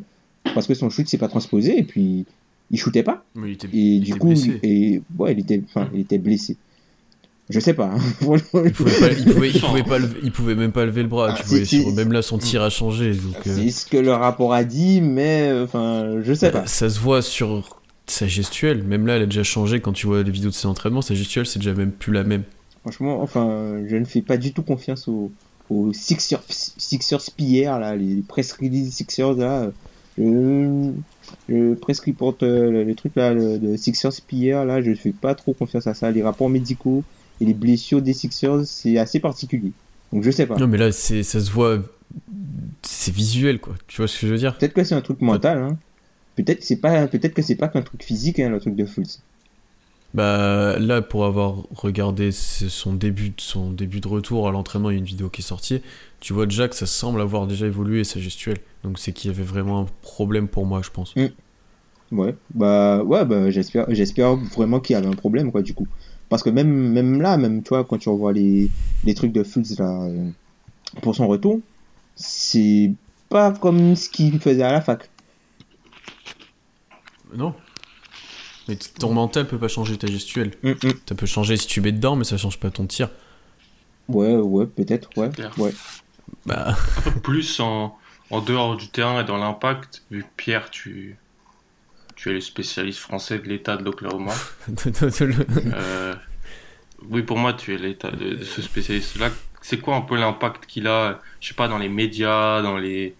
Parce 0.53 0.67
que 0.67 0.73
son 0.73 0.89
shoot 0.89 1.07
s'est 1.07 1.17
pas 1.17 1.29
transposé 1.29 1.77
et 1.79 1.83
puis 1.83 2.25
il 2.71 2.77
shootait 2.77 3.03
pas. 3.03 3.23
Mais 3.35 3.49
il 3.49 3.53
était, 3.53 3.67
Et 3.67 3.77
il 3.95 4.01
du 4.01 4.11
était 4.11 4.19
coup, 4.19 4.27
blessé. 4.29 4.59
et, 4.63 5.01
ouais, 5.17 5.31
il 5.33 5.39
était, 5.39 5.61
enfin, 5.65 5.89
il 5.93 6.01
était 6.01 6.17
blessé. 6.17 6.57
Je 7.49 7.59
sais 7.59 7.73
pas. 7.73 7.91
hein. 7.93 7.97
Il 8.21 8.71
pouvait, 8.71 8.99
pas, 8.99 9.11
il, 9.11 9.25
pouvait, 9.33 9.49
il 9.49 9.59
Sans- 9.59 9.67
pouvait 9.67 9.83
pas 9.83 9.99
lever- 9.99 10.19
il 10.23 10.31
pouvait 10.31 10.55
même 10.55 10.71
pas 10.71 10.85
lever 10.85 11.01
le 11.03 11.09
bras. 11.09 11.29
Ah, 11.31 11.33
tu 11.35 11.43
c'est- 11.43 11.49
voyais 11.49 11.65
c'est- 11.65 11.81
sur- 11.81 11.91
même 11.93 12.11
là, 12.13 12.21
son 12.21 12.37
tir 12.37 12.61
a 12.61 12.69
changé. 12.69 13.13
Donc, 13.13 13.35
euh, 13.47 13.55
c'est 13.55 13.69
ce 13.69 13.85
que 13.85 13.97
le 13.97 14.11
rapport 14.13 14.53
a 14.53 14.63
dit, 14.63 15.01
mais 15.01 15.49
euh, 15.49 15.65
enfin, 15.65 16.21
je 16.23 16.33
sais 16.33 16.51
bah, 16.51 16.61
pas. 16.61 16.67
ça 16.67 16.89
se 16.89 16.99
voit 16.99 17.21
sur 17.21 17.81
sa 18.07 18.27
gestuelle. 18.27 18.83
Même 18.83 19.05
là, 19.07 19.17
elle 19.17 19.23
a 19.23 19.25
déjà 19.25 19.43
changé. 19.43 19.81
Quand 19.81 19.91
tu 19.93 20.07
vois 20.07 20.23
les 20.23 20.31
vidéos 20.31 20.49
de 20.51 20.55
ses 20.55 20.67
entraînements, 20.67 21.01
sa 21.01 21.15
gestuelle, 21.15 21.45
c'est 21.45 21.59
déjà 21.59 21.73
même 21.73 21.91
plus 21.91 22.13
la 22.13 22.23
même. 22.23 22.43
Franchement, 22.81 23.21
enfin, 23.21 23.77
je 23.87 23.95
ne 23.97 24.05
fais 24.05 24.21
pas 24.21 24.37
du 24.37 24.53
tout 24.53 24.61
confiance 24.63 25.07
aux, 25.09 25.31
aux 25.69 25.91
Sixers, 25.93 26.43
Sixers 26.49 27.21
PR, 27.37 27.79
là, 27.79 27.95
les 27.95 28.21
press 28.27 28.53
release 28.53 28.89
Sixers, 28.93 29.33
là. 29.33 29.69
Je, 30.17 30.23
je 31.49 31.53
euh, 31.53 31.75
le, 32.71 32.83
le 32.83 32.95
truc 32.95 33.13
là, 33.15 33.33
le, 33.33 33.57
de 33.57 33.75
Sixers 33.77 34.11
PR, 34.29 34.65
là, 34.65 34.81
je 34.81 34.93
fais 34.93 35.11
pas 35.11 35.35
trop 35.35 35.53
confiance 35.53 35.87
à 35.87 35.93
ça. 35.93 36.11
Les 36.11 36.23
rapports 36.23 36.49
médicaux 36.49 37.03
et 37.43 37.45
les 37.45 37.53
blessures 37.53 38.01
des 38.01 38.13
Sixers, 38.13 38.65
c'est 38.65 38.97
assez 38.97 39.19
particulier. 39.19 39.73
Donc 40.13 40.23
je 40.23 40.31
sais 40.31 40.45
pas. 40.45 40.55
Non, 40.55 40.67
mais 40.67 40.77
là, 40.77 40.91
ça 40.91 41.21
se 41.23 41.51
voit. 41.51 41.79
C'est 42.83 43.13
visuel, 43.13 43.59
quoi. 43.59 43.75
Tu 43.87 43.97
vois 43.97 44.07
ce 44.07 44.19
que 44.19 44.27
je 44.27 44.31
veux 44.31 44.37
dire? 44.37 44.57
Peut-être 44.57 44.73
que 44.73 44.83
c'est 44.83 44.95
un 44.95 45.01
truc 45.01 45.21
mental, 45.21 45.57
hein. 45.57 45.77
Peut-être 46.35 46.59
que 46.59 46.65
c'est 46.65 46.77
pas, 46.77 47.07
peut-être 47.07 47.33
que 47.33 47.41
c'est 47.41 47.55
pas 47.55 47.67
qu'un 47.67 47.81
truc 47.81 48.01
physique, 48.03 48.39
hein, 48.39 48.49
le 48.49 48.59
truc 48.59 48.75
de 48.75 48.85
Fultz. 48.85 49.21
Bah 50.13 50.77
là, 50.79 51.01
pour 51.01 51.25
avoir 51.25 51.57
regardé 51.75 52.31
son 52.31 52.93
début, 52.93 53.33
son 53.37 53.71
début 53.71 53.99
de 53.99 54.07
retour 54.07 54.47
à 54.47 54.51
l'entraînement, 54.51 54.89
il 54.89 54.93
y 54.93 54.95
a 54.97 54.99
une 54.99 55.05
vidéo 55.05 55.29
qui 55.29 55.41
est 55.41 55.45
sortie. 55.45 55.81
Tu 56.19 56.33
vois 56.33 56.45
déjà 56.45 56.67
que 56.67 56.75
ça 56.75 56.85
semble 56.85 57.19
avoir 57.19 57.45
déjà 57.45 57.65
évolué 57.65 58.03
sa 58.03 58.19
gestuelle. 58.19 58.59
Donc 58.83 58.99
c'est 58.99 59.11
qu'il 59.11 59.31
y 59.31 59.33
avait 59.33 59.43
vraiment 59.43 59.81
un 59.81 59.87
problème 60.01 60.47
pour 60.47 60.65
moi, 60.65 60.81
je 60.83 60.91
pense. 60.91 61.13
Ouais, 62.11 62.35
bah 62.53 63.03
ouais, 63.03 63.25
bah 63.25 63.49
j'espère, 63.49 63.87
j'espère 63.89 64.35
vraiment 64.35 64.79
qu'il 64.79 64.93
y 64.95 64.97
avait 64.97 65.07
un 65.07 65.15
problème 65.15 65.51
quoi 65.51 65.63
du 65.63 65.73
coup. 65.73 65.87
Parce 66.33 66.41
que 66.41 66.49
même, 66.49 66.91
même 66.91 67.21
là, 67.21 67.37
même 67.37 67.61
tu 67.61 67.69
vois, 67.69 67.83
quand 67.83 67.99
tu 67.99 68.09
revois 68.09 68.33
les, 68.33 68.67
les 69.03 69.13
trucs 69.13 69.31
de 69.31 69.43
Fultz 69.43 69.77
là 69.77 70.01
euh, 70.01 70.31
pour 71.03 71.13
son 71.13 71.27
retour, 71.27 71.59
c'est 72.15 72.91
pas 73.29 73.51
comme 73.51 73.95
ce 73.95 74.09
qu'il 74.09 74.39
faisait 74.39 74.63
à 74.63 74.71
la 74.71 74.81
fac. 74.81 75.11
Non. 77.35 77.53
Mais 78.67 78.77
ton 78.77 79.13
mental 79.13 79.47
peut 79.47 79.59
pas 79.59 79.67
changer 79.67 79.95
ta 79.95 80.07
gestuelle. 80.07 80.53
Hum, 80.63 80.73
hum. 80.83 80.93
Ça 81.07 81.13
peut 81.13 81.27
changer 81.27 81.55
si 81.55 81.67
tu 81.67 81.81
mets 81.81 81.91
dedans, 81.91 82.15
mais 82.15 82.23
ça 82.23 82.35
change 82.35 82.59
pas 82.59 82.71
ton 82.71 82.87
tir. 82.87 83.11
Ouais, 84.07 84.35
ouais, 84.35 84.65
peut-être, 84.65 85.15
ouais, 85.15 85.29
ouais. 85.59 85.73
Bah, 86.47 86.75
Un 86.97 87.11
peu 87.11 87.19
plus 87.19 87.59
en, 87.59 87.95
en 88.31 88.41
dehors 88.41 88.75
du 88.75 88.87
terrain 88.87 89.21
et 89.21 89.23
dans 89.23 89.37
l'impact, 89.37 90.01
vu 90.09 90.23
que 90.23 90.29
Pierre, 90.35 90.71
tu, 90.71 91.15
tu 92.23 92.29
es 92.29 92.33
le 92.33 92.39
spécialiste 92.39 92.99
français 92.99 93.39
de 93.39 93.49
l'état 93.49 93.75
de 93.75 93.83
l'Oklahoma. 93.83 94.31
Euh, 95.75 96.13
oui, 97.09 97.21
pour 97.21 97.37
moi, 97.37 97.51
tu 97.51 97.73
es 97.73 97.77
l'état 97.77 98.11
de, 98.11 98.35
de 98.35 98.43
ce 98.45 98.61
spécialiste-là. 98.61 99.29
c'est 99.61 99.79
quoi 99.79 99.97
un 99.97 100.01
peu 100.01 100.15
l'impact 100.15 100.65
qu'il 100.65 100.87
a, 100.87 101.19
je 101.41 101.49
sais 101.49 101.53
pas, 101.53 101.67
dans 101.67 101.77
les 101.77 101.89
médias, 101.89 102.61
dans 102.61 102.77
les, 102.77 103.13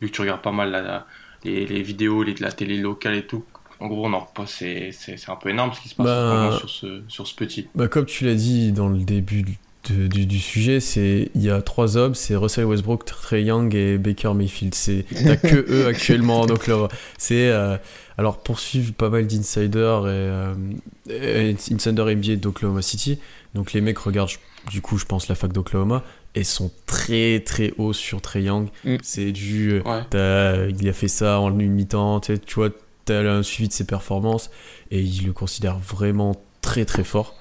vu 0.00 0.08
que 0.08 0.12
tu 0.12 0.22
regardes 0.22 0.42
pas 0.42 0.50
mal 0.50 0.72
la, 0.72 1.06
les, 1.44 1.66
les, 1.66 1.82
vidéos, 1.82 2.24
les, 2.24 2.34
la 2.34 2.50
télé 2.50 2.78
locale 2.78 3.14
et 3.14 3.26
tout. 3.26 3.44
En 3.78 3.86
gros, 3.86 4.06
on 4.06 4.12
en 4.12 4.26
c'est, 4.46 4.90
c'est, 4.90 5.28
un 5.28 5.36
peu 5.36 5.50
énorme 5.50 5.72
ce 5.72 5.80
qui 5.80 5.90
se 5.90 5.94
passe 5.94 6.06
bah, 6.06 6.56
sur, 6.58 6.68
ce, 6.68 7.02
sur 7.06 7.28
ce 7.28 7.36
petit. 7.36 7.68
Bah, 7.76 7.86
comme 7.86 8.06
tu 8.06 8.24
l'as 8.24 8.34
dit 8.34 8.72
dans 8.72 8.88
le 8.88 8.98
début 8.98 9.44
du, 9.90 10.26
du, 10.26 10.38
sujet, 10.38 10.80
c'est 10.80 11.30
il 11.34 11.42
y 11.42 11.50
a 11.50 11.62
trois 11.62 11.96
hommes, 11.96 12.14
c'est 12.14 12.36
Russell 12.36 12.64
Westbrook, 12.64 13.04
Trey 13.04 13.44
Young 13.44 13.74
et 13.74 13.98
Baker 13.98 14.34
Mayfield. 14.34 14.74
C'est 14.74 15.04
t'as 15.10 15.36
que 15.36 15.66
eux 15.70 15.86
actuellement 15.86 16.46
donc 16.46 16.58
Oklahoma. 16.58 16.88
C'est 17.16 17.48
euh, 17.48 17.76
alors 18.16 18.38
poursuivre 18.38 18.92
pas 18.92 19.10
mal 19.10 19.26
d'insiders 19.26 20.06
et, 20.06 20.52
euh, 21.10 21.54
insider 21.70 22.14
NBA 22.14 22.36
d'Oklahoma 22.36 22.82
City. 22.82 23.18
Donc 23.54 23.72
les 23.72 23.80
mecs 23.80 23.98
regardent 23.98 24.30
du 24.70 24.80
coup, 24.80 24.98
je 24.98 25.04
pense 25.04 25.28
la 25.28 25.34
fac 25.34 25.52
d'Oklahoma 25.52 26.02
et 26.34 26.44
sont 26.44 26.70
très 26.86 27.40
très 27.40 27.72
hauts 27.78 27.92
sur 27.92 28.20
Trey 28.20 28.42
Young. 28.42 28.68
Mm. 28.84 28.96
C'est 29.02 29.32
du 29.32 29.82
euh, 30.14 30.72
il 30.78 30.88
a 30.88 30.92
fait 30.92 31.08
ça 31.08 31.40
en 31.40 31.58
une 31.58 31.72
mi-temps, 31.72 32.20
tu 32.20 32.54
vois, 32.54 32.70
tu 33.06 33.12
as 33.12 33.20
un 33.20 33.42
suivi 33.42 33.68
de 33.68 33.72
ses 33.72 33.84
performances 33.84 34.50
et 34.90 35.00
il 35.00 35.26
le 35.26 35.32
considère 35.32 35.78
vraiment 35.78 36.34
très 36.60 36.84
très 36.84 37.04
fort. 37.04 37.37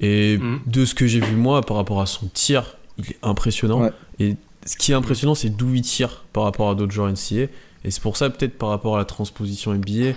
Et 0.00 0.38
mm. 0.38 0.60
de 0.66 0.84
ce 0.84 0.94
que 0.94 1.06
j'ai 1.06 1.20
vu 1.20 1.36
moi 1.36 1.60
par 1.60 1.76
rapport 1.76 2.00
à 2.00 2.06
son 2.06 2.26
tir, 2.26 2.76
il 2.98 3.10
est 3.10 3.18
impressionnant. 3.22 3.90
Et 4.18 4.36
ce 4.66 4.76
qui 4.76 4.92
est 4.92 4.94
impressionnant, 4.94 5.34
c'est 5.34 5.50
d'où 5.50 5.74
il 5.74 5.82
tire 5.82 6.24
par 6.32 6.44
rapport 6.44 6.70
à 6.70 6.74
d'autres 6.74 6.92
joueurs 6.92 7.10
NCA. 7.10 7.48
Et 7.84 7.90
c'est 7.90 8.02
pour 8.02 8.16
ça, 8.16 8.28
peut-être 8.28 8.58
par 8.58 8.68
rapport 8.68 8.96
à 8.96 8.98
la 8.98 9.04
transposition 9.04 9.72
NBA, 9.72 10.12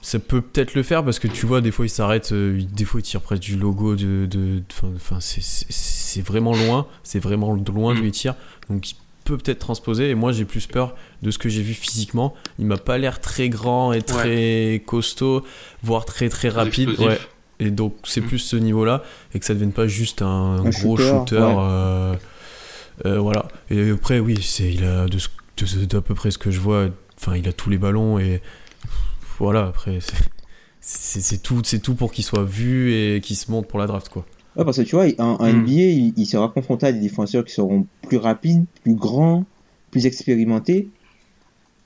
ça 0.00 0.18
peut 0.18 0.40
peut-être 0.40 0.74
le 0.74 0.82
faire 0.82 1.04
parce 1.04 1.18
que 1.18 1.28
tu 1.28 1.46
vois, 1.46 1.60
des 1.60 1.70
fois 1.70 1.86
il 1.86 1.90
s'arrête, 1.90 2.32
euh, 2.32 2.60
des 2.72 2.84
fois 2.84 3.00
il 3.00 3.04
tire 3.04 3.20
presque 3.20 3.42
du 3.42 3.56
logo 3.56 3.94
de. 3.94 4.62
Enfin, 4.96 5.18
c'est 5.20 6.22
vraiment 6.22 6.54
loin, 6.54 6.86
c'est 7.04 7.20
vraiment 7.20 7.52
loin 7.52 7.94
d'où 7.94 8.02
mm. 8.02 8.06
il 8.06 8.10
tire. 8.10 8.34
Donc 8.68 8.90
il 8.90 8.96
peut 9.24 9.38
peut-être 9.38 9.60
transposer. 9.60 10.10
Et 10.10 10.14
moi 10.14 10.32
j'ai 10.32 10.44
plus 10.44 10.66
peur 10.66 10.96
de 11.22 11.30
ce 11.30 11.38
que 11.38 11.48
j'ai 11.48 11.62
vu 11.62 11.74
physiquement. 11.74 12.34
Il 12.58 12.66
m'a 12.66 12.78
pas 12.78 12.98
l'air 12.98 13.20
très 13.20 13.48
grand 13.48 13.92
et 13.92 14.02
très 14.02 14.82
costaud, 14.84 15.44
voire 15.82 16.04
très 16.04 16.28
très 16.28 16.48
rapide. 16.48 16.98
Ouais. 16.98 17.18
Et 17.66 17.70
donc 17.70 17.94
c'est 18.04 18.20
mm. 18.20 18.26
plus 18.26 18.38
ce 18.38 18.56
niveau-là 18.56 19.02
et 19.34 19.38
que 19.38 19.44
ça 19.44 19.54
ne 19.54 19.58
devienne 19.58 19.72
pas 19.72 19.86
juste 19.86 20.22
un, 20.22 20.62
gros 20.64 20.96
shooter. 20.96 21.36
Euh, 21.40 22.14
euh, 23.06 23.18
voilà. 23.18 23.48
Et 23.70 23.90
après, 23.90 24.18
oui, 24.18 24.38
c'est 24.42 24.72
il 24.72 24.84
a 24.84 25.06
de, 25.06 25.84
d'à 25.84 26.00
peu 26.00 26.14
près 26.14 26.30
ce 26.30 26.38
que 26.38 26.50
je 26.50 26.60
vois. 26.60 26.88
Enfin, 27.18 27.36
il 27.36 27.48
a 27.48 27.52
tous 27.52 27.70
les 27.70 27.78
ballons 27.78 28.18
et 28.18 28.42
voilà. 29.38 29.66
Après, 29.66 29.98
c'est 30.80 31.42
tout, 31.42 31.62
c'est 31.64 31.80
tout 31.80 31.94
pour 31.94 32.12
qu'il 32.12 32.24
soit 32.24 32.44
vu 32.44 32.92
et 32.92 33.20
qu'il 33.20 33.36
se 33.36 33.50
monte 33.50 33.66
pour 33.66 33.78
la 33.78 33.86
draft, 33.86 34.08
quoi. 34.08 34.26
Ouais, 34.56 34.64
parce 34.64 34.76
que 34.76 34.82
tu 34.82 34.96
vois, 34.96 35.06
en, 35.18 35.42
mm. 35.42 35.62
NBA, 35.62 36.12
il, 36.16 36.26
sera 36.26 36.48
confronté 36.48 36.86
à 36.86 36.92
des 36.92 37.00
défenseurs 37.00 37.44
qui 37.44 37.54
seront 37.54 37.86
plus 38.06 38.18
rapides, 38.18 38.66
plus 38.82 38.94
grands, 38.94 39.44
plus 39.90 40.06
expérimentés. 40.06 40.88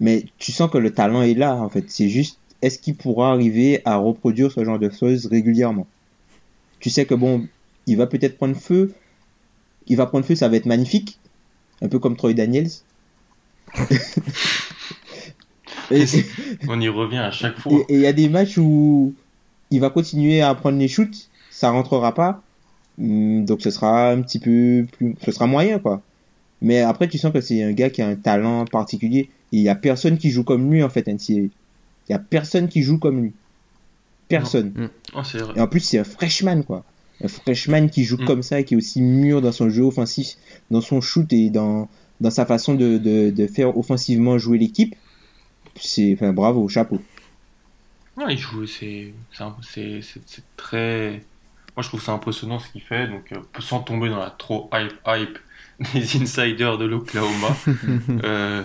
Mais 0.00 0.26
tu 0.38 0.52
sens 0.52 0.70
que 0.70 0.78
le 0.78 0.92
talent 0.92 1.22
est 1.22 1.34
là, 1.34 1.54
en 1.54 1.68
fait. 1.68 1.84
C'est 1.88 2.08
juste 2.08 2.38
est-ce 2.62 2.78
qu'il 2.78 2.96
pourra 2.96 3.32
arriver 3.32 3.82
à 3.84 3.96
reproduire 3.96 4.50
ce 4.52 4.64
genre 4.64 4.78
de 4.78 4.90
choses 4.90 5.26
régulièrement? 5.26 5.86
Tu 6.80 6.90
sais 6.90 7.04
que 7.06 7.14
bon, 7.14 7.46
il 7.86 7.96
va 7.96 8.06
peut-être 8.06 8.36
prendre 8.36 8.56
feu, 8.56 8.94
il 9.86 9.96
va 9.96 10.06
prendre 10.06 10.24
feu, 10.24 10.34
ça 10.34 10.48
va 10.48 10.56
être 10.56 10.66
magnifique, 10.66 11.18
un 11.82 11.88
peu 11.88 11.98
comme 11.98 12.16
Troy 12.16 12.34
Daniels. 12.34 12.70
On 16.68 16.80
y 16.80 16.88
revient 16.88 17.18
à 17.18 17.30
chaque 17.30 17.58
fois. 17.58 17.72
Et 17.88 17.94
il 17.94 18.00
y 18.00 18.06
a 18.06 18.12
des 18.12 18.28
matchs 18.28 18.58
où 18.58 19.14
il 19.70 19.80
va 19.80 19.90
continuer 19.90 20.40
à 20.42 20.54
prendre 20.54 20.78
les 20.78 20.88
shoots, 20.88 21.28
ça 21.50 21.70
rentrera 21.70 22.12
pas, 22.14 22.42
hmm, 22.98 23.44
donc 23.44 23.62
ce 23.62 23.70
sera 23.70 24.10
un 24.10 24.22
petit 24.22 24.38
peu 24.38 24.86
plus, 24.92 25.14
ce 25.24 25.32
sera 25.32 25.46
moyen 25.46 25.78
quoi. 25.78 26.02
Mais 26.62 26.80
après 26.80 27.08
tu 27.08 27.18
sens 27.18 27.32
que 27.32 27.40
c'est 27.40 27.62
un 27.62 27.72
gars 27.72 27.90
qui 27.90 28.02
a 28.02 28.08
un 28.08 28.16
talent 28.16 28.64
particulier. 28.64 29.28
il 29.52 29.60
y 29.60 29.68
a 29.68 29.74
personne 29.74 30.18
qui 30.18 30.30
joue 30.30 30.44
comme 30.44 30.70
lui 30.72 30.82
en 30.82 30.88
fait 30.88 31.06
NCAA. 31.06 31.48
Il 32.08 32.12
y 32.12 32.14
a 32.14 32.18
personne 32.18 32.68
qui 32.68 32.82
joue 32.82 32.98
comme 32.98 33.22
lui. 33.22 33.32
Personne. 34.28 34.72
Mm. 34.74 34.88
Oh, 35.14 35.22
et 35.54 35.60
en 35.60 35.68
plus, 35.68 35.80
c'est 35.80 35.98
un 35.98 36.04
freshman, 36.04 36.62
quoi. 36.62 36.84
Un 37.22 37.28
freshman 37.28 37.88
qui 37.88 38.04
joue 38.04 38.18
mm. 38.18 38.24
comme 38.24 38.42
ça, 38.42 38.62
qui 38.62 38.74
est 38.74 38.76
aussi 38.76 39.00
mûr 39.00 39.40
dans 39.40 39.52
son 39.52 39.70
jeu 39.70 39.82
offensif, 39.82 40.36
dans 40.70 40.80
son 40.80 41.00
shoot 41.00 41.32
et 41.32 41.50
dans, 41.50 41.88
dans 42.20 42.30
sa 42.30 42.46
façon 42.46 42.74
de, 42.74 42.98
de, 42.98 43.46
faire 43.46 43.76
offensivement 43.76 44.38
jouer 44.38 44.58
l'équipe. 44.58 44.94
C'est, 45.76 46.14
enfin, 46.14 46.32
bravo, 46.32 46.68
chapeau. 46.68 47.00
Non, 48.16 48.28
il 48.28 48.38
joue, 48.38 48.66
c'est, 48.66 49.12
c'est, 49.30 50.02
très. 50.56 51.22
Moi, 51.76 51.82
je 51.82 51.88
trouve 51.88 52.02
ça 52.02 52.12
impressionnant 52.12 52.58
ce 52.58 52.70
qu'il 52.70 52.80
fait, 52.80 53.06
donc 53.08 53.30
euh, 53.32 53.36
sans 53.58 53.80
tomber 53.80 54.08
dans 54.08 54.18
la 54.18 54.30
trop 54.30 54.70
hype, 54.72 54.94
hype 55.06 55.38
des 55.92 56.22
insiders 56.22 56.78
de 56.78 56.86
l'Oklahoma. 56.86 57.56
euh, 58.24 58.62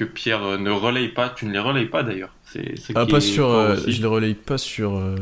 que 0.00 0.04
Pierre 0.04 0.42
euh, 0.42 0.56
ne 0.56 0.70
relaye 0.70 1.08
pas. 1.08 1.28
Tu 1.28 1.44
ne 1.44 1.52
les 1.52 1.58
relayes 1.58 1.86
pas 1.86 2.02
d'ailleurs. 2.02 2.32
C'est 2.44 2.74
ah, 2.94 3.04
pas 3.04 3.20
sur. 3.20 3.50
Euh, 3.50 3.76
je 3.86 4.00
les 4.00 4.06
relaye 4.06 4.34
pas 4.34 4.56
sur 4.56 4.96
euh, 4.96 5.16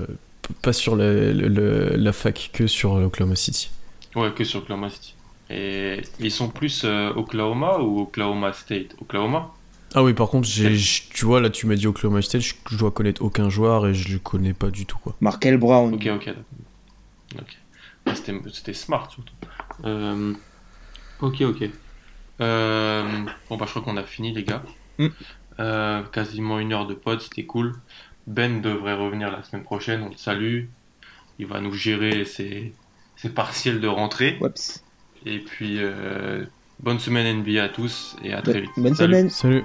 pas 0.63 0.73
sur 0.73 0.95
la 0.95 2.13
fac 2.13 2.51
que 2.53 2.69
sur 2.69 2.93
Oklahoma 2.93 3.35
City. 3.35 3.71
Ouais, 4.15 4.31
que 4.33 4.45
sur 4.45 4.61
Oklahoma 4.61 4.89
City. 4.89 5.15
Et 5.51 6.03
ils 6.21 6.31
sont 6.31 6.49
plus 6.49 6.85
Oklahoma 6.85 7.79
ou 7.79 8.03
Oklahoma 8.03 8.53
State? 8.53 8.95
Oklahoma? 9.01 9.53
Ah 9.95 10.03
oui, 10.03 10.13
par 10.13 10.29
contre, 10.29 10.47
tu 10.47 11.25
vois, 11.25 11.41
là, 11.41 11.49
tu 11.49 11.67
m'as 11.67 11.75
dit 11.75 11.87
Oklahoma 11.87 12.21
State, 12.21 12.43
je, 12.43 12.77
dois 12.77 12.91
connaître 12.91 13.23
aucun 13.23 13.49
joueur 13.49 13.87
et 13.87 13.95
je 13.95 14.13
le 14.13 14.19
connais 14.19 14.53
pas 14.53 14.71
du 14.71 14.85
tout. 14.85 14.99
Quoi. 14.99 15.17
Markel 15.21 15.57
Brown. 15.57 15.95
Ok, 15.95 16.09
ok. 16.15 16.35
ok. 17.39 18.15
C'était 18.53 18.75
smart 18.75 19.11
surtout. 19.11 19.35
ok, 21.21 21.41
ok. 21.41 21.71
Euh, 22.41 23.03
bon, 23.49 23.57
bah, 23.57 23.65
je 23.67 23.71
crois 23.71 23.83
qu'on 23.83 23.97
a 23.97 24.05
fini, 24.05 24.33
les 24.33 24.45
gars. 24.45 24.63
Mm. 24.99 25.09
Euh, 25.61 26.03
quasiment 26.05 26.59
une 26.59 26.73
heure 26.73 26.87
de 26.87 26.95
pod, 26.95 27.21
c'était 27.21 27.45
cool. 27.45 27.75
Ben 28.27 28.61
devrait 28.61 28.95
revenir 28.95 29.31
la 29.31 29.43
semaine 29.43 29.65
prochaine, 29.65 30.03
on 30.03 30.11
le 30.11 30.17
salue. 30.17 30.67
Il 31.39 31.47
va 31.47 31.61
nous 31.61 31.73
gérer 31.73 32.25
ses, 32.25 32.73
ses 33.17 33.31
partiels 33.31 33.81
de 33.81 33.89
rentrée. 33.89 34.39
Et 35.27 35.39
puis, 35.39 35.79
euh, 35.79 36.45
bonne 36.81 36.99
semaine 36.99 37.43
NBA 37.43 37.63
à 37.63 37.69
tous 37.69 38.17
et 38.23 38.33
à 38.33 38.43
très 38.43 38.61
vite. 38.61 38.71
Bonne 38.77 38.95
semaine. 38.95 39.31
Salut. 39.31 39.65